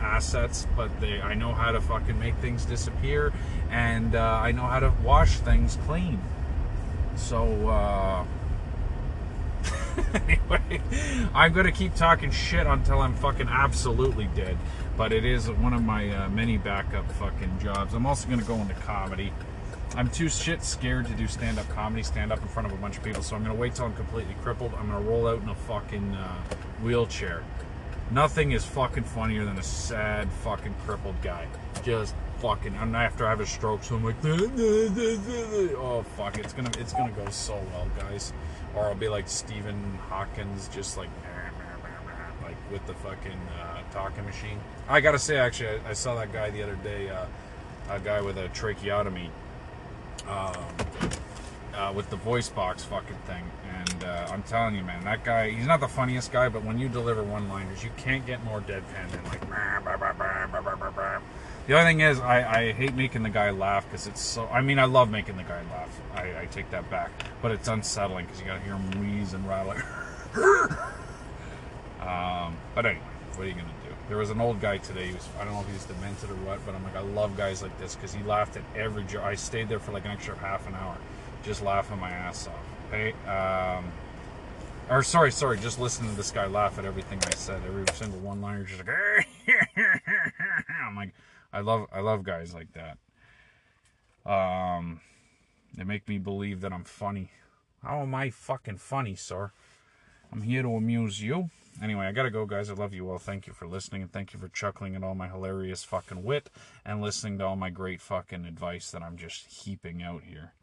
assets, 0.00 0.66
but 0.76 1.00
they, 1.00 1.20
I 1.20 1.34
know 1.34 1.52
how 1.52 1.72
to 1.72 1.80
fucking 1.80 2.18
make 2.18 2.36
things 2.36 2.64
disappear, 2.64 3.32
and 3.70 4.14
uh, 4.14 4.20
I 4.20 4.52
know 4.52 4.66
how 4.66 4.80
to 4.80 4.92
wash 5.02 5.38
things 5.38 5.78
clean. 5.86 6.20
So, 7.16 7.68
uh, 7.68 8.24
anyway, 10.14 10.80
I'm 11.34 11.52
going 11.52 11.66
to 11.66 11.72
keep 11.72 11.94
talking 11.94 12.30
shit 12.30 12.66
until 12.66 13.00
I'm 13.00 13.14
fucking 13.14 13.48
absolutely 13.48 14.28
dead. 14.34 14.56
But 14.96 15.12
it 15.12 15.24
is 15.24 15.50
one 15.50 15.72
of 15.72 15.82
my 15.82 16.08
uh, 16.10 16.28
many 16.28 16.56
backup 16.56 17.10
fucking 17.12 17.58
jobs. 17.60 17.94
I'm 17.94 18.06
also 18.06 18.28
going 18.28 18.40
to 18.40 18.46
go 18.46 18.54
into 18.56 18.74
comedy. 18.74 19.32
I'm 19.96 20.10
too 20.10 20.28
shit 20.28 20.64
scared 20.64 21.06
to 21.06 21.12
do 21.14 21.26
stand 21.26 21.58
up 21.58 21.68
comedy, 21.68 22.02
stand 22.02 22.32
up 22.32 22.42
in 22.42 22.48
front 22.48 22.66
of 22.66 22.72
a 22.72 22.76
bunch 22.76 22.96
of 22.96 23.04
people. 23.04 23.22
So 23.22 23.36
I'm 23.36 23.44
going 23.44 23.54
to 23.54 23.60
wait 23.60 23.74
till 23.74 23.84
I'm 23.84 23.94
completely 23.94 24.34
crippled. 24.42 24.72
I'm 24.74 24.90
going 24.90 25.02
to 25.02 25.08
roll 25.08 25.28
out 25.28 25.42
in 25.42 25.48
a 25.48 25.54
fucking 25.54 26.14
uh, 26.14 26.42
wheelchair. 26.82 27.42
Nothing 28.10 28.52
is 28.52 28.64
fucking 28.64 29.04
funnier 29.04 29.44
than 29.44 29.58
a 29.58 29.62
sad 29.62 30.30
fucking 30.42 30.74
crippled 30.84 31.20
guy. 31.22 31.46
Just 31.82 32.14
fucking. 32.38 32.74
And 32.74 32.94
after 32.94 33.26
I 33.26 33.30
have 33.30 33.40
a 33.40 33.46
stroke, 33.46 33.82
so 33.82 33.96
I'm 33.96 34.04
like, 34.04 34.16
oh 34.24 36.04
fuck, 36.16 36.38
it's 36.38 36.52
gonna 36.52 36.70
it's 36.78 36.92
gonna 36.92 37.12
go 37.12 37.28
so 37.30 37.54
well, 37.72 37.88
guys. 37.98 38.32
Or 38.74 38.86
I'll 38.86 38.94
be 38.94 39.08
like 39.08 39.28
Stephen 39.28 39.98
Hawkins, 40.08 40.68
just 40.68 40.96
like 40.96 41.10
like 42.42 42.56
with 42.70 42.84
the 42.86 42.94
fucking 42.94 43.38
uh, 43.60 43.80
talking 43.92 44.24
machine. 44.24 44.58
I 44.88 45.00
gotta 45.00 45.18
say, 45.18 45.38
actually, 45.38 45.80
I, 45.86 45.90
I 45.90 45.92
saw 45.92 46.14
that 46.16 46.32
guy 46.32 46.50
the 46.50 46.62
other 46.62 46.76
day, 46.76 47.08
uh, 47.08 47.26
a 47.88 47.98
guy 48.00 48.20
with 48.20 48.36
a 48.36 48.48
tracheotomy, 48.48 49.30
um, 50.28 50.54
uh, 51.74 51.92
with 51.94 52.10
the 52.10 52.16
voice 52.16 52.48
box 52.48 52.84
fucking 52.84 53.16
thing. 53.26 53.44
And 53.68 54.04
uh, 54.04 54.28
I'm 54.30 54.42
telling 54.42 54.74
you, 54.74 54.82
man, 54.82 55.04
that 55.04 55.24
guy, 55.24 55.50
he's 55.50 55.66
not 55.66 55.80
the 55.80 55.88
funniest 55.88 56.32
guy, 56.32 56.48
but 56.48 56.64
when 56.64 56.78
you 56.78 56.88
deliver 56.88 57.22
one 57.22 57.48
liners, 57.48 57.82
you 57.82 57.90
can't 57.96 58.26
get 58.26 58.44
more 58.44 58.60
deadpan 58.60 59.10
than 59.10 59.24
like. 59.24 59.42
The 61.66 61.74
other 61.78 61.88
thing 61.88 62.00
is, 62.00 62.20
I, 62.20 62.66
I 62.68 62.72
hate 62.72 62.94
making 62.94 63.22
the 63.22 63.30
guy 63.30 63.50
laugh 63.50 63.86
because 63.86 64.06
it's 64.06 64.20
so. 64.20 64.46
I 64.48 64.60
mean, 64.60 64.78
I 64.78 64.84
love 64.84 65.10
making 65.10 65.38
the 65.38 65.44
guy 65.44 65.62
laugh. 65.70 66.00
I, 66.14 66.42
I 66.42 66.46
take 66.50 66.70
that 66.70 66.90
back. 66.90 67.10
But 67.40 67.52
it's 67.52 67.68
unsettling 67.68 68.26
because 68.26 68.40
you 68.40 68.46
gotta 68.46 68.60
hear 68.60 68.74
him 68.74 68.90
wheeze 69.00 69.32
and 69.32 69.48
rattle. 69.48 69.72
um, 72.02 72.56
but 72.74 72.84
anyway, 72.84 73.00
what 73.34 73.44
are 73.44 73.48
you 73.48 73.54
gonna 73.54 73.68
do? 73.88 73.94
There 74.08 74.18
was 74.18 74.28
an 74.28 74.42
old 74.42 74.60
guy 74.60 74.76
today. 74.76 75.06
He 75.06 75.14
was, 75.14 75.26
I 75.40 75.44
don't 75.44 75.54
know 75.54 75.60
if 75.60 75.68
he's 75.68 75.84
demented 75.84 76.30
or 76.30 76.34
what, 76.36 76.64
but 76.66 76.74
I'm 76.74 76.84
like, 76.84 76.96
I 76.96 77.00
love 77.00 77.34
guys 77.34 77.62
like 77.62 77.78
this 77.78 77.94
because 77.94 78.12
he 78.12 78.22
laughed 78.24 78.58
at 78.58 78.62
every 78.76 79.04
joke. 79.04 79.22
I 79.22 79.34
stayed 79.34 79.70
there 79.70 79.80
for 79.80 79.92
like 79.92 80.04
an 80.04 80.10
extra 80.10 80.36
half 80.36 80.68
an 80.68 80.74
hour, 80.74 80.98
just 81.44 81.62
laughing 81.62 81.98
my 81.98 82.10
ass 82.10 82.46
off. 82.46 82.54
Hey, 82.90 83.14
um, 83.26 83.90
or 84.90 85.02
sorry, 85.02 85.32
sorry, 85.32 85.58
just 85.58 85.80
listening 85.80 86.10
to 86.10 86.16
this 86.16 86.30
guy 86.30 86.44
laugh 86.44 86.78
at 86.78 86.84
everything 86.84 87.20
I 87.26 87.30
said, 87.30 87.62
every 87.66 87.86
single 87.94 88.18
one 88.20 88.42
liner, 88.42 88.64
just 88.64 88.86
like, 88.86 89.26
I'm 90.86 90.94
like, 90.94 91.14
I 91.54 91.60
love, 91.60 91.86
I 91.92 92.00
love 92.00 92.24
guys 92.24 92.52
like 92.52 92.72
that. 92.72 92.98
Um, 94.30 95.00
they 95.76 95.84
make 95.84 96.08
me 96.08 96.18
believe 96.18 96.60
that 96.62 96.72
I'm 96.72 96.82
funny. 96.82 97.30
How 97.80 98.00
am 98.00 98.12
I 98.14 98.30
fucking 98.30 98.78
funny, 98.78 99.14
sir? 99.14 99.52
I'm 100.32 100.42
here 100.42 100.62
to 100.62 100.74
amuse 100.74 101.22
you. 101.22 101.50
Anyway, 101.80 102.06
I 102.06 102.12
gotta 102.12 102.30
go, 102.30 102.44
guys. 102.44 102.70
I 102.70 102.74
love 102.74 102.92
you 102.92 103.08
all. 103.08 103.18
Thank 103.18 103.46
you 103.46 103.52
for 103.52 103.68
listening, 103.68 104.02
and 104.02 104.12
thank 104.12 104.32
you 104.32 104.40
for 104.40 104.48
chuckling 104.48 104.96
at 104.96 105.04
all 105.04 105.14
my 105.14 105.28
hilarious 105.28 105.84
fucking 105.84 106.24
wit 106.24 106.50
and 106.84 107.00
listening 107.00 107.38
to 107.38 107.46
all 107.46 107.56
my 107.56 107.70
great 107.70 108.00
fucking 108.00 108.44
advice 108.44 108.90
that 108.90 109.02
I'm 109.02 109.16
just 109.16 109.64
heaping 109.64 110.02
out 110.02 110.24
here. 110.24 110.54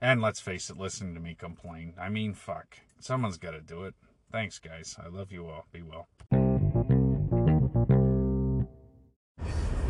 And 0.00 0.20
let's 0.20 0.40
face 0.40 0.68
it, 0.68 0.76
listening 0.76 1.14
to 1.14 1.20
me 1.20 1.34
complain. 1.34 1.94
I 1.98 2.10
mean, 2.10 2.34
fuck. 2.34 2.78
Someone's 3.00 3.38
gotta 3.38 3.62
do 3.62 3.84
it. 3.84 3.94
Thanks, 4.30 4.58
guys. 4.58 4.96
I 5.02 5.08
love 5.08 5.32
you 5.32 5.46
all. 5.46 5.64
Be 5.72 5.82
well. 5.82 6.06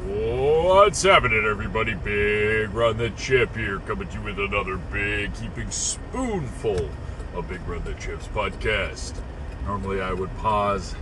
What's 0.06 1.02
happening, 1.02 1.44
everybody? 1.44 1.94
Big 1.94 2.72
Ron 2.72 2.96
the 2.96 3.10
Chip 3.10 3.56
here, 3.56 3.80
coming 3.80 4.06
to 4.06 4.14
you 4.14 4.22
with 4.22 4.38
another 4.38 4.76
big 4.76 5.34
heaping 5.34 5.68
spoonful 5.68 6.88
of 7.34 7.48
Big 7.48 7.60
Ron 7.66 7.82
the 7.82 7.92
Chips 7.94 8.28
podcast. 8.28 9.20
Normally, 9.64 10.00
I 10.00 10.12
would 10.12 10.32
pause 10.36 10.94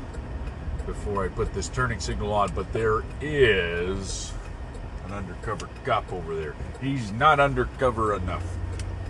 before 0.87 1.23
I 1.23 1.29
put 1.29 1.53
this 1.53 1.69
turning 1.69 2.01
signal 2.01 2.33
on, 2.33 2.55
but 2.55 2.73
there 2.73 3.05
is 3.21 4.33
an 5.05 5.13
undercover 5.13 5.69
cop 5.85 6.11
over 6.11 6.35
there. 6.35 6.55
He's 6.81 7.13
not 7.13 7.41
undercover 7.41 8.15
enough. 8.15 8.47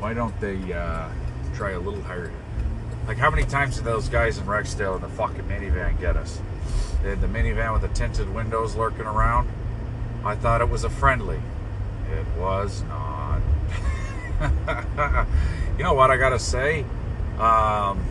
Why 0.00 0.12
don't 0.12 0.38
they 0.40 0.72
uh, 0.72 1.08
try 1.54 1.70
a 1.70 1.78
little 1.78 2.02
harder? 2.02 2.32
Like, 3.06 3.18
how 3.18 3.30
many 3.30 3.44
times 3.44 3.76
did 3.76 3.84
those 3.84 4.08
guys 4.08 4.38
in 4.38 4.44
Rexdale 4.46 4.96
in 4.96 5.02
the 5.02 5.08
fucking 5.10 5.44
minivan 5.44 6.00
get 6.00 6.16
us? 6.16 6.40
They 7.04 7.10
had 7.10 7.20
the 7.20 7.28
minivan 7.28 7.72
with 7.74 7.82
the 7.82 7.96
tinted 7.96 8.34
windows 8.34 8.74
lurking 8.74 9.06
around. 9.06 9.48
I 10.24 10.34
thought 10.36 10.60
it 10.60 10.68
was 10.68 10.84
a 10.84 10.90
friendly. 10.90 11.40
It 12.10 12.26
was 12.38 12.82
not. 12.82 13.40
you 15.78 15.84
know 15.84 15.94
what 15.94 16.10
I 16.10 16.16
gotta 16.16 16.38
say? 16.38 16.84
Um, 17.38 18.02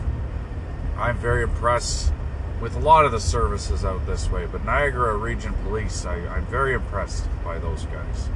I'm 0.96 1.18
very 1.18 1.42
impressed 1.42 2.12
with 2.60 2.76
a 2.76 2.78
lot 2.78 3.04
of 3.04 3.12
the 3.12 3.20
services 3.20 3.84
out 3.84 4.06
this 4.06 4.30
way, 4.30 4.46
but 4.46 4.64
Niagara 4.64 5.16
Region 5.16 5.52
Police, 5.64 6.04
I, 6.06 6.14
I'm 6.28 6.46
very 6.46 6.74
impressed 6.74 7.26
by 7.44 7.58
those 7.58 7.84
guys. 7.86 8.28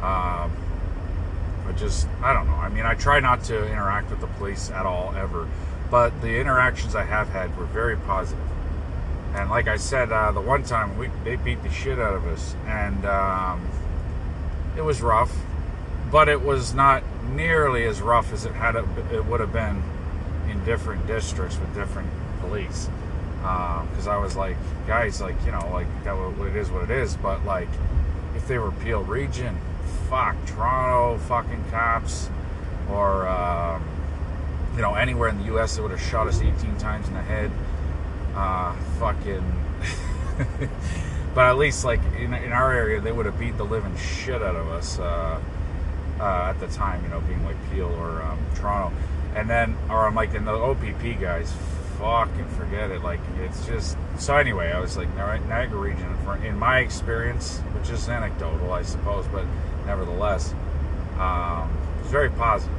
Um, 0.00 0.50
I 1.66 1.72
just, 1.76 2.08
I 2.22 2.32
don't 2.32 2.46
know. 2.46 2.54
I 2.54 2.68
mean, 2.68 2.86
I 2.86 2.94
try 2.94 3.20
not 3.20 3.44
to 3.44 3.66
interact 3.70 4.10
with 4.10 4.20
the 4.20 4.26
police 4.26 4.70
at 4.70 4.86
all, 4.86 5.14
ever, 5.14 5.48
but 5.90 6.20
the 6.20 6.38
interactions 6.40 6.94
I 6.94 7.04
have 7.04 7.28
had 7.28 7.56
were 7.56 7.66
very 7.66 7.96
positive. 7.96 8.44
And 9.34 9.50
like 9.50 9.66
I 9.66 9.76
said, 9.76 10.12
uh, 10.12 10.30
the 10.30 10.40
one 10.40 10.62
time 10.62 10.96
we 10.96 11.10
they 11.24 11.34
beat 11.34 11.62
the 11.64 11.70
shit 11.70 11.98
out 11.98 12.14
of 12.14 12.24
us, 12.26 12.54
and 12.66 13.04
um, 13.04 13.68
it 14.76 14.82
was 14.82 15.02
rough, 15.02 15.34
but 16.12 16.28
it 16.28 16.40
was 16.40 16.72
not 16.72 17.02
nearly 17.32 17.84
as 17.84 18.00
rough 18.00 18.32
as 18.32 18.44
it 18.44 18.52
had 18.52 18.76
it 18.76 19.26
would 19.26 19.40
have 19.40 19.52
been 19.52 19.82
in 20.48 20.64
different 20.64 21.08
districts 21.08 21.58
with 21.58 21.74
different 21.74 22.08
police. 22.40 22.88
Because 23.38 24.06
I 24.06 24.16
was 24.16 24.36
like, 24.36 24.56
guys, 24.86 25.20
like 25.20 25.34
you 25.44 25.50
know, 25.50 25.68
like 25.72 25.88
that 26.04 26.12
what 26.12 26.48
it 26.48 26.54
is, 26.54 26.70
what 26.70 26.84
it 26.84 26.90
is. 26.90 27.16
But 27.16 27.44
like, 27.44 27.68
if 28.36 28.46
they 28.46 28.58
were 28.58 28.70
Peel 28.70 29.02
Region, 29.02 29.58
fuck 30.08 30.36
Toronto, 30.46 31.18
fucking 31.24 31.64
cops, 31.72 32.30
or 32.88 33.26
um, 33.26 33.82
you 34.76 34.80
know 34.80 34.94
anywhere 34.94 35.28
in 35.28 35.38
the 35.38 35.46
U.S. 35.46 35.74
they 35.74 35.82
would 35.82 35.90
have 35.90 36.00
shot 36.00 36.28
us 36.28 36.40
18 36.40 36.78
times 36.78 37.08
in 37.08 37.14
the 37.14 37.22
head 37.22 37.50
uh, 38.34 38.74
fucking. 38.98 39.64
but 41.34 41.46
at 41.46 41.56
least, 41.56 41.84
like 41.84 42.00
in, 42.18 42.34
in 42.34 42.52
our 42.52 42.72
area, 42.72 43.00
they 43.00 43.12
would 43.12 43.26
have 43.26 43.38
beat 43.38 43.56
the 43.56 43.64
living 43.64 43.96
shit 43.96 44.42
out 44.42 44.56
of 44.56 44.68
us 44.68 44.98
uh, 44.98 45.40
uh, 46.20 46.52
at 46.54 46.60
the 46.60 46.66
time. 46.68 47.02
You 47.04 47.10
know, 47.10 47.20
being 47.20 47.44
like 47.44 47.56
Peel 47.70 47.86
or 47.86 48.22
um, 48.22 48.38
Toronto, 48.54 48.96
and 49.34 49.48
then 49.48 49.76
or 49.88 50.06
I'm 50.06 50.14
like 50.14 50.32
the 50.32 50.50
OPP 50.50 51.20
guys. 51.20 51.52
Fucking 51.98 52.48
forget 52.48 52.90
it. 52.90 53.02
Like 53.02 53.20
it's 53.40 53.66
just 53.66 53.96
so. 54.18 54.36
Anyway, 54.36 54.72
I 54.72 54.80
was 54.80 54.96
like, 54.96 55.14
Niagara 55.14 55.78
region. 55.78 56.10
In 56.44 56.58
my 56.58 56.80
experience, 56.80 57.60
which 57.72 57.90
is 57.90 58.08
anecdotal, 58.08 58.72
I 58.72 58.82
suppose, 58.82 59.26
but 59.28 59.44
nevertheless, 59.86 60.52
um, 61.18 61.70
it's 62.00 62.10
very 62.10 62.30
positive. 62.30 62.74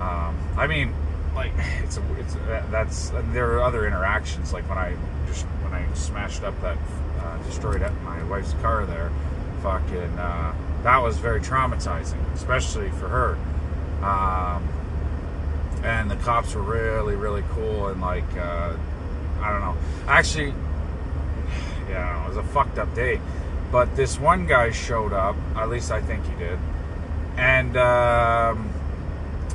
Um, 0.00 0.36
I 0.56 0.66
mean, 0.66 0.94
like 1.36 1.52
it's 1.84 1.96
a, 1.98 2.14
it's 2.18 2.34
a, 2.34 2.66
that's 2.70 3.10
there 3.30 3.52
are 3.52 3.62
other 3.62 3.86
interactions 3.86 4.52
like 4.52 4.68
when 4.68 4.78
I 4.78 4.96
just 5.28 5.44
when 5.62 5.72
I 5.72 5.86
smashed 5.94 6.42
up 6.42 6.60
that 6.62 6.76
uh, 7.20 7.36
destroyed 7.44 7.80
my 8.02 8.22
wife's 8.24 8.54
car 8.54 8.84
there 8.86 9.12
fucking 9.62 10.18
uh, 10.18 10.54
that 10.82 10.98
was 10.98 11.18
very 11.18 11.40
traumatizing 11.40 12.18
especially 12.34 12.90
for 12.90 13.08
her 13.08 13.38
um, 14.04 14.68
and 15.84 16.10
the 16.10 16.16
cops 16.16 16.54
were 16.54 16.62
really 16.62 17.14
really 17.14 17.44
cool 17.50 17.88
and 17.88 18.00
like 18.00 18.36
uh, 18.36 18.74
I 19.40 19.52
don't 19.52 19.60
know 19.60 19.76
actually 20.08 20.52
yeah, 21.88 22.24
it 22.24 22.28
was 22.28 22.36
a 22.36 22.42
fucked 22.42 22.78
up 22.78 22.94
day. 22.94 23.20
But 23.70 23.96
this 23.96 24.18
one 24.18 24.46
guy 24.46 24.70
showed 24.70 25.12
up. 25.12 25.36
At 25.56 25.68
least 25.68 25.90
I 25.90 26.00
think 26.00 26.24
he 26.24 26.34
did, 26.36 26.58
and 27.36 27.76
um, 27.76 28.70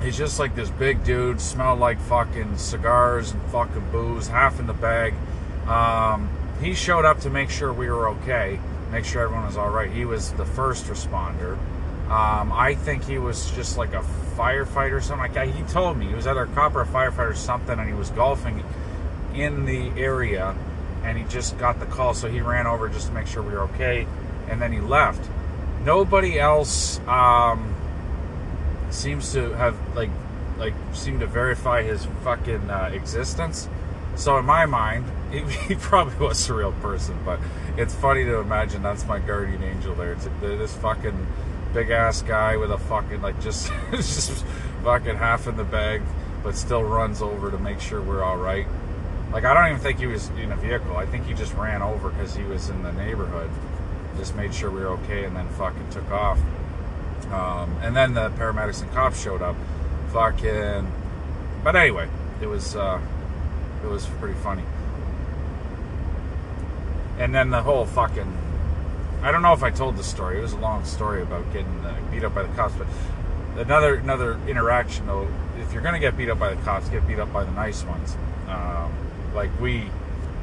he's 0.02 0.18
just 0.18 0.40
like 0.40 0.56
this 0.56 0.70
big 0.70 1.04
dude. 1.04 1.40
Smelled 1.40 1.80
like 1.80 2.00
fucking 2.00 2.58
cigars 2.58 3.32
and 3.32 3.42
fucking 3.52 3.92
booze, 3.92 4.28
half 4.28 4.60
in 4.60 4.68
the 4.68 4.74
bag. 4.74 5.14
Um, 5.68 6.30
he 6.62 6.74
showed 6.74 7.06
up 7.06 7.20
to 7.22 7.30
make 7.30 7.50
sure 7.50 7.72
we 7.74 7.90
were 7.90 8.10
okay, 8.10 8.60
make 8.92 9.06
sure 9.06 9.24
everyone 9.24 9.46
was 9.46 9.58
all 9.58 9.70
right. 9.70 9.90
He 9.90 10.06
was 10.06 10.32
the 10.34 10.46
first 10.46 10.86
responder. 10.86 11.58
Um, 12.10 12.52
I 12.52 12.76
think 12.76 13.06
he 13.06 13.18
was 13.18 13.52
just 13.52 13.78
like 13.78 13.94
a 13.94 14.04
firefighter 14.36 14.94
or 14.98 15.02
something. 15.02 15.34
Like 15.34 15.56
he 15.56 15.64
told 15.64 15.98
me 15.98 16.08
he 16.08 16.14
was 16.14 16.28
either 16.28 16.44
a 16.44 16.48
cop 16.48 16.76
or 16.76 16.82
a 16.82 16.86
firefighter 16.86 17.32
or 17.32 17.36
something, 17.36 17.80
and 17.80 17.88
he 17.88 17.94
was 17.94 18.10
golfing 18.10 18.64
in 19.34 19.66
the 19.66 19.90
area, 19.98 20.56
and 21.04 21.18
he 21.18 21.24
just 21.26 21.58
got 21.58 21.80
the 21.80 21.86
call, 21.86 22.14
so 22.14 22.30
he 22.30 22.42
ran 22.42 22.68
over 22.68 22.90
just 22.90 23.08
to 23.08 23.14
make 23.14 23.28
sure 23.28 23.42
we 23.42 23.54
were 23.54 23.62
okay, 23.62 24.06
and 24.50 24.62
then 24.62 24.74
he 24.74 24.82
left. 24.82 25.30
Nobody 25.86 26.38
else 26.38 27.00
um, 27.08 27.74
seems 28.94 29.32
to 29.34 29.54
have 29.54 29.76
like 29.96 30.10
like 30.58 30.74
seemed 30.94 31.22
to 31.22 31.28
verify 31.28 31.82
his 31.82 32.06
fucking 32.24 32.70
uh, 32.70 32.92
existence. 32.94 33.68
So 34.16 34.38
in 34.38 34.46
my 34.46 34.66
mind, 34.66 35.06
he, 35.32 35.40
he, 35.40 35.76
probably 35.76 36.16
was 36.26 36.48
a 36.50 36.54
real 36.54 36.74
person, 36.74 37.18
but 37.26 37.40
it's 37.78 37.96
funny 37.96 38.24
to 38.26 38.38
imagine 38.38 38.84
that's 38.84 39.06
my 39.06 39.20
guardian 39.20 39.64
angel 39.64 39.96
there. 39.96 40.14
It's, 40.14 40.28
this 40.42 40.76
fucking 40.78 41.28
big 41.74 41.90
ass 41.90 42.22
guy 42.22 42.58
with 42.58 42.72
a 42.72 42.78
fucking 42.78 43.22
like 43.22 43.42
just 43.42 43.72
just 43.92 44.46
fucking 44.84 45.16
half 45.16 45.48
in 45.48 45.58
the 45.58 45.64
bag, 45.64 46.02
but 46.44 46.56
still 46.56 46.84
runs 46.84 47.22
over 47.22 47.50
to 47.50 47.58
make 47.58 47.80
sure 47.80 48.02
we're 48.02 48.24
all 48.24 48.38
right. 48.38 48.68
Like 49.32 49.46
I 49.46 49.54
don't 49.54 49.68
even 49.68 49.80
think 49.80 50.00
he 50.00 50.08
was 50.08 50.30
in 50.30 50.52
a 50.52 50.58
vehicle. 50.58 50.98
I 50.98 51.06
think 51.06 51.26
he 51.26 51.34
just 51.34 51.54
ran 51.56 51.82
over 51.82 52.10
because 52.10 52.36
he 52.36 52.44
was 52.44 52.70
in 52.70 52.84
the 52.84 52.92
neighborhood. 52.92 53.50
Just 54.18 54.36
made 54.36 54.54
sure 54.54 54.70
we 54.70 54.82
were 54.82 54.90
okay, 54.90 55.24
and 55.24 55.36
then 55.36 55.48
fucking 55.50 55.90
took 55.90 56.12
off. 56.12 56.38
Um, 57.32 57.78
and 57.82 57.96
then 57.96 58.14
the 58.14 58.30
paramedics 58.32 58.82
and 58.82 58.92
cops 58.92 59.22
showed 59.22 59.42
up. 59.42 59.56
Fucking. 60.12 60.92
But 61.64 61.76
anyway, 61.76 62.10
it 62.42 62.48
was 62.48 62.76
uh, 62.76 63.00
it 63.84 63.88
was 63.88 64.06
pretty 64.20 64.38
funny. 64.40 64.64
And 67.18 67.34
then 67.34 67.50
the 67.50 67.62
whole 67.62 67.86
fucking 67.86 68.38
I 69.24 69.32
don't 69.32 69.44
know 69.44 69.54
if 69.54 69.62
I 69.62 69.70
told 69.70 69.98
the 69.98 70.04
story. 70.04 70.40
It 70.40 70.42
was 70.42 70.54
a 70.54 70.58
long 70.58 70.84
story 70.84 71.22
about 71.22 71.46
getting 71.54 71.86
uh, 71.86 71.96
beat 72.10 72.24
up 72.24 72.34
by 72.34 72.42
the 72.42 72.54
cops. 72.56 72.74
But 72.74 72.88
another 73.56 73.96
another 73.96 74.40
interaction 74.48 75.06
though, 75.06 75.28
if 75.60 75.74
you're 75.74 75.84
gonna 75.84 76.00
get 76.00 76.18
beat 76.18 76.30
up 76.30 76.40
by 76.40 76.54
the 76.54 76.62
cops, 76.64 76.90
get 76.90 77.08
beat 77.08 77.20
up 77.20 77.32
by 77.32 77.44
the 77.44 77.52
nice 77.52 77.84
ones. 77.84 78.18
Um, 78.48 78.92
like 79.36 79.52
we 79.62 79.86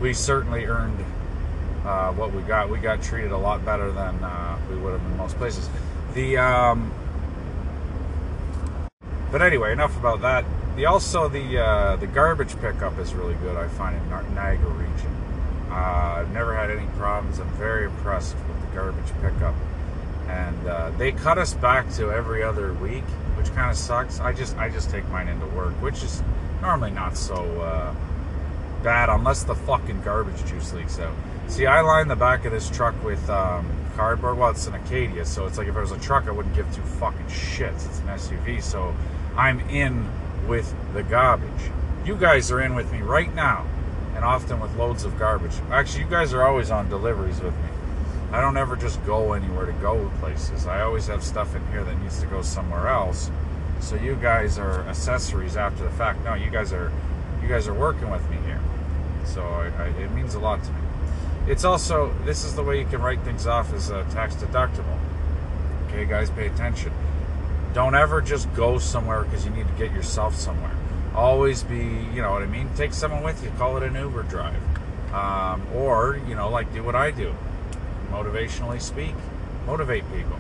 we 0.01 0.15
certainly 0.15 0.67
earned 0.67 1.05
uh, 1.85 2.13
what 2.13 2.33
we 2.33 2.43
got. 2.43 2.71
We 2.71 2.79
got 2.79 3.03
treated 3.03 3.33
a 3.33 3.37
lot 3.37 3.65
better 3.65 3.91
than 3.91 4.23
uh, 4.23 4.59
we 4.71 4.77
would 4.77 4.93
have 4.93 5.11
in 5.11 5.17
most 5.17 5.37
places. 5.39 5.69
The 6.19 6.37
um, 6.37 6.93
but 9.31 9.41
anyway, 9.41 9.71
enough 9.71 9.97
about 9.97 10.21
that. 10.23 10.45
The 10.75 10.87
also 10.87 11.29
the 11.29 11.63
uh, 11.63 11.95
the 11.95 12.09
garbage 12.09 12.59
pickup 12.59 12.99
is 12.99 13.15
really 13.15 13.35
good. 13.35 13.57
I 13.57 13.69
find 13.69 13.95
in 13.95 14.35
Niagara 14.35 14.69
region. 14.71 15.17
Uh, 15.71 15.75
I've 16.19 16.33
never 16.33 16.57
had 16.57 16.73
any 16.73 16.89
problems. 16.97 17.39
I'm 17.39 17.49
very 17.51 17.85
impressed 17.85 18.35
with 18.35 18.61
the 18.63 18.75
garbage 18.75 19.13
pickup. 19.23 19.55
And 20.27 20.67
uh, 20.67 20.91
they 20.99 21.13
cut 21.13 21.39
us 21.39 21.55
back 21.55 21.89
to 21.93 22.11
every 22.11 22.43
other 22.43 22.73
week, 22.75 23.05
which 23.37 23.55
kind 23.55 23.71
of 23.71 23.77
sucks. 23.77 24.19
I 24.19 24.33
just 24.33 24.59
I 24.59 24.71
just 24.71 24.91
take 24.91 25.09
mine 25.11 25.29
into 25.29 25.47
work, 25.47 25.75
which 25.75 26.03
is 26.03 26.21
normally 26.61 26.91
not 26.91 27.17
so 27.17 27.37
uh, 27.61 27.95
bad 28.83 29.09
unless 29.09 29.45
the 29.45 29.55
fucking 29.55 30.03
garbage 30.03 30.45
juice 30.47 30.73
leaks 30.73 30.99
out. 30.99 31.15
See, 31.47 31.67
I 31.67 31.81
line 31.83 32.09
the 32.09 32.17
back 32.17 32.45
of 32.45 32.51
this 32.51 32.69
truck 32.71 33.01
with 33.05 33.31
um, 33.31 33.71
cardboard. 33.99 34.39
Well, 34.39 34.51
it's 34.51 34.69
an 34.69 34.75
Acadia, 34.75 35.27
so 35.27 35.47
it's 35.47 35.59
like 35.59 35.67
if 35.67 35.77
it 35.77 35.81
was 35.81 35.91
a 35.91 35.99
truck, 35.99 36.29
I 36.29 36.31
wouldn't 36.31 36.55
give 36.55 36.73
two 36.73 36.83
fucking 36.83 37.27
shits. 37.27 37.85
It's 37.85 37.99
an 37.99 38.07
SUV, 38.07 38.63
so 38.63 38.95
I'm 39.37 39.59
in 39.71 40.09
with 40.47 40.73
the 40.95 41.03
garbage. 41.03 41.73
You 42.05 42.15
guys 42.15 42.53
are 42.53 42.61
in 42.61 42.77
with 42.77 42.93
me 42.93 43.01
right 43.01 43.35
now 43.35 43.67
and 44.15 44.25
often 44.25 44.61
with 44.61 44.73
loads 44.77 45.03
of 45.03 45.19
garbage. 45.19 45.53
Actually, 45.73 46.05
you 46.05 46.11
guys 46.11 46.33
are 46.33 46.47
always 46.47 46.71
on 46.71 46.89
deliveries 46.89 47.41
with 47.41 47.53
me. 47.55 47.71
I 48.31 48.41
don't 48.41 48.57
ever 48.57 48.77
just 48.77 49.05
go 49.05 49.33
anywhere 49.33 49.67
to 49.67 49.73
go 49.73 50.09
places. 50.21 50.69
I 50.69 50.83
always 50.83 51.09
have 51.09 51.25
stuff 51.25 51.57
in 51.57 51.67
here 51.73 51.83
that 51.83 52.01
needs 52.01 52.21
to 52.21 52.27
go 52.27 52.41
somewhere 52.41 52.87
else. 52.87 53.33
So 53.81 53.97
you 53.97 54.15
guys 54.15 54.59
are 54.59 54.83
accessories 54.83 55.57
after 55.57 55.83
the 55.83 55.91
fact. 55.91 56.25
No, 56.25 56.35
you 56.35 56.51
guys 56.51 56.73
are 56.73 56.93
you 57.43 57.49
guys 57.49 57.67
are 57.67 57.75
working 57.75 58.11
with 58.11 58.23
me 58.31 58.37
here. 58.47 58.61
So 59.25 59.43
I, 59.43 59.67
I, 59.83 59.87
it 59.89 60.13
means 60.13 60.37
a 60.37 60.39
lot 60.39 60.63
to 60.63 60.71
me. 60.71 60.88
It's 61.49 61.65
also 61.65 62.15
this 62.25 62.45
is 62.45 62.55
the 62.55 62.63
way 62.63 62.79
you 62.79 62.87
can 62.87 63.01
write 63.01 63.21
things 63.23 63.47
off 63.47 63.73
as 63.73 63.91
a 63.91 64.05
tax 64.11 64.35
deductible. 64.37 64.99
Okay, 65.89 66.05
guys, 66.05 66.31
pay 66.31 66.47
attention. 66.47 66.93
Don't 67.73 67.95
ever 67.95 68.21
just 68.21 68.53
go 68.55 68.79
somewhere 68.79 69.23
because 69.23 69.45
you 69.45 69.51
need 69.51 69.67
to 69.67 69.75
get 69.75 69.93
yourself 69.93 70.35
somewhere 70.35 70.79
always 71.19 71.65
be, 71.65 71.79
you 72.15 72.23
know 72.23 72.31
what 72.31 72.43
I 72.43 72.47
mean? 72.47 72.71
Take 72.77 72.93
someone 72.93 73.23
with 73.23 73.43
you, 73.43 73.51
call 73.59 73.77
it 73.77 73.83
an 73.83 73.95
Uber 73.97 74.23
drive. 74.25 74.63
Um, 75.13 75.67
or, 75.75 76.21
you 76.29 76.35
know, 76.35 76.49
like 76.49 76.73
do 76.73 76.83
what 76.83 76.95
I 76.95 77.11
do 77.11 77.35
motivationally 78.11 78.81
speak, 78.81 79.15
motivate 79.67 80.03
people. 80.13 80.39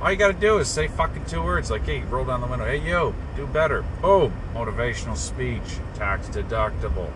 All 0.00 0.10
you 0.12 0.16
got 0.16 0.28
to 0.28 0.32
do 0.32 0.58
is 0.58 0.68
say 0.68 0.86
fucking 0.86 1.24
two 1.24 1.42
words 1.42 1.70
like, 1.70 1.84
hey, 1.84 2.02
roll 2.02 2.24
down 2.24 2.40
the 2.40 2.46
window, 2.46 2.64
hey, 2.64 2.78
yo, 2.78 3.14
do 3.34 3.46
better. 3.46 3.82
Boom, 4.00 4.32
motivational 4.54 5.16
speech, 5.16 5.78
tax 5.94 6.28
deductible. 6.28 7.10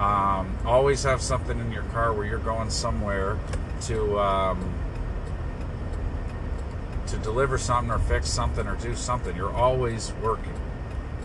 Um, 0.00 0.56
always 0.64 1.02
have 1.02 1.20
something 1.20 1.60
in 1.60 1.70
your 1.70 1.82
car 1.84 2.14
where 2.14 2.24
you're 2.24 2.38
going 2.38 2.70
somewhere 2.70 3.38
to 3.82 4.18
um, 4.18 4.74
to 7.06 7.18
deliver 7.18 7.58
something 7.58 7.92
or 7.92 7.98
fix 7.98 8.28
something 8.28 8.66
or 8.66 8.76
do 8.76 8.94
something. 8.96 9.36
You're 9.36 9.52
always 9.52 10.12
working. 10.22 10.54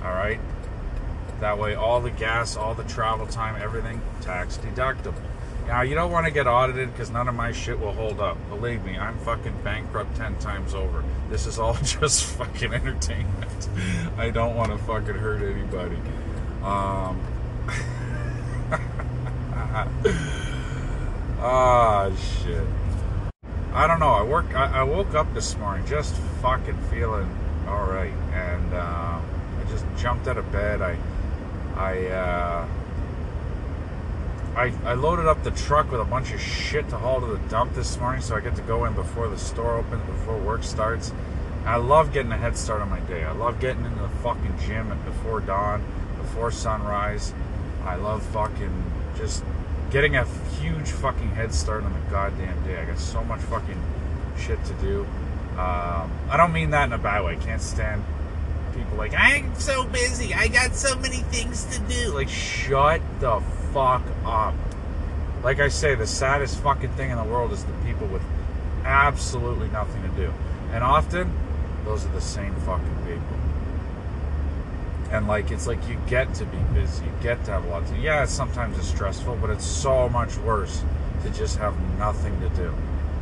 All 0.03 0.11
right. 0.11 0.39
That 1.39 1.57
way, 1.57 1.76
all 1.76 2.02
the 2.02 2.11
gas, 2.11 2.57
all 2.57 2.73
the 2.76 2.84
travel 2.84 3.27
time, 3.27 3.61
everything 3.61 4.02
tax 4.22 4.57
deductible. 4.57 5.15
Now, 5.68 5.81
you 5.81 5.95
don't 5.95 6.11
want 6.11 6.26
to 6.26 6.31
get 6.31 6.45
audited 6.45 6.91
because 6.91 7.10
none 7.10 7.27
of 7.27 7.35
my 7.35 7.52
shit 7.52 7.80
will 7.80 7.93
hold 7.93 8.19
up. 8.19 8.38
Believe 8.49 8.84
me, 8.85 8.97
I'm 8.97 9.18
fucking 9.19 9.64
bankrupt 9.64 10.15
10 10.15 10.38
times 10.38 10.76
over. 10.76 11.03
This 11.30 11.47
is 11.47 11.60
all 11.60 11.73
just 11.84 12.26
fucking 12.26 12.73
entertainment. 12.73 13.69
I 14.18 14.30
don't 14.30 14.56
want 14.56 14.72
to 14.72 14.77
fucking 14.77 15.15
hurt 15.15 15.41
anybody. 15.41 15.97
Um, 16.61 17.22
ah, 21.39 22.10
shit. 22.15 22.64
I 23.73 23.88
don't 23.88 23.99
know. 23.99 24.11
I 24.11 24.23
work. 24.23 24.56
I, 24.56 24.80
I, 24.80 24.84
woke 24.84 25.14
up 25.14 25.34
this 25.34 25.57
morning 25.57 25.85
just 25.85 26.15
fucking 26.41 26.77
feeling 26.89 27.30
all 27.68 27.85
right, 27.85 28.14
and 28.31 28.73
uh, 28.73 28.77
I 28.77 29.69
just 29.69 29.85
jumped 29.97 30.27
out 30.27 30.38
of 30.38 30.49
bed. 30.52 30.81
I 30.81 30.97
I, 31.76 32.06
uh, 32.07 32.68
I, 34.56 34.73
I 34.85 34.93
loaded 34.93 35.26
up 35.26 35.43
the 35.43 35.52
truck 35.52 35.91
with 35.91 35.99
a 35.99 36.06
bunch 36.06 36.31
of 36.31 36.39
shit 36.39 36.88
to 36.89 36.97
haul 36.97 37.19
to 37.19 37.26
the 37.26 37.49
dump 37.49 37.73
this 37.73 37.99
morning, 37.99 38.22
so 38.22 38.35
I 38.35 38.39
get 38.39 38.56
to 38.56 38.61
go 38.61 38.85
in 38.85 38.93
before 38.93 39.27
the 39.27 39.38
store 39.38 39.76
opens, 39.80 40.06
before 40.06 40.38
work 40.38 40.64
starts. 40.64 41.11
I 41.65 41.76
love 41.76 42.14
getting 42.14 42.31
a 42.31 42.38
head 42.38 42.56
start 42.56 42.81
on 42.81 42.89
my 42.89 43.02
day. 43.02 43.26
I 43.26 43.34
love 43.34 43.60
getting 43.60 43.84
into 43.84 43.99
the 43.99 44.10
fucking 44.23 44.57
gym 44.65 44.88
before 45.03 45.41
dawn, 45.41 45.84
before 46.18 46.49
sunrise. 46.49 47.34
I 47.84 47.95
love 47.95 48.23
fucking 48.27 48.84
just 49.18 49.43
getting 49.95 50.17
a 50.17 50.26
huge 50.59 50.89
fucking 50.89 51.30
head 51.30 51.53
start 51.53 51.81
on 51.85 51.93
the 51.93 52.11
goddamn 52.11 52.61
day. 52.65 52.77
I 52.77 52.84
got 52.84 52.99
so 52.99 53.23
much 53.23 53.39
fucking 53.39 53.81
shit 54.38 54.61
to 54.65 54.73
do. 54.73 55.07
Um, 55.51 56.11
I 56.30 56.35
don't 56.35 56.51
mean 56.51 56.72
that 56.72 56.88
in 56.88 56.91
a 56.91 56.97
bad 56.97 57.23
way. 57.23 57.31
I 57.31 57.35
Can't 57.38 57.61
stand 57.61 58.03
people 58.76 58.97
like, 58.97 59.13
I'm 59.15 59.55
so 59.55 59.85
busy. 59.85 60.34
I 60.34 60.49
got 60.49 60.76
so 60.76 60.97
many 60.97 61.19
things 61.19 61.63
to 61.73 61.80
do. 61.84 62.11
Like, 62.13 62.27
shut 62.27 62.99
the 63.22 63.39
fuck 63.72 64.03
up. 64.26 64.53
Like 65.43 65.61
I 65.61 65.69
say, 65.69 65.95
the 65.95 66.07
saddest 66.07 66.59
fucking 66.59 66.91
thing 66.95 67.11
in 67.11 67.17
the 67.17 67.23
world 67.23 67.53
is 67.53 67.63
the 67.63 67.72
people 67.85 68.07
with 68.07 68.22
absolutely 68.84 69.69
nothing 69.69 70.01
to 70.01 70.09
do. 70.09 70.34
And 70.73 70.84
often, 70.84 71.31
those 71.85 72.05
are 72.05 72.11
the 72.11 72.19
same 72.19 72.53
fucking 72.65 72.97
people. 73.07 73.35
And 75.11 75.27
like, 75.27 75.52
it's 75.52 75.68
like 75.68 75.88
you 75.88 75.98
get 76.07 76.34
to 76.36 76.45
be 76.45 76.57
busy, 76.73 77.06
you 77.06 77.11
get 77.22 77.44
to 77.45 77.52
have 77.52 77.65
a 77.65 77.69
lot 77.69 77.86
to 77.88 77.94
do. 77.94 78.02
Yeah, 78.02 78.26
sometimes 78.26 78.77
it's 78.77 78.88
stressful, 78.88 79.38
but 79.38 79.49
it's 79.49 79.65
so 79.65 80.10
much 80.10 80.38
worse 80.38 80.84
to 81.23 81.30
just 81.30 81.57
have 81.57 81.80
nothing 81.98 82.40
to 82.41 82.49
do. 82.49 82.73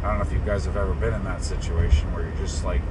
I 0.01 0.07
don't 0.07 0.17
know 0.17 0.23
if 0.23 0.33
you 0.33 0.39
guys 0.39 0.65
have 0.65 0.77
ever 0.77 0.93
been 0.93 1.13
in 1.13 1.23
that 1.23 1.43
situation 1.43 2.13
where 2.13 2.23
you're 2.23 2.37
just 2.37 2.63
like, 2.65 2.81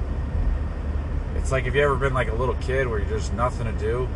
it's 1.35 1.51
like 1.51 1.65
if 1.65 1.75
you 1.75 1.81
ever 1.81 1.95
been 1.95 2.13
like 2.13 2.29
a 2.29 2.35
little 2.35 2.55
kid 2.55 2.87
where 2.87 2.99
you're 2.99 3.09
just 3.09 3.33
nothing 3.33 3.65
to 3.65 3.79
do, 3.79 4.07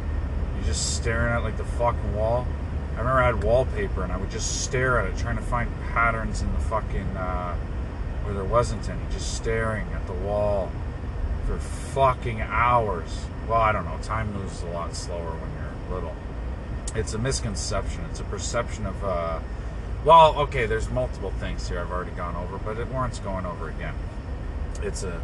you're 0.56 0.66
just 0.66 0.95
staring 0.95 1.34
at 1.34 1.44
like 1.44 1.58
the 1.58 1.66
fucking 1.66 2.16
wall. 2.16 2.48
I 2.95 2.99
remember 2.99 3.22
I 3.22 3.26
had 3.28 3.44
wallpaper 3.44 4.04
and 4.04 4.12
I 4.12 4.18
would 4.18 4.32
just 4.32 4.64
stare 4.64 4.99
at 4.99 5.12
it, 5.12 5.18
trying 5.18 5.38
to 5.38 5.44
find 5.44 5.70
patterns 5.94 6.41
in 6.41 6.52
the 6.54 6.60
fucking 6.60 7.18
uh, 7.18 7.56
where 8.24 8.34
there 8.34 8.44
wasn't 8.44 8.90
any, 8.90 8.99
just 9.12 9.36
staring 9.36 9.88
at 9.94 10.06
the 10.08 10.14
wall 10.14 10.72
for 11.45 11.58
fucking 11.60 12.41
hours. 12.41 13.26
Well, 13.48 13.61
I 13.61 13.72
don't 13.72 13.86
know. 13.86 13.98
Time 14.02 14.34
moves 14.34 14.61
a 14.64 14.68
lot 14.68 14.94
slower 14.95 15.32
when 15.32 15.52
you're 15.53 15.95
little. 15.95 16.15
It's 16.95 17.14
a 17.14 17.18
misconception. 17.18 18.03
It's 18.10 18.19
a 18.19 18.26
perception 18.26 18.86
of 18.86 19.03
uh, 19.03 19.40
Well, 20.03 20.38
okay, 20.40 20.65
there's 20.65 20.90
multiple 20.90 21.32
things 21.32 21.68
here 21.68 21.80
I've 21.80 21.91
already 21.91 22.11
gone 22.11 22.36
over, 22.36 22.57
but 22.57 22.78
it 22.78 22.88
warrants 22.88 23.19
going 23.19 23.45
over 23.45 23.69
again. 23.69 23.94
It's 24.82 25.03
a 25.03 25.22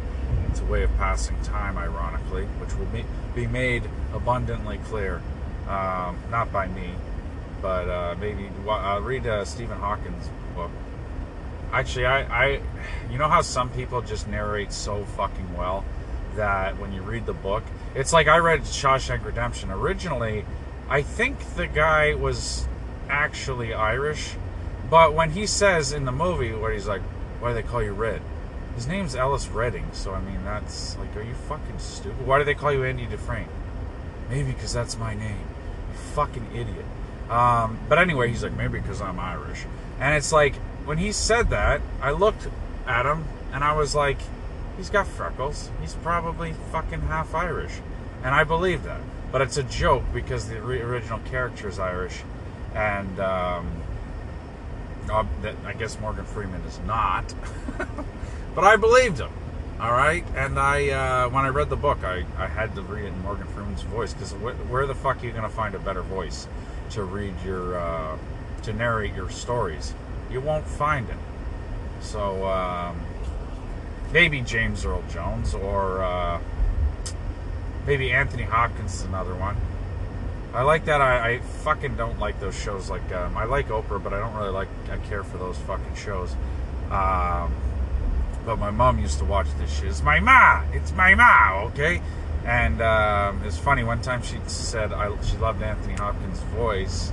it's 0.50 0.60
a 0.60 0.64
way 0.64 0.82
of 0.82 0.96
passing 0.96 1.40
time, 1.42 1.76
ironically, 1.78 2.44
which 2.60 2.74
will 2.74 2.86
be, 2.86 3.04
be 3.34 3.46
made 3.46 3.84
abundantly 4.12 4.78
clear, 4.78 5.22
um, 5.68 6.18
not 6.30 6.52
by 6.52 6.66
me, 6.66 6.90
but 7.62 7.88
uh, 7.88 8.14
maybe 8.20 8.48
uh, 8.68 9.00
read 9.02 9.26
uh, 9.26 9.44
Stephen 9.44 9.78
Hawking's 9.78 10.28
book. 10.54 10.70
Actually, 11.72 12.06
I, 12.06 12.44
I, 12.44 12.60
you 13.10 13.18
know 13.18 13.28
how 13.28 13.42
some 13.42 13.68
people 13.70 14.00
just 14.00 14.28
narrate 14.28 14.72
so 14.72 15.04
fucking 15.16 15.56
well 15.56 15.84
that 16.36 16.78
when 16.78 16.92
you 16.92 17.02
read 17.02 17.26
the 17.26 17.32
book, 17.32 17.62
it's 17.94 18.12
like 18.12 18.26
I 18.26 18.38
read 18.38 18.62
Shawshank 18.62 19.24
Redemption. 19.24 19.70
Originally, 19.70 20.44
I 20.88 21.02
think 21.02 21.38
the 21.56 21.66
guy 21.66 22.14
was 22.14 22.66
actually 23.08 23.72
Irish, 23.72 24.34
but 24.90 25.14
when 25.14 25.30
he 25.30 25.46
says 25.46 25.92
in 25.92 26.04
the 26.04 26.12
movie 26.12 26.52
where 26.52 26.72
he's 26.72 26.86
like, 26.86 27.02
"Why 27.40 27.50
do 27.50 27.54
they 27.54 27.62
call 27.62 27.82
you 27.82 27.92
Red?" 27.92 28.20
His 28.74 28.88
name's 28.88 29.14
Ellis 29.14 29.48
Redding, 29.48 29.88
so 29.92 30.12
I 30.12 30.20
mean 30.20 30.42
that's 30.44 30.98
like, 30.98 31.14
are 31.16 31.22
you 31.22 31.34
fucking 31.34 31.78
stupid? 31.78 32.26
Why 32.26 32.38
do 32.38 32.44
they 32.44 32.54
call 32.54 32.72
you 32.72 32.84
Andy 32.84 33.06
Dufresne? 33.06 33.48
Maybe 34.28 34.52
because 34.52 34.72
that's 34.72 34.98
my 34.98 35.14
name. 35.14 35.46
You 35.92 35.98
fucking 36.14 36.48
idiot. 36.52 36.84
Um, 37.30 37.78
but 37.88 37.98
anyway, 37.98 38.28
he's 38.28 38.42
like, 38.42 38.56
maybe 38.56 38.80
because 38.80 39.00
I'm 39.00 39.20
Irish, 39.20 39.64
and 40.00 40.14
it's 40.16 40.32
like 40.32 40.56
when 40.84 40.98
he 40.98 41.12
said 41.12 41.50
that, 41.50 41.80
I 42.02 42.10
looked 42.10 42.48
at 42.86 43.06
him 43.06 43.24
and 43.52 43.64
I 43.64 43.72
was 43.72 43.94
like, 43.94 44.18
he's 44.76 44.90
got 44.90 45.06
freckles. 45.06 45.70
He's 45.80 45.94
probably 45.94 46.54
fucking 46.72 47.02
half 47.02 47.34
Irish, 47.34 47.72
and 48.22 48.34
I 48.34 48.44
believe 48.44 48.82
that. 48.84 49.00
But 49.32 49.42
it's 49.42 49.56
a 49.56 49.62
joke 49.64 50.04
because 50.12 50.48
the 50.48 50.58
original 50.58 51.18
character 51.20 51.68
is 51.68 51.78
Irish, 51.78 52.22
and 52.74 53.18
um, 53.20 53.68
I 55.10 55.72
guess 55.78 55.98
Morgan 56.00 56.24
Freeman 56.24 56.60
is 56.62 56.78
not. 56.86 57.34
but 58.54 58.64
I 58.64 58.76
believed 58.76 59.18
him. 59.18 59.30
All 59.80 59.92
right, 59.92 60.24
and 60.36 60.58
I 60.58 60.88
uh, 60.90 61.28
when 61.30 61.44
I 61.44 61.48
read 61.48 61.68
the 61.68 61.76
book, 61.76 62.04
I, 62.04 62.24
I 62.38 62.46
had 62.46 62.76
to 62.76 62.82
read 62.82 63.06
it 63.06 63.08
in 63.08 63.22
Morgan 63.22 63.46
Freeman's 63.48 63.82
voice 63.82 64.14
because 64.14 64.30
wh- 64.32 64.70
where 64.70 64.86
the 64.86 64.94
fuck 64.94 65.22
are 65.22 65.26
you 65.26 65.32
gonna 65.32 65.48
find 65.48 65.74
a 65.74 65.80
better 65.80 66.02
voice 66.02 66.46
to 66.90 67.02
read 67.02 67.34
your 67.44 67.76
uh, 67.76 68.16
to 68.62 68.72
narrate 68.72 69.14
your 69.14 69.30
stories? 69.30 69.92
You 70.30 70.40
won't 70.40 70.66
find 70.66 71.08
it. 71.08 71.16
So 72.00 72.46
um, 72.46 73.00
maybe 74.14 74.40
James 74.40 74.86
Earl 74.86 75.02
Jones 75.10 75.54
or 75.54 76.02
uh, 76.02 76.40
maybe 77.84 78.12
Anthony 78.12 78.44
Hopkins 78.44 78.94
is 78.94 79.02
another 79.02 79.34
one. 79.34 79.56
I 80.54 80.62
like 80.62 80.84
that. 80.84 81.00
I, 81.00 81.32
I 81.32 81.38
fucking 81.40 81.96
don't 81.96 82.20
like 82.20 82.38
those 82.38 82.58
shows. 82.58 82.88
Like 82.88 83.12
um, 83.12 83.36
I 83.36 83.44
like 83.44 83.68
Oprah, 83.68 84.02
but 84.02 84.14
I 84.14 84.20
don't 84.20 84.34
really 84.34 84.52
like. 84.52 84.68
I 84.88 84.98
care 85.08 85.24
for 85.24 85.36
those 85.36 85.58
fucking 85.58 85.96
shows. 85.96 86.32
Um, 86.92 87.52
but 88.46 88.56
my 88.56 88.70
mom 88.70 89.00
used 89.00 89.18
to 89.18 89.24
watch 89.24 89.48
this 89.58 89.76
shit. 89.76 89.88
It's 89.88 90.02
my 90.02 90.20
ma. 90.20 90.62
It's 90.72 90.92
my 90.92 91.16
ma. 91.16 91.64
Okay. 91.64 92.00
And 92.46 92.80
um, 92.80 93.42
it's 93.44 93.58
funny. 93.58 93.82
One 93.82 94.00
time 94.00 94.22
she 94.22 94.36
said 94.46 94.92
I, 94.92 95.10
she 95.22 95.36
loved 95.38 95.60
Anthony 95.60 95.94
Hopkins' 95.94 96.38
voice, 96.54 97.10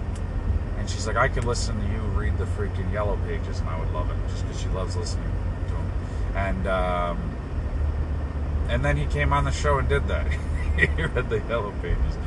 and 0.78 0.88
she's 0.88 1.07
like, 1.07 1.15
I 1.15 1.30
could 1.30 1.45
listen 1.45 1.82
to 1.82 1.88
you 1.88 2.02
read 2.14 2.38
the 2.38 2.45
freaking 2.45 2.91
Yellow 2.94 3.18
Pages, 3.26 3.60
and 3.60 3.69
I 3.69 3.80
would 3.80 3.91
love 3.91 4.11
it 4.11 4.18
just 4.30 4.44
because 4.44 4.61
she 4.61 4.68
loves 4.69 4.95
listening. 4.95 5.30
And 6.35 6.67
um, 6.67 7.37
and 8.69 8.85
then 8.85 8.97
he 8.97 9.05
came 9.05 9.33
on 9.33 9.43
the 9.43 9.51
show 9.51 9.77
and 9.77 9.89
did 9.89 10.07
that. 10.07 10.27
he 10.77 10.85
read 11.03 11.29
the 11.29 11.39
Yellow 11.39 11.73
Pages. 11.81 12.17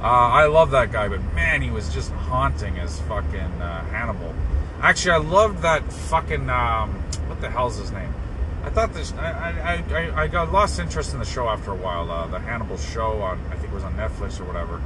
Uh, 0.00 0.04
I 0.04 0.46
love 0.46 0.70
that 0.70 0.92
guy, 0.92 1.08
but 1.08 1.20
man, 1.34 1.60
he 1.60 1.70
was 1.70 1.92
just 1.92 2.12
haunting 2.12 2.78
as 2.78 3.00
fucking 3.02 3.40
uh, 3.40 3.84
Hannibal. 3.86 4.32
Actually, 4.80 5.12
I 5.12 5.16
loved 5.16 5.62
that 5.62 5.92
fucking 5.92 6.48
um, 6.48 6.94
what 7.26 7.40
the 7.40 7.50
hell's 7.50 7.78
his 7.78 7.90
name? 7.90 8.14
I 8.62 8.70
thought 8.70 8.92
this. 8.92 9.12
I, 9.14 9.30
I, 9.30 9.84
I, 9.92 10.22
I 10.22 10.26
got 10.28 10.52
lost 10.52 10.78
interest 10.78 11.12
in 11.12 11.18
the 11.18 11.24
show 11.24 11.48
after 11.48 11.72
a 11.72 11.76
while. 11.76 12.10
Uh, 12.10 12.26
the 12.28 12.38
Hannibal 12.38 12.76
show 12.76 13.22
on 13.22 13.40
I 13.50 13.56
think 13.56 13.72
it 13.72 13.74
was 13.74 13.82
on 13.82 13.94
Netflix 13.94 14.40
or 14.40 14.44
whatever. 14.44 14.80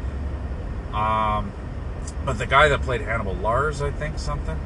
Um, 0.96 1.52
but 2.24 2.38
the 2.38 2.46
guy 2.46 2.68
that 2.68 2.82
played 2.82 3.02
Hannibal, 3.02 3.34
Lars, 3.34 3.82
I 3.82 3.90
think 3.90 4.18
something. 4.18 4.58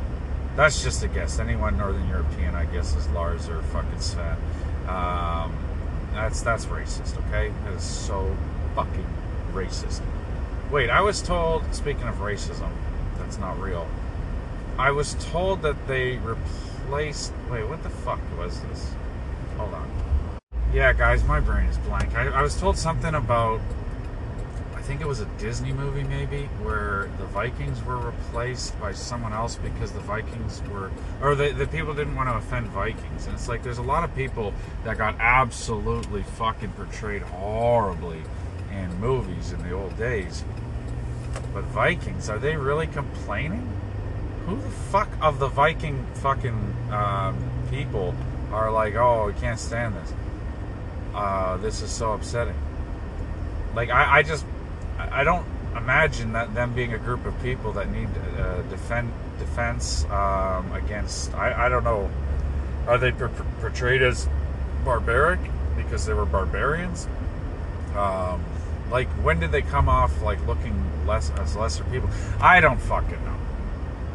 That's 0.57 0.83
just 0.83 1.03
a 1.03 1.09
guess. 1.09 1.39
Anyone 1.39 1.77
Northern 1.77 2.09
European, 2.09 2.55
I 2.55 2.65
guess, 2.65 2.97
is 2.97 3.07
Lars 3.11 3.49
or 3.49 3.61
fucking 3.63 4.01
Sven. 4.01 4.37
Um, 4.89 5.55
that's 6.15 6.41
that's 6.41 6.65
racist. 6.67 7.19
Okay, 7.27 7.53
that 7.65 7.75
is 7.75 7.83
so 7.83 8.35
fucking 8.75 9.07
racist. 9.53 10.01
Wait, 10.71 10.89
I 10.89 11.03
was 11.03 11.21
told, 11.21 11.75
speaking 11.75 12.05
of 12.05 12.17
racism, 12.17 12.71
that's 13.19 13.39
not 13.39 13.61
real. 13.61 13.87
I 14.79 14.91
was 14.91 15.15
told 15.21 15.63
that 15.63 15.87
they 15.87 16.17
replaced. 16.17 17.33
Wait, 17.51 17.69
what 17.69 17.83
the 17.83 17.91
fuck 17.91 18.21
was 18.39 18.61
this? 18.63 18.93
Hold 19.59 19.75
on. 19.75 19.91
Yeah, 20.73 20.93
guys, 20.93 21.23
my 21.25 21.39
brain 21.39 21.67
is 21.67 21.79
blank. 21.79 22.15
I, 22.17 22.29
I 22.29 22.43
was 22.43 22.59
told 22.59 22.79
something 22.79 23.15
about. 23.15 23.61
Think 24.87 25.01
it 25.01 25.07
was 25.09 25.19
a 25.19 25.25
Disney 25.39 25.73
movie, 25.73 26.05
maybe, 26.05 26.45
where 26.63 27.11
the 27.19 27.25
Vikings 27.25 27.83
were 27.83 27.97
replaced 27.97 28.79
by 28.81 28.93
someone 28.93 29.33
else 29.33 29.57
because 29.57 29.91
the 29.91 29.99
Vikings 29.99 30.63
were. 30.71 30.93
Or 31.21 31.35
the, 31.35 31.51
the 31.51 31.67
people 31.67 31.93
didn't 31.93 32.15
want 32.15 32.29
to 32.29 32.37
offend 32.37 32.69
Vikings. 32.69 33.27
And 33.27 33.35
it's 33.35 33.49
like 33.49 33.65
there's 33.65 33.79
a 33.79 33.83
lot 33.83 34.05
of 34.05 34.15
people 34.15 34.55
that 34.85 34.97
got 34.97 35.17
absolutely 35.19 36.23
fucking 36.23 36.71
portrayed 36.71 37.23
horribly 37.23 38.23
in 38.71 39.01
movies 39.01 39.51
in 39.51 39.61
the 39.65 39.73
old 39.73 39.99
days. 39.99 40.45
But 41.53 41.65
Vikings, 41.65 42.31
are 42.31 42.39
they 42.39 42.57
really 42.57 42.87
complaining? 42.87 43.69
Who 44.47 44.55
the 44.55 44.71
fuck 44.71 45.09
of 45.21 45.41
the 45.41 45.49
Viking 45.49 46.07
fucking 46.15 46.77
um, 46.93 47.51
people 47.71 48.15
are 48.53 48.71
like, 48.71 48.95
oh, 48.95 49.27
we 49.27 49.33
can't 49.33 49.59
stand 49.59 49.97
this. 49.97 50.15
Uh, 51.13 51.57
this 51.57 51.83
is 51.83 51.91
so 51.91 52.13
upsetting. 52.13 52.55
Like, 53.75 53.91
I, 53.91 54.19
I 54.19 54.23
just, 54.23 54.47
I 54.99 55.25
don't 55.25 55.47
imagine 55.77 56.33
that 56.33 56.55
them 56.55 56.75
being 56.75 56.93
a 56.95 56.99
group 56.99 57.27
of 57.27 57.41
people 57.43 57.73
that 57.73 57.91
need 57.91 58.09
uh, 58.39 58.63
defend 58.63 59.13
defense 59.39 60.05
um, 60.07 60.73
against. 60.73 61.35
I, 61.35 61.67
I 61.67 61.69
don't 61.69 61.85
know. 61.85 62.11
Are 62.87 62.99
they 62.99 63.13
per- 63.13 63.29
portrayed 63.61 64.03
as 64.03 64.29
barbaric 64.85 65.41
because 65.77 66.07
they 66.07 66.15
were 66.15 66.27
barbarians? 66.27 67.09
Um, 67.97 68.45
like 68.91 69.09
when 69.25 69.41
did 69.41 69.53
they 69.53 69.63
come 69.63 69.89
off 69.89 70.23
like 70.23 70.45
looking 70.47 70.75
less 71.07 71.31
as 71.39 71.57
lesser 71.57 71.85
people? 71.85 72.09
I 72.41 72.61
don't 72.61 72.81
fucking 72.81 73.25
know. 73.25 73.37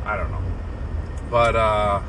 I 0.06 0.18
don't 0.18 0.32
know. 0.32 0.42
But 1.30 1.56
uh 1.56 2.02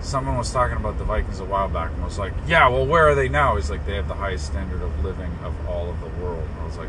someone 0.00 0.36
was 0.36 0.52
talking 0.52 0.76
about 0.76 0.98
the 0.98 1.04
Vikings 1.04 1.40
a 1.40 1.44
while 1.44 1.68
back 1.68 1.90
and 1.92 2.04
was 2.04 2.18
like, 2.18 2.32
"Yeah, 2.46 2.68
well, 2.68 2.84
where 2.84 3.08
are 3.08 3.14
they 3.14 3.28
now?" 3.28 3.56
He's 3.56 3.70
like, 3.70 3.86
"They 3.86 3.94
have 3.94 4.08
the 4.08 4.14
highest 4.14 4.46
standard 4.46 4.82
of 4.82 5.04
living 5.04 5.30
of 5.44 5.54
all 5.68 5.88
of 5.88 6.00
the 6.00 6.08
world." 6.22 6.42
And 6.42 6.60
I 6.60 6.64
was 6.64 6.76
like, 6.76 6.88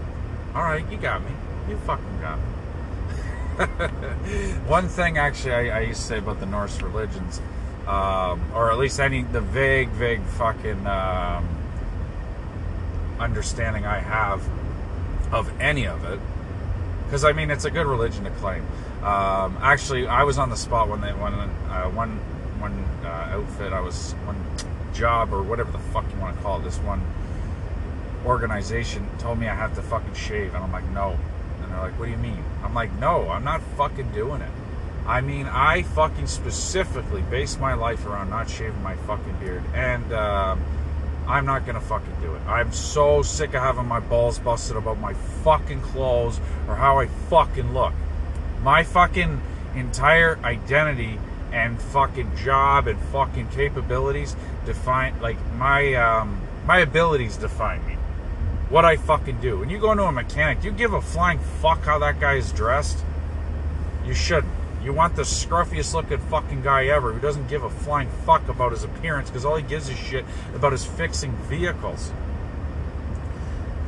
"All 0.56 0.64
right, 0.64 0.90
you 0.92 0.98
got 0.98 1.24
me. 1.24 1.32
You 1.70 1.78
fucking 1.78 2.22
got 2.22 2.38
me." 2.38 2.46
One 4.68 4.88
thing, 4.88 5.18
actually, 5.18 5.54
I, 5.54 5.78
I, 5.78 5.82
used 5.82 6.02
to 6.02 6.08
say 6.08 6.18
about 6.18 6.40
the 6.40 6.48
Norse 6.48 6.82
religions, 6.82 7.40
um, 7.88 8.42
or 8.54 8.72
at 8.72 8.80
least 8.80 9.00
any 9.00 9.22
the 9.24 9.42
vague, 9.42 9.90
vague 9.90 10.24
fucking 10.24 10.88
um, 10.88 11.48
understanding 13.20 13.86
I 13.86 14.00
have 14.00 14.44
of 15.32 15.52
any 15.62 15.86
of 15.86 16.04
it, 16.06 16.20
because 17.06 17.24
I 17.24 17.32
mean 17.32 17.52
it's 17.52 17.66
a 17.66 17.72
good 17.72 17.86
religion 17.86 18.24
to 18.24 18.32
claim. 18.32 18.66
Um, 19.04 19.58
actually, 19.62 20.08
I 20.08 20.24
was 20.24 20.38
on 20.38 20.50
the 20.50 20.58
spot 20.58 20.90
when 20.90 21.02
they 21.02 21.12
when 21.12 21.34
uh, 21.34 21.90
one 21.90 22.18
one 22.60 22.86
uh, 23.04 23.38
outfit 23.38 23.74
I 23.74 23.82
was 23.82 24.14
one 24.26 24.44
job 24.94 25.34
or 25.34 25.44
whatever 25.44 25.72
the 25.72 25.80
fuck 25.92 26.06
you 26.12 26.20
want 26.20 26.36
to 26.38 26.42
call 26.42 26.60
it. 26.60 26.64
This 26.64 26.78
one 26.80 27.02
organization 28.26 29.08
told 29.18 29.40
me 29.40 29.48
I 29.48 29.56
have 29.56 29.76
to 29.76 29.82
fucking 29.82 30.14
shave, 30.14 30.54
and 30.54 30.64
I'm 30.64 30.72
like 30.72 30.90
no, 30.90 31.18
and 31.62 31.72
they're 31.72 31.80
like, 31.80 31.98
what 32.00 32.06
do 32.06 32.12
you 32.12 32.18
mean? 32.18 32.44
I'm 32.64 32.74
like 32.74 32.92
no, 33.00 33.30
I'm 33.30 33.44
not 33.44 33.62
fucking 33.78 34.12
doing 34.12 34.42
it. 34.42 34.52
I 35.06 35.22
mean, 35.22 35.48
I 35.48 35.84
fucking 35.84 36.28
specifically 36.28 37.22
base 37.24 37.58
my 37.60 37.74
life 37.74 38.06
around 38.06 38.30
not 38.30 38.50
shaving 38.50 38.82
my 38.84 38.96
fucking 38.96 39.38
beard, 39.40 39.64
and. 39.74 40.12
Uh, 40.12 40.56
I'm 41.28 41.46
not 41.46 41.66
gonna 41.66 41.82
fucking 41.82 42.16
do 42.22 42.36
it. 42.36 42.42
I'm 42.48 42.74
so 42.74 43.22
sick 43.22 43.54
of 43.54 43.62
having 43.62 43.86
my 43.86 44.00
balls 44.00 44.40
busted 44.40 44.76
about 44.76 45.00
my 45.00 45.14
fucking 45.14 45.82
clothes 45.82 46.40
or 46.68 46.76
how 46.76 47.00
I 47.00 47.08
fucking 47.08 47.74
look. 47.74 47.94
My 48.62 48.84
fucking 48.84 49.42
entire 49.76 50.38
identity 50.44 51.20
and 51.52 51.82
fucking 51.82 52.36
job 52.36 52.88
and 52.88 53.00
fucking 53.00 53.48
capabilities 53.50 54.36
define 54.66 55.20
like 55.22 55.38
my 55.56 55.94
um 55.94 56.42
my 56.66 56.80
abilities 56.80 57.38
define 57.38 57.86
me. 57.88 57.98
What 58.74 58.86
I 58.86 58.96
fucking 58.96 59.40
do. 59.40 59.60
When 59.60 59.70
you 59.70 59.78
go 59.78 59.92
into 59.92 60.04
a 60.04 60.12
mechanic, 60.12 60.64
you 60.64 60.72
give 60.72 60.94
a 60.94 61.02
flying 61.02 61.38
fuck 61.38 61.84
how 61.84 62.00
that 62.00 62.20
guy 62.20 62.38
is 62.38 62.52
dressed? 62.52 62.98
You 64.04 64.16
shouldn't. 64.16 64.52
You 64.84 64.94
want 64.94 65.16
the 65.16 65.22
scruffiest 65.22 65.94
looking 65.94 66.18
fucking 66.18 66.64
guy 66.64 66.88
ever 66.88 67.14
who 67.14 67.20
doesn't 67.20 67.48
give 67.48 67.64
a 67.64 67.70
flying 67.70 68.10
fuck 68.26 68.50
about 68.50 68.72
his 68.72 68.84
appearance 68.84 69.30
because 69.30 69.46
all 69.46 69.58
he 69.58 69.62
gives 69.62 69.90
a 69.90 69.94
shit 69.94 70.26
about 70.56 70.74
is 70.74 70.84
fixing 70.84 71.34
vehicles. 71.44 72.12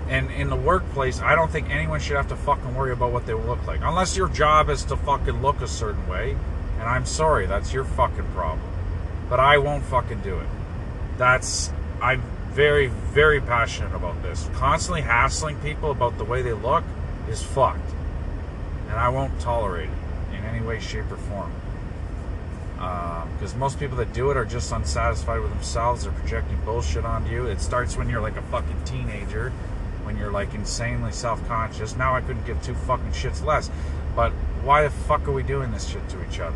And 0.07 0.29
in 0.29 0.51
the 0.51 0.55
workplace, 0.55 1.19
I 1.19 1.33
don't 1.33 1.49
think 1.49 1.71
anyone 1.71 1.99
should 1.99 2.17
have 2.17 2.27
to 2.27 2.35
fucking 2.35 2.75
worry 2.75 2.91
about 2.91 3.11
what 3.11 3.25
they 3.25 3.33
look 3.33 3.65
like. 3.65 3.79
Unless 3.81 4.15
your 4.15 4.29
job 4.29 4.69
is 4.69 4.83
to 4.83 4.97
fucking 4.97 5.41
look 5.41 5.61
a 5.61 5.67
certain 5.67 6.07
way. 6.07 6.37
And 6.77 6.83
I'm 6.83 7.07
sorry, 7.07 7.47
that's 7.47 7.73
your 7.73 7.85
fucking 7.85 8.27
problem. 8.35 8.61
But 9.31 9.39
I 9.39 9.57
won't 9.57 9.83
fucking 9.85 10.21
do 10.21 10.37
it. 10.37 10.47
That's 11.17 11.71
I'm 12.03 12.21
very, 12.55 12.87
very 12.87 13.41
passionate 13.41 13.93
about 13.93 14.23
this. 14.23 14.49
Constantly 14.53 15.01
hassling 15.01 15.59
people 15.59 15.91
about 15.91 16.17
the 16.17 16.23
way 16.23 16.41
they 16.41 16.53
look 16.53 16.85
is 17.29 17.43
fucked. 17.43 17.91
And 18.87 18.97
I 18.97 19.09
won't 19.09 19.37
tolerate 19.41 19.89
it 19.89 20.37
in 20.37 20.43
any 20.45 20.65
way, 20.65 20.79
shape, 20.79 21.11
or 21.11 21.17
form. 21.17 21.51
Because 22.75 23.53
um, 23.53 23.59
most 23.59 23.77
people 23.77 23.97
that 23.97 24.13
do 24.13 24.31
it 24.31 24.37
are 24.37 24.45
just 24.45 24.71
unsatisfied 24.71 25.41
with 25.41 25.51
themselves. 25.51 26.03
They're 26.03 26.13
projecting 26.13 26.57
bullshit 26.63 27.03
onto 27.03 27.29
you. 27.29 27.45
It 27.45 27.59
starts 27.59 27.97
when 27.97 28.09
you're 28.09 28.21
like 28.21 28.37
a 28.37 28.41
fucking 28.43 28.85
teenager, 28.85 29.49
when 30.03 30.17
you're 30.17 30.31
like 30.31 30.53
insanely 30.53 31.11
self 31.11 31.45
conscious. 31.49 31.97
Now 31.97 32.15
I 32.15 32.21
couldn't 32.21 32.45
give 32.45 32.63
two 32.63 32.75
fucking 32.75 33.11
shits 33.11 33.43
less. 33.43 33.69
But 34.15 34.31
why 34.63 34.83
the 34.83 34.89
fuck 34.89 35.27
are 35.27 35.33
we 35.33 35.43
doing 35.43 35.71
this 35.71 35.89
shit 35.89 36.07
to 36.07 36.25
each 36.25 36.39
other? 36.39 36.55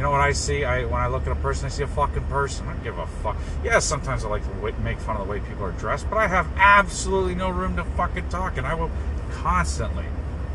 You 0.00 0.04
know 0.04 0.12
what 0.12 0.22
I 0.22 0.32
see? 0.32 0.64
I 0.64 0.86
when 0.86 0.98
I 0.98 1.08
look 1.08 1.26
at 1.26 1.32
a 1.32 1.40
person, 1.42 1.66
I 1.66 1.68
see 1.68 1.82
a 1.82 1.86
fucking 1.86 2.24
person. 2.28 2.66
I 2.66 2.72
don't 2.72 2.82
give 2.82 2.96
a 2.96 3.06
fuck. 3.06 3.36
Yeah, 3.62 3.80
sometimes 3.80 4.24
I 4.24 4.30
like 4.30 4.42
to 4.44 4.72
make 4.80 4.98
fun 4.98 5.18
of 5.18 5.26
the 5.26 5.30
way 5.30 5.40
people 5.40 5.62
are 5.62 5.72
dressed, 5.72 6.08
but 6.08 6.16
I 6.16 6.26
have 6.26 6.48
absolutely 6.56 7.34
no 7.34 7.50
room 7.50 7.76
to 7.76 7.84
fucking 7.84 8.30
talk, 8.30 8.56
and 8.56 8.66
I 8.66 8.72
will 8.72 8.90
constantly 9.30 10.06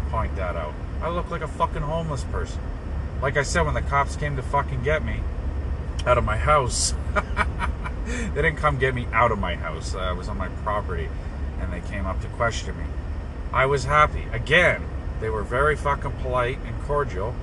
point 0.10 0.36
that 0.38 0.56
out. 0.56 0.74
I 1.00 1.10
look 1.10 1.30
like 1.30 1.44
a 1.44 1.48
fucking 1.48 1.84
homeless 1.84 2.24
person. 2.24 2.60
Like 3.22 3.38
I 3.38 3.44
said, 3.44 3.62
when 3.62 3.76
the 3.76 3.84
cops 3.84 4.16
came 4.16 4.36
to 4.36 4.42
fucking 4.42 4.82
get 4.82 5.06
me 5.06 5.20
out 6.08 6.18
of 6.18 6.24
my 6.24 6.38
house, 6.38 6.96
they 8.08 8.42
didn't 8.42 8.56
come 8.56 8.80
get 8.80 8.96
me 8.96 9.06
out 9.14 9.32
of 9.32 9.38
my 9.38 9.54
house. 9.54 9.94
I 9.94 10.12
was 10.14 10.28
on 10.28 10.40
my 10.40 10.48
property, 10.64 11.08
and 11.60 11.72
they 11.72 11.82
came 11.82 12.08
up 12.08 12.20
to 12.22 12.28
question 12.30 12.76
me. 12.80 12.86
I 13.54 13.68
was 13.68 13.84
happy. 13.84 14.26
Again, 14.32 14.84
they 15.20 15.30
were 15.30 15.44
very 15.44 15.76
fucking 15.76 16.14
polite 16.14 16.58
and 16.66 16.82
cordial. 16.86 17.36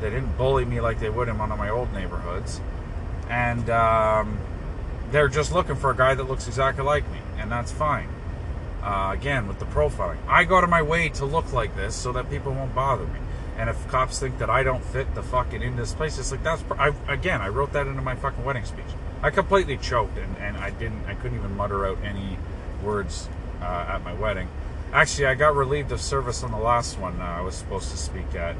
They 0.00 0.10
didn't 0.10 0.36
bully 0.36 0.64
me 0.64 0.80
like 0.80 1.00
they 1.00 1.10
would 1.10 1.28
in 1.28 1.38
one 1.38 1.52
of 1.52 1.58
my 1.58 1.68
old 1.68 1.92
neighborhoods. 1.92 2.60
And 3.28 3.68
um, 3.70 4.38
they're 5.10 5.28
just 5.28 5.52
looking 5.52 5.76
for 5.76 5.90
a 5.90 5.96
guy 5.96 6.14
that 6.14 6.24
looks 6.24 6.46
exactly 6.46 6.84
like 6.84 7.10
me, 7.10 7.18
and 7.38 7.50
that's 7.50 7.72
fine. 7.72 8.08
Uh, 8.82 9.10
again, 9.12 9.46
with 9.46 9.58
the 9.58 9.66
profiling, 9.66 10.16
I 10.26 10.44
go 10.44 10.60
to 10.60 10.66
my 10.66 10.82
way 10.82 11.10
to 11.10 11.24
look 11.24 11.52
like 11.52 11.76
this 11.76 11.94
so 11.94 12.12
that 12.12 12.30
people 12.30 12.52
won't 12.52 12.74
bother 12.74 13.04
me. 13.04 13.20
And 13.58 13.68
if 13.68 13.88
cops 13.88 14.18
think 14.18 14.38
that 14.38 14.48
I 14.48 14.62
don't 14.62 14.82
fit 14.82 15.14
the 15.14 15.22
fucking 15.22 15.60
in 15.60 15.76
this 15.76 15.92
place, 15.92 16.18
it's 16.18 16.30
like 16.30 16.42
that's 16.42 16.64
I, 16.78 16.94
again. 17.08 17.42
I 17.42 17.48
wrote 17.48 17.74
that 17.74 17.86
into 17.86 18.00
my 18.00 18.14
fucking 18.14 18.42
wedding 18.42 18.64
speech. 18.64 18.86
I 19.22 19.28
completely 19.28 19.76
choked 19.76 20.16
and, 20.16 20.38
and 20.38 20.56
I 20.56 20.70
didn't. 20.70 21.04
I 21.04 21.14
couldn't 21.14 21.36
even 21.36 21.54
mutter 21.56 21.86
out 21.86 21.98
any 22.02 22.38
words 22.82 23.28
uh, 23.60 23.84
at 23.88 24.02
my 24.02 24.14
wedding. 24.14 24.48
Actually, 24.94 25.26
I 25.26 25.34
got 25.34 25.54
relieved 25.54 25.92
of 25.92 26.00
service 26.00 26.42
on 26.42 26.52
the 26.52 26.58
last 26.58 26.98
one 26.98 27.20
uh, 27.20 27.24
I 27.24 27.42
was 27.42 27.54
supposed 27.54 27.90
to 27.90 27.98
speak 27.98 28.34
at, 28.34 28.56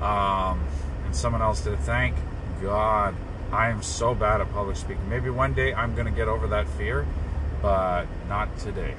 um, 0.00 0.60
and 1.04 1.14
someone 1.14 1.42
else 1.42 1.62
did. 1.62 1.78
Thank 1.80 2.16
God. 2.62 3.14
I 3.52 3.68
am 3.70 3.82
so 3.82 4.14
bad 4.14 4.40
at 4.40 4.52
public 4.52 4.76
speaking. 4.76 5.08
Maybe 5.08 5.28
one 5.28 5.54
day 5.54 5.74
I'm 5.74 5.94
gonna 5.96 6.12
get 6.12 6.28
over 6.28 6.46
that 6.48 6.68
fear, 6.68 7.06
but 7.60 8.06
not 8.28 8.56
today. 8.58 8.94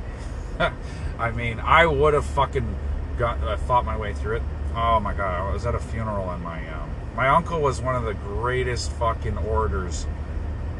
I 1.19 1.31
mean, 1.31 1.59
I 1.59 1.85
would 1.85 2.13
have 2.13 2.25
fucking 2.25 2.75
got 3.17 3.41
uh, 3.43 3.57
fought 3.57 3.85
my 3.85 3.97
way 3.97 4.13
through 4.13 4.37
it. 4.37 4.43
Oh 4.75 4.99
my 4.99 5.13
god, 5.13 5.49
I 5.49 5.53
was 5.53 5.65
at 5.65 5.75
a 5.75 5.79
funeral 5.79 6.29
and 6.31 6.43
my 6.43 6.67
um, 6.69 6.89
my 7.15 7.29
uncle 7.29 7.61
was 7.61 7.81
one 7.81 7.95
of 7.95 8.03
the 8.03 8.13
greatest 8.13 8.91
fucking 8.93 9.37
orators. 9.37 10.05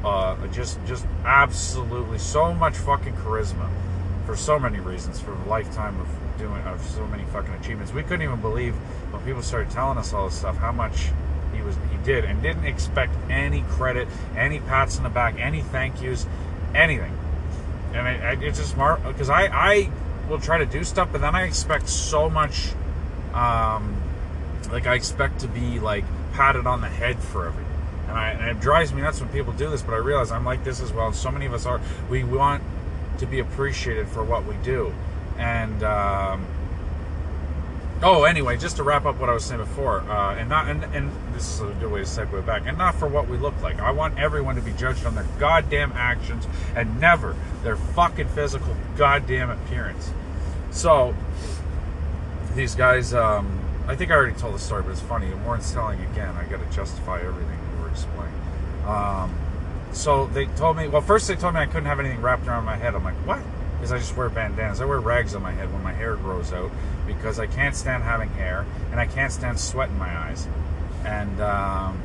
Uh, 0.03 0.35
just 0.48 0.80
just 0.85 1.06
absolutely 1.23 2.18
so 2.18 2.53
much 2.53 2.76
fucking 2.76 3.14
charisma 3.14 3.69
for 4.26 4.35
so 4.35 4.60
many 4.60 4.80
reasons 4.80 5.19
for 5.19 5.34
a 5.34 5.45
lifetime 5.45 5.99
of 5.99 6.07
doing 6.41 6.61
of 6.63 6.81
so 6.81 7.05
many 7.07 7.23
fucking 7.26 7.53
achievements. 7.53 7.93
We 7.93 8.01
couldn't 8.01 8.23
even 8.23 8.41
believe 8.41 8.73
when 9.11 9.23
people 9.23 9.41
started 9.41 9.69
telling 9.69 9.97
us 9.97 10.11
all 10.11 10.27
this 10.27 10.39
stuff 10.39 10.57
how 10.57 10.72
much 10.72 11.09
he 11.53 11.61
was 11.61 11.76
he 11.91 11.97
did 12.03 12.26
and 12.26 12.41
didn't 12.41 12.65
expect 12.65 13.13
any 13.30 13.61
credit, 13.61 14.07
any 14.35 14.59
pats 14.59 14.97
in 14.97 15.03
the 15.03 15.09
back, 15.09 15.39
any 15.39 15.61
thank 15.61 16.01
yous, 16.01 16.26
anything. 16.73 17.15
And 17.93 18.07
it, 18.07 18.43
it's 18.43 18.57
just 18.57 18.72
smart 18.72 19.03
because 19.03 19.30
I 19.30 19.45
I 19.47 19.91
will 20.27 20.39
try 20.39 20.57
to 20.57 20.65
do 20.65 20.84
stuff, 20.84 21.09
but 21.11 21.22
then 21.22 21.35
I 21.35 21.43
expect 21.43 21.88
so 21.88 22.30
much 22.30 22.72
um, 23.34 24.01
like 24.72 24.88
I 24.88 24.95
expect 24.95 25.41
to 25.41 25.47
be 25.47 25.80
like 25.80 26.05
patted 26.34 26.65
on 26.65 26.81
the 26.81 26.89
head 26.89 27.19
for 27.19 27.47
everything. 27.47 27.68
And, 28.07 28.18
I, 28.18 28.30
and 28.31 28.57
it 28.57 28.59
drives 28.59 28.91
me 28.93 29.01
nuts 29.01 29.22
when 29.22 29.30
people 29.30 29.53
do 29.53 29.69
this, 29.69 29.81
but 29.81 29.93
I 29.93 29.97
realize 29.97 30.31
I'm 30.31 30.43
like 30.43 30.63
this 30.63 30.81
as 30.81 30.91
well. 30.91 31.07
And 31.07 31.15
So 31.15 31.31
many 31.31 31.45
of 31.45 31.53
us 31.53 31.65
are. 31.65 31.80
We 32.09 32.23
want 32.23 32.63
to 33.19 33.26
be 33.26 33.39
appreciated 33.39 34.07
for 34.07 34.23
what 34.23 34.45
we 34.45 34.55
do. 34.63 34.93
And 35.37 35.83
um, 35.83 36.45
oh, 38.03 38.23
anyway, 38.23 38.57
just 38.57 38.77
to 38.77 38.83
wrap 38.83 39.05
up 39.05 39.19
what 39.19 39.29
I 39.29 39.33
was 39.33 39.45
saying 39.45 39.61
before, 39.61 40.01
uh, 40.01 40.35
and 40.35 40.49
not 40.49 40.67
and, 40.67 40.83
and 40.95 41.11
this 41.33 41.55
is 41.55 41.61
a 41.61 41.73
good 41.79 41.91
way 41.91 41.99
to 41.99 42.05
segue 42.05 42.45
back, 42.45 42.63
and 42.65 42.77
not 42.77 42.95
for 42.95 43.07
what 43.07 43.27
we 43.27 43.37
look 43.37 43.59
like. 43.61 43.79
I 43.79 43.91
want 43.91 44.19
everyone 44.19 44.55
to 44.55 44.61
be 44.61 44.73
judged 44.73 45.05
on 45.05 45.15
their 45.15 45.27
goddamn 45.39 45.93
actions 45.93 46.47
and 46.75 46.99
never 46.99 47.35
their 47.63 47.75
fucking 47.75 48.27
physical 48.29 48.75
goddamn 48.97 49.49
appearance. 49.49 50.11
So 50.71 51.15
these 52.55 52.75
guys, 52.75 53.13
um, 53.13 53.59
I 53.87 53.95
think 53.95 54.11
I 54.11 54.15
already 54.15 54.37
told 54.37 54.55
the 54.55 54.59
story, 54.59 54.83
but 54.83 54.91
it's 54.91 55.01
funny. 55.01 55.33
Warren's 55.45 55.71
telling 55.71 55.99
again. 56.01 56.35
I 56.35 56.45
got 56.45 56.59
to 56.59 56.75
justify 56.75 57.21
everything 57.21 57.57
we 57.75 57.83
were 57.83 57.89
explaining. 57.89 58.33
Um, 58.85 59.35
so 59.91 60.27
they 60.27 60.45
told 60.45 60.77
me. 60.77 60.87
Well, 60.87 61.01
first 61.01 61.27
they 61.27 61.35
told 61.35 61.53
me 61.55 61.59
I 61.59 61.65
couldn't 61.65 61.85
have 61.85 61.99
anything 61.99 62.21
wrapped 62.21 62.47
around 62.47 62.65
my 62.65 62.77
head. 62.77 62.95
I'm 62.95 63.03
like, 63.03 63.15
what? 63.25 63.39
Because 63.81 63.91
I 63.91 63.97
just 63.97 64.15
wear 64.15 64.29
bandanas. 64.29 64.79
I 64.79 64.85
wear 64.85 64.99
rags 64.99 65.33
on 65.33 65.41
my 65.41 65.51
head 65.51 65.73
when 65.73 65.81
my 65.81 65.91
hair 65.91 66.15
grows 66.15 66.53
out 66.53 66.69
because 67.07 67.39
I 67.39 67.47
can't 67.47 67.75
stand 67.75 68.03
having 68.03 68.29
hair 68.29 68.63
and 68.91 68.99
I 68.99 69.07
can't 69.07 69.33
stand 69.33 69.59
sweat 69.59 69.89
in 69.89 69.97
my 69.97 70.15
eyes. 70.15 70.47
And 71.03 71.41
um, 71.41 71.99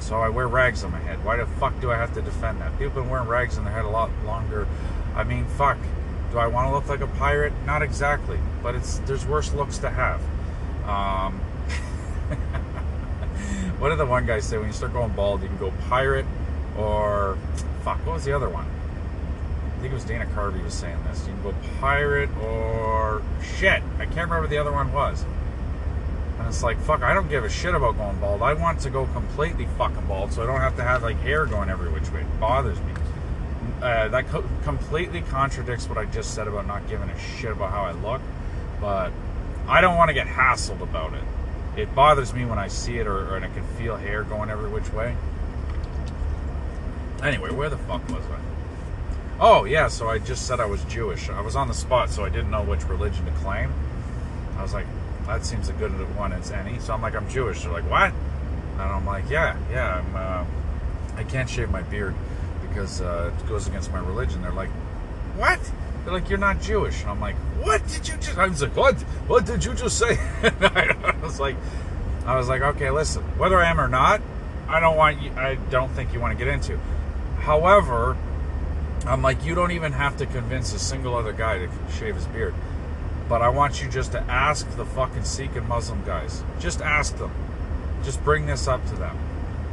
so 0.00 0.16
I 0.16 0.28
wear 0.28 0.46
rags 0.46 0.84
on 0.84 0.92
my 0.92 0.98
head. 0.98 1.24
Why 1.24 1.38
the 1.38 1.46
fuck 1.46 1.80
do 1.80 1.90
I 1.90 1.96
have 1.96 2.12
to 2.12 2.20
defend 2.20 2.60
that? 2.60 2.70
People 2.72 2.90
have 2.90 2.94
been 2.96 3.08
wearing 3.08 3.26
rags 3.26 3.56
on 3.56 3.64
their 3.64 3.72
head 3.72 3.86
a 3.86 3.88
lot 3.88 4.10
longer. 4.26 4.68
I 5.16 5.24
mean, 5.24 5.46
fuck. 5.56 5.78
Do 6.30 6.38
I 6.38 6.48
want 6.48 6.68
to 6.68 6.74
look 6.74 6.86
like 6.86 7.00
a 7.00 7.06
pirate? 7.16 7.54
Not 7.64 7.80
exactly, 7.80 8.38
but 8.62 8.74
it's 8.74 8.98
there's 9.06 9.24
worse 9.24 9.54
looks 9.54 9.78
to 9.78 9.88
have. 9.88 10.20
Um, 10.86 11.38
what 13.78 13.88
did 13.88 13.98
the 13.98 14.04
one 14.04 14.26
guy 14.26 14.40
say? 14.40 14.58
When 14.58 14.66
you 14.66 14.74
start 14.74 14.92
going 14.92 15.12
bald, 15.12 15.42
you 15.42 15.48
can 15.48 15.56
go 15.56 15.72
pirate 15.88 16.26
or 16.76 17.38
fuck. 17.82 18.04
What 18.04 18.16
was 18.16 18.24
the 18.24 18.34
other 18.34 18.50
one? 18.50 18.66
I 19.84 19.86
think 19.86 19.92
it 19.92 19.96
was 19.96 20.04
Dana 20.06 20.24
Carvey 20.24 20.64
was 20.64 20.72
saying 20.72 20.96
this. 21.10 21.26
You 21.26 21.34
can 21.34 21.42
go 21.42 21.54
pirate 21.78 22.30
or 22.38 23.20
shit. 23.58 23.82
I 23.98 24.06
can't 24.06 24.30
remember 24.30 24.46
the 24.46 24.56
other 24.56 24.72
one 24.72 24.90
was. 24.94 25.26
And 26.38 26.48
it's 26.48 26.62
like, 26.62 26.80
fuck, 26.80 27.02
I 27.02 27.12
don't 27.12 27.28
give 27.28 27.44
a 27.44 27.50
shit 27.50 27.74
about 27.74 27.98
going 27.98 28.18
bald. 28.18 28.40
I 28.40 28.54
want 28.54 28.80
to 28.80 28.88
go 28.88 29.04
completely 29.08 29.66
fucking 29.76 30.06
bald 30.06 30.32
so 30.32 30.42
I 30.42 30.46
don't 30.46 30.62
have 30.62 30.74
to 30.78 30.82
have 30.82 31.02
like 31.02 31.18
hair 31.18 31.44
going 31.44 31.68
every 31.68 31.90
which 31.90 32.10
way. 32.12 32.22
It 32.22 32.40
bothers 32.40 32.80
me 32.80 32.94
uh, 33.82 34.08
that 34.08 34.26
co- 34.28 34.48
completely 34.62 35.20
contradicts 35.20 35.86
what 35.86 35.98
I 35.98 36.06
just 36.06 36.32
said 36.32 36.48
about 36.48 36.66
not 36.66 36.88
giving 36.88 37.10
a 37.10 37.18
shit 37.18 37.52
about 37.52 37.70
how 37.70 37.82
I 37.82 37.92
look. 37.92 38.22
But 38.80 39.12
I 39.68 39.82
don't 39.82 39.98
want 39.98 40.08
to 40.08 40.14
get 40.14 40.26
hassled 40.26 40.80
about 40.80 41.12
it. 41.12 41.24
It 41.76 41.94
bothers 41.94 42.32
me 42.32 42.46
when 42.46 42.58
I 42.58 42.68
see 42.68 42.96
it 42.96 43.06
or, 43.06 43.18
or 43.28 43.36
and 43.36 43.44
I 43.44 43.48
can 43.48 43.66
feel 43.76 43.96
hair 43.96 44.22
going 44.22 44.48
every 44.48 44.70
which 44.70 44.90
way. 44.94 45.14
Anyway, 47.22 47.50
where 47.50 47.68
the 47.68 47.76
fuck 47.76 48.08
was 48.08 48.24
I? 48.24 48.53
Oh 49.40 49.64
yeah, 49.64 49.88
so 49.88 50.08
I 50.08 50.18
just 50.18 50.46
said 50.46 50.60
I 50.60 50.66
was 50.66 50.82
Jewish. 50.84 51.28
I 51.28 51.40
was 51.40 51.56
on 51.56 51.68
the 51.68 51.74
spot, 51.74 52.10
so 52.10 52.24
I 52.24 52.28
didn't 52.28 52.50
know 52.50 52.62
which 52.62 52.84
religion 52.84 53.24
to 53.26 53.32
claim. 53.32 53.72
I 54.56 54.62
was 54.62 54.72
like, 54.72 54.86
that 55.26 55.44
seems 55.44 55.68
a 55.68 55.72
good 55.72 55.90
one 56.16 56.32
as 56.32 56.50
any. 56.50 56.78
So 56.78 56.92
I'm 56.92 57.02
like, 57.02 57.16
I'm 57.16 57.28
Jewish. 57.28 57.62
They're 57.62 57.72
like, 57.72 57.88
what? 57.90 58.12
And 58.74 58.82
I'm 58.82 59.06
like, 59.06 59.28
yeah, 59.28 59.56
yeah. 59.70 59.98
I'm. 59.98 60.16
Uh, 60.16 60.44
I 61.16 61.22
can't 61.24 61.48
shave 61.48 61.70
my 61.70 61.82
beard 61.82 62.14
because 62.68 63.00
uh, 63.00 63.32
it 63.38 63.48
goes 63.48 63.66
against 63.68 63.92
my 63.92 64.00
religion. 64.00 64.42
They're 64.42 64.52
like, 64.52 64.70
what? 65.36 65.60
They're 66.04 66.12
like, 66.12 66.28
you're 66.28 66.38
not 66.38 66.60
Jewish. 66.60 67.00
And 67.02 67.10
I'm 67.10 67.20
like, 67.20 67.36
what 67.62 67.86
did 67.88 68.08
you 68.08 68.16
just? 68.16 68.36
I 68.36 68.46
was 68.46 68.62
like, 68.62 68.76
what? 68.76 69.00
What 69.26 69.46
did 69.46 69.64
you 69.64 69.74
just 69.74 69.98
say? 69.98 70.18
I 70.42 71.14
was 71.22 71.40
like, 71.40 71.56
I 72.26 72.36
was 72.36 72.48
like, 72.48 72.62
okay, 72.62 72.90
listen, 72.90 73.22
whether 73.38 73.58
I 73.58 73.70
am 73.70 73.80
or 73.80 73.88
not, 73.88 74.20
I 74.68 74.80
don't 74.80 74.96
want 74.96 75.22
you. 75.22 75.30
I 75.32 75.56
don't 75.70 75.90
think 75.92 76.12
you 76.12 76.20
want 76.20 76.36
to 76.36 76.44
get 76.44 76.52
into. 76.52 76.78
However, 77.40 78.16
I'm 79.06 79.22
like, 79.22 79.44
you 79.44 79.54
don't 79.54 79.72
even 79.72 79.92
have 79.92 80.16
to 80.18 80.26
convince 80.26 80.72
a 80.72 80.78
single 80.78 81.14
other 81.14 81.32
guy 81.32 81.58
to 81.58 81.68
shave 81.98 82.14
his 82.14 82.26
beard. 82.26 82.54
But 83.28 83.42
I 83.42 83.48
want 83.48 83.82
you 83.82 83.88
just 83.88 84.12
to 84.12 84.20
ask 84.22 84.68
the 84.76 84.84
fucking 84.84 85.24
Sikh 85.24 85.56
and 85.56 85.68
Muslim 85.68 86.04
guys. 86.04 86.42
Just 86.58 86.80
ask 86.80 87.16
them. 87.16 87.32
Just 88.02 88.22
bring 88.24 88.46
this 88.46 88.66
up 88.68 88.84
to 88.86 88.96
them. 88.96 89.18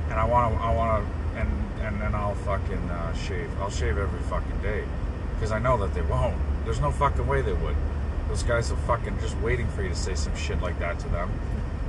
And 0.09 0.13
I 0.13 0.25
want 0.25 0.55
to, 0.55 0.61
I 0.61 0.75
want 0.75 1.05
to 1.05 1.39
and 1.39 1.49
and 1.81 2.01
then 2.01 2.13
I'll 2.13 2.35
fucking 2.35 2.89
uh, 2.89 3.13
shave. 3.13 3.49
I'll 3.59 3.71
shave 3.71 3.97
every 3.97 4.19
fucking 4.21 4.61
day 4.61 4.83
because 5.33 5.51
I 5.51 5.59
know 5.59 5.77
that 5.77 5.93
they 5.93 6.01
won't. 6.01 6.35
There's 6.65 6.79
no 6.79 6.91
fucking 6.91 7.25
way 7.25 7.41
they 7.41 7.53
would. 7.53 7.75
Those 8.27 8.43
guys 8.43 8.71
are 8.71 8.77
fucking 8.77 9.19
just 9.19 9.37
waiting 9.37 9.67
for 9.69 9.81
you 9.81 9.89
to 9.89 9.95
say 9.95 10.15
some 10.15 10.35
shit 10.35 10.61
like 10.61 10.77
that 10.79 10.99
to 10.99 11.07
them. 11.09 11.31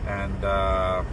And 0.06 0.44
uh, 0.44 1.04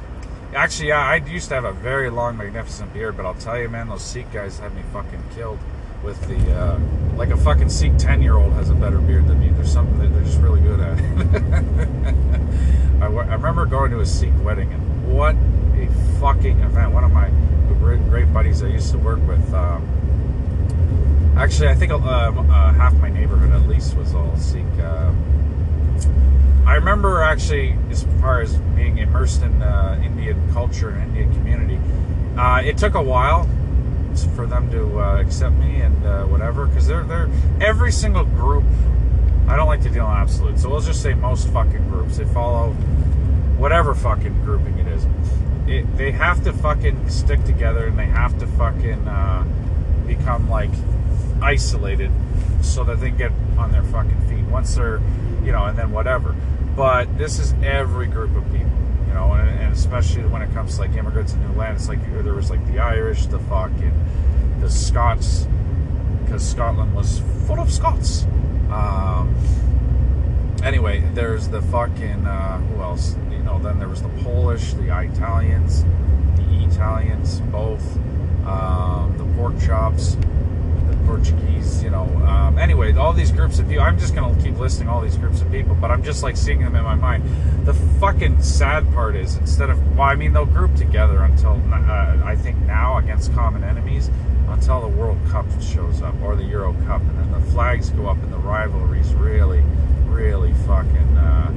actually, 0.55 0.89
yeah, 0.89 1.05
I 1.05 1.17
used 1.17 1.49
to 1.49 1.55
have 1.55 1.65
a 1.65 1.73
very 1.73 2.09
long, 2.09 2.37
magnificent 2.37 2.93
beard, 2.93 3.17
but 3.17 3.25
I'll 3.25 3.35
tell 3.35 3.59
you, 3.59 3.69
man, 3.69 3.89
those 3.89 4.01
Sikh 4.01 4.31
guys 4.31 4.59
have 4.59 4.73
me 4.73 4.81
fucking 4.93 5.23
killed 5.35 5.59
with 6.03 6.19
the 6.27 6.53
uh, 6.53 6.79
like 7.15 7.29
a 7.29 7.37
fucking 7.37 7.69
Sikh 7.69 7.97
ten 7.97 8.21
year 8.21 8.37
old 8.37 8.53
has 8.53 8.69
a 8.69 8.73
better 8.73 8.99
beard 8.99 9.27
than 9.27 9.39
me. 9.39 9.49
There's 9.49 9.71
something 9.71 9.99
that 9.99 10.07
they're 10.07 10.23
just 10.23 10.39
really 10.39 10.61
good 10.61 10.79
at. 10.79 10.99
I, 13.01 13.05
I 13.05 13.33
remember 13.33 13.65
going 13.65 13.91
to 13.91 13.99
a 13.99 14.05
Sikh 14.05 14.33
wedding, 14.43 14.71
and 14.71 15.13
what 15.13 15.35
a 15.75 15.87
fucking 16.19 16.59
event. 16.61 16.91
One 16.91 17.03
of 17.03 17.11
my 17.11 17.29
great, 17.79 18.33
buddies 18.33 18.61
I 18.61 18.67
used 18.67 18.91
to 18.91 18.97
work 18.97 19.19
with. 19.27 19.53
Um, 19.53 21.35
actually, 21.37 21.69
I 21.69 21.75
think 21.75 21.91
uh, 21.91 21.97
uh, 21.97 22.73
half 22.73 22.93
my 22.95 23.09
neighborhood 23.09 23.51
at 23.51 23.67
least 23.67 23.95
was 23.95 24.13
all 24.13 24.35
Sikh. 24.37 24.65
Uh, 24.79 25.11
I 26.65 26.75
remember 26.75 27.23
actually, 27.23 27.75
as 27.89 28.05
far 28.21 28.41
as 28.41 28.57
being 28.75 28.99
immersed 28.99 29.41
in 29.41 29.61
uh, 29.61 29.99
Indian 30.03 30.51
culture 30.53 30.89
and 30.89 31.17
Indian 31.17 31.33
community, 31.33 31.79
uh, 32.37 32.61
it 32.63 32.77
took 32.77 32.93
a 32.93 33.01
while 33.01 33.49
for 34.35 34.45
them 34.45 34.69
to 34.71 34.99
uh, 34.99 35.19
accept 35.19 35.55
me 35.55 35.81
and 35.81 36.05
uh, 36.05 36.23
whatever, 36.25 36.65
because 36.65 36.87
they're 36.87 37.03
they're 37.03 37.29
every 37.61 37.91
single 37.91 38.25
group. 38.25 38.63
I 39.47 39.55
don't 39.55 39.67
like 39.67 39.81
to 39.81 39.89
deal 39.89 40.05
in 40.05 40.11
absolute, 40.11 40.59
so 40.59 40.69
we'll 40.69 40.81
just 40.81 41.01
say 41.01 41.13
most 41.13 41.47
fucking 41.49 41.89
groups. 41.89 42.17
They 42.17 42.25
follow 42.25 42.71
whatever 43.57 43.93
fucking 43.93 44.43
grouping 44.43 44.77
it 44.79 44.87
is. 44.87 45.05
It, 45.67 45.97
they 45.97 46.11
have 46.11 46.43
to 46.45 46.53
fucking 46.53 47.09
stick 47.09 47.43
together 47.43 47.87
and 47.87 47.99
they 47.99 48.05
have 48.05 48.37
to 48.39 48.47
fucking 48.47 49.07
uh, 49.07 49.43
become 50.07 50.49
like 50.49 50.71
isolated 51.41 52.11
so 52.61 52.83
that 52.85 52.99
they 52.99 53.11
get 53.11 53.31
on 53.57 53.71
their 53.71 53.83
fucking 53.83 54.27
feet 54.27 54.43
once 54.45 54.75
they're, 54.75 55.01
you 55.43 55.51
know, 55.51 55.65
and 55.65 55.77
then 55.77 55.91
whatever. 55.91 56.35
But 56.75 57.17
this 57.17 57.39
is 57.39 57.53
every 57.63 58.07
group 58.07 58.35
of 58.35 58.43
people, 58.51 58.71
you 59.09 59.15
know, 59.15 59.33
and, 59.33 59.49
and 59.59 59.73
especially 59.73 60.23
when 60.23 60.41
it 60.41 60.53
comes 60.53 60.75
to 60.75 60.81
like 60.81 60.95
immigrants 60.95 61.33
in 61.33 61.41
new 61.47 61.57
land, 61.57 61.75
it's 61.75 61.89
like 61.89 61.99
there 62.23 62.33
was 62.33 62.49
like 62.49 62.65
the 62.71 62.79
Irish, 62.79 63.25
the 63.25 63.39
fucking, 63.39 63.93
the 64.61 64.69
Scots, 64.69 65.47
because 66.23 66.47
Scotland 66.47 66.93
was 66.93 67.21
full 67.47 67.59
of 67.59 67.71
Scots. 67.71 68.23
Um, 68.71 69.35
anyway, 70.63 71.03
there's 71.13 71.47
the 71.47 71.61
fucking 71.63 72.25
uh, 72.25 72.59
who 72.59 72.81
else? 72.81 73.15
You 73.31 73.39
know, 73.39 73.59
then 73.59 73.79
there 73.79 73.89
was 73.89 74.01
the 74.01 74.09
Polish, 74.23 74.73
the 74.73 74.95
Italians, 74.95 75.83
the 76.35 76.65
Italians, 76.65 77.39
both 77.51 77.83
um, 78.45 79.15
the 79.17 79.25
pork 79.35 79.59
chops, 79.59 80.15
Portuguese. 81.09 81.83
You 81.83 81.89
know, 81.89 82.03
um, 82.27 82.59
anyway, 82.59 82.93
all 82.93 83.13
these 83.13 83.31
groups 83.31 83.57
of 83.57 83.67
people. 83.67 83.83
I'm 83.83 83.97
just 83.97 84.13
gonna 84.13 84.39
keep 84.43 84.57
listing 84.59 84.87
all 84.87 85.01
these 85.01 85.17
groups 85.17 85.41
of 85.41 85.51
people, 85.51 85.75
but 85.75 85.89
I'm 85.89 86.03
just 86.03 86.21
like 86.21 86.37
seeing 86.37 86.61
them 86.61 86.75
in 86.75 86.83
my 86.83 86.93
mind. 86.93 87.23
The 87.65 87.73
fucking 87.73 88.43
sad 88.43 88.91
part 88.93 89.15
is 89.15 89.35
instead 89.37 89.71
of 89.71 89.97
well, 89.97 90.07
I 90.07 90.15
mean 90.15 90.33
they'll 90.33 90.45
group 90.45 90.75
together 90.75 91.23
until 91.23 91.61
uh, 91.73 92.21
I 92.23 92.35
think 92.35 92.57
now 92.59 92.97
against 92.97 93.33
common 93.33 93.63
enemies 93.63 94.11
until 94.49 94.81
the 94.81 94.87
World 94.87 95.17
Cup 95.29 95.45
shows 95.61 96.01
up 96.01 96.13
or 96.21 96.35
the 96.35 96.43
Euro 96.43 96.73
Cup, 96.85 97.01
and 97.01 97.17
then 97.17 97.31
the 97.31 97.51
flags 97.51 97.89
go 97.89 98.07
up 98.07 98.17
and 98.17 98.31
the 98.31 98.37
rivalries 98.37 99.11
really 99.15 99.63
really 100.05 100.53
fucking 100.67 101.17
uh, 101.17 101.51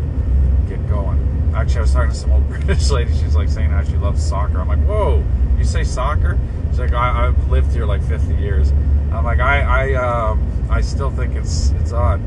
get 0.69 0.89
going. 0.89 1.53
Actually, 1.55 1.79
I 1.79 1.83
was 1.83 1.93
talking 1.93 2.11
to 2.11 2.17
some 2.17 2.33
old 2.33 2.49
British 2.65 2.91
lady. 2.91 3.13
She's 3.13 3.35
like 3.35 3.51
saying 3.51 3.71
how 3.71 3.85
she 3.85 3.97
loves 3.97 4.23
soccer. 4.25 4.59
I'm 4.59 4.69
like, 4.69 4.83
whoa, 4.87 5.23
you 5.59 5.65
say 5.65 5.85
soccer? 5.85 6.39
She's 6.71 6.79
like, 6.79 6.93
I, 6.95 7.27
have 7.27 7.51
lived 7.51 7.73
here 7.75 7.85
like 7.85 8.03
50 8.03 8.35
years. 8.37 8.73
I'm 9.15 9.25
like, 9.25 9.41
I, 9.41 9.93
I, 9.93 9.95
um, 9.95 10.67
I 10.71 10.81
still 10.81 11.11
think 11.11 11.37
it's 11.37 11.71
it's 11.73 11.93
odd, 11.93 12.21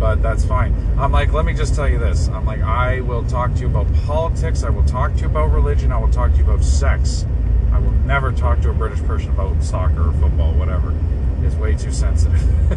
but 0.00 0.22
that's 0.22 0.44
fine. 0.44 0.74
I'm 0.98 1.12
like, 1.12 1.32
let 1.32 1.44
me 1.44 1.54
just 1.54 1.74
tell 1.74 1.88
you 1.88 1.98
this. 1.98 2.28
I'm 2.28 2.44
like, 2.44 2.60
I 2.60 3.00
will 3.00 3.24
talk 3.24 3.54
to 3.54 3.60
you 3.60 3.66
about 3.66 3.92
politics. 4.04 4.64
I 4.64 4.70
will 4.70 4.84
talk 4.84 5.14
to 5.14 5.20
you 5.20 5.26
about 5.26 5.52
religion. 5.52 5.92
I 5.92 5.98
will 5.98 6.10
talk 6.10 6.32
to 6.32 6.38
you 6.38 6.44
about 6.44 6.64
sex. 6.64 7.26
I 7.72 7.78
will 7.78 7.92
never 7.92 8.32
talk 8.32 8.60
to 8.62 8.70
a 8.70 8.74
British 8.74 9.00
person 9.04 9.30
about 9.30 9.62
soccer 9.62 10.08
or 10.08 10.12
football, 10.14 10.52
whatever. 10.54 10.94
It's 11.42 11.54
way 11.54 11.74
too 11.74 11.92
sensitive. 11.92 12.40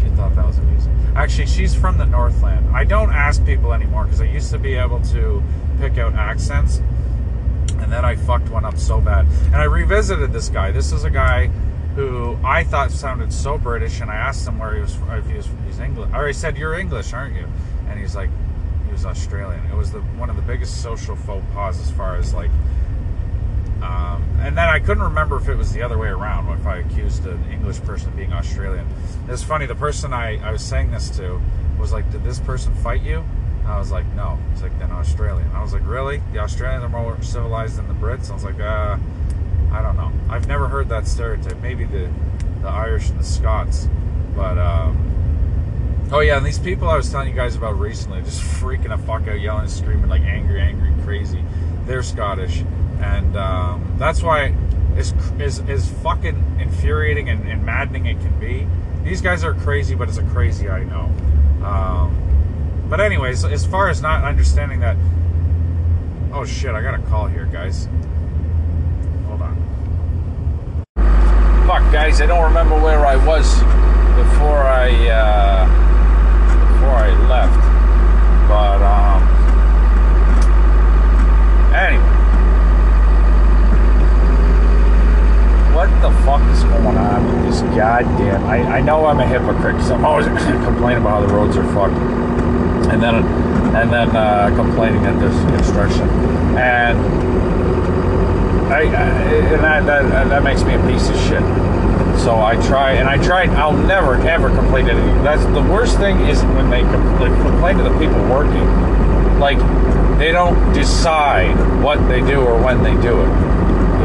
she 0.00 0.08
thought 0.10 0.34
that 0.34 0.46
was 0.46 0.58
amusing. 0.58 0.92
Actually, 1.14 1.46
she's 1.46 1.74
from 1.74 1.98
the 1.98 2.04
Northland. 2.04 2.76
I 2.76 2.84
don't 2.84 3.10
ask 3.10 3.44
people 3.46 3.72
anymore 3.72 4.04
because 4.04 4.20
I 4.20 4.26
used 4.26 4.50
to 4.50 4.58
be 4.58 4.74
able 4.74 5.00
to 5.00 5.42
pick 5.78 5.98
out 5.98 6.14
accents, 6.14 6.78
and 7.78 7.92
then 7.92 8.04
I 8.04 8.16
fucked 8.16 8.50
one 8.50 8.64
up 8.64 8.76
so 8.76 9.00
bad. 9.00 9.26
And 9.46 9.56
I 9.56 9.64
revisited 9.64 10.32
this 10.32 10.48
guy. 10.48 10.72
This 10.72 10.92
is 10.92 11.04
a 11.04 11.10
guy 11.10 11.50
who 11.96 12.38
I 12.44 12.62
thought 12.62 12.92
sounded 12.92 13.32
so 13.32 13.58
British, 13.58 14.00
and 14.00 14.10
I 14.10 14.14
asked 14.14 14.46
him 14.46 14.58
where 14.58 14.74
he 14.74 14.80
was. 14.80 14.96
If 15.10 15.26
he 15.26 15.34
was, 15.34 15.48
he's 15.66 15.80
English. 15.80 16.10
Or 16.12 16.28
I 16.28 16.32
said, 16.32 16.56
"You're 16.56 16.78
English, 16.78 17.12
aren't 17.12 17.34
you?" 17.34 17.48
And 17.88 17.98
he's 17.98 18.14
like, 18.14 18.30
he 18.86 18.92
was 18.92 19.04
Australian. 19.04 19.66
It 19.66 19.74
was 19.74 19.90
the 19.90 20.00
one 20.00 20.30
of 20.30 20.36
the 20.36 20.42
biggest 20.42 20.82
social 20.82 21.16
faux 21.16 21.44
pas 21.52 21.80
as 21.80 21.90
far 21.90 22.16
as 22.16 22.32
like 22.32 22.50
um, 23.82 24.24
and 24.40 24.56
then 24.56 24.68
I 24.68 24.78
couldn't 24.78 25.02
remember 25.02 25.36
if 25.36 25.48
it 25.48 25.54
was 25.54 25.72
the 25.72 25.82
other 25.82 25.98
way 25.98 26.08
around, 26.08 26.48
if 26.58 26.66
I 26.66 26.78
accused 26.78 27.26
an 27.26 27.42
English 27.50 27.80
person 27.82 28.08
of 28.08 28.16
being 28.16 28.32
Australian. 28.32 28.86
It's 29.28 29.42
funny, 29.42 29.66
the 29.66 29.74
person 29.74 30.12
I, 30.12 30.38
I 30.46 30.50
was 30.50 30.62
saying 30.62 30.90
this 30.90 31.10
to 31.18 31.40
was 31.78 31.92
like, 31.92 32.10
Did 32.10 32.24
this 32.24 32.40
person 32.40 32.74
fight 32.76 33.02
you? 33.02 33.22
And 33.60 33.68
I 33.68 33.78
was 33.78 33.90
like, 33.92 34.06
No. 34.14 34.38
He's 34.52 34.62
like, 34.62 34.76
Then 34.78 34.90
Australian. 34.92 35.50
I 35.52 35.62
was 35.62 35.72
like, 35.72 35.86
Really? 35.86 36.22
The 36.32 36.38
Australians 36.38 36.84
are 36.84 36.88
more 36.88 37.20
civilized 37.22 37.76
than 37.76 37.86
the 37.88 37.94
Brits? 37.94 38.30
I 38.30 38.34
was 38.34 38.44
like, 38.44 38.60
Uh, 38.60 38.96
I 39.72 39.82
don't 39.82 39.96
know. 39.96 40.12
I've 40.28 40.46
never 40.46 40.68
heard 40.68 40.88
that 40.88 41.06
stereotype. 41.06 41.58
Maybe 41.60 41.84
the, 41.84 42.10
the 42.62 42.68
Irish 42.68 43.10
and 43.10 43.18
the 43.18 43.24
Scots. 43.24 43.88
But, 44.34 44.58
um, 44.58 45.12
Oh 46.12 46.20
yeah, 46.20 46.36
and 46.36 46.46
these 46.46 46.60
people 46.60 46.88
I 46.88 46.96
was 46.96 47.10
telling 47.10 47.28
you 47.28 47.34
guys 47.34 47.56
about 47.56 47.80
recently, 47.80 48.22
just 48.22 48.40
freaking 48.40 48.90
the 48.90 48.96
fuck 48.96 49.26
out, 49.26 49.40
yelling, 49.40 49.62
and 49.62 49.70
screaming 49.70 50.08
like 50.08 50.22
angry, 50.22 50.60
angry, 50.60 50.94
crazy. 51.02 51.42
They're 51.84 52.04
Scottish 52.04 52.62
and 53.00 53.36
um, 53.36 53.94
that's 53.98 54.22
why 54.22 54.54
as, 54.96 55.12
as, 55.38 55.60
as 55.68 55.90
fucking 56.02 56.58
infuriating 56.60 57.28
and, 57.28 57.46
and, 57.46 57.64
maddening 57.64 58.06
it 58.06 58.18
can 58.20 58.38
be. 58.40 58.66
These 59.04 59.20
guys 59.20 59.44
are 59.44 59.54
crazy, 59.54 59.94
but 59.94 60.08
it's 60.08 60.18
a 60.18 60.22
crazy 60.24 60.68
I 60.68 60.84
know. 60.84 61.12
Um, 61.64 62.86
but 62.88 63.00
anyways, 63.00 63.44
as 63.44 63.66
far 63.66 63.88
as 63.88 64.00
not 64.00 64.24
understanding 64.24 64.80
that, 64.80 64.96
oh 66.32 66.44
shit, 66.44 66.74
I 66.74 66.82
got 66.82 66.98
a 66.98 67.02
call 67.02 67.26
here, 67.26 67.46
guys. 67.46 67.88
Hold 69.26 69.42
on. 69.42 69.66
Fuck, 71.66 71.92
guys, 71.92 72.20
I 72.20 72.26
don't 72.26 72.44
remember 72.44 72.80
where 72.80 73.04
I 73.04 73.16
was 73.16 73.58
before 74.14 74.62
I 74.62 74.88
uh, 75.08 75.66
before 76.72 76.94
I 76.94 77.10
left, 77.26 77.58
but 78.46 78.82
um, 78.82 79.22
anyway. 81.74 82.16
what 85.74 85.90
the 86.00 86.10
fuck 86.24 86.40
is 86.54 86.62
going 86.62 86.96
on 86.96 87.26
with 87.26 87.46
this 87.46 87.60
goddamn? 87.76 88.44
I, 88.46 88.78
I 88.78 88.80
know 88.80 89.04
I'm 89.04 89.18
a 89.18 89.26
hypocrite 89.26 89.74
because 89.74 89.90
I'm 89.90 90.04
always 90.04 90.26
complaining 90.64 91.02
about 91.02 91.20
how 91.20 91.26
the 91.26 91.34
roads 91.34 91.56
are 91.56 91.64
fucked, 91.74 91.98
and 92.92 93.02
then 93.02 93.16
and 93.74 93.92
then 93.92 94.14
uh, 94.14 94.54
complaining 94.54 95.02
that 95.02 95.18
there's 95.18 95.34
construction, 95.56 96.08
and 96.56 97.45
I, 98.70 98.82
I 98.82 98.86
and 98.86 99.62
that, 99.64 99.86
that 99.86 100.28
that 100.28 100.42
makes 100.42 100.62
me 100.62 100.74
a 100.74 100.82
piece 100.86 101.08
of 101.08 101.16
shit. 101.28 101.42
So 102.20 102.40
I 102.40 102.56
try, 102.66 102.92
and 102.92 103.08
I 103.08 103.22
try. 103.22 103.44
I'll 103.44 103.76
never 103.76 104.14
ever 104.26 104.48
complain 104.48 104.86
to 104.86 104.92
anything. 104.92 105.22
That's 105.22 105.44
the 105.44 105.62
worst 105.62 105.98
thing 105.98 106.20
is 106.26 106.42
when 106.42 106.70
they 106.70 106.80
complain 106.80 107.76
to 107.78 107.84
the 107.84 107.96
people 107.98 108.22
working, 108.28 108.66
like 109.38 109.58
they 110.18 110.32
don't 110.32 110.72
decide 110.72 111.54
what 111.82 111.98
they 112.08 112.20
do 112.20 112.40
or 112.40 112.62
when 112.62 112.82
they 112.82 112.94
do 113.02 113.20
it 113.22 113.56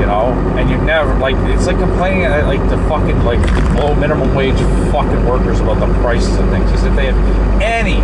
you 0.02 0.08
know, 0.08 0.34
and 0.58 0.68
you 0.68 0.78
never 0.80 1.14
like 1.20 1.36
it's 1.54 1.68
like 1.68 1.78
complaining 1.78 2.24
at 2.24 2.46
like 2.48 2.62
the 2.70 2.78
fucking 2.90 3.24
like 3.24 3.40
low 3.76 3.94
minimum 3.94 4.34
wage 4.34 4.58
fucking 4.92 5.26
workers 5.28 5.60
about 5.60 5.80
the 5.80 5.94
prices 6.02 6.36
of 6.40 6.50
things 6.50 6.72
as 6.72 6.84
if 6.84 6.96
they 6.96 7.06
have 7.06 7.62
any 7.62 8.02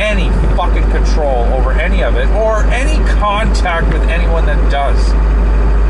any 0.00 0.30
fucking 0.54 0.88
control 0.92 1.44
over 1.52 1.72
any 1.72 2.04
of 2.04 2.16
it 2.16 2.28
or 2.28 2.62
any 2.66 2.96
contact 3.18 3.92
with 3.92 4.02
anyone 4.08 4.46
that 4.46 4.70
does. 4.70 5.00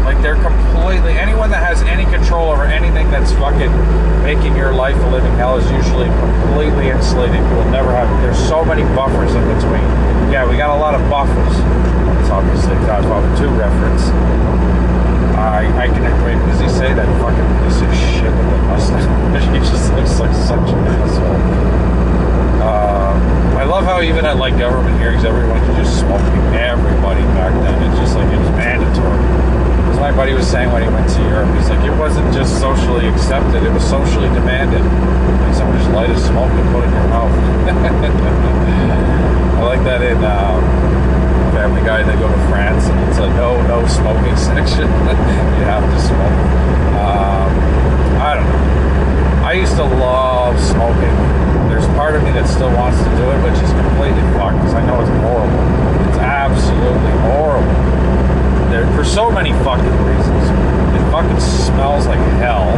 Like 0.06 0.22
they're 0.22 0.38
completely 0.38 1.18
anyone 1.18 1.50
that 1.50 1.66
has 1.66 1.82
any 1.82 2.06
control 2.14 2.54
over 2.54 2.62
anything 2.62 3.10
that's 3.10 3.34
fucking 3.42 3.74
making 4.22 4.54
your 4.54 4.70
life 4.70 4.94
a 5.02 5.08
living 5.10 5.34
hell 5.34 5.58
is 5.58 5.66
usually 5.74 6.06
completely 6.22 6.94
insulated. 6.94 7.42
You 7.42 7.56
will 7.58 7.74
never 7.74 7.90
have 7.90 8.06
there's 8.22 8.38
so 8.38 8.62
many 8.62 8.86
buffers 8.94 9.34
in 9.34 9.42
between. 9.58 9.82
Yeah, 10.30 10.46
we 10.46 10.54
got 10.54 10.70
a 10.70 10.78
lot 10.78 10.94
of 10.94 11.02
buffers. 11.10 11.58
It's 12.22 12.30
obviously 12.30 12.78
Godfather 12.86 13.26
2 13.34 13.50
reference. 13.58 14.06
I, 15.34 15.66
I 15.74 15.86
can 15.90 16.06
wait, 16.22 16.38
does 16.46 16.62
he 16.62 16.70
say 16.70 16.94
that 16.94 17.10
fucking 17.18 17.50
piece 17.66 17.82
of 17.82 17.90
shit 18.14 18.30
with 18.30 18.46
the 18.46 18.62
mustache? 18.70 19.10
he 19.50 19.58
just 19.58 19.90
looks 19.98 20.22
like 20.22 20.34
such 20.38 20.70
an 20.70 20.86
asshole. 20.86 21.42
Uh, 22.62 23.58
I 23.58 23.64
love 23.64 23.82
how 23.82 24.00
even 24.02 24.24
at 24.24 24.38
like 24.38 24.56
government 24.56 24.98
hearings, 25.02 25.24
everyone 25.24 25.58
just 25.74 25.98
smoke 25.98 26.22
everybody 26.54 27.26
back 27.34 27.50
then. 27.58 27.90
It's 27.90 27.98
just 27.98 28.14
like 28.14 28.30
it 28.32 28.38
was 28.38 28.50
mandatory. 28.54 29.55
My 30.06 30.14
buddy 30.14 30.34
was 30.34 30.46
saying 30.46 30.70
when 30.70 30.86
he 30.86 30.88
went 30.88 31.10
to 31.18 31.22
Europe, 31.26 31.50
he's 31.58 31.68
like, 31.68 31.82
it 31.82 31.90
wasn't 31.98 32.32
just 32.32 32.60
socially 32.62 33.08
accepted; 33.08 33.64
it 33.66 33.72
was 33.74 33.82
socially 33.82 34.28
demanded. 34.38 34.78
Like 34.78 35.50
someone 35.50 35.74
just 35.82 35.90
light 35.90 36.08
a 36.08 36.14
smoke 36.30 36.46
and 36.46 36.62
put 36.70 36.86
it 36.86 36.94
in 36.94 36.94
your 36.94 37.10
mouth. 37.10 37.34
I 39.58 39.62
like 39.66 39.82
that 39.82 40.06
in. 40.06 40.22
Um, 40.22 40.62
Family 41.58 41.82
Guy, 41.82 42.06
they 42.06 42.14
go 42.22 42.30
to 42.30 42.38
France 42.46 42.86
and 42.86 42.94
it's 43.10 43.18
a 43.18 43.26
no, 43.34 43.58
no 43.66 43.82
smoking 43.88 44.36
section. 44.38 44.86
you 44.86 45.64
have 45.66 45.82
to 45.82 45.98
smoke. 45.98 46.38
Um, 47.02 47.50
I 48.22 48.38
don't 48.38 48.46
know. 48.46 49.42
I 49.42 49.58
used 49.58 49.74
to 49.74 49.82
love 49.82 50.54
smoking. 50.62 51.18
There's 51.66 51.90
part 51.98 52.14
of 52.14 52.22
me 52.22 52.30
that 52.30 52.46
still 52.46 52.70
wants 52.78 53.02
to 53.02 53.10
do 53.18 53.26
it, 53.34 53.42
which 53.42 53.58
is 53.58 53.74
completely 53.74 54.22
fucked 54.38 54.62
because 54.62 54.78
I 54.78 54.86
know 54.86 55.02
it's 55.02 55.10
horrible. 55.18 55.66
It's 56.06 56.22
absolutely 56.22 57.10
horrible. 57.26 57.95
There, 58.76 58.92
for 58.94 59.06
so 59.06 59.30
many 59.30 59.52
fucking 59.64 60.04
reasons. 60.04 60.44
It 60.92 61.10
fucking 61.10 61.40
smells 61.40 62.06
like 62.06 62.18
hell. 62.36 62.76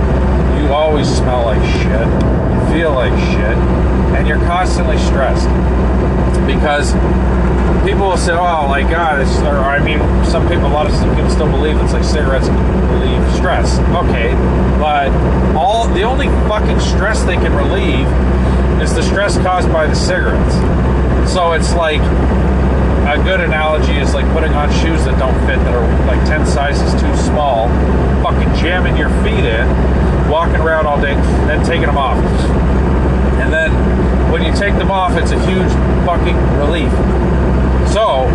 You 0.63 0.69
always 0.69 1.09
smell 1.09 1.47
like 1.47 1.61
shit. 1.83 2.07
You 2.07 2.73
feel 2.73 2.93
like 2.93 3.11
shit. 3.35 3.59
And 4.15 4.29
you're 4.29 4.39
constantly 4.47 4.97
stressed. 4.99 5.49
Because 6.47 6.93
people 7.83 8.07
will 8.07 8.17
say, 8.17 8.31
oh, 8.31 8.69
like, 8.71 8.89
God, 8.89 9.23
it's, 9.23 9.39
or 9.41 9.59
I 9.59 9.83
mean, 9.83 9.99
some 10.25 10.47
people, 10.47 10.67
a 10.67 10.71
lot 10.71 10.87
of 10.87 10.93
people 11.17 11.31
still 11.31 11.51
believe 11.51 11.77
it's 11.81 11.93
like 11.93 12.05
cigarettes 12.05 12.47
relieve 12.47 13.35
stress. 13.35 13.81
Okay, 14.07 14.31
but 14.79 15.11
all, 15.57 15.89
the 15.89 16.05
only 16.05 16.29
fucking 16.47 16.79
stress 16.79 17.25
they 17.25 17.35
can 17.35 17.53
relieve 17.57 18.07
is 18.81 18.95
the 18.95 19.03
stress 19.03 19.37
caused 19.39 19.73
by 19.73 19.89
the 19.89 19.97
cigarettes. 19.97 20.55
So 21.33 21.55
it's 21.55 21.75
like, 21.75 22.03
a 23.09 23.17
good 23.25 23.41
analogy 23.41 23.97
is 23.97 24.13
like 24.13 24.31
putting 24.35 24.53
on 24.53 24.69
shoes 24.85 25.05
that 25.07 25.19
don't 25.19 25.35
fit, 25.49 25.57
that 25.65 25.73
are 25.73 26.07
like 26.07 26.21
10 26.29 26.45
sizes 26.47 26.93
too 27.01 27.17
small, 27.17 27.69
fucking 28.23 28.53
jamming 28.61 28.97
your 28.99 29.09
feet 29.25 29.49
in, 29.49 29.65
walking 30.29 30.61
around 30.61 30.87
all 30.87 31.01
day, 31.01 31.15
then 31.49 31.65
taking 31.65 31.87
them 31.87 31.97
off. 31.97 32.19
And 33.41 33.51
then 33.51 33.73
when 34.31 34.45
you 34.45 34.53
take 34.53 34.77
them 34.77 34.91
off, 34.91 35.17
it's 35.17 35.31
a 35.31 35.41
huge 35.49 35.73
fucking 36.05 36.37
relief. 36.61 36.93
So 37.89 38.29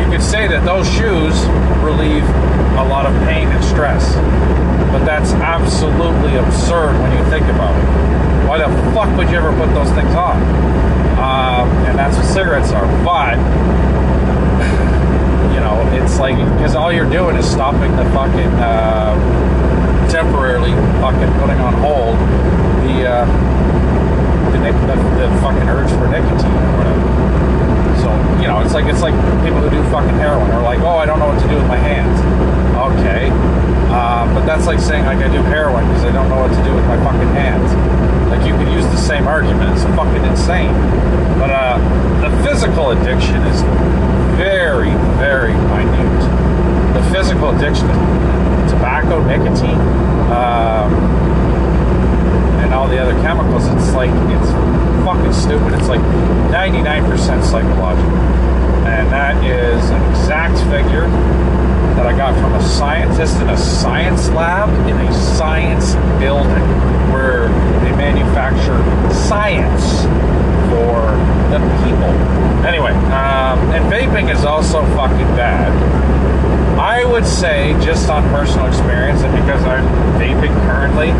you 0.00 0.08
could 0.08 0.24
say 0.24 0.48
that 0.48 0.64
those 0.64 0.88
shoes 0.88 1.36
relieve 1.84 2.24
a 2.80 2.84
lot 2.88 3.04
of 3.04 3.12
pain 3.28 3.48
and 3.48 3.62
stress. 3.62 4.14
But 4.88 5.04
that's 5.04 5.32
absolutely 5.44 6.36
absurd 6.36 6.96
when 6.96 7.12
you 7.12 7.22
think 7.28 7.44
about 7.52 7.76
it. 7.76 8.48
Why 8.48 8.56
the 8.56 8.72
fuck 8.96 9.14
would 9.18 9.28
you 9.28 9.36
ever 9.36 9.52
put 9.52 9.68
those 9.74 9.92
things 9.92 10.14
on? 10.14 10.40
Um, 11.20 11.68
and 11.84 11.98
that's 11.98 12.16
what 12.16 12.24
cigarettes 12.26 12.72
are. 12.72 12.86
But 13.04 13.36
you 15.54 15.60
know, 15.60 15.78
it's 15.94 16.18
like 16.18 16.36
because 16.58 16.74
all 16.74 16.92
you're 16.92 17.08
doing 17.08 17.36
is 17.36 17.48
stopping 17.48 17.94
the 17.96 18.04
fucking 18.10 18.52
uh, 18.58 19.14
temporarily 20.10 20.74
fucking 20.98 21.30
putting 21.38 21.60
on 21.62 21.74
hold 21.78 22.18
the 22.82 23.06
uh, 23.06 23.24
the, 24.50 24.58
the 24.58 24.96
the 25.22 25.28
fucking 25.40 25.68
urge 25.70 25.90
for 25.94 26.10
nicotine 26.10 26.50
or 26.50 26.72
whatever. 26.74 27.06
So 28.02 28.10
you 28.42 28.48
know, 28.50 28.60
it's 28.60 28.74
like 28.74 28.86
it's 28.86 29.00
like 29.00 29.14
people 29.46 29.62
who 29.62 29.70
do 29.70 29.82
fucking 29.90 30.18
heroin 30.18 30.50
are 30.50 30.62
like, 30.62 30.80
oh, 30.80 30.98
I 30.98 31.06
don't 31.06 31.18
know 31.18 31.30
what 31.30 31.40
to 31.40 31.48
do 31.48 31.54
with 31.54 31.68
my 31.68 31.78
hands. 31.78 32.18
Okay, 32.74 33.30
uh, 33.94 34.26
but 34.34 34.44
that's 34.44 34.66
like 34.66 34.80
saying 34.80 35.06
like 35.06 35.18
I 35.18 35.30
do 35.30 35.40
heroin 35.46 35.86
because 35.88 36.04
I 36.04 36.12
don't 36.12 36.28
know 36.28 36.42
what 36.42 36.52
to 36.52 36.62
do 36.66 36.74
with 36.74 36.84
my 36.86 36.98
fucking 36.98 37.30
hands. 37.32 37.70
Like 38.28 38.44
you 38.46 38.58
could 38.58 38.72
use 38.74 38.84
the 38.90 38.98
same 38.98 39.26
argument. 39.26 39.70
It's 39.72 39.84
fucking 39.94 40.24
insane. 40.24 40.74
But 41.38 41.50
uh, 41.50 41.78
the 42.20 42.30
physical 42.42 42.90
addiction 42.90 43.40
is 43.46 43.62
very, 44.36 44.90
very 45.18 45.52
minute. 45.52 46.94
The 46.94 47.02
physical 47.12 47.50
addiction 47.50 47.86
to 47.88 47.94
tobacco, 48.68 49.22
nicotine, 49.24 49.80
um, 50.30 50.92
and 52.62 52.74
all 52.74 52.88
the 52.88 52.98
other 52.98 53.14
chemicals, 53.22 53.66
it's 53.66 53.94
like, 53.94 54.10
it's 54.10 54.50
fucking 55.04 55.32
stupid. 55.32 55.74
It's 55.78 55.88
like 55.88 56.00
99% 56.50 57.44
psychological. 57.44 58.10
And 58.86 59.10
that 59.12 59.36
is 59.44 59.90
an 59.90 60.10
exact 60.10 60.58
figure 60.70 61.08
that 61.96 62.06
I 62.06 62.16
got 62.16 62.34
from 62.34 62.54
a 62.54 62.62
scientist 62.62 63.40
in 63.40 63.48
a 63.48 63.56
science 63.56 64.28
lab 64.30 64.68
in 64.88 64.96
a 64.96 65.12
science 65.36 65.94
building 66.18 66.64
where 67.12 67.48
they 67.84 67.92
manufacture 67.96 68.82
science 69.14 70.04
for 70.74 71.14
the 71.54 71.58
people. 71.86 72.10
Anyway, 72.66 72.92
um, 73.14 73.58
and 73.70 73.84
vaping 73.92 74.34
is 74.34 74.44
also 74.44 74.82
fucking 74.96 75.30
bad. 75.38 75.70
I 76.78 77.04
would 77.04 77.26
say, 77.26 77.72
just 77.80 78.10
on 78.10 78.22
personal 78.30 78.66
experience, 78.66 79.22
and 79.22 79.32
because 79.34 79.62
I'm 79.64 79.86
vaping 80.18 80.52
currently, 80.66 81.12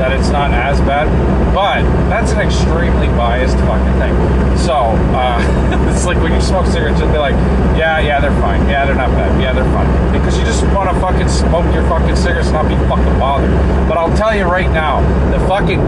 that 0.00 0.12
it's 0.12 0.30
not 0.30 0.52
as 0.52 0.80
bad. 0.80 1.08
But 1.54 1.82
that's 2.08 2.32
an 2.32 2.40
extremely 2.40 3.08
biased 3.08 3.56
fucking 3.68 3.96
thing. 4.00 4.14
So 4.58 4.96
uh, 5.16 5.40
it's 5.92 6.06
like 6.06 6.18
when 6.22 6.32
you 6.32 6.40
smoke 6.40 6.66
cigarettes, 6.66 7.00
you'll 7.00 7.12
be 7.12 7.18
like, 7.18 7.34
yeah, 7.76 7.98
yeah, 7.98 8.20
they're 8.20 8.34
fine. 8.40 8.68
Yeah, 8.68 8.86
they're 8.86 8.94
not 8.94 9.10
bad. 9.10 9.40
Yeah, 9.40 9.52
they're 9.52 9.72
fine. 9.72 9.88
Because 10.12 10.38
you 10.38 10.44
just 10.44 10.62
want 10.72 10.88
to 10.88 10.96
fucking 11.00 11.28
smoke 11.28 11.68
your 11.74 11.84
fucking 11.88 12.16
cigarettes 12.16 12.48
and 12.48 12.56
not 12.56 12.68
be 12.68 12.76
fucking 12.88 13.18
bothered. 13.18 13.52
But 13.88 13.96
I'll 13.98 14.14
tell 14.16 14.34
you 14.34 14.44
right 14.44 14.70
now, 14.70 15.00
the 15.30 15.40
fucking 15.46 15.80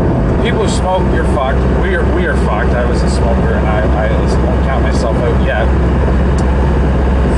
people 0.43 0.64
who 0.64 0.68
smoke, 0.68 1.02
you're 1.14 1.28
fucked. 1.36 1.60
We 1.82 1.94
are 1.94 2.05
we 2.16 2.26
are 2.26 2.36
fucked. 2.44 2.72
I 2.74 2.84
was 2.84 3.02
a 3.03 3.11
smoker, 3.11 3.55
and 3.55 3.66
I, 3.66 3.81
I 4.05 4.09
at 4.09 4.20
least 4.20 4.37
won't 4.39 4.65
count 4.65 4.83
myself 4.83 5.16
out 5.16 5.45
yet. 5.45 6.52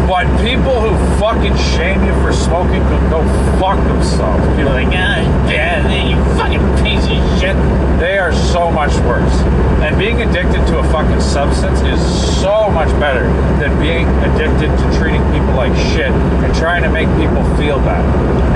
But 0.06 0.28
people 0.44 0.80
who 0.80 0.92
fucking 1.18 1.56
shame 1.74 2.04
you 2.04 2.12
for 2.20 2.32
smoking 2.32 2.82
can 2.92 3.10
go 3.10 3.24
fuck 3.58 3.78
themselves. 3.88 4.44
People 4.54 4.68
are 4.68 4.84
like, 4.84 4.92
ah, 4.92 5.48
yeah, 5.48 5.80
you 6.04 6.16
fucking 6.36 6.60
piece 6.84 7.04
of 7.04 7.40
shit. 7.40 7.56
They 7.98 8.18
are 8.18 8.32
so 8.32 8.70
much 8.70 8.92
worse. 9.08 9.32
And 9.80 9.98
being 9.98 10.20
addicted 10.20 10.66
to 10.68 10.78
a 10.78 10.84
fucking 10.92 11.20
substance 11.20 11.80
is 11.82 12.00
so 12.40 12.68
much 12.70 12.88
better 13.00 13.24
than 13.60 13.78
being 13.80 14.06
addicted 14.28 14.68
to 14.68 14.98
treating 14.98 15.24
people 15.32 15.54
like 15.56 15.72
shit 15.92 16.12
and 16.12 16.54
trying 16.54 16.82
to 16.82 16.90
make 16.90 17.08
people 17.16 17.42
feel 17.56 17.78
bad. 17.80 18.04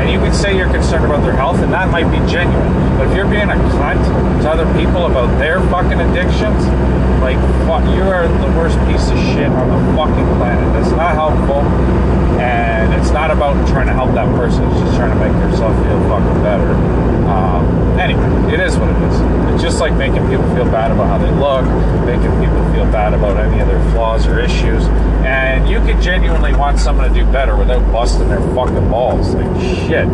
And 0.00 0.10
you 0.10 0.18
can 0.18 0.34
say 0.34 0.56
you're 0.56 0.72
concerned 0.72 1.04
about 1.04 1.22
their 1.24 1.32
health, 1.36 1.60
and 1.60 1.72
that 1.72 1.90
might 1.90 2.10
be 2.10 2.18
genuine. 2.30 2.72
But 2.98 3.08
if 3.08 3.16
you're 3.16 3.28
being 3.28 3.48
a 3.48 3.58
cunt 3.76 4.04
to 4.42 4.50
other 4.50 4.66
people 4.78 5.06
about 5.06 5.38
their 5.38 5.60
fucking 5.68 6.00
addictions, 6.00 6.60
like, 7.20 7.38
fuck, 7.66 7.82
you 7.94 8.02
are 8.02 8.28
the 8.28 8.50
worst 8.56 8.78
piece 8.86 9.10
of 9.10 9.18
shit 9.34 9.50
on 9.50 9.66
the 9.68 9.80
fucking 9.98 10.28
planet. 10.38 10.64
That's 10.72 10.94
not 10.94 11.16
helpful, 11.39 11.62
and 12.40 12.94
it's 12.94 13.10
not 13.10 13.31
about 13.31 13.55
trying 13.69 13.86
to 13.86 13.93
help 13.93 14.12
that 14.15 14.28
person. 14.36 14.65
It's 14.65 14.81
just 14.81 14.97
trying 14.97 15.10
to 15.10 15.16
make 15.16 15.32
yourself 15.51 15.74
feel 15.85 16.01
fucking 16.09 16.43
better. 16.43 16.74
Um, 17.28 17.98
anyway, 17.98 18.52
it 18.52 18.60
is 18.60 18.77
what 18.77 18.89
it 18.89 19.02
is. 19.02 19.55
It's 19.55 19.62
just 19.62 19.81
like 19.81 19.93
making 19.94 20.27
people 20.28 20.48
feel 20.55 20.65
bad 20.65 20.90
about 20.90 21.09
how 21.09 21.19
they 21.19 21.31
look, 21.31 21.65
making 22.06 22.31
people 22.40 22.73
feel 22.73 22.85
bad 22.90 23.15
about 23.15 23.36
any 23.36 23.60
of 23.60 23.69
their 23.69 23.81
flaws 23.93 24.27
or 24.27 24.39
issues, 24.39 24.85
and 25.24 25.69
you 25.69 25.81
could 25.81 26.01
genuinely 26.01 26.55
want 26.55 26.78
someone 26.78 27.09
to 27.09 27.15
do 27.15 27.24
better 27.31 27.56
without 27.56 27.93
busting 27.93 28.28
their 28.28 28.40
fucking 28.55 28.89
balls. 28.90 29.35
Like, 29.35 29.60
shit. 29.86 30.09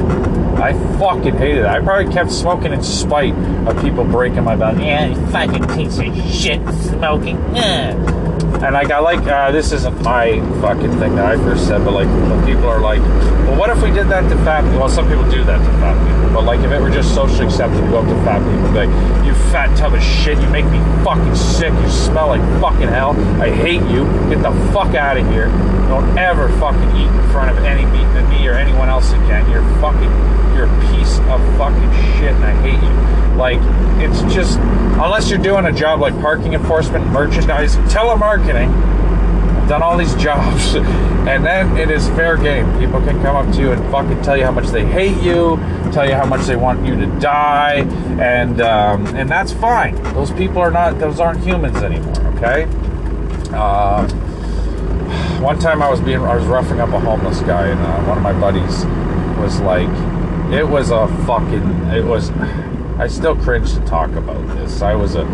I 0.54 0.72
fucking 0.98 1.36
hated 1.36 1.58
it. 1.58 1.66
I 1.66 1.80
probably 1.80 2.12
kept 2.12 2.30
smoking 2.30 2.72
in 2.72 2.82
spite 2.82 3.34
of 3.66 3.80
people 3.82 4.04
breaking 4.04 4.44
my 4.44 4.56
back. 4.56 4.78
Yeah, 4.78 5.06
you 5.06 5.26
fucking 5.26 5.66
piece 5.76 5.98
of 5.98 6.32
shit 6.32 6.60
smoking. 6.74 7.36
Yeah. 7.54 8.23
And 8.62 8.72
like 8.74 8.90
I 8.90 8.98
like 8.98 9.26
uh, 9.26 9.50
this 9.50 9.72
isn't 9.72 10.02
my 10.02 10.40
fucking 10.60 10.98
thing 10.98 11.16
that 11.16 11.26
I 11.26 11.36
first 11.36 11.66
said, 11.66 11.84
but 11.84 11.92
like 11.92 12.08
when 12.08 12.44
people 12.46 12.66
are 12.66 12.80
like, 12.80 13.00
well, 13.46 13.58
what 13.58 13.70
if 13.70 13.82
we 13.82 13.90
did 13.90 14.08
that 14.08 14.28
to 14.28 14.36
fat 14.44 14.62
people? 14.62 14.80
Well, 14.80 14.88
some 14.88 15.08
people 15.08 15.28
do 15.30 15.44
that 15.44 15.58
to 15.58 15.70
fat 15.80 15.96
people, 16.06 16.32
but 16.32 16.44
like 16.44 16.60
if 16.60 16.70
it 16.70 16.80
were 16.80 16.90
just 16.90 17.14
socially 17.14 17.46
accepted 17.46 17.80
to 17.80 17.86
go 17.88 17.98
up 17.98 18.08
to 18.08 18.14
fat 18.24 18.40
people, 18.40 18.70
like, 18.72 18.88
you 19.26 19.34
fat 19.52 19.76
tub 19.76 19.94
of 19.94 20.02
shit, 20.02 20.38
you 20.38 20.48
make 20.48 20.64
me 20.66 20.78
fucking 21.04 21.34
sick, 21.34 21.72
you 21.72 21.88
smell 21.90 22.28
like 22.28 22.42
fucking 22.60 22.88
hell, 22.88 23.12
I 23.42 23.50
hate 23.50 23.82
you, 23.90 24.04
get 24.30 24.42
the 24.42 24.52
fuck 24.72 24.94
out 24.94 25.16
of 25.16 25.26
here. 25.28 25.48
Don't 25.88 26.16
ever 26.16 26.48
fucking 26.58 26.96
eat 26.96 27.06
in 27.06 27.30
front 27.30 27.50
of 27.50 27.62
any 27.64 27.84
me, 27.86 28.04
me 28.34 28.48
or 28.48 28.54
anyone 28.54 28.88
else 28.88 29.12
again. 29.12 29.48
You're 29.50 29.62
fucking, 29.80 30.10
you're 30.54 30.66
a 30.66 30.80
piece 30.92 31.18
of 31.18 31.40
fucking 31.58 31.92
shit, 32.18 32.32
and 32.32 32.44
I 32.44 32.54
hate 32.62 32.82
you. 32.82 33.36
Like, 33.36 33.58
it's 34.00 34.22
just, 34.34 34.58
unless 34.58 35.28
you're 35.28 35.38
doing 35.38 35.66
a 35.66 35.72
job 35.72 36.00
like 36.00 36.18
parking 36.20 36.54
enforcement, 36.54 37.06
merchandising, 37.08 37.82
telemarketing, 37.84 38.72
I've 39.64 39.68
done 39.68 39.82
all 39.82 39.96
these 39.96 40.14
jobs, 40.22 40.74
and 40.74 41.44
then 41.44 41.76
it 41.76 41.90
is 41.90 42.06
fair 42.10 42.36
game. 42.36 42.66
People 42.78 43.00
can 43.00 43.20
come 43.22 43.34
up 43.34 43.52
to 43.54 43.60
you 43.60 43.72
and 43.72 43.90
fucking 43.90 44.22
tell 44.22 44.36
you 44.36 44.44
how 44.44 44.52
much 44.52 44.68
they 44.68 44.84
hate 44.84 45.20
you, 45.22 45.56
tell 45.92 46.06
you 46.06 46.14
how 46.14 46.26
much 46.26 46.46
they 46.46 46.56
want 46.56 46.86
you 46.86 46.94
to 46.96 47.06
die, 47.18 47.86
and 48.20 48.60
um, 48.60 49.06
and 49.16 49.28
that's 49.28 49.52
fine. 49.52 49.94
Those 50.14 50.30
people 50.32 50.58
are 50.58 50.70
not; 50.70 50.98
those 50.98 51.18
aren't 51.18 51.42
humans 51.42 51.76
anymore. 51.78 52.14
Okay. 52.36 52.64
Um, 53.54 54.08
one 55.40 55.58
time 55.58 55.82
I 55.82 55.90
was 55.90 56.00
being, 56.00 56.20
I 56.20 56.34
was 56.34 56.44
roughing 56.46 56.80
up 56.80 56.90
a 56.90 57.00
homeless 57.00 57.40
guy, 57.40 57.68
and 57.68 57.80
uh, 57.80 58.02
one 58.04 58.16
of 58.18 58.22
my 58.22 58.32
buddies 58.32 58.84
was 59.38 59.60
like, 59.60 59.88
it 60.52 60.68
was 60.68 60.90
a 60.90 61.06
fucking, 61.26 61.88
it 61.88 62.04
was. 62.04 62.30
I 62.96 63.08
still 63.08 63.34
cringe 63.34 63.74
to 63.74 63.80
talk 63.80 64.12
about 64.12 64.46
this. 64.56 64.80
I 64.80 64.94
was 64.94 65.16
a. 65.16 65.24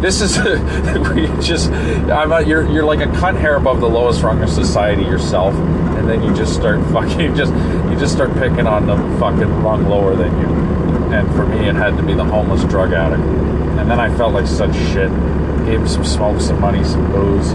This 0.00 0.20
is 0.20 0.38
we 1.14 1.26
just. 1.42 1.70
I'm 1.70 2.30
a, 2.30 2.42
you're 2.42 2.70
you're 2.70 2.84
like 2.84 3.00
a 3.00 3.10
cunt 3.10 3.40
hair 3.40 3.56
above 3.56 3.80
the 3.80 3.88
lowest 3.88 4.22
rung 4.22 4.40
of 4.40 4.48
society 4.48 5.02
yourself, 5.02 5.52
and 5.54 6.08
then 6.08 6.22
you 6.22 6.32
just 6.34 6.54
start 6.54 6.80
fucking. 6.92 7.34
Just 7.34 7.52
you 7.90 7.98
just 7.98 8.14
start 8.14 8.32
picking 8.34 8.68
on 8.68 8.86
the 8.86 8.96
fucking 9.18 9.62
rung 9.62 9.88
lower 9.88 10.14
than 10.14 10.30
you. 10.38 10.46
And 11.12 11.28
for 11.34 11.44
me, 11.44 11.68
it 11.68 11.74
had 11.74 11.96
to 11.96 12.02
be 12.04 12.14
the 12.14 12.24
homeless 12.24 12.62
drug 12.64 12.92
addict. 12.92 13.22
And 13.22 13.90
then 13.90 13.98
I 13.98 14.14
felt 14.16 14.34
like 14.34 14.46
such 14.46 14.74
shit. 14.92 15.10
Gave 15.66 15.80
him 15.80 15.88
some 15.88 16.04
smoke, 16.04 16.40
some 16.40 16.60
money, 16.60 16.84
some 16.84 17.10
booze. 17.10 17.52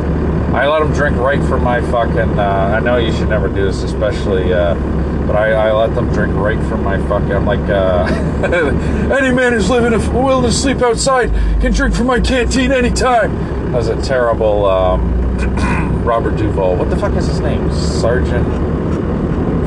I 0.53 0.67
let 0.67 0.81
him 0.81 0.91
drink 0.93 1.17
right 1.17 1.41
from 1.43 1.63
my 1.63 1.79
fucking. 1.79 2.37
Uh, 2.37 2.75
I 2.77 2.79
know 2.79 2.97
you 2.97 3.13
should 3.13 3.29
never 3.29 3.47
do 3.47 3.65
this, 3.65 3.81
especially. 3.83 4.53
Uh, 4.53 4.75
but 5.25 5.35
I, 5.35 5.51
I 5.51 5.71
let 5.71 5.95
them 5.95 6.11
drink 6.13 6.33
right 6.35 6.59
from 6.67 6.83
my 6.83 6.97
fucking. 7.07 7.31
I'm 7.31 7.45
like, 7.45 7.67
uh, 7.69 8.05
any 9.17 9.33
man 9.33 9.53
who's 9.53 9.69
living 9.69 9.97
willing 10.13 10.43
to 10.45 10.51
sleep 10.51 10.81
outside 10.81 11.29
can 11.61 11.71
drink 11.71 11.95
from 11.95 12.07
my 12.07 12.19
canteen 12.19 12.71
anytime. 12.71 13.35
That 13.71 13.77
was 13.77 13.87
a 13.87 14.01
terrible 14.01 14.65
um, 14.65 16.03
Robert 16.03 16.37
Duvall. 16.37 16.75
What 16.75 16.89
the 16.89 16.97
fuck 16.97 17.13
is 17.13 17.27
his 17.27 17.39
name? 17.39 17.71
Sergeant. 17.73 18.45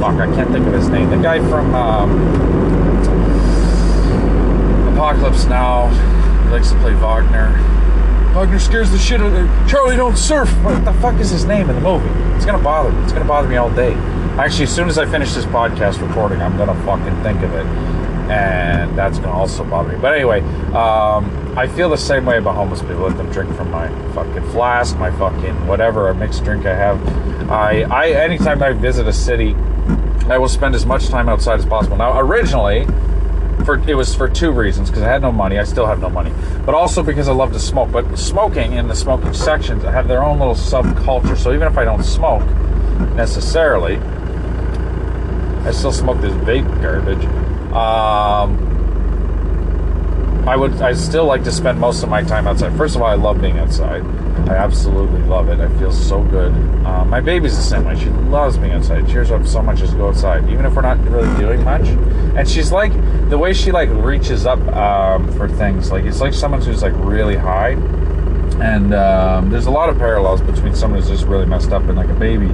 fuck, 0.01 0.21
I 0.21 0.27
can't 0.35 0.51
think 0.51 0.67
of 0.67 0.73
his 0.73 0.89
name. 0.89 1.11
The 1.11 1.17
guy 1.17 1.39
from 1.49 1.75
um, 1.75 2.57
Apocalypse 4.93 5.45
Now. 5.47 5.89
He 6.45 6.51
likes 6.51 6.71
to 6.71 6.79
play 6.79 6.95
Wagner. 6.95 7.76
Wagner 8.47 8.61
scares 8.61 8.93
the 8.93 8.99
shit 8.99 9.21
out 9.21 9.33
of. 9.33 9.69
Charlie, 9.69 9.97
don't 9.97 10.17
surf. 10.17 10.49
What 10.63 10.85
the 10.85 10.93
fuck 11.01 11.19
is 11.19 11.31
his 11.31 11.45
name 11.45 11.69
in 11.69 11.75
the 11.75 11.81
movie? 11.81 12.09
It's 12.37 12.47
gonna 12.47 12.63
bother 12.63 12.93
me. 12.93 13.03
It's 13.03 13.13
gonna 13.13 13.25
bother 13.25 13.49
me 13.49 13.57
all 13.57 13.71
day. 13.71 13.93
Actually, 14.39 14.65
as 14.65 14.73
soon 14.73 14.89
as 14.89 14.99
I 14.99 15.05
finish 15.05 15.35
this 15.35 15.45
podcast 15.47 16.01
recording, 16.01 16.41
I'm 16.41 16.57
gonna 16.57 16.81
fucking 16.85 17.25
think 17.25 17.43
of 17.43 17.53
it, 17.55 17.67
and 18.31 18.97
that's 18.97 19.19
gonna 19.19 19.37
also 19.37 19.65
bother 19.65 19.89
me. 19.89 19.99
But 19.99 20.15
anyway, 20.15 20.43
um, 20.75 21.59
I 21.59 21.67
feel 21.67 21.91
the 21.91 21.99
same 21.99 22.25
way 22.25 22.39
about 22.39 22.55
homeless 22.55 22.83
people. 22.83 22.99
Let 22.99 23.17
them 23.17 23.33
drink 23.33 23.53
from 23.57 23.69
my 23.73 23.89
fucking 24.13 24.49
flask, 24.53 24.97
my 24.97 25.11
fucking 25.11 25.67
whatever, 25.67 26.11
a 26.11 26.15
mixed 26.15 26.45
drink 26.45 26.67
I 26.67 26.77
have. 26.77 27.51
I, 27.51 27.83
I 27.83 28.11
anytime 28.11 28.63
I 28.63 28.75
visit 28.75 29.09
a 29.09 29.13
city, 29.13 29.57
I 30.29 30.39
will 30.39 30.49
spend 30.49 30.77
as 30.77 30.87
much 30.87 31.09
time 31.09 31.29
outside 31.29 31.59
as 31.59 31.67
possible. 31.67 31.97
Now, 31.97 32.17
originally, 32.21 32.87
for 33.65 33.79
it 33.89 33.95
was 33.95 34.15
for 34.15 34.29
two 34.29 34.53
reasons 34.53 34.91
because 34.91 35.03
I 35.03 35.09
had 35.09 35.23
no 35.23 35.33
money. 35.33 35.59
I 35.59 35.65
still 35.65 35.87
have 35.87 36.01
no 36.01 36.09
money, 36.09 36.33
but 36.65 36.75
also 36.75 37.03
because 37.03 37.29
I 37.29 37.33
love 37.33 37.53
to 37.53 37.61
smoke. 37.61 37.91
But 37.91 38.17
smoking 38.17 38.75
in 38.75 38.89
the 38.89 38.95
smoking 38.95 39.33
sections 39.33 39.83
have 39.83 40.09
their 40.09 40.23
own 40.23 40.39
little 40.39 40.55
subculture. 40.55 41.37
So 41.37 41.53
even 41.53 41.67
if 41.69 41.79
I 41.79 41.85
don't 41.85 42.05
smoke 42.05 42.45
necessarily, 43.15 43.97
I 45.67 45.73
still 45.73 45.93
smoke 45.93 46.21
this 46.21 46.33
vape 46.33 46.83
garbage. 46.83 47.25
Um, 47.73 48.75
I 50.49 50.57
would. 50.57 50.81
I 50.81 50.93
still 50.93 51.25
like 51.25 51.43
to 51.45 51.53
spend 51.53 51.81
most 51.81 52.03
of 52.03 52.09
my 52.09 52.23
time 52.23 52.47
outside. 52.47 52.77
First 52.77 52.95
of 52.95 53.03
all, 53.03 53.09
I 53.09 53.15
love 53.15 53.41
being 53.41 53.59
outside. 53.59 54.03
I 54.49 54.55
absolutely 54.57 55.23
love 55.23 55.49
it. 55.49 55.59
I 55.59 55.69
feel 55.79 55.93
so 55.93 56.23
good. 56.23 56.53
Uh, 56.85 57.05
my 57.05 57.21
baby's 57.21 57.57
the 57.57 57.63
same 57.63 57.85
way. 57.85 57.99
She 57.99 58.11
loves 58.11 58.57
being 58.59 58.73
outside. 58.73 59.09
Cheers 59.09 59.31
up 59.31 59.47
so 59.47 59.61
much 59.63 59.79
just 59.79 59.93
to 59.93 59.99
go 59.99 60.09
outside, 60.09 60.49
even 60.49 60.65
if 60.65 60.75
we're 60.75 60.83
not 60.83 60.99
really 61.09 61.37
doing 61.39 61.65
much. 61.65 61.89
And 62.37 62.49
she's 62.49 62.71
like 62.71 62.93
the 63.29 63.39
way 63.39 63.53
she 63.53 63.73
like 63.73 63.89
reaches 63.91 64.47
up 64.47 64.61
um, 64.69 65.33
for 65.33 65.49
things. 65.49 65.91
Like 65.91 66.05
it's 66.05 66.21
like 66.21 66.33
someone 66.33 66.63
who's 66.63 66.83
like 66.83 66.93
really 66.97 67.37
high. 67.37 67.73
And 68.61 68.95
um, 68.95 69.51
there's 69.51 69.67
a 69.67 69.71
lot 69.71 69.89
of 69.89 69.99
parallels 69.99 70.41
between 70.41 70.75
someone 70.75 71.01
who's 71.01 71.11
just 71.11 71.27
really 71.27 71.47
messed 71.47 71.73
up 71.73 71.83
and 71.85 71.97
like 71.97 72.09
a 72.09 72.15
baby, 72.15 72.47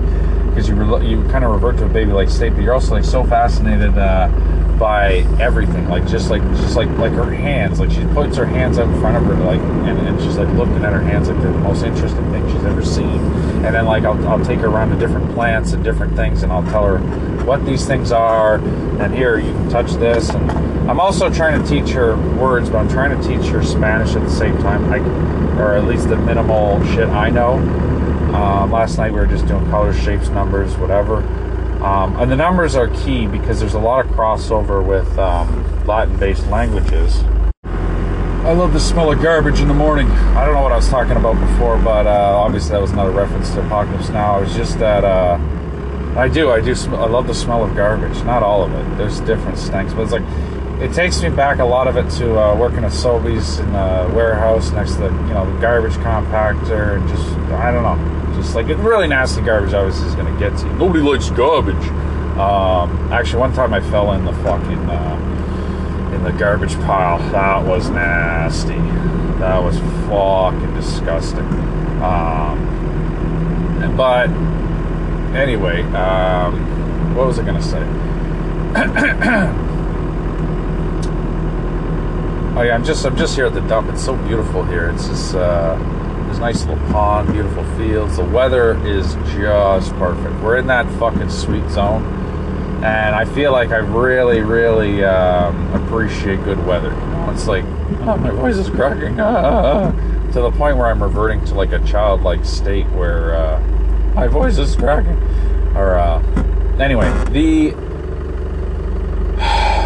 because 0.53 0.69
you 0.69 0.75
re- 0.75 1.07
you 1.07 1.23
kind 1.29 1.45
of 1.45 1.51
revert 1.53 1.79
to 1.79 1.87
a 1.87 1.89
baby 1.89 2.13
like 2.13 2.29
state, 2.29 2.51
but 2.51 2.63
you're 2.63 2.75
also 2.75 2.93
like 2.93 3.05
so 3.05 3.25
fascinated. 3.25 3.97
Uh, 3.97 4.29
by 4.83 5.19
everything 5.39 5.89
like 5.89 6.05
just 6.09 6.29
like 6.29 6.43
just 6.57 6.75
like 6.75 6.89
like 6.99 7.13
her 7.13 7.31
hands 7.31 7.79
like 7.79 7.89
she 7.89 8.05
puts 8.07 8.37
her 8.37 8.45
hands 8.45 8.81
out 8.81 8.89
in 8.89 9.01
front 9.01 9.17
of 9.17 9.23
her 9.25 9.35
like 9.45 9.61
and, 9.61 9.97
and 10.09 10.21
she's 10.21 10.37
like 10.37 10.49
looking 10.55 10.85
at 10.85 10.93
her 10.93 11.01
hands 11.01 11.29
like 11.29 11.41
they're 11.41 11.53
the 11.53 11.59
most 11.59 11.85
interesting 11.85 12.29
thing 12.33 12.45
she's 12.51 12.65
ever 12.65 12.85
seen 12.85 13.21
and 13.65 13.77
then 13.77 13.87
like 13.87 14.03
I'll, 14.03 14.27
I'll 14.27 14.45
take 14.45 14.59
her 14.59 14.67
around 14.67 14.91
to 14.91 14.99
different 14.99 15.33
plants 15.35 15.73
and 15.73 15.85
different 15.85 16.17
things 16.17 16.43
and 16.43 16.51
I'll 16.51 16.65
tell 16.65 16.85
her 16.85 16.99
what 17.45 17.65
these 17.65 17.87
things 17.87 18.11
are 18.11 18.57
and 18.57 19.15
here 19.15 19.39
you 19.39 19.53
can 19.53 19.71
touch 19.71 19.93
this 19.93 20.31
and 20.31 20.51
I'm 20.91 20.99
also 20.99 21.31
trying 21.33 21.63
to 21.63 21.69
teach 21.69 21.91
her 21.95 22.17
words 22.37 22.69
but 22.69 22.79
I'm 22.79 22.89
trying 22.89 23.17
to 23.17 23.29
teach 23.29 23.49
her 23.51 23.63
Spanish 23.63 24.17
at 24.17 24.23
the 24.23 24.31
same 24.31 24.59
time 24.59 24.93
I, 24.93 24.99
or 25.61 25.77
at 25.77 25.85
least 25.85 26.09
the 26.09 26.17
minimal 26.17 26.85
shit 26.87 27.09
I 27.09 27.31
know 27.31 27.59
um, 28.35 28.73
last 28.73 28.99
night 28.99 29.13
we 29.13 29.19
were 29.19 29.27
just 29.27 29.47
doing 29.47 29.65
colors 29.71 29.99
shapes 29.99 30.29
numbers 30.29 30.77
whatever 30.77 31.19
um, 31.83 32.15
and 32.21 32.31
the 32.31 32.37
numbers 32.37 32.77
are 32.77 32.87
key 32.89 33.27
because 33.27 33.59
there's 33.59 33.75
a 33.75 33.79
lot 33.81 34.07
of 34.07 34.13
crossover 34.13 34.87
with 34.87 35.19
um, 35.19 35.85
Latin 35.85 36.17
based 36.17 36.47
languages. 36.47 37.25
I 37.65 38.53
love 38.53 38.73
the 38.73 38.79
smell 38.81 39.11
of 39.11 39.21
garbage 39.21 39.59
in 39.59 39.67
the 39.67 39.75
morning. 39.75 40.09
I 40.11 40.45
don't 40.45 40.55
know 40.55 40.63
what 40.63 40.71
I 40.71 40.77
was 40.77 40.89
talking 40.89 41.17
about 41.17 41.41
before, 41.41 41.79
but 41.79 42.07
uh, 42.07 42.11
obviously 42.37 42.71
that 42.71 42.81
was 42.81 42.93
another 42.93 43.11
reference 43.11 43.51
to 43.55 43.67
Apocalypse 43.67 44.11
Now. 44.11 44.39
It 44.39 44.43
was 44.43 44.55
just 44.55 44.79
that 44.79 45.05
uh, 45.05 45.39
I 46.17 46.29
do, 46.29 46.51
I 46.51 46.61
do, 46.61 46.75
sm- 46.77 46.95
I 46.95 47.07
love 47.07 47.27
the 47.27 47.35
smell 47.35 47.65
of 47.65 47.75
garbage. 47.75 48.23
Not 48.23 48.45
all 48.45 48.63
of 48.63 48.73
it. 48.73 48.97
There's 48.97 49.19
different 49.21 49.59
stinks, 49.59 49.93
but 49.93 50.03
it's 50.03 50.13
like 50.13 50.23
it 50.81 50.93
takes 50.93 51.21
me 51.21 51.31
back 51.31 51.59
a 51.59 51.65
lot 51.65 51.89
of 51.89 51.97
it 51.97 52.09
to 52.19 52.39
uh, 52.39 52.57
working 52.57 52.85
at 52.85 52.93
Sobeys 52.93 53.59
in 53.59 53.73
the 53.73 54.13
warehouse 54.15 54.71
next 54.71 54.95
to 54.95 54.99
the 54.99 55.11
you 55.11 55.35
know 55.35 55.53
the 55.53 55.61
garbage 55.61 55.95
compactor 55.95 56.97
and 56.97 57.09
just 57.09 57.29
I 57.53 57.73
don't 57.73 57.83
know, 57.83 58.22
just 58.43 58.55
like 58.55 58.67
really 58.67 59.07
nasty 59.07 59.41
garbage. 59.41 59.73
Obviously 59.73 60.09
is 60.09 60.15
going 60.15 60.33
to 60.33 60.39
get 60.39 60.59
to 60.59 60.67
you. 60.67 60.73
Nobody 60.75 61.01
likes 61.03 61.31
garbage. 61.31 61.87
Um, 62.39 63.13
actually, 63.13 63.41
one 63.41 63.53
time 63.53 63.73
I 63.73 63.81
fell 63.81 64.13
in 64.13 64.25
the 64.25 64.33
fucking 64.33 64.91
uh, 64.91 66.13
in 66.15 66.25
the 66.25 66.33
garbage 66.33 66.75
pile. 66.81 67.19
That 67.31 67.65
was 67.67 67.89
nasty. 67.89 68.75
That 69.39 69.63
was 69.63 69.79
fucking 70.09 70.75
disgusting. 70.75 71.47
Um, 72.03 72.59
but 73.97 74.29
anyway, 75.37 75.83
um, 75.93 77.15
what 77.15 77.27
was 77.27 77.39
I 77.39 77.45
going 77.45 77.61
to 77.61 77.63
say? 77.63 79.59
Oh 82.55 82.61
yeah, 82.61 82.75
I'm 82.75 82.85
just 82.85 83.07
I'm 83.07 83.17
just 83.17 83.35
here 83.35 83.47
at 83.47 83.55
the 83.55 83.63
dump. 83.63 83.89
It's 83.89 84.05
so 84.05 84.15
beautiful 84.15 84.63
here. 84.63 84.91
It's 84.91 85.09
just 85.09 85.35
uh, 85.35 85.75
nice 86.39 86.65
little 86.65 86.85
pond, 86.89 87.33
beautiful 87.33 87.65
fields. 87.77 88.17
The 88.17 88.25
weather 88.25 88.75
is 88.87 89.15
just 89.35 89.93
perfect. 89.95 90.43
We're 90.43 90.57
in 90.57 90.67
that 90.67 90.87
fucking 90.99 91.31
sweet 91.31 91.69
zone, 91.71 92.05
and 92.85 93.15
I 93.15 93.25
feel 93.25 93.53
like 93.53 93.71
I 93.71 93.77
really, 93.77 94.41
really 94.41 95.05
um, 95.05 95.73
appreciate 95.73 96.43
good 96.45 96.65
weather. 96.67 96.91
You 96.91 96.97
know, 96.97 97.31
it's 97.31 97.47
like 97.47 97.65
oh, 97.65 98.17
my 98.17 98.31
voice 98.31 98.57
is 98.57 98.69
cracking 98.69 99.21
ah, 99.21 99.37
ah, 99.37 99.93
ah, 99.95 100.33
to 100.33 100.41
the 100.41 100.51
point 100.53 100.77
where 100.77 100.87
I'm 100.87 101.03
reverting 101.03 101.45
to 101.47 101.55
like 101.55 101.73
a 101.73 101.85
childlike 101.85 102.45
state 102.45 102.89
where 102.91 103.35
uh, 103.35 103.61
my 104.15 104.27
voice 104.27 104.59
is 104.59 104.77
cracking. 104.77 105.19
Or 105.75 105.95
uh, 105.95 106.21
anyway, 106.79 107.11
the 107.31 107.75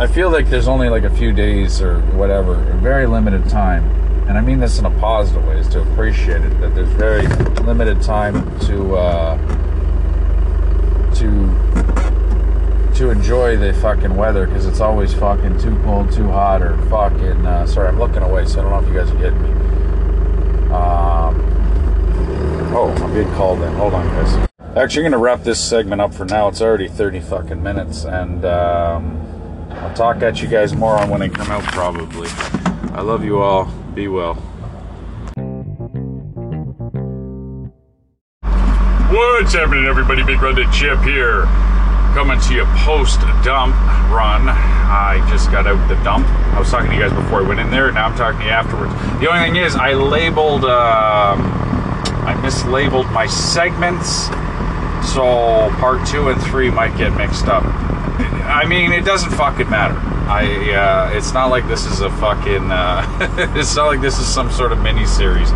I 0.00 0.06
feel 0.06 0.30
like 0.30 0.48
there's 0.48 0.68
only 0.68 0.88
like 0.88 1.04
a 1.04 1.10
few 1.10 1.32
days 1.32 1.82
or 1.82 2.00
whatever, 2.12 2.54
a 2.54 2.76
very 2.76 3.06
limited 3.06 3.48
time, 3.50 3.84
and 4.30 4.38
I 4.38 4.42
mean 4.42 4.60
this 4.60 4.78
in 4.78 4.86
a 4.86 4.90
positive 5.00 5.44
way, 5.44 5.58
is 5.58 5.66
to 5.70 5.82
appreciate 5.82 6.42
it. 6.42 6.60
That 6.60 6.72
there's 6.72 6.88
very 6.90 7.26
limited 7.64 8.00
time 8.00 8.60
to 8.60 8.94
uh, 8.94 9.36
to 11.16 12.94
to 12.94 13.10
enjoy 13.10 13.56
the 13.56 13.74
fucking 13.74 14.14
weather 14.14 14.46
because 14.46 14.66
it's 14.66 14.78
always 14.78 15.12
fucking 15.14 15.58
too 15.58 15.76
cold, 15.82 16.12
too 16.12 16.28
hot, 16.28 16.62
or 16.62 16.76
fucking. 16.86 17.44
Uh, 17.44 17.66
sorry, 17.66 17.88
I'm 17.88 17.98
looking 17.98 18.22
away, 18.22 18.46
so 18.46 18.60
I 18.60 18.62
don't 18.62 18.70
know 18.70 18.78
if 18.78 18.86
you 18.86 18.94
guys 18.94 19.10
are 19.10 19.18
getting 19.18 19.42
me. 19.42 19.50
Um, 20.70 21.34
oh, 22.72 22.94
I'm 23.02 23.12
being 23.12 23.34
called 23.34 23.60
in. 23.62 23.72
Hold 23.72 23.94
on, 23.94 24.06
guys. 24.06 24.48
Actually, 24.76 25.06
I'm 25.06 25.10
gonna 25.10 25.22
wrap 25.24 25.42
this 25.42 25.58
segment 25.58 26.00
up 26.00 26.14
for 26.14 26.24
now. 26.24 26.46
It's 26.46 26.62
already 26.62 26.86
30 26.86 27.18
fucking 27.20 27.62
minutes, 27.62 28.04
and. 28.04 28.44
Um, 28.44 29.26
I'll 29.70 29.94
talk 29.94 30.20
at 30.22 30.42
you 30.42 30.48
guys 30.48 30.74
more 30.74 30.98
on 30.98 31.08
when 31.10 31.22
I 31.22 31.28
come 31.28 31.48
out, 31.48 31.62
probably. 31.62 32.28
I 32.92 33.02
love 33.02 33.24
you 33.24 33.40
all. 33.40 33.72
Be 33.94 34.06
well. 34.06 34.34
What's 39.10 39.52
happening, 39.52 39.86
everybody? 39.86 40.22
Big 40.22 40.38
Brother 40.38 40.64
Chip 40.72 41.00
here. 41.00 41.42
Coming 42.14 42.38
to 42.40 42.54
you 42.54 42.64
post 42.84 43.20
dump 43.42 43.74
run. 44.10 44.48
I 44.48 45.26
just 45.28 45.50
got 45.50 45.66
out 45.66 45.88
the 45.88 45.96
dump. 46.04 46.26
I 46.28 46.60
was 46.60 46.70
talking 46.70 46.90
to 46.90 46.96
you 46.96 47.02
guys 47.02 47.12
before 47.12 47.42
I 47.42 47.48
went 47.48 47.58
in 47.58 47.70
there. 47.70 47.90
Now 47.90 48.06
I'm 48.06 48.16
talking 48.16 48.40
to 48.40 48.46
you 48.46 48.52
afterwards. 48.52 48.92
The 49.20 49.28
only 49.28 49.40
thing 49.40 49.56
is, 49.56 49.74
I 49.74 49.94
labeled, 49.94 50.64
um, 50.64 51.42
I 52.24 52.34
mislabeled 52.42 53.12
my 53.12 53.26
segments. 53.26 54.26
So 55.12 55.70
part 55.80 56.06
two 56.06 56.28
and 56.28 56.40
three 56.42 56.70
might 56.70 56.96
get 56.96 57.16
mixed 57.16 57.46
up. 57.46 57.64
I 57.64 58.66
mean, 58.66 58.92
it 58.92 59.04
doesn't 59.04 59.30
fucking 59.30 59.68
matter. 59.68 59.98
I, 60.30 61.10
uh, 61.10 61.16
it's 61.16 61.32
not 61.32 61.46
like 61.46 61.66
this 61.66 61.86
is 61.86 62.02
a 62.02 62.08
fucking, 62.08 62.70
uh, 62.70 63.04
it's 63.56 63.74
not 63.74 63.88
like 63.88 64.00
this 64.00 64.20
is 64.20 64.26
some 64.26 64.48
sort 64.52 64.70
of 64.70 64.80
mini 64.80 65.04
series 65.04 65.50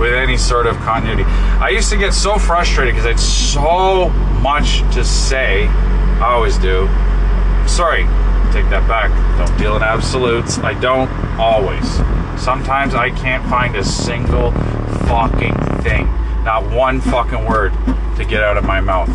with 0.00 0.14
any 0.14 0.38
sort 0.38 0.66
of 0.66 0.76
continuity. 0.78 1.24
I 1.24 1.68
used 1.68 1.90
to 1.90 1.98
get 1.98 2.14
so 2.14 2.38
frustrated 2.38 2.94
because 2.94 3.04
I 3.04 3.10
had 3.10 3.20
so 3.20 4.08
much 4.40 4.78
to 4.94 5.04
say. 5.04 5.66
I 5.66 6.32
always 6.32 6.56
do. 6.56 6.86
Sorry, 7.68 8.04
take 8.50 8.70
that 8.70 8.88
back. 8.88 9.10
Don't 9.36 9.58
deal 9.58 9.76
in 9.76 9.82
absolutes. 9.82 10.56
I 10.56 10.72
don't 10.80 11.10
always. 11.38 11.86
Sometimes 12.42 12.94
I 12.94 13.10
can't 13.10 13.46
find 13.50 13.76
a 13.76 13.84
single 13.84 14.52
fucking 15.06 15.54
thing, 15.82 16.06
not 16.44 16.64
one 16.70 17.02
fucking 17.02 17.44
word 17.44 17.74
to 18.16 18.24
get 18.24 18.42
out 18.42 18.56
of 18.56 18.64
my 18.64 18.80
mouth. 18.80 19.10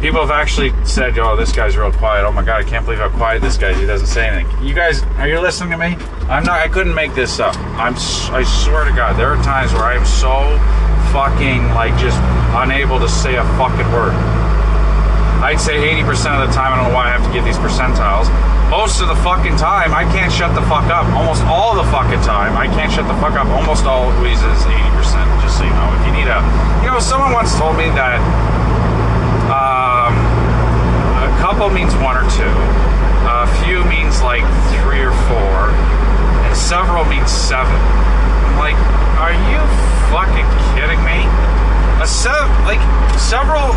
People 0.00 0.20
have 0.20 0.30
actually 0.30 0.72
said, 0.84 1.18
"Oh, 1.18 1.36
this 1.36 1.52
guy's 1.52 1.76
real 1.76 1.92
quiet." 1.92 2.24
Oh 2.24 2.32
my 2.32 2.42
god, 2.42 2.64
I 2.64 2.64
can't 2.64 2.86
believe 2.86 3.00
how 3.00 3.10
quiet 3.10 3.42
this 3.42 3.58
guy 3.58 3.70
is. 3.70 3.78
He 3.78 3.86
doesn't 3.86 4.06
say 4.06 4.26
anything. 4.26 4.48
You 4.64 4.72
guys, 4.72 5.02
are 5.20 5.28
you 5.28 5.38
listening 5.40 5.72
to 5.72 5.76
me? 5.76 5.96
I'm 6.24 6.42
not. 6.42 6.60
I 6.60 6.68
couldn't 6.68 6.94
make 6.94 7.14
this 7.14 7.38
up. 7.38 7.54
I'm. 7.76 7.94
I 8.32 8.42
swear 8.64 8.84
to 8.88 8.92
God, 8.96 9.20
there 9.20 9.28
are 9.28 9.42
times 9.44 9.74
where 9.74 9.84
I 9.84 9.96
am 9.96 10.06
so 10.06 10.56
fucking 11.12 11.68
like 11.76 11.92
just 12.00 12.16
unable 12.56 12.98
to 12.98 13.08
say 13.08 13.36
a 13.36 13.44
fucking 13.60 13.92
word. 13.92 14.16
I'd 15.44 15.60
say 15.60 15.76
80% 16.00 16.36
of 16.36 16.48
the 16.48 16.52
time. 16.52 16.72
I 16.72 16.76
don't 16.76 16.88
know 16.88 16.96
why 16.96 17.08
I 17.08 17.12
have 17.16 17.24
to 17.24 17.32
give 17.32 17.44
these 17.44 17.60
percentiles. 17.60 18.28
Most 18.68 19.00
of 19.00 19.08
the 19.08 19.16
fucking 19.20 19.56
time, 19.56 19.92
I 19.92 20.04
can't 20.12 20.32
shut 20.32 20.54
the 20.54 20.64
fuck 20.68 20.88
up. 20.88 21.04
Almost 21.12 21.44
all 21.44 21.76
the 21.76 21.88
fucking 21.92 22.20
time, 22.24 22.56
I 22.56 22.68
can't 22.68 22.92
shut 22.92 23.08
the 23.08 23.16
fuck 23.20 23.36
up. 23.36 23.48
Almost 23.48 23.84
always 23.84 24.38
is 24.40 24.60
80%. 24.64 25.44
Just 25.44 25.58
so 25.58 25.64
you 25.64 25.72
know, 25.76 25.88
if 25.96 26.02
you 26.08 26.12
need 26.12 26.28
a, 26.28 26.40
you 26.84 26.88
know, 26.88 27.00
someone 27.00 27.32
once 27.32 27.56
told 27.56 27.76
me 27.76 27.88
that 27.96 28.20
couple 31.60 31.76
means 31.76 31.92
one 31.96 32.16
or 32.16 32.24
two. 32.32 32.56
A 33.28 33.44
few 33.60 33.84
means 33.84 34.22
like 34.22 34.40
three 34.80 35.04
or 35.04 35.12
four, 35.28 35.68
and 36.48 36.56
several 36.56 37.04
means 37.04 37.30
seven. 37.30 37.76
I'm 37.76 38.56
like, 38.56 38.80
are 39.20 39.36
you 39.36 39.60
fucking 40.08 40.48
kidding 40.72 41.04
me? 41.04 41.20
A 42.00 42.08
sev 42.08 42.48
like 42.64 42.80
several 43.20 43.76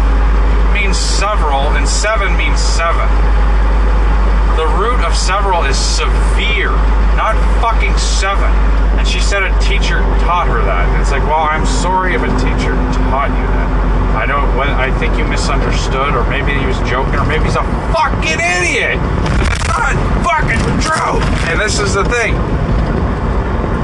means 0.71 0.95
several, 0.95 1.75
and 1.75 1.85
seven 1.85 2.37
means 2.37 2.57
seven. 2.57 3.03
The 4.55 4.67
root 4.79 5.03
of 5.03 5.13
several 5.13 5.65
is 5.65 5.75
severe, 5.75 6.71
not 7.19 7.35
fucking 7.59 7.97
seven. 7.97 8.47
And 8.95 9.05
she 9.05 9.19
said 9.19 9.43
a 9.43 9.51
teacher 9.59 9.99
taught 10.23 10.47
her 10.47 10.63
that. 10.63 10.87
It's 11.01 11.11
like, 11.11 11.23
well, 11.23 11.43
I'm 11.43 11.65
sorry 11.65 12.15
if 12.15 12.23
a 12.23 12.31
teacher 12.39 12.79
taught 13.11 13.27
you 13.27 13.47
that. 13.59 13.92
I 14.13 14.25
don't. 14.25 14.45
I 14.59 14.93
think 14.99 15.17
you 15.17 15.25
misunderstood, 15.25 16.13
or 16.13 16.23
maybe 16.29 16.53
he 16.53 16.65
was 16.65 16.77
joking, 16.89 17.15
or 17.15 17.25
maybe 17.25 17.45
he's 17.45 17.57
a 17.57 17.65
fucking 17.91 18.39
idiot. 18.39 19.01
It's 19.49 19.67
not 19.67 19.97
fucking 20.21 20.61
true. 20.85 21.17
And 21.49 21.59
this 21.59 21.79
is 21.79 21.93
the 21.93 22.05
thing. 22.05 22.35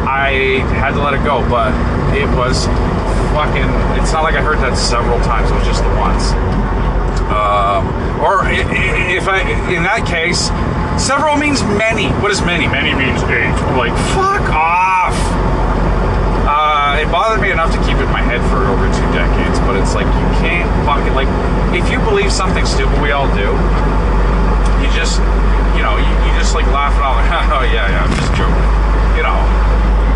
I 0.05 0.61
had 0.77 0.93
to 0.93 1.01
let 1.01 1.13
it 1.13 1.23
go, 1.25 1.41
but 1.49 1.73
it 2.15 2.29
was 2.37 2.65
fucking. 3.33 3.65
It's 3.97 4.13
not 4.13 4.23
like 4.23 4.35
I 4.35 4.41
heard 4.41 4.59
that 4.59 4.77
several 4.77 5.19
times. 5.21 5.49
It 5.49 5.55
was 5.55 5.65
just 5.65 5.83
the 5.83 5.93
once. 5.97 6.33
Um, 7.29 7.85
or 8.21 8.41
if 8.49 9.27
I, 9.27 9.41
in 9.69 9.83
that 9.83 10.05
case, 10.05 10.49
several 11.01 11.37
means 11.37 11.61
many. 11.77 12.09
What 12.21 12.31
is 12.31 12.41
many? 12.41 12.67
Many 12.67 12.93
means 12.93 13.21
eight. 13.29 13.53
I'm 13.69 13.77
like, 13.77 13.93
fuck 14.13 14.49
off. 14.49 15.13
Uh, 16.99 17.07
it 17.07 17.11
bothered 17.11 17.39
me 17.39 17.51
enough 17.51 17.71
to 17.71 17.79
keep 17.87 17.95
it 17.95 18.03
in 18.03 18.11
my 18.11 18.19
head 18.19 18.43
for 18.51 18.59
over 18.67 18.83
two 18.91 19.07
decades, 19.15 19.55
but 19.63 19.79
it's 19.79 19.95
like 19.95 20.07
you 20.19 20.27
can't 20.43 20.67
fucking 20.83 21.15
like 21.15 21.31
if 21.71 21.87
you 21.87 21.99
believe 22.03 22.27
something 22.27 22.65
stupid, 22.67 22.99
we 22.99 23.15
all 23.15 23.27
do. 23.31 23.55
You 24.83 24.89
just, 24.91 25.23
you 25.79 25.83
know, 25.83 25.95
you, 25.95 26.11
you 26.27 26.31
just 26.35 26.51
like 26.51 26.67
laugh 26.75 26.91
it 26.99 27.03
off. 27.03 27.23
Like, 27.23 27.31
oh 27.55 27.63
yeah, 27.71 27.87
yeah, 27.87 28.03
I'm 28.03 28.11
just 28.19 28.35
joking. 28.35 28.67
You 29.15 29.23
know, 29.23 29.39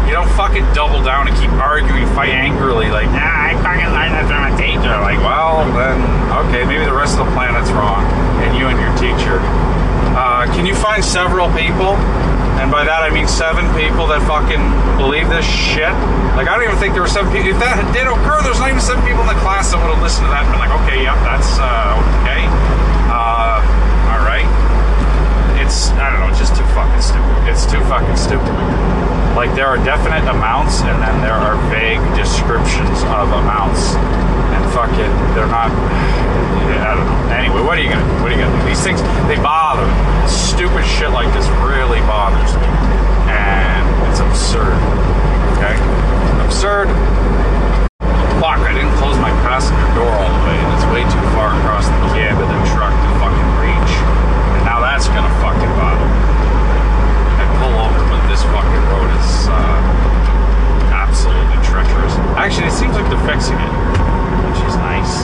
you 0.03 0.11
don't 0.11 0.27
fucking 0.35 0.67
double 0.75 0.99
down 0.99 1.31
and 1.31 1.35
keep 1.39 1.51
arguing, 1.55 2.03
fight 2.11 2.35
angrily. 2.35 2.91
Like, 2.91 3.07
nah, 3.15 3.31
I 3.31 3.55
fucking 3.63 3.87
learned 3.95 4.19
that 4.19 4.27
from 4.27 4.43
a 4.43 4.51
teacher. 4.59 4.95
Like, 4.99 5.23
well, 5.23 5.63
then 5.79 6.03
okay, 6.47 6.67
maybe 6.67 6.83
the 6.83 6.95
rest 6.95 7.15
of 7.15 7.23
the 7.23 7.31
planet's 7.31 7.71
wrong, 7.71 8.03
and 8.43 8.59
you 8.59 8.67
and 8.67 8.75
your 8.75 8.91
teacher. 8.99 9.39
Uh, 10.19 10.51
can 10.51 10.67
you 10.67 10.75
find 10.75 10.99
several 10.99 11.47
people? 11.55 11.95
And 12.63 12.71
by 12.71 12.87
that 12.87 13.03
I 13.03 13.11
mean 13.11 13.27
seven 13.27 13.67
people 13.75 14.07
that 14.07 14.23
fucking 14.23 14.63
believe 14.95 15.27
this 15.27 15.43
shit. 15.43 15.91
Like 16.39 16.47
I 16.47 16.55
don't 16.55 16.63
even 16.63 16.79
think 16.79 16.95
there 16.95 17.03
were 17.03 17.11
seven 17.11 17.27
people. 17.27 17.51
If 17.51 17.59
that 17.59 17.75
did 17.91 18.07
occur, 18.07 18.39
there's 18.39 18.63
not 18.63 18.71
even 18.71 18.79
seven 18.79 19.03
people 19.03 19.19
in 19.27 19.35
the 19.35 19.41
class 19.43 19.75
that 19.75 19.83
would 19.83 19.91
have 19.91 19.99
listened 19.99 20.23
to 20.23 20.31
that 20.31 20.47
and 20.47 20.55
been 20.55 20.63
like, 20.63 20.71
okay, 20.87 21.03
yep, 21.03 21.19
that's 21.27 21.59
uh, 21.59 22.23
okay. 22.23 22.47
Uh, 23.11 23.59
all 24.15 24.23
right. 24.23 24.47
It's 25.59 25.91
I 25.99 26.07
don't 26.07 26.23
know, 26.23 26.31
it's 26.31 26.39
just 26.39 26.55
too 26.55 26.63
fucking 26.71 27.03
stupid. 27.03 27.35
It's 27.51 27.67
too 27.67 27.83
fucking 27.91 28.15
stupid. 28.15 28.55
Like 29.35 29.51
there 29.59 29.67
are 29.67 29.75
definite 29.83 30.23
amounts 30.23 30.87
and 30.87 30.95
then 31.03 31.19
there 31.19 31.35
are 31.35 31.59
vague 31.67 31.99
descriptions 32.15 33.03
of 33.11 33.27
amounts. 33.27 33.99
And 34.73 34.89
fucking 34.89 35.13
they're 35.37 35.53
not 35.53 35.69
I 35.69 36.97
don't 36.97 37.05
know. 37.05 37.21
Anyway, 37.29 37.61
what 37.61 37.77
are 37.77 37.83
you 37.85 37.93
gonna 37.93 38.01
do? 38.01 38.25
what 38.25 38.33
are 38.33 38.35
you 38.35 38.41
gonna 38.41 38.57
do? 38.57 38.65
These 38.65 38.81
things 38.81 39.05
they 39.29 39.37
bother 39.37 39.85
me. 39.85 39.93
Stupid 40.25 40.81
shit 40.81 41.13
like 41.13 41.29
this 41.29 41.45
really 41.61 42.01
bothers 42.09 42.57
me. 42.57 42.65
And 43.29 43.85
it's 44.09 44.17
absurd. 44.17 44.73
Okay? 45.61 45.77
Absurd. 46.41 46.89
Fuck, 48.41 48.65
I 48.65 48.73
didn't 48.73 48.97
close 48.97 49.13
my 49.21 49.29
passenger 49.45 49.77
door 49.93 50.09
all 50.09 50.31
the 50.33 50.41
way, 50.49 50.57
and 50.57 50.69
it's 50.73 50.87
way 50.89 51.05
too 51.05 51.21
far 51.37 51.53
across 51.53 51.85
the 51.85 52.09
cab 52.17 52.41
of 52.41 52.49
the 52.49 52.59
truck 52.73 52.89
to 52.89 53.09
fucking 53.21 53.49
reach. 53.61 53.93
And 54.57 54.65
now 54.65 54.81
that's 54.81 55.05
gonna 55.05 55.29
fucking 55.37 55.73
bother 55.77 56.01
me. 56.01 56.17
I 57.37 57.45
pull 57.61 57.77
over, 57.77 58.01
but 58.09 58.21
this 58.25 58.41
fucking 58.49 58.83
road 58.89 59.09
is 59.21 59.29
uh, 59.53 59.77
absolutely 60.89 61.61
treacherous. 61.61 62.17
Actually, 62.41 62.73
it 62.73 62.75
seems 62.75 62.97
like 62.97 63.05
they're 63.13 63.27
fixing 63.29 63.55
it, 63.61 63.71
nice. 64.83 65.23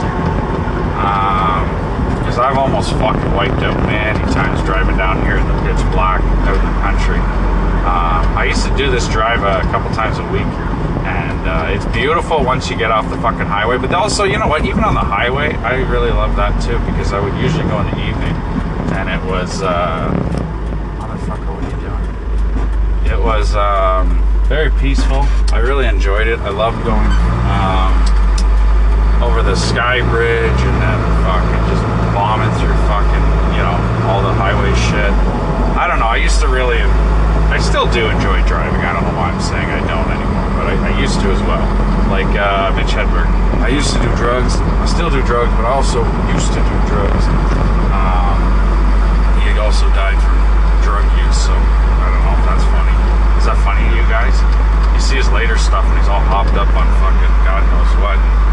Because 2.19 2.39
I've 2.39 2.57
almost 2.57 2.91
fucking 2.93 3.33
wiped 3.35 3.61
out 3.63 3.75
many 3.85 4.19
times 4.31 4.63
driving 4.63 4.95
down 4.97 5.21
here 5.25 5.37
in 5.37 5.47
the 5.47 5.57
pitch 5.67 5.81
black 5.91 6.21
out 6.47 6.55
in 6.55 6.63
the 6.63 6.79
country. 6.79 7.19
Uh, 7.83 8.21
I 8.37 8.45
used 8.45 8.65
to 8.65 8.75
do 8.77 8.91
this 8.91 9.07
drive 9.07 9.41
a 9.43 9.61
couple 9.71 9.89
times 9.95 10.19
a 10.19 10.27
week, 10.31 10.47
and 11.07 11.41
uh, 11.47 11.73
it's 11.73 11.85
beautiful 11.91 12.43
once 12.43 12.69
you 12.69 12.77
get 12.77 12.91
off 12.91 13.09
the 13.09 13.17
fucking 13.17 13.47
highway. 13.47 13.77
But 13.77 13.93
also, 13.93 14.25
you 14.25 14.37
know 14.37 14.47
what? 14.47 14.65
Even 14.65 14.83
on 14.83 14.93
the 14.93 15.01
highway, 15.01 15.53
I 15.55 15.81
really 15.89 16.11
love 16.11 16.35
that 16.35 16.61
too 16.61 16.77
because 16.85 17.13
I 17.13 17.19
would 17.19 17.33
usually 17.41 17.63
go 17.63 17.79
in 17.81 17.87
the 17.87 17.99
evening, 18.07 18.35
and 18.93 19.09
it 19.09 19.21
was. 19.29 19.61
Uh, 19.61 20.11
motherfucker, 20.99 21.49
what 21.55 21.63
are 21.63 21.71
you 21.71 21.81
doing? 21.81 23.19
It 23.19 23.23
was 23.23 23.55
um, 23.55 24.21
very 24.47 24.69
peaceful. 24.79 25.25
I 25.51 25.59
really 25.59 25.87
enjoyed 25.87 26.27
it. 26.27 26.39
I 26.39 26.49
love 26.49 26.75
going 26.83 27.09
um, 27.49 28.08
over 29.19 29.43
the 29.43 29.55
Sky 29.55 29.99
Bridge 30.07 30.59
and 30.63 30.77
then 30.79 30.99
fucking 31.27 31.63
just 31.67 31.83
bombing 32.15 32.51
through 32.55 32.75
fucking, 32.87 33.25
you 33.51 33.63
know, 33.63 33.75
all 34.07 34.23
the 34.23 34.31
highway 34.31 34.71
shit. 34.87 35.11
I 35.75 35.87
don't 35.87 35.99
know. 35.99 36.07
I 36.07 36.19
used 36.19 36.39
to 36.39 36.47
really, 36.47 36.79
I 37.51 37.59
still 37.59 37.87
do 37.91 38.07
enjoy 38.07 38.39
driving. 38.47 38.79
I 38.79 38.95
don't 38.95 39.03
know 39.03 39.15
why 39.19 39.31
I'm 39.35 39.43
saying 39.43 39.67
I 39.67 39.83
don't 39.87 40.07
anymore, 40.07 40.47
but 40.55 40.65
I, 40.71 40.75
I 40.91 40.91
used 40.99 41.19
to 41.19 41.27
as 41.31 41.39
well. 41.43 41.63
Like 42.07 42.31
uh, 42.39 42.71
Mitch 42.75 42.95
Hedberg. 42.95 43.27
I 43.59 43.67
used 43.67 43.91
to 43.91 43.99
do 43.99 44.09
drugs. 44.15 44.55
I 44.55 44.87
still 44.87 45.11
do 45.11 45.19
drugs, 45.27 45.51
but 45.59 45.67
I 45.67 45.71
also 45.75 46.01
used 46.31 46.55
to 46.55 46.61
do 46.63 46.75
drugs. 46.87 47.23
Um, 47.91 48.39
he 49.43 49.51
also 49.59 49.85
died 49.91 50.15
from 50.15 50.35
drug 50.81 51.03
use, 51.19 51.37
so 51.37 51.51
I 51.53 52.07
don't 52.07 52.23
know 52.23 52.35
if 52.39 52.43
that's 52.47 52.65
funny. 52.71 52.95
Is 53.35 53.45
that 53.51 53.59
funny 53.67 53.83
to 53.83 53.93
you 53.99 54.07
guys? 54.07 54.35
You 54.95 55.01
see 55.03 55.19
his 55.19 55.29
later 55.31 55.59
stuff 55.59 55.83
and 55.87 55.95
he's 55.99 56.07
all 56.07 56.23
hopped 56.23 56.55
up 56.55 56.71
on 56.71 56.87
fucking 57.03 57.33
God 57.43 57.63
knows 57.67 57.93
what. 58.03 58.48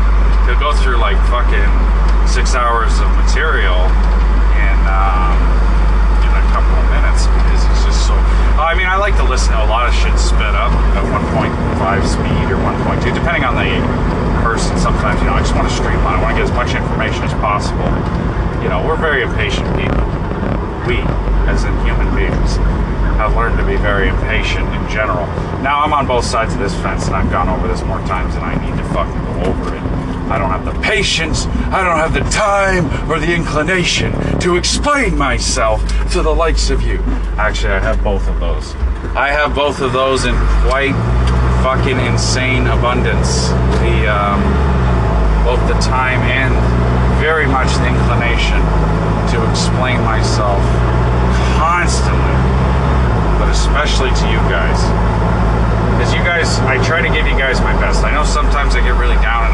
He'll 0.47 0.59
go 0.63 0.73
through 0.79 1.03
like 1.03 1.19
fucking 1.29 1.71
six 2.31 2.55
hours 2.55 2.95
of 3.03 3.11
material 3.19 3.77
in, 4.57 4.79
um, 4.89 5.37
in 6.23 6.33
a 6.33 6.45
couple 6.55 6.73
of 6.79 6.87
minutes 6.95 7.27
because 7.27 7.61
he's 7.67 7.83
just 7.91 8.07
so. 8.07 8.15
I 8.57 8.75
mean, 8.79 8.87
I 8.87 8.97
like 8.97 9.19
to 9.19 9.27
listen 9.27 9.53
to 9.53 9.61
a 9.61 9.69
lot 9.69 9.91
of 9.91 9.95
shit 9.95 10.15
sped 10.19 10.55
up 10.55 10.73
at 10.95 11.05
1.5 11.11 11.51
speed 12.07 12.47
or 12.49 12.59
1.2, 12.63 13.13
depending 13.13 13.45
on 13.45 13.59
the 13.59 13.69
person. 14.41 14.79
Sometimes, 14.79 15.21
you 15.21 15.27
know, 15.27 15.35
I 15.35 15.41
just 15.41 15.55
want 15.55 15.69
to 15.69 15.75
streamline. 15.75 16.17
I 16.17 16.23
want 16.23 16.33
to 16.35 16.43
get 16.43 16.49
as 16.49 16.57
much 16.57 16.73
information 16.73 17.27
as 17.27 17.35
possible. 17.43 17.91
You 18.63 18.71
know, 18.71 18.81
we're 18.87 18.97
very 18.97 19.23
impatient 19.23 19.69
people 19.77 20.07
we, 20.87 21.03
as 21.51 21.65
in 21.65 21.75
human 21.85 22.07
beings, 22.15 22.57
have 23.19 23.35
learned 23.35 23.59
to 23.59 23.67
be 23.67 23.77
very 23.77 24.09
impatient 24.09 24.67
in 24.73 24.89
general. 24.89 25.27
Now, 25.61 25.83
I'm 25.83 25.93
on 25.93 26.07
both 26.07 26.25
sides 26.25 26.55
of 26.55 26.61
this 26.61 26.75
fence, 26.77 27.07
and 27.09 27.17
I've 27.17 27.31
gone 27.31 27.49
over 27.49 27.67
this 27.67 27.83
more 27.83 27.99
times 28.07 28.35
than 28.35 28.45
I 28.45 28.55
need 28.55 28.77
to 28.79 28.85
fucking 28.95 29.25
go 29.25 29.51
over 29.51 29.75
it. 29.75 29.96
I 30.29 30.39
don't 30.39 30.51
have 30.51 30.65
the 30.65 30.79
patience, 30.81 31.47
I 31.71 31.85
don't 31.85 31.99
have 31.99 32.13
the 32.13 32.29
time 32.31 32.87
or 33.11 33.19
the 33.19 33.33
inclination 33.33 34.13
to 34.41 34.57
explain 34.57 35.17
myself 35.17 35.81
to 36.13 36.23
the 36.23 36.35
likes 36.35 36.71
of 36.71 36.83
you. 36.83 36.99
Actually, 37.39 37.75
I 37.75 37.81
have 37.81 38.03
both 38.03 38.27
of 38.29 38.41
those. 38.41 38.75
I 39.15 39.31
have 39.31 39.55
both 39.55 39.81
of 39.81 39.93
those 39.93 40.25
in 40.25 40.35
quite 40.67 40.95
fucking 41.63 41.99
insane 41.99 42.67
abundance. 42.67 43.49
The, 43.81 44.07
um, 44.11 44.43
both 45.47 45.63
the 45.71 45.79
time 45.79 46.21
and 46.27 46.51
very 47.23 47.47
much 47.47 47.71
the 47.79 47.87
inclination 47.87 48.59
to 49.31 49.39
explain 49.49 50.03
myself 50.03 50.59
constantly, 51.55 52.37
but 53.39 53.47
especially 53.49 54.11
to 54.11 54.27
you 54.27 54.43
guys. 54.51 54.79
Because 55.95 56.13
you 56.13 56.21
guys, 56.27 56.59
I 56.67 56.83
try 56.85 57.01
to 57.01 57.09
give 57.09 57.27
you 57.27 57.39
guys 57.39 57.61
my 57.61 57.73
best. 57.81 58.05
I 58.05 58.13
know 58.13 58.25
sometimes 58.25 58.75
I 58.75 58.83
get 58.83 58.99
really 58.99 59.17
down 59.23 59.46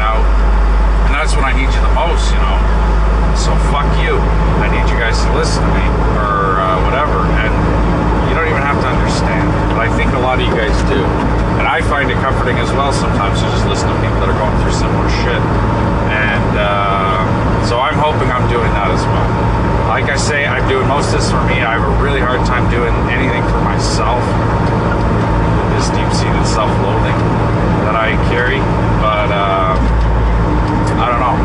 that's 1.23 1.39
when 1.39 1.47
I 1.47 1.55
need 1.55 1.71
you 1.71 1.79
the 1.79 1.95
most, 1.95 2.35
you 2.35 2.41
know. 2.43 2.59
So 3.39 3.55
fuck 3.71 3.87
you. 4.03 4.19
I 4.59 4.67
need 4.67 4.83
you 4.91 4.99
guys 4.99 5.15
to 5.23 5.31
listen 5.31 5.63
to 5.63 5.71
me 5.71 5.87
or 6.19 6.59
uh, 6.59 6.83
whatever, 6.83 7.23
and 7.39 7.47
you 8.27 8.35
don't 8.35 8.51
even 8.51 8.59
have 8.59 8.75
to 8.83 8.91
understand. 8.91 9.47
But 9.71 9.87
I 9.87 9.89
think 9.95 10.11
a 10.11 10.19
lot 10.19 10.43
of 10.43 10.43
you 10.43 10.51
guys 10.51 10.75
do, 10.91 10.99
and 11.55 11.63
I 11.63 11.79
find 11.87 12.11
it 12.11 12.19
comforting 12.19 12.59
as 12.59 12.67
well 12.75 12.91
sometimes 12.91 13.39
to 13.39 13.47
just 13.55 13.63
listen 13.71 13.87
to 13.87 13.95
people 14.03 14.19
that 14.19 14.35
are 14.35 14.35
going 14.35 14.51
through 14.59 14.75
similar 14.75 15.07
shit. 15.23 15.39
And 16.11 16.59
uh, 16.59 17.23
so 17.71 17.79
I'm 17.79 17.95
hoping 17.95 18.27
I'm 18.27 18.43
doing 18.51 18.67
that 18.75 18.91
as 18.91 19.07
well. 19.07 19.29
Like 19.87 20.11
I 20.11 20.19
say, 20.19 20.43
I'm 20.43 20.67
doing 20.67 20.91
most 20.91 21.15
of 21.15 21.23
this 21.23 21.31
for 21.31 21.39
me. 21.47 21.63
I 21.63 21.79
have 21.79 21.87
a 21.87 21.95
really 22.03 22.19
hard 22.19 22.43
time 22.43 22.67
doing 22.67 22.91
anything 23.07 23.47
for 23.47 23.63
myself. 23.63 24.19
This 25.71 25.87
deep-seated 25.87 26.43
self-loathing 26.51 27.15
that 27.87 27.95
I 27.95 28.19
carry, 28.27 28.59
but 28.99 29.31
uh, 29.31 29.79
I 31.03 31.09
don't 31.11 31.19
know. 31.19 31.35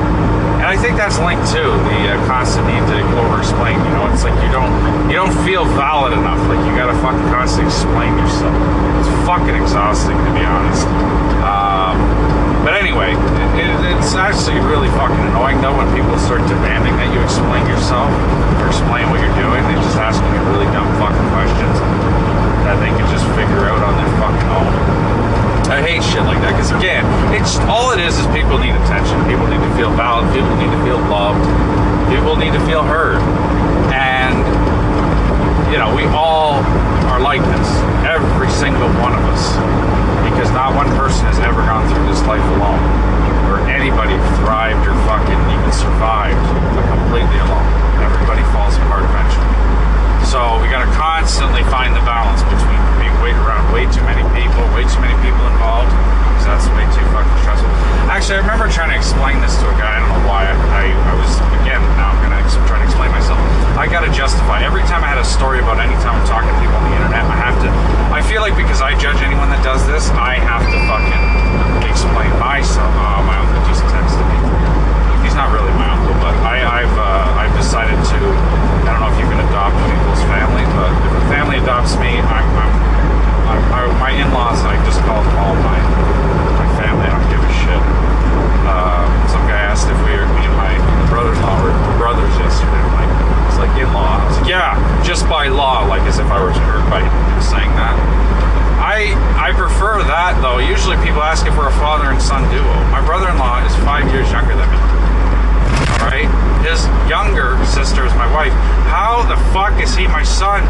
And 0.57 0.57
I 0.68 0.76
think 0.76 1.00
that's 1.00 1.16
linked 1.16 1.48
to 1.56 1.64
the 1.64 2.12
uh, 2.12 2.20
constant 2.28 2.68
need 2.68 2.84
to 2.92 3.00
over-explain. 3.24 3.80
You 3.88 3.92
know, 3.96 4.04
it's 4.12 4.20
like 4.20 4.36
you 4.44 4.52
don't 4.52 4.68
you 5.08 5.16
don't 5.16 5.32
feel 5.40 5.64
valid 5.64 6.12
enough. 6.12 6.36
Like 6.44 6.60
you 6.68 6.76
gotta 6.76 6.92
fucking 7.00 7.24
constantly 7.32 7.72
explain 7.72 8.12
yourself. 8.20 8.52
It's 9.00 9.08
fucking 9.24 9.56
exhausting 9.56 10.20
to 10.20 10.30
be 10.36 10.44
honest. 10.44 10.84
Um, 11.40 11.96
but 12.68 12.76
anyway, 12.76 13.16
it, 13.56 13.96
it's 13.96 14.12
actually 14.12 14.60
really 14.68 14.92
fucking 14.92 15.16
annoying 15.32 15.64
though 15.64 15.72
when 15.72 15.88
people 15.96 16.20
start 16.20 16.44
demanding 16.44 16.92
that 17.00 17.08
you 17.16 17.20
explain 17.24 17.64
yourself 17.64 18.12
or 18.60 18.68
explain 18.68 19.08
what 19.08 19.24
you're 19.24 19.38
doing. 19.40 19.64
They 19.72 19.76
just 19.80 19.96
asking 19.96 20.28
you 20.36 20.40
really 20.52 20.68
dumb 20.76 20.92
fucking 21.00 21.28
questions 21.32 21.80
that 22.68 22.76
they 22.84 22.92
can 22.92 23.08
just 23.08 23.24
figure 23.32 23.72
out 23.72 23.80
on 23.80 23.96
their 23.96 24.12
fucking 24.20 24.48
own. 24.52 25.27
I 25.68 25.84
hate 25.84 26.00
shit 26.00 26.24
like 26.24 26.40
that 26.40 26.56
because 26.56 26.72
again, 26.72 27.04
it's 27.36 27.60
all 27.68 27.92
it 27.92 28.00
is 28.00 28.16
is 28.16 28.24
people 28.32 28.56
need 28.56 28.72
attention. 28.88 29.20
People 29.28 29.44
need 29.52 29.60
to 29.60 29.72
feel 29.76 29.92
valid. 29.92 30.24
People 30.32 30.48
need 30.56 30.72
to 30.72 30.80
feel 30.80 30.96
loved. 31.12 31.44
People 32.08 32.40
need 32.40 32.56
to 32.56 32.62
feel 32.64 32.80
heard. 32.80 33.20
And 33.92 34.40
you 35.68 35.76
know, 35.76 35.92
we 35.92 36.08
all 36.16 36.64
are 37.12 37.20
like 37.20 37.44
this. 37.52 37.68
Every 38.08 38.48
single 38.48 38.88
one 38.96 39.12
of 39.12 39.20
us. 39.28 39.44
Because 40.24 40.48
not 40.56 40.72
one 40.72 40.88
person 40.96 41.28
has 41.28 41.36
ever 41.44 41.60
gone 41.68 41.84
through 41.92 42.08
this 42.08 42.24
life 42.24 42.44
alone. 42.56 42.80
Or 43.52 43.60
anybody 43.68 44.16
thrived 44.40 44.80
or 44.88 44.96
fucking 45.04 45.40
even 45.52 45.72
survived 45.76 46.40
completely 47.08 47.40
alone. 47.44 47.68
Everybody 48.00 48.44
falls 48.56 48.76
apart 48.88 49.04
eventually. 49.04 49.52
So 50.24 50.60
we 50.60 50.68
gotta 50.72 50.88
constantly 50.92 51.64
find 51.68 51.96
the 51.96 52.04
balance 52.08 52.40
between 52.48 52.77
weight 53.28 53.36
around 53.44 53.68
way 53.76 53.84
too 53.92 54.00
many 54.08 54.24
people, 54.32 54.64
way 54.72 54.88
too 54.88 55.00
many 55.04 55.12
people 55.20 55.44
involved, 55.52 55.92
because 56.32 56.48
that's 56.48 56.66
way 56.72 56.88
too 56.96 57.04
fucking 57.12 57.36
stressful. 57.44 57.68
Actually, 58.08 58.40
I 58.40 58.48
remember 58.48 58.72
trying 58.72 58.88
to 58.88 58.96
explain 58.96 59.36
this 59.44 59.52
to 59.60 59.68
a 59.68 59.76
guy. 59.76 59.92
I 59.92 60.00
don't 60.00 60.08
know 60.16 60.24
why. 60.24 60.48
I, 60.48 60.88
I, 60.88 61.12
was 61.12 61.28
again 61.60 61.84
now 62.00 62.16
I'm 62.16 62.20
gonna 62.24 62.40
ex- 62.40 62.56
try 62.64 62.80
to 62.80 62.86
explain 62.88 63.12
myself. 63.12 63.36
I 63.76 63.84
gotta 63.84 64.08
justify 64.08 64.64
every 64.64 64.80
time 64.88 65.04
I 65.04 65.12
had 65.12 65.20
a 65.20 65.28
story 65.28 65.60
about 65.60 65.76
any 65.76 65.92
time 66.00 66.16
I'm 66.16 66.24
talking 66.24 66.48
to 66.48 66.56
people 66.56 66.72
on 66.80 66.88
the 66.88 66.94
internet. 66.96 67.20
I 67.28 67.36
have 67.36 67.56
to. 67.60 67.68
I 68.08 68.24
feel 68.24 68.40
like 68.40 68.56
because 68.56 68.80
I 68.80 68.96
judge 68.96 69.20
anyone 69.20 69.52
that 69.52 69.60
does 69.60 69.84
this, 69.84 70.08
I 70.16 70.40
have 70.40 70.64
to 70.64 70.78
fucking 70.88 71.24
explain 71.84 72.32
myself. 72.40 72.88
Oh, 72.96 73.20
my 73.28 73.36
uncle 73.36 73.60
just 73.68 73.84
texted 73.92 74.24
me. 74.24 74.38
He's 75.20 75.36
not 75.36 75.52
really 75.52 75.70
my 75.76 75.92
uncle, 75.92 76.16
but 76.24 76.32
I, 76.48 76.64
I've 76.64 76.96
uh, 76.96 77.44
I've 77.44 77.52
decided 77.60 78.00
to. 78.00 78.18
I 78.88 78.96
don't 78.96 79.04
know 79.04 79.12
if 79.12 79.20
you 79.20 79.28
can 79.28 79.44
adopt 79.44 79.76
people's 79.84 80.24
family, 80.32 80.64
but 80.72 80.88
if 81.04 81.12
a 81.12 81.24
family 81.28 81.60
adopts 81.60 82.00
me, 82.00 82.16
I'm, 82.24 82.48
I'm, 82.56 82.72
I'm 83.52 83.62
I, 83.68 83.80
my 84.00 84.12
in-laws. 84.12 84.60
I 84.64 84.76
just 84.84 85.00
call 85.04 85.20
them 85.24 85.36
all 85.40 85.56
my 85.60 85.78
my 86.60 86.68
family. 86.80 87.04
I 87.08 87.12
don't 87.16 87.28
give 87.32 87.40
a 87.40 87.52
shit. 87.64 87.82
Uh, 88.68 89.04
some 89.28 89.44
guy 89.48 89.60
asked 89.60 89.88
if 89.88 89.96
we 90.04 90.12
were 90.12 90.28
me 90.36 90.44
and 90.44 90.56
my 90.56 90.72
brother-in-law 91.08 91.56
were 91.64 91.72
brothers 91.96 92.32
yesterday. 92.36 92.76
I'm 92.76 92.92
like, 92.96 93.12
it's 93.48 93.58
like 93.58 93.72
in-law. 93.80 94.20
I 94.20 94.24
was 94.28 94.36
like, 94.40 94.48
yeah, 94.48 94.76
just 95.04 95.28
by 95.28 95.48
law, 95.48 95.84
like 95.88 96.02
as 96.04 96.18
if 96.18 96.28
I 96.28 96.40
was 96.44 96.56
hurt 96.68 96.84
by 96.92 97.00
saying 97.40 97.72
that. 97.80 97.96
I 98.80 99.16
I 99.36 99.52
prefer 99.52 100.04
that 100.04 100.40
though. 100.40 100.60
Usually 100.60 100.96
people 101.00 101.20
ask 101.24 101.46
if 101.46 101.56
we're 101.56 101.68
a 101.68 101.80
father 101.80 102.12
and 102.12 102.20
son 102.20 102.44
duo. 102.52 102.72
My 102.92 103.00
brother-in-law 103.04 103.64
is 103.64 103.74
five 103.84 104.08
years 104.12 104.28
younger 104.32 104.56
than 104.56 104.68
me. 104.68 104.80
All 105.98 106.08
right, 106.12 106.30
his 106.64 106.84
younger 107.08 107.58
sister 107.64 108.04
is 108.04 108.14
my 108.14 108.28
wife. 108.32 108.52
How 108.88 109.24
the 109.28 109.36
fuck 109.52 109.80
is 109.80 109.96
he 109.96 110.06
my 110.06 110.22
son? 110.22 110.64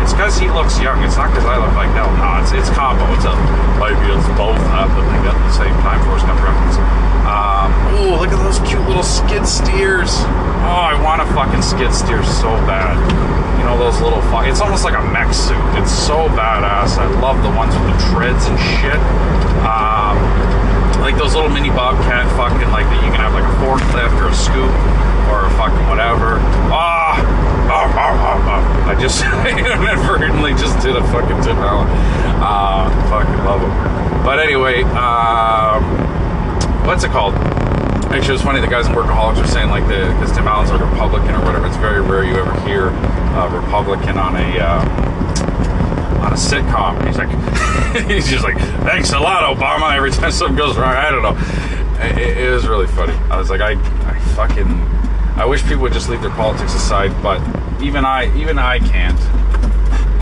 It's 0.00 0.16
because 0.16 0.38
he 0.38 0.48
looks 0.48 0.80
young. 0.80 1.02
It's 1.04 1.20
not 1.20 1.28
because 1.28 1.44
I 1.44 1.60
look 1.60 1.74
like 1.76 1.92
hell. 1.92 2.08
No, 2.16 2.40
it's 2.40 2.52
it's 2.56 2.70
combo. 2.72 3.04
It's 3.12 3.28
a 3.28 3.34
maybe 3.76 4.08
it's 4.08 4.24
both 4.38 4.56
happening 4.72 5.20
at 5.28 5.36
the 5.36 5.52
same 5.52 5.74
time. 5.84 6.00
Forrest 6.08 6.24
Gump 6.24 6.40
reference. 6.40 6.80
Um, 7.28 7.68
ooh, 8.00 8.16
look 8.16 8.32
at 8.32 8.40
those 8.40 8.56
cute 8.64 8.80
little 8.88 9.04
skid 9.04 9.44
steers. 9.44 10.24
Oh, 10.64 10.80
I 10.88 10.96
want 11.04 11.20
a 11.20 11.28
fucking 11.36 11.60
skid 11.60 11.92
steer 11.92 12.24
so 12.24 12.48
bad. 12.64 12.96
You 13.60 13.64
know 13.68 13.76
those 13.76 14.00
little 14.00 14.22
fuck. 14.32 14.46
It's 14.46 14.64
almost 14.64 14.84
like 14.84 14.96
a 14.96 15.04
mech 15.12 15.34
suit. 15.34 15.60
It's 15.76 15.92
so 16.08 16.24
badass. 16.32 16.96
I 16.96 17.04
love 17.20 17.36
the 17.44 17.52
ones 17.52 17.76
with 17.76 17.92
the 17.92 17.98
treads 18.08 18.48
and 18.48 18.56
shit. 18.80 18.96
Um, 19.60 20.16
like 21.04 21.20
those 21.20 21.36
little 21.36 21.52
mini 21.52 21.68
bobcat 21.68 22.24
fucking 22.32 22.72
like 22.72 22.88
that 22.88 23.04
you 23.04 23.12
can 23.12 23.20
have 23.20 23.36
like 23.36 23.44
a 23.44 23.56
forklift 23.60 24.16
or 24.16 24.32
a 24.32 24.38
scoop 24.40 24.72
or 25.28 25.44
a 25.44 25.52
fucking 25.60 25.84
whatever. 25.84 26.40
Ah, 26.72 27.12
ah, 27.68 27.92
ah, 27.92 28.48
ah. 28.48 28.88
I 28.88 28.96
just 28.96 29.20
inadvertently 29.44 30.56
just 30.56 30.80
did 30.80 30.96
a 30.96 31.04
fucking 31.12 31.44
Tim 31.44 31.60
Allen. 31.60 31.84
Uh, 32.40 32.88
fucking 33.12 33.44
love 33.44 33.60
him. 33.60 34.24
But 34.24 34.40
anyway, 34.40 34.88
um, 34.96 35.84
what's 36.88 37.04
it 37.04 37.12
called? 37.12 37.36
Actually, 38.08 38.32
it 38.32 38.40
was 38.40 38.48
funny. 38.48 38.64
The 38.64 38.72
guys 38.72 38.88
in 38.88 38.96
Workaholics 38.96 39.44
are 39.44 39.46
saying 39.46 39.68
like 39.68 39.84
the 39.92 40.08
because 40.16 40.32
Tim 40.32 40.48
Allen's 40.48 40.72
a 40.72 40.80
Republican 40.80 41.36
or 41.36 41.44
whatever. 41.44 41.66
It's 41.68 41.76
very 41.76 42.00
rare 42.00 42.24
you 42.24 42.40
ever 42.40 42.56
hear 42.64 42.88
a 43.36 43.44
Republican 43.52 44.16
on 44.16 44.40
a. 44.40 44.56
Uh, 44.56 45.17
on 46.28 46.34
a 46.34 46.36
sitcom. 46.36 47.06
He's 47.06 47.16
like, 47.16 48.06
he's 48.06 48.28
just 48.28 48.44
like, 48.44 48.58
thanks 48.84 49.12
a 49.12 49.18
lot, 49.18 49.56
Obama. 49.56 49.96
Every 49.96 50.10
time 50.10 50.30
something 50.30 50.56
goes 50.56 50.76
wrong, 50.76 50.94
I 50.94 51.10
don't 51.10 51.22
know. 51.22 51.36
It, 52.04 52.18
it, 52.18 52.38
it 52.38 52.50
was 52.50 52.68
really 52.68 52.86
funny. 52.86 53.14
I 53.30 53.38
was 53.38 53.50
like, 53.50 53.60
I, 53.60 53.72
I 54.08 54.18
fucking, 54.34 54.66
I 55.36 55.46
wish 55.46 55.62
people 55.62 55.82
would 55.82 55.92
just 55.92 56.08
leave 56.08 56.20
their 56.20 56.30
politics 56.30 56.74
aside. 56.74 57.10
But 57.22 57.40
even 57.82 58.04
I, 58.04 58.34
even 58.36 58.58
I 58.58 58.78
can't. 58.78 59.18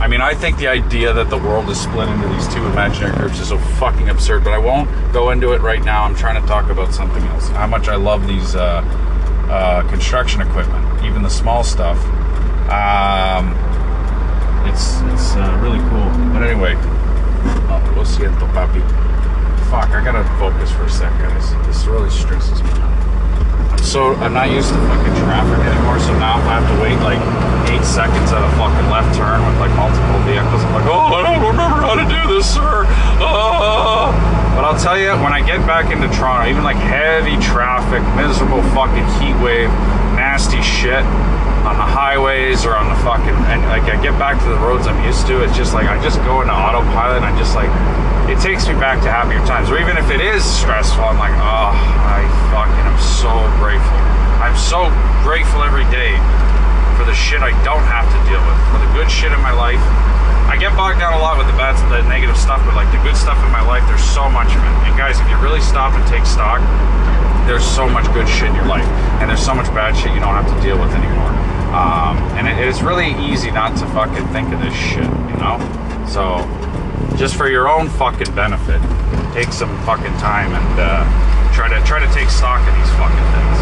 I 0.01 0.09
mean, 0.09 0.21
I 0.21 0.35
think 0.35 0.59
the 0.59 0.69
idea 0.69 1.13
that 1.13 1.31
the 1.31 1.39
world 1.39 1.69
is 1.71 1.81
split 1.81 2.09
into 2.09 2.29
these 2.29 2.47
two 2.55 2.65
imaginary 2.67 3.17
groups 3.17 3.41
is 3.41 3.49
so 3.49 3.59
fucking 3.59 4.09
absurd. 4.09 4.45
But 4.45 4.53
I 4.53 4.59
won't 4.59 4.89
go 5.13 5.31
into 5.31 5.55
it 5.55 5.61
right 5.61 5.83
now. 5.83 6.05
I'm 6.05 6.15
trying 6.15 6.41
to 6.41 6.47
talk 6.47 6.71
about 6.71 6.95
something 6.95 7.23
else. 7.25 7.49
How 7.49 7.67
much 7.67 7.89
I 7.89 7.97
love 7.97 8.29
these 8.29 8.55
uh, 8.55 8.83
uh, 9.51 9.89
construction 9.89 10.41
equipment, 10.41 11.05
even 11.05 11.23
the 11.23 11.31
small 11.31 11.65
stuff. 11.65 11.99
Um, 12.71 13.55
it's 14.69 15.01
it's 15.13 15.37
uh, 15.37 15.59
really 15.63 15.81
cool. 15.89 16.09
But 16.35 16.43
anyway, 16.43 16.75
oh, 17.71 17.81
lo 17.97 18.05
siento, 18.05 18.47
papi. 18.53 18.83
Fuck, 19.71 19.91
I 19.91 20.03
gotta 20.05 20.25
focus 20.39 20.71
for 20.71 20.85
a 20.85 20.91
sec, 20.91 21.11
guys. 21.19 21.55
This 21.67 21.87
really 21.87 22.11
stresses 22.11 22.63
me 22.63 22.71
out. 22.83 22.95
So 23.83 24.15
I'm 24.19 24.35
not 24.35 24.51
used 24.51 24.69
to 24.71 24.79
fucking 24.91 25.15
traffic 25.23 25.63
anymore, 25.63 25.99
so 26.01 26.13
now 26.19 26.43
I 26.43 26.59
have 26.59 26.67
to 26.67 26.77
wait 26.83 26.99
like 27.07 27.23
eight 27.71 27.87
seconds 27.87 28.31
at 28.35 28.43
a 28.43 28.51
fucking 28.59 28.91
left 28.91 29.15
turn 29.15 29.39
with 29.47 29.59
like 29.63 29.75
multiple 29.79 30.21
vehicles. 30.27 30.63
I'm 30.63 30.75
like, 30.75 30.89
oh, 30.91 31.15
I 31.15 31.23
don't 31.23 31.43
remember 31.43 31.79
how 31.83 31.95
to 31.95 32.07
do 32.07 32.35
this, 32.35 32.47
sir. 32.47 32.85
Ah. 33.23 34.11
But 34.55 34.65
I'll 34.65 34.81
tell 34.81 34.99
you, 34.99 35.13
when 35.23 35.33
I 35.33 35.45
get 35.45 35.61
back 35.67 35.93
into 35.93 36.09
Toronto, 36.17 36.49
even 36.49 36.65
like 36.65 36.81
heavy 36.81 37.37
traffic, 37.39 38.03
miserable 38.17 38.63
fucking 38.75 39.07
heat 39.21 39.37
wave, 39.43 39.69
nasty 40.17 40.63
shit 40.63 41.05
on 41.67 41.75
the 41.75 41.85
highways 41.85 42.63
or 42.63 42.79
on 42.79 42.87
the 42.87 42.99
fucking 43.03 43.35
and 43.51 43.59
like 43.67 43.91
I 43.91 43.99
get 43.99 44.15
back 44.23 44.39
to 44.39 44.49
the 44.49 44.61
roads 44.63 44.87
I'm 44.87 45.03
used 45.03 45.27
to. 45.27 45.43
It's 45.43 45.59
just 45.59 45.75
like 45.75 45.91
I 45.91 45.99
just 45.99 46.23
go 46.23 46.41
into 46.41 46.55
autopilot 46.55 47.19
and 47.19 47.27
I 47.27 47.35
just 47.35 47.59
like 47.59 47.71
it 48.31 48.39
takes 48.39 48.67
me 48.71 48.75
back 48.79 49.03
to 49.03 49.11
happier 49.11 49.43
times. 49.47 49.71
Or 49.71 49.79
even 49.79 49.99
if 49.99 50.11
it 50.11 50.23
is 50.23 50.43
stressful, 50.43 51.03
I'm 51.03 51.19
like, 51.19 51.35
oh, 51.39 51.71
I 51.75 52.23
fucking 52.55 52.87
am 52.87 52.99
so 52.99 53.31
grateful. 53.59 53.99
I'm 54.43 54.59
so 54.59 54.91
grateful 55.23 55.63
every 55.63 55.87
day 55.95 56.15
for 56.99 57.07
the 57.07 57.15
shit 57.15 57.43
I 57.43 57.55
don't 57.63 57.87
have 57.87 58.07
to 58.11 58.19
deal 58.27 58.43
with, 58.43 58.59
for 58.71 58.79
the 58.83 58.91
good 58.95 59.11
shit 59.11 59.31
in 59.31 59.39
my 59.43 59.55
life. 59.55 59.83
I 60.47 60.59
get 60.59 60.75
bogged 60.75 60.99
down 60.99 61.15
a 61.15 61.23
lot 61.23 61.39
with 61.39 61.47
the 61.47 61.59
bad, 61.59 61.79
the 61.91 62.03
negative 62.07 62.39
stuff, 62.39 62.63
but 62.67 62.75
like 62.75 62.91
the 62.95 63.03
good 63.03 63.19
stuff 63.19 63.39
in 63.43 63.51
my 63.51 63.63
life, 63.63 63.87
there's 63.87 64.03
so 64.03 64.31
much 64.31 64.51
of 64.55 64.63
it. 64.63 64.75
And 64.87 64.95
guys, 64.99 65.19
if 65.19 65.27
you 65.31 65.39
really 65.39 65.63
stop 65.63 65.95
and 65.95 66.03
take 66.07 66.27
stock, 66.27 66.63
there's 67.47 67.67
so 67.67 67.87
much 67.87 68.07
good 68.11 68.27
shit 68.27 68.51
in 68.51 68.55
your 68.55 68.67
life, 68.67 68.87
and 69.23 69.31
there's 69.31 69.45
so 69.45 69.55
much 69.55 69.71
bad 69.71 69.95
shit 69.95 70.11
you 70.15 70.23
don't 70.23 70.35
have 70.35 70.51
to 70.51 70.59
deal 70.63 70.79
with 70.79 70.91
anymore. 70.95 71.56
Um, 71.77 72.17
and 72.41 72.49
it, 72.49 72.57
it's 72.57 72.81
really 72.81 73.13
easy 73.29 73.51
not 73.51 73.77
to 73.77 73.87
fucking 73.93 74.27
think 74.33 74.49
of 74.49 74.61
this 74.65 74.73
shit, 74.73 75.05
you 75.29 75.37
know. 75.37 75.61
So, 76.09 76.41
just 77.21 77.37
for 77.37 77.49
your 77.53 77.69
own 77.69 77.91
fucking 78.01 78.35
benefit, 78.35 78.81
take 79.37 79.53
some 79.53 79.69
fucking 79.85 80.17
time 80.17 80.57
and 80.57 80.81
uh, 80.81 81.05
try 81.53 81.69
to 81.69 81.77
try 81.85 82.01
to 82.01 82.09
take 82.17 82.31
stock 82.33 82.65
of 82.65 82.73
these 82.81 82.89
fucking 82.97 83.29
things. 83.37 83.59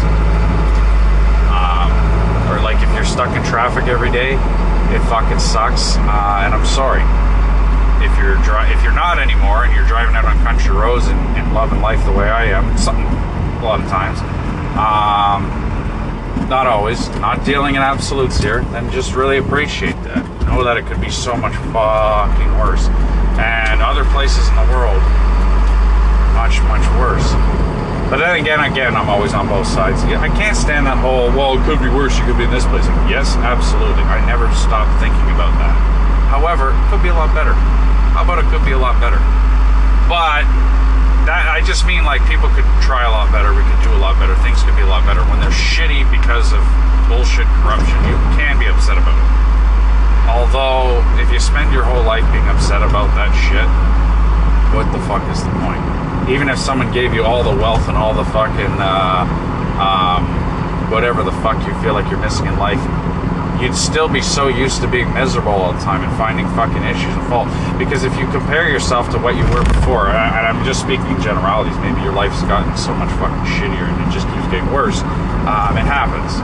Um, 1.51 1.91
or 2.47 2.63
like 2.63 2.79
if 2.79 2.87
you're 2.95 3.03
stuck 3.03 3.35
in 3.35 3.43
traffic 3.43 3.91
every 3.91 4.11
day, 4.11 4.39
it 4.95 5.01
fucking 5.11 5.39
sucks. 5.39 5.97
Uh, 5.99 6.47
and 6.47 6.55
I'm 6.55 6.65
sorry. 6.65 7.03
If 7.99 8.15
you're 8.15 8.39
dri- 8.47 8.71
if 8.71 8.81
you're 8.83 8.95
not 8.95 9.19
anymore 9.19 9.65
and 9.65 9.75
you're 9.75 9.87
driving 9.87 10.15
out 10.15 10.23
on 10.23 10.39
country 10.39 10.71
roads 10.71 11.07
and, 11.07 11.19
and 11.35 11.53
loving 11.53 11.81
life 11.81 12.03
the 12.05 12.13
way 12.13 12.29
I 12.29 12.45
am, 12.45 12.77
something 12.77 13.03
a 13.03 13.63
lot 13.65 13.81
of 13.81 13.87
times. 13.91 14.19
Um, 14.79 15.64
not 16.49 16.67
always, 16.67 17.09
not 17.17 17.45
dealing 17.45 17.75
in 17.75 17.81
absolutes 17.81 18.37
here, 18.37 18.61
then 18.71 18.91
just 18.91 19.15
really 19.15 19.37
appreciate 19.37 19.97
that. 20.03 20.21
Know 20.45 20.63
that 20.63 20.77
it 20.77 20.85
could 20.85 21.01
be 21.01 21.09
so 21.09 21.35
much 21.35 21.55
fucking 21.73 22.51
worse. 22.59 22.87
And 23.41 23.81
other 23.81 24.05
places 24.13 24.47
in 24.47 24.55
the 24.55 24.67
world, 24.71 25.01
much, 26.37 26.61
much 26.69 26.85
worse. 27.01 27.25
But 28.07 28.21
then 28.21 28.37
again, 28.37 28.61
again, 28.61 28.95
I'm 28.95 29.09
always 29.09 29.33
on 29.33 29.49
both 29.49 29.65
sides. 29.65 30.05
I 30.05 30.29
can't 30.37 30.55
stand 30.55 30.85
that 30.85 31.01
whole, 31.01 31.33
well, 31.33 31.57
it 31.57 31.65
could 31.65 31.81
be 31.81 31.89
worse, 31.89 32.13
you 32.17 32.23
could 32.23 32.37
be 32.37 32.45
in 32.45 32.53
this 32.53 32.65
place. 32.69 32.85
Like, 32.85 33.09
Yes, 33.09 33.33
absolutely. 33.41 34.05
I 34.05 34.21
never 34.29 34.45
stop 34.53 34.85
thinking 35.01 35.27
about 35.33 35.57
that. 35.57 35.73
However, 36.29 36.71
it 36.71 36.85
could 36.93 37.01
be 37.01 37.09
a 37.09 37.17
lot 37.17 37.33
better. 37.33 37.57
How 38.13 38.23
about 38.23 38.39
it 38.39 38.47
could 38.53 38.63
be 38.63 38.71
a 38.71 38.79
lot 38.79 39.01
better? 39.01 39.17
But 40.07 40.45
that 41.25 41.49
I 41.49 41.59
just 41.65 41.89
mean 41.89 42.05
like 42.05 42.21
people 42.29 42.47
could 42.53 42.65
try 42.85 43.03
a 43.03 43.11
lot 43.11 43.33
better. 43.33 43.49
We 43.51 43.65
could 43.65 43.81
do 43.81 43.91
a 43.91 43.99
lot 43.99 44.15
better. 44.21 44.37
Things 44.45 44.61
could 44.61 44.77
be 44.77 44.85
a 44.85 44.89
lot 44.89 45.01
better. 45.09 45.25
When 45.25 45.41
they're 45.41 45.44
shitty 45.55 46.03
because 46.11 46.51
of 46.51 46.61
bullshit 47.07 47.47
corruption, 47.63 47.95
you 48.05 48.17
can 48.35 48.59
be 48.59 48.67
upset 48.67 48.99
about 48.99 49.15
it. 49.15 49.31
Although, 50.27 50.99
if 51.21 51.31
you 51.31 51.39
spend 51.39 51.71
your 51.71 51.83
whole 51.83 52.03
life 52.03 52.25
being 52.35 52.47
upset 52.51 52.83
about 52.83 53.09
that 53.15 53.31
shit, 53.47 53.67
what 54.75 54.91
the 54.91 54.99
fuck 55.07 55.23
is 55.31 55.39
the 55.43 55.53
point? 55.63 55.95
even 56.29 56.49
if 56.49 56.57
someone 56.57 56.91
gave 56.91 57.13
you 57.13 57.23
all 57.23 57.43
the 57.43 57.61
wealth 57.61 57.87
and 57.87 57.95
all 57.97 58.13
the 58.13 58.25
fucking 58.25 58.73
uh, 58.81 59.25
um, 59.77 60.25
whatever 60.89 61.23
the 61.23 61.31
fuck 61.45 61.55
you 61.67 61.73
feel 61.81 61.93
like 61.93 62.09
you're 62.09 62.19
missing 62.19 62.47
in 62.47 62.57
life, 62.57 62.81
you'd 63.61 63.75
still 63.75 64.09
be 64.09 64.21
so 64.21 64.47
used 64.47 64.81
to 64.81 64.87
being 64.87 65.11
miserable 65.13 65.51
all 65.51 65.71
the 65.71 65.79
time 65.79 66.01
and 66.01 66.11
finding 66.17 66.47
fucking 66.57 66.81
issues 66.83 67.13
and 67.13 67.25
fault. 67.29 67.47
Because 67.77 68.03
if 68.03 68.13
you 68.17 68.25
compare 68.31 68.69
yourself 68.69 69.09
to 69.11 69.19
what 69.19 69.35
you 69.35 69.45
were 69.53 69.63
before, 69.63 70.09
and 70.09 70.43
I'm 70.49 70.65
just 70.65 70.81
speaking 70.81 71.05
in 71.13 71.21
generalities, 71.21 71.77
maybe 71.77 72.01
your 72.01 72.13
life's 72.13 72.41
gotten 72.49 72.75
so 72.75 72.93
much 72.95 73.09
fucking 73.21 73.45
shittier 73.61 73.85
and 73.85 73.97
it 74.01 74.09
just 74.09 74.25
keeps 74.33 74.49
getting 74.49 74.69
worse. 74.73 75.01
Um, 75.45 75.77
it 75.77 75.85
happens. 75.85 76.41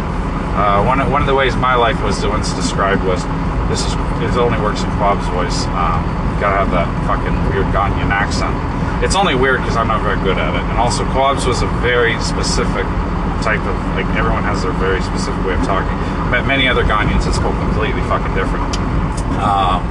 Uh, 0.53 0.83
one, 0.83 1.01
one 1.09 1.21
of 1.21 1.27
the 1.27 1.35
ways 1.35 1.55
my 1.55 1.75
life 1.75 2.01
was 2.03 2.23
once 2.25 2.53
described 2.53 3.03
was 3.03 3.23
this 3.71 3.81
is 3.87 3.93
it 4.21 4.37
only 4.37 4.59
works 4.59 4.83
in 4.83 4.91
Quab's 4.99 5.25
voice. 5.33 5.65
Um, 5.73 6.03
gotta 6.37 6.57
have 6.57 6.71
that 6.71 6.89
fucking 7.07 7.33
weird 7.49 7.65
Ghanaian 7.73 8.11
accent. 8.11 8.53
It's 9.01 9.15
only 9.15 9.33
weird 9.33 9.61
because 9.61 9.77
I'm 9.77 9.87
not 9.87 10.03
very 10.03 10.19
good 10.21 10.37
at 10.37 10.53
it. 10.53 10.61
And 10.61 10.77
also, 10.77 11.05
Quab's 11.15 11.45
was 11.45 11.61
a 11.61 11.71
very 11.81 12.19
specific 12.21 12.85
type 13.41 13.61
of 13.65 13.75
like 13.97 14.05
everyone 14.13 14.43
has 14.43 14.61
their 14.61 14.73
very 14.73 15.01
specific 15.01 15.39
way 15.45 15.53
of 15.53 15.63
talking. 15.63 15.97
But 16.29 16.45
many 16.45 16.67
other 16.67 16.83
Ghanaians 16.83 17.25
that 17.25 17.33
spoke 17.33 17.55
completely 17.57 18.01
fucking 18.05 18.35
different. 18.35 18.69
Um, 19.41 19.81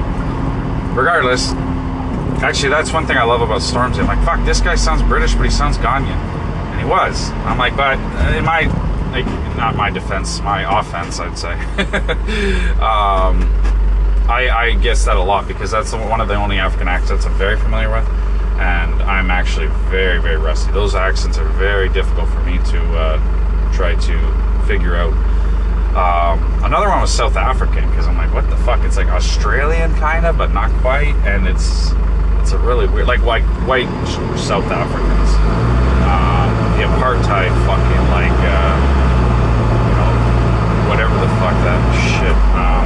regardless, 0.95 1.51
actually, 2.45 2.69
that's 2.69 2.93
one 2.93 3.07
thing 3.07 3.17
I 3.17 3.23
love 3.23 3.41
about 3.41 3.59
Stormzy. 3.59 3.99
I'm 3.99 4.07
like, 4.07 4.23
fuck, 4.23 4.45
this 4.45 4.61
guy 4.61 4.75
sounds 4.75 5.01
British, 5.03 5.35
but 5.35 5.43
he 5.43 5.51
sounds 5.51 5.77
Ghanaian, 5.77 6.15
and 6.71 6.79
he 6.79 6.85
was. 6.85 7.31
I'm 7.43 7.57
like, 7.57 7.75
but 7.75 7.99
in 8.35 8.45
my 8.45 8.69
like, 9.11 9.25
not 9.57 9.75
my 9.75 9.89
defense, 9.89 10.39
my 10.41 10.79
offense, 10.79 11.19
I'd 11.19 11.37
say. 11.37 11.53
um, 12.79 13.47
I, 14.29 14.49
I 14.49 14.77
guess 14.81 15.05
that 15.05 15.17
a 15.17 15.21
lot 15.21 15.47
because 15.47 15.71
that's 15.71 15.91
one 15.93 16.21
of 16.21 16.27
the 16.27 16.35
only 16.35 16.59
African 16.59 16.87
accents 16.87 17.25
I'm 17.25 17.33
very 17.33 17.57
familiar 17.57 17.89
with 17.89 18.07
and 18.61 19.01
I'm 19.01 19.31
actually 19.31 19.67
very, 19.89 20.21
very 20.21 20.37
rusty. 20.37 20.71
Those 20.71 20.93
accents 20.93 21.39
are 21.39 21.49
very 21.49 21.89
difficult 21.89 22.29
for 22.29 22.41
me 22.41 22.57
to 22.69 22.79
uh, 22.95 23.73
try 23.73 23.95
to 23.95 24.65
figure 24.67 24.95
out. 24.95 25.13
Um, 25.97 26.63
another 26.63 26.87
one 26.87 27.01
was 27.01 27.11
South 27.11 27.35
African 27.35 27.89
because 27.89 28.05
I'm 28.07 28.17
like, 28.17 28.31
what 28.33 28.47
the 28.49 28.57
fuck? 28.57 28.81
It's 28.85 28.97
like 28.97 29.07
Australian 29.07 29.93
kind 29.95 30.27
of, 30.27 30.37
but 30.37 30.53
not 30.53 30.69
quite, 30.81 31.15
and 31.25 31.47
it's 31.47 31.91
it's 32.39 32.51
a 32.51 32.59
really 32.59 32.87
weird, 32.87 33.07
like 33.07 33.25
white 33.25 33.43
white 33.65 33.89
South 34.37 34.69
Africans. 34.69 35.29
Uh, 36.05 36.77
the 36.77 36.83
apartheid 36.83 37.49
fucking 37.65 38.03
like 38.13 38.39
uh, 38.45 38.90
whatever 40.91 41.15
the 41.23 41.31
fuck 41.39 41.55
that 41.63 41.79
shit. 42.19 42.35
Um, 42.51 42.83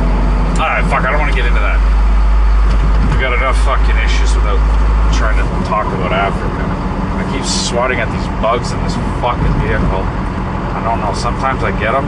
alright, 0.62 0.86
fuck, 0.94 1.02
I 1.02 1.10
don't 1.10 1.18
want 1.18 1.34
to 1.34 1.38
get 1.38 1.50
into 1.50 1.58
that. 1.58 1.82
We 3.10 3.18
got 3.18 3.34
enough 3.34 3.58
fucking 3.66 3.98
issues 3.98 4.30
without 4.38 4.62
trying 5.18 5.42
to 5.42 5.46
talk 5.66 5.90
about 5.90 6.14
Africa. 6.14 6.70
I 7.18 7.26
keep 7.34 7.42
swatting 7.42 7.98
at 7.98 8.06
these 8.14 8.30
bugs 8.46 8.70
in 8.70 8.80
this 8.86 8.94
fucking 9.26 9.56
vehicle. 9.66 10.06
I 10.06 10.86
don't 10.86 11.02
know. 11.02 11.18
Sometimes 11.18 11.66
I 11.66 11.74
get 11.82 11.98
them. 11.98 12.06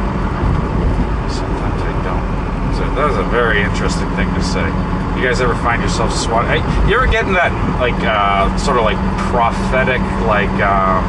Sometimes 1.34 1.82
I 1.82 1.94
don't. 2.06 2.26
So 2.78 2.86
that 2.94 3.06
was 3.10 3.18
a 3.18 3.26
very 3.34 3.65
interesting 3.65 4.06
thing 4.14 4.30
to 4.38 4.44
say. 4.45 4.69
You 5.18 5.26
guys 5.26 5.41
ever 5.41 5.57
find 5.65 5.82
yourself 5.82 6.14
swatting? 6.14 6.61
You 6.86 7.02
ever 7.02 7.10
get 7.10 7.26
in 7.26 7.34
that 7.34 7.49
like 7.82 7.98
uh, 8.06 8.53
sort 8.61 8.78
of 8.78 8.86
like 8.86 9.02
prophetic 9.34 9.98
like 10.30 10.53
um, 10.61 11.02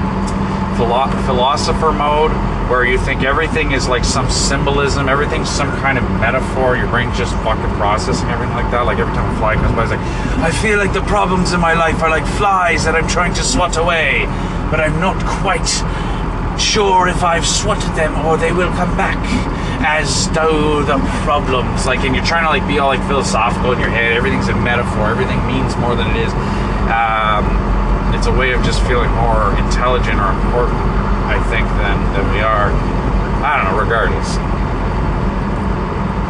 philo- 0.81 1.13
philosopher 1.29 1.93
mode 1.93 2.33
where 2.69 2.85
you 2.85 2.99
think 2.99 3.23
everything 3.23 3.73
is 3.73 3.89
like 3.89 4.05
some 4.05 4.29
symbolism, 4.31 5.09
everything's 5.09 5.49
some 5.49 5.71
kind 5.81 5.97
of 5.97 6.05
metaphor, 6.21 6.77
your 6.77 6.89
brain's 6.89 7.17
just 7.17 7.35
fucking 7.43 7.75
processing 7.77 8.29
everything 8.29 8.55
like 8.55 8.71
that. 8.71 8.83
Like 8.83 8.99
every 8.99 9.15
time 9.15 9.35
a 9.35 9.39
fly 9.39 9.55
comes 9.55 9.75
by, 9.75 9.83
it's 9.83 9.93
like, 9.93 10.05
I 10.45 10.51
feel 10.51 10.79
like 10.79 10.93
the 10.93 11.03
problems 11.03 11.53
in 11.53 11.61
my 11.61 11.75
life 11.75 12.03
are 12.03 12.11
like 12.11 12.27
flies 12.37 12.85
that 12.85 12.95
I'm 12.95 13.09
trying 13.09 13.33
to 13.35 13.43
swat 13.43 13.77
away, 13.79 14.27
but 14.71 14.81
I'm 14.81 15.01
not 15.01 15.17
quite 15.41 15.67
sure 16.61 17.09
if 17.09 17.23
I've 17.25 17.47
swatted 17.47 17.95
them 17.95 18.15
or 18.27 18.37
they 18.37 18.53
will 18.53 18.73
come 18.73 18.97
back 18.97 19.17
as 19.81 20.29
though 20.31 20.83
the 20.83 20.99
problems. 21.25 21.87
Like 21.87 22.01
and 22.01 22.15
you're 22.15 22.25
trying 22.25 22.45
to 22.45 22.51
like 22.51 22.67
be 22.69 22.79
all 22.79 22.89
like 22.89 23.03
philosophical 23.09 23.73
in 23.73 23.81
your 23.81 23.91
head. 23.91 24.13
Everything's 24.13 24.49
a 24.49 24.57
metaphor. 24.57 25.09
Everything 25.09 25.41
means 25.47 25.77
more 25.77 25.97
than 25.97 26.11
it 26.11 26.21
is. 26.21 26.33
Um, 26.93 27.49
it's 28.13 28.27
a 28.27 28.33
way 28.33 28.53
of 28.53 28.63
just 28.63 28.83
feeling 28.85 29.11
more 29.13 29.57
intelligent 29.57 30.19
or 30.19 30.33
important 30.33 30.98
I 31.29 31.37
think, 31.53 31.69
than, 31.77 31.97
than 32.17 32.25
we 32.33 32.41
are. 32.41 32.73
I 33.45 33.61
don't 33.61 33.69
know, 33.69 33.77
regardless. 33.77 34.41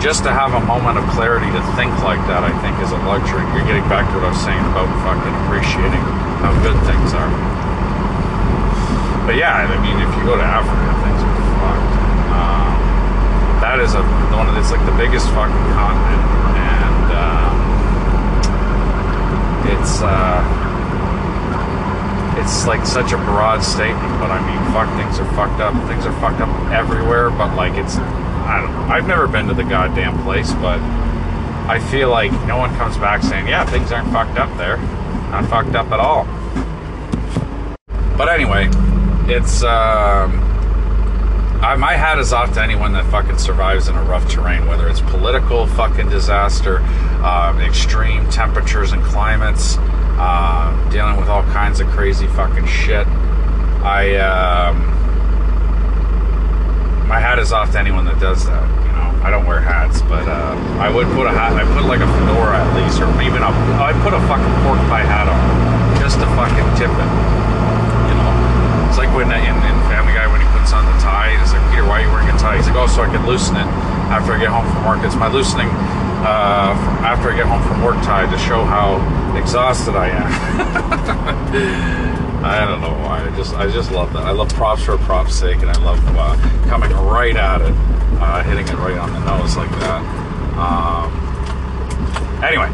Just 0.02 0.26
to 0.26 0.30
have 0.34 0.58
a 0.58 0.62
moment 0.66 0.98
of 0.98 1.06
clarity 1.14 1.46
to 1.54 1.62
think 1.78 1.94
like 2.02 2.18
that, 2.26 2.42
I 2.42 2.50
think, 2.62 2.74
is 2.82 2.90
a 2.90 3.00
luxury. 3.06 3.46
You're 3.54 3.66
getting 3.66 3.86
back 3.86 4.10
to 4.10 4.18
what 4.18 4.26
I 4.26 4.34
was 4.34 4.42
saying 4.42 4.62
about 4.74 4.90
fucking 5.06 5.34
appreciating 5.46 6.02
how 6.42 6.50
good 6.66 6.74
things 6.82 7.14
are. 7.14 7.30
But 9.26 9.38
yeah, 9.38 9.54
I 9.54 9.70
mean, 9.82 10.02
if 10.02 10.10
you 10.18 10.22
go 10.26 10.34
to 10.34 10.42
Africa, 10.42 10.86
things 11.02 11.22
are 11.22 11.34
fucked. 11.62 11.94
Um, 12.34 12.74
that 13.62 13.78
is 13.78 13.94
a 13.94 14.02
one 14.34 14.50
of 14.50 14.58
it's 14.58 14.70
like 14.70 14.82
the 14.86 14.94
biggest 14.98 15.26
fucking 15.30 15.66
continent, 15.78 16.22
and 16.58 17.06
um, 17.14 17.54
it's. 19.70 20.02
Uh, 20.02 20.67
it's 22.38 22.66
like 22.66 22.86
such 22.86 23.12
a 23.12 23.16
broad 23.16 23.62
statement, 23.62 24.20
but 24.20 24.30
I 24.30 24.38
mean, 24.46 24.72
fuck, 24.72 24.88
things 24.96 25.18
are 25.18 25.30
fucked 25.34 25.60
up. 25.60 25.74
Things 25.88 26.06
are 26.06 26.12
fucked 26.20 26.40
up 26.40 26.48
everywhere, 26.70 27.30
but 27.30 27.54
like 27.56 27.74
it's, 27.74 27.96
I 27.96 28.60
don't 28.62 28.72
know. 28.72 28.94
I've 28.94 29.06
never 29.06 29.26
been 29.26 29.48
to 29.48 29.54
the 29.54 29.64
goddamn 29.64 30.22
place, 30.22 30.52
but 30.54 30.78
I 31.68 31.80
feel 31.90 32.10
like 32.10 32.32
no 32.46 32.56
one 32.56 32.74
comes 32.76 32.96
back 32.96 33.22
saying, 33.22 33.48
yeah, 33.48 33.66
things 33.66 33.92
aren't 33.92 34.10
fucked 34.12 34.38
up 34.38 34.56
there. 34.56 34.76
Not 34.76 35.48
fucked 35.50 35.74
up 35.74 35.90
at 35.90 36.00
all. 36.00 36.24
But 38.16 38.28
anyway, 38.28 38.70
it's, 39.26 39.62
um, 39.62 40.40
I, 41.60 41.74
my 41.76 41.94
hat 41.94 42.18
is 42.18 42.32
off 42.32 42.54
to 42.54 42.62
anyone 42.62 42.92
that 42.92 43.04
fucking 43.10 43.38
survives 43.38 43.88
in 43.88 43.96
a 43.96 44.02
rough 44.04 44.28
terrain, 44.30 44.66
whether 44.66 44.88
it's 44.88 45.00
political 45.00 45.66
fucking 45.66 46.08
disaster, 46.08 46.78
um, 47.22 47.60
extreme 47.60 48.28
temperatures 48.30 48.92
and 48.92 49.02
climates, 49.02 49.76
uh, 50.18 50.74
dealing 50.90 51.16
with 51.16 51.28
all 51.28 51.42
kinds 51.54 51.80
of 51.80 51.86
crazy 51.88 52.26
fucking 52.26 52.66
shit. 52.66 53.06
I, 53.86 54.18
um, 54.18 54.82
my 57.06 57.22
hat 57.22 57.38
is 57.38 57.52
off 57.52 57.72
to 57.72 57.78
anyone 57.78 58.04
that 58.04 58.20
does 58.20 58.44
that. 58.44 58.66
You 58.84 58.92
know, 58.92 59.08
I 59.22 59.30
don't 59.30 59.46
wear 59.46 59.62
hats, 59.62 60.02
but 60.02 60.26
uh, 60.26 60.58
I 60.82 60.90
would 60.90 61.06
put 61.14 61.30
a 61.30 61.32
hat. 61.32 61.54
I 61.54 61.64
put 61.72 61.86
like 61.86 62.02
a 62.02 62.10
fedora 62.18 62.58
at 62.58 62.70
least, 62.74 62.98
or 62.98 63.08
even 63.22 63.46
a. 63.46 63.50
I 63.78 63.94
put 64.02 64.12
a 64.12 64.20
fucking 64.26 64.54
pork 64.66 64.82
pie 64.90 65.06
hat 65.06 65.30
on 65.30 65.38
just 66.02 66.18
to 66.18 66.26
fucking 66.34 66.68
tip 66.74 66.90
it. 66.90 67.10
You 68.10 68.14
know, 68.18 68.30
it's 68.90 68.98
like 68.98 69.08
when 69.14 69.30
in, 69.30 69.56
in 69.56 69.76
Family 69.86 70.12
Guy 70.12 70.26
when 70.28 70.42
he 70.42 70.48
puts 70.52 70.74
on 70.74 70.84
the 70.84 70.96
tie. 71.00 71.38
He's 71.38 71.54
like, 71.54 71.64
Peter, 71.70 71.86
why 71.86 72.02
are 72.02 72.04
you 72.04 72.12
wearing 72.12 72.28
a 72.28 72.36
tie? 72.36 72.58
He's 72.58 72.66
like, 72.66 72.76
oh, 72.76 72.90
so 72.90 73.06
I 73.06 73.08
can 73.08 73.24
loosen 73.24 73.56
it 73.56 73.68
after 74.10 74.34
I 74.34 74.38
get 74.42 74.50
home 74.50 74.66
from 74.68 74.82
work. 74.84 75.00
It's 75.06 75.16
my 75.16 75.30
loosening 75.30 75.70
uh, 76.24 76.74
after 77.04 77.30
I 77.30 77.36
get 77.36 77.46
home 77.46 77.62
from 77.62 77.82
work 77.82 78.02
tie 78.04 78.30
to 78.30 78.38
show 78.38 78.64
how 78.64 78.96
exhausted 79.36 79.94
I 79.94 80.08
am. 80.08 82.18
I 82.44 82.64
don't 82.64 82.80
know 82.80 82.90
why. 82.90 83.26
I 83.26 83.36
just 83.36 83.54
I 83.54 83.70
just 83.70 83.90
love 83.90 84.12
that. 84.12 84.24
I 84.24 84.30
love 84.30 84.48
props 84.50 84.84
for 84.84 84.96
props' 84.98 85.34
sake, 85.34 85.58
and 85.58 85.70
I 85.70 85.78
love 85.82 86.00
uh, 86.16 86.36
coming 86.68 86.90
right 86.92 87.36
at 87.36 87.60
it, 87.60 87.74
uh, 88.20 88.42
hitting 88.42 88.66
it 88.66 88.74
right 88.74 88.96
on 88.96 89.12
the 89.12 89.24
nose 89.24 89.56
like 89.56 89.70
that. 89.70 90.02
Um, 90.56 91.12
anyway, 92.42 92.68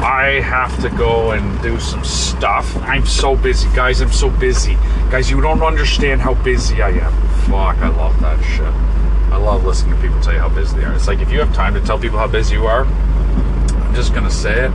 I 0.00 0.40
have 0.44 0.80
to 0.82 0.90
go 0.90 1.32
and 1.32 1.60
do 1.62 1.80
some 1.80 2.04
stuff. 2.04 2.76
I'm 2.82 3.06
so 3.06 3.34
busy, 3.34 3.68
guys. 3.74 4.00
I'm 4.00 4.12
so 4.12 4.30
busy, 4.30 4.74
guys. 5.10 5.30
You 5.30 5.40
don't 5.40 5.62
understand 5.62 6.20
how 6.20 6.34
busy 6.34 6.82
I 6.82 6.90
am. 6.90 7.12
Fuck, 7.48 7.78
I 7.78 7.88
love 7.88 8.20
that 8.20 8.42
shit. 8.44 8.87
I 9.32 9.36
love 9.36 9.64
listening 9.64 9.96
to 9.96 10.00
people 10.02 10.20
tell 10.20 10.32
you 10.32 10.40
how 10.40 10.48
busy 10.48 10.76
they 10.76 10.84
are. 10.84 10.94
It's 10.94 11.06
like 11.06 11.20
if 11.20 11.30
you 11.30 11.38
have 11.40 11.54
time 11.54 11.74
to 11.74 11.80
tell 11.80 11.98
people 11.98 12.18
how 12.18 12.26
busy 12.26 12.56
you 12.56 12.66
are, 12.66 12.84
I'm 12.84 13.94
just 13.94 14.14
gonna 14.14 14.30
say 14.30 14.66
it. 14.66 14.72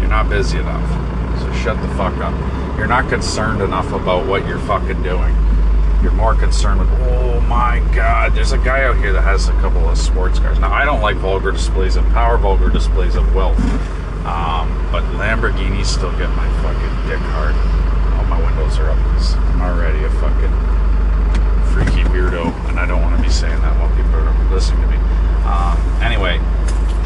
You're 0.00 0.08
not 0.08 0.28
busy 0.28 0.58
enough. 0.58 0.88
So 1.40 1.52
shut 1.54 1.80
the 1.80 1.88
fuck 1.94 2.16
up. 2.18 2.34
You're 2.78 2.86
not 2.86 3.08
concerned 3.08 3.60
enough 3.60 3.92
about 3.92 4.26
what 4.26 4.46
you're 4.46 4.60
fucking 4.60 5.02
doing. 5.02 5.34
You're 6.02 6.12
more 6.12 6.34
concerned 6.34 6.80
with, 6.80 6.90
oh 6.90 7.40
my 7.40 7.80
god, 7.94 8.34
there's 8.34 8.52
a 8.52 8.58
guy 8.58 8.84
out 8.84 8.96
here 8.98 9.12
that 9.12 9.22
has 9.22 9.48
a 9.48 9.52
couple 9.54 9.88
of 9.88 9.98
sports 9.98 10.38
cars. 10.38 10.58
Now, 10.58 10.72
I 10.72 10.84
don't 10.84 11.00
like 11.00 11.16
vulgar 11.16 11.50
displays 11.50 11.96
of 11.96 12.04
power, 12.10 12.38
vulgar 12.38 12.68
displays 12.68 13.16
of 13.16 13.34
wealth. 13.34 13.58
Um, 14.24 14.68
but 14.92 15.02
Lamborghinis 15.16 15.86
still 15.86 16.12
get 16.12 16.28
my 16.36 16.48
fucking 16.62 17.08
dick 17.08 17.18
hard. 17.32 17.54
All 18.18 18.24
my 18.26 18.38
windows 18.44 18.78
are 18.78 18.90
up 18.90 18.98
I'm 18.98 19.62
already 19.62 20.04
a 20.04 20.10
fucking 20.10 20.77
freaky 21.78 22.02
weirdo, 22.08 22.52
and 22.68 22.80
I 22.80 22.86
don't 22.86 23.00
want 23.02 23.16
to 23.16 23.22
be 23.22 23.28
saying 23.28 23.60
that 23.60 23.78
while 23.78 23.88
people 23.94 24.16
are 24.16 24.50
listening 24.52 24.82
to 24.82 24.88
me. 24.88 24.96
Um, 25.46 25.78
anyway, 26.02 26.40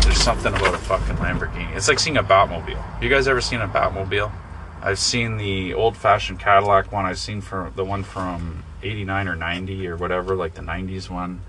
there's 0.02 0.16
something 0.16 0.54
about 0.54 0.74
a 0.74 0.78
fucking 0.78 1.16
Lamborghini. 1.16 1.76
It's 1.76 1.88
like 1.88 1.98
seeing 1.98 2.16
a 2.16 2.22
Batmobile. 2.22 3.02
You 3.02 3.10
guys 3.10 3.28
ever 3.28 3.42
seen 3.42 3.60
a 3.60 3.68
Batmobile? 3.68 4.32
I've 4.80 4.98
seen 4.98 5.36
the 5.36 5.74
old-fashioned 5.74 6.40
Cadillac 6.40 6.90
one. 6.90 7.04
I've 7.04 7.18
seen 7.18 7.42
for 7.42 7.70
the 7.76 7.84
one 7.84 8.02
from 8.02 8.64
'89 8.82 9.28
or 9.28 9.36
'90 9.36 9.86
or 9.88 9.96
whatever, 9.96 10.34
like 10.34 10.54
the 10.54 10.62
'90s 10.62 11.10
one. 11.10 11.42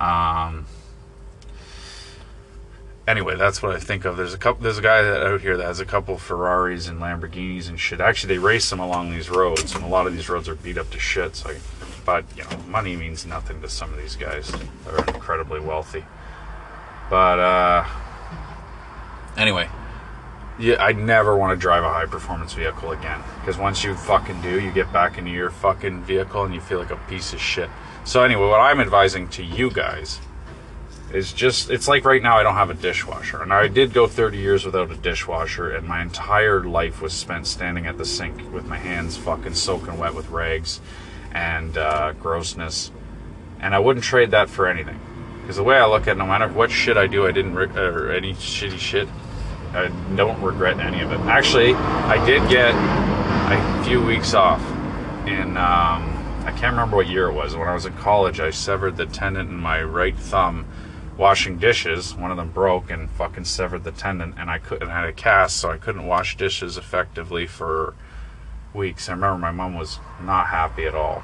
Um, 0.00 0.66
anyway, 3.06 3.36
that's 3.36 3.62
what 3.62 3.74
I 3.74 3.78
think 3.78 4.04
of. 4.04 4.16
There's 4.16 4.34
a 4.34 4.38
couple. 4.38 4.64
There's 4.64 4.78
a 4.78 4.82
guy 4.82 5.02
that 5.02 5.24
out 5.24 5.40
here 5.42 5.56
that 5.56 5.64
has 5.64 5.78
a 5.78 5.86
couple 5.86 6.18
Ferraris 6.18 6.88
and 6.88 7.00
Lamborghinis 7.00 7.68
and 7.68 7.78
shit. 7.78 8.00
Actually, 8.00 8.34
they 8.34 8.38
race 8.38 8.68
them 8.68 8.80
along 8.80 9.12
these 9.12 9.30
roads, 9.30 9.76
and 9.76 9.84
a 9.84 9.88
lot 9.88 10.08
of 10.08 10.12
these 10.12 10.28
roads 10.28 10.48
are 10.48 10.56
beat 10.56 10.76
up 10.76 10.90
to 10.90 10.98
shit. 10.98 11.36
So, 11.36 11.50
I, 11.50 11.56
but 12.08 12.24
you 12.34 12.42
know, 12.42 12.56
money 12.68 12.96
means 12.96 13.26
nothing 13.26 13.60
to 13.60 13.68
some 13.68 13.92
of 13.92 13.98
these 13.98 14.16
guys 14.16 14.50
They're 14.86 14.96
incredibly 15.14 15.60
wealthy. 15.60 16.02
But 17.10 17.38
uh, 17.38 17.86
anyway, 19.36 19.68
yeah, 20.58 20.82
I 20.82 20.92
never 20.92 21.36
want 21.36 21.50
to 21.52 21.60
drive 21.60 21.84
a 21.84 21.92
high 21.92 22.06
performance 22.06 22.54
vehicle 22.54 22.92
again 22.92 23.20
because 23.40 23.58
once 23.58 23.84
you 23.84 23.94
fucking 23.94 24.40
do, 24.40 24.58
you 24.58 24.72
get 24.72 24.90
back 24.90 25.18
into 25.18 25.30
your 25.30 25.50
fucking 25.50 26.02
vehicle 26.04 26.44
and 26.44 26.54
you 26.54 26.62
feel 26.62 26.78
like 26.78 26.90
a 26.90 26.96
piece 27.10 27.34
of 27.34 27.42
shit. 27.42 27.68
So 28.04 28.22
anyway, 28.22 28.48
what 28.48 28.60
I'm 28.60 28.80
advising 28.80 29.28
to 29.28 29.44
you 29.44 29.70
guys 29.70 30.18
is 31.12 31.34
just 31.34 31.68
it's 31.68 31.88
like 31.88 32.06
right 32.06 32.22
now 32.22 32.38
I 32.38 32.42
don't 32.42 32.54
have 32.54 32.70
a 32.70 32.74
dishwasher. 32.74 33.42
And 33.42 33.52
I 33.52 33.68
did 33.68 33.92
go 33.92 34.06
30 34.06 34.38
years 34.38 34.64
without 34.64 34.90
a 34.90 34.96
dishwasher 34.96 35.72
and 35.76 35.86
my 35.86 36.00
entire 36.00 36.64
life 36.64 37.02
was 37.02 37.12
spent 37.12 37.46
standing 37.46 37.86
at 37.86 37.98
the 37.98 38.06
sink 38.06 38.50
with 38.50 38.64
my 38.64 38.78
hands 38.78 39.18
fucking 39.18 39.52
soaking 39.52 39.98
wet 39.98 40.14
with 40.14 40.30
rags 40.30 40.80
and 41.32 41.76
uh, 41.76 42.12
grossness. 42.12 42.90
And 43.60 43.74
I 43.74 43.78
wouldn't 43.78 44.04
trade 44.04 44.30
that 44.30 44.48
for 44.48 44.66
anything. 44.66 45.00
Because 45.40 45.56
the 45.56 45.64
way 45.64 45.76
I 45.76 45.86
look 45.86 46.02
at 46.02 46.16
it, 46.16 46.18
no 46.18 46.26
matter 46.26 46.48
what 46.48 46.70
shit 46.70 46.96
I 46.96 47.06
do, 47.06 47.26
I 47.26 47.32
didn't, 47.32 47.54
re- 47.54 47.68
or 47.76 48.10
any 48.12 48.34
shitty 48.34 48.78
shit, 48.78 49.08
I 49.72 49.88
don't 50.14 50.40
regret 50.42 50.78
any 50.78 51.00
of 51.00 51.12
it. 51.12 51.20
Actually, 51.20 51.74
I 51.74 52.24
did 52.24 52.48
get 52.48 52.74
a 52.74 53.84
few 53.84 54.04
weeks 54.04 54.34
off 54.34 54.60
in, 55.26 55.56
um, 55.56 56.14
I 56.44 56.54
can't 56.56 56.72
remember 56.72 56.96
what 56.96 57.08
year 57.08 57.28
it 57.28 57.34
was. 57.34 57.56
When 57.56 57.68
I 57.68 57.74
was 57.74 57.86
in 57.86 57.92
college, 57.94 58.40
I 58.40 58.50
severed 58.50 58.96
the 58.96 59.06
tendon 59.06 59.48
in 59.48 59.56
my 59.56 59.82
right 59.82 60.16
thumb 60.16 60.66
washing 61.18 61.58
dishes. 61.58 62.14
One 62.14 62.30
of 62.30 62.36
them 62.36 62.50
broke 62.50 62.90
and 62.90 63.10
fucking 63.10 63.44
severed 63.44 63.84
the 63.84 63.90
tendon, 63.90 64.34
and 64.38 64.48
I 64.48 64.58
couldn't 64.58 64.88
I 64.88 65.00
had 65.00 65.08
a 65.08 65.12
cast, 65.12 65.56
so 65.56 65.70
I 65.70 65.76
couldn't 65.76 66.06
wash 66.06 66.36
dishes 66.36 66.78
effectively 66.78 67.46
for 67.46 67.94
weeks. 68.78 69.08
I 69.08 69.12
remember 69.12 69.38
my 69.38 69.50
mom 69.50 69.74
was 69.74 69.98
not 70.22 70.46
happy 70.46 70.86
at 70.86 70.94
all. 70.94 71.22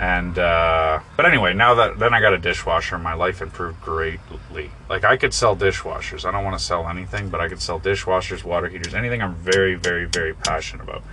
And 0.00 0.36
uh, 0.36 0.98
but 1.16 1.26
anyway, 1.26 1.54
now 1.54 1.74
that 1.74 1.98
then 1.98 2.12
I 2.12 2.20
got 2.20 2.32
a 2.32 2.38
dishwasher, 2.38 2.98
my 2.98 3.14
life 3.14 3.40
improved 3.40 3.80
greatly. 3.82 4.70
Like 4.88 5.04
I 5.04 5.16
could 5.16 5.32
sell 5.32 5.54
dishwashers. 5.54 6.24
I 6.24 6.32
don't 6.32 6.42
want 6.42 6.58
to 6.58 6.64
sell 6.64 6.88
anything, 6.88 7.28
but 7.28 7.40
I 7.40 7.48
could 7.48 7.60
sell 7.60 7.78
dishwashers, 7.78 8.42
water 8.42 8.68
heaters, 8.68 8.94
anything 8.94 9.22
I'm 9.22 9.36
very, 9.36 9.76
very, 9.76 10.06
very 10.06 10.34
passionate 10.34 10.82
about. 10.82 11.04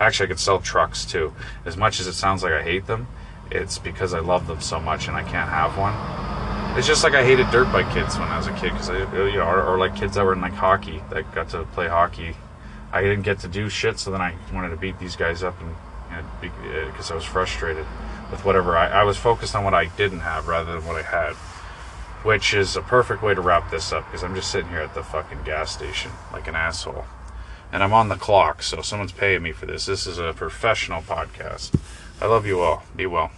Actually, 0.00 0.26
I 0.26 0.28
could 0.28 0.40
sell 0.40 0.58
trucks 0.58 1.04
too. 1.04 1.32
As 1.64 1.76
much 1.76 2.00
as 2.00 2.08
it 2.08 2.14
sounds 2.14 2.42
like 2.42 2.52
I 2.52 2.62
hate 2.62 2.86
them, 2.88 3.06
it's 3.50 3.78
because 3.78 4.14
I 4.14 4.18
love 4.18 4.48
them 4.48 4.60
so 4.60 4.80
much 4.80 5.06
and 5.06 5.16
I 5.16 5.22
can't 5.22 5.50
have 5.50 5.78
one. 5.78 5.94
It's 6.76 6.86
just 6.86 7.04
like 7.04 7.12
I 7.12 7.22
hated 7.22 7.50
dirt 7.50 7.70
bike 7.70 7.92
kids 7.92 8.18
when 8.18 8.28
I 8.28 8.38
was 8.38 8.46
a 8.46 8.52
kid, 8.54 8.72
because 8.72 8.88
you 8.88 9.36
know, 9.36 9.46
or, 9.46 9.62
or 9.62 9.78
like 9.78 9.94
kids 9.94 10.14
that 10.14 10.24
were 10.24 10.32
in 10.32 10.40
like 10.40 10.54
hockey 10.54 11.02
that 11.10 11.32
got 11.34 11.50
to 11.50 11.64
play 11.64 11.86
hockey. 11.86 12.34
I 12.92 13.00
didn't 13.02 13.22
get 13.22 13.38
to 13.40 13.48
do 13.48 13.68
shit, 13.68 13.98
so 13.98 14.10
then 14.10 14.20
I 14.20 14.34
wanted 14.52 14.68
to 14.70 14.76
beat 14.76 14.98
these 14.98 15.16
guys 15.16 15.42
up 15.42 15.60
and 15.60 15.74
because 16.40 17.08
you 17.08 17.10
uh, 17.10 17.12
I 17.12 17.14
was 17.14 17.24
frustrated 17.24 17.86
with 18.30 18.44
whatever 18.44 18.76
I, 18.76 18.88
I 18.88 19.02
was 19.04 19.16
focused 19.16 19.54
on 19.54 19.64
what 19.64 19.74
I 19.74 19.86
didn't 19.86 20.20
have 20.20 20.48
rather 20.48 20.72
than 20.72 20.86
what 20.86 20.96
I 20.96 21.02
had, 21.02 21.34
which 22.24 22.54
is 22.54 22.76
a 22.76 22.82
perfect 22.82 23.22
way 23.22 23.34
to 23.34 23.40
wrap 23.40 23.70
this 23.70 23.92
up 23.92 24.04
because 24.06 24.22
I'm 24.22 24.34
just 24.34 24.50
sitting 24.50 24.70
here 24.70 24.80
at 24.80 24.94
the 24.94 25.02
fucking 25.02 25.42
gas 25.44 25.72
station 25.72 26.10
like 26.32 26.48
an 26.48 26.54
asshole, 26.54 27.04
and 27.70 27.82
I'm 27.82 27.92
on 27.92 28.08
the 28.08 28.16
clock, 28.16 28.62
so 28.62 28.82
someone's 28.82 29.12
paying 29.12 29.42
me 29.42 29.52
for 29.52 29.66
this. 29.66 29.86
This 29.86 30.06
is 30.06 30.18
a 30.18 30.32
professional 30.32 31.02
podcast. 31.02 31.74
I 32.20 32.26
love 32.26 32.46
you 32.46 32.60
all. 32.60 32.82
Be 32.94 33.06
well. 33.06 33.30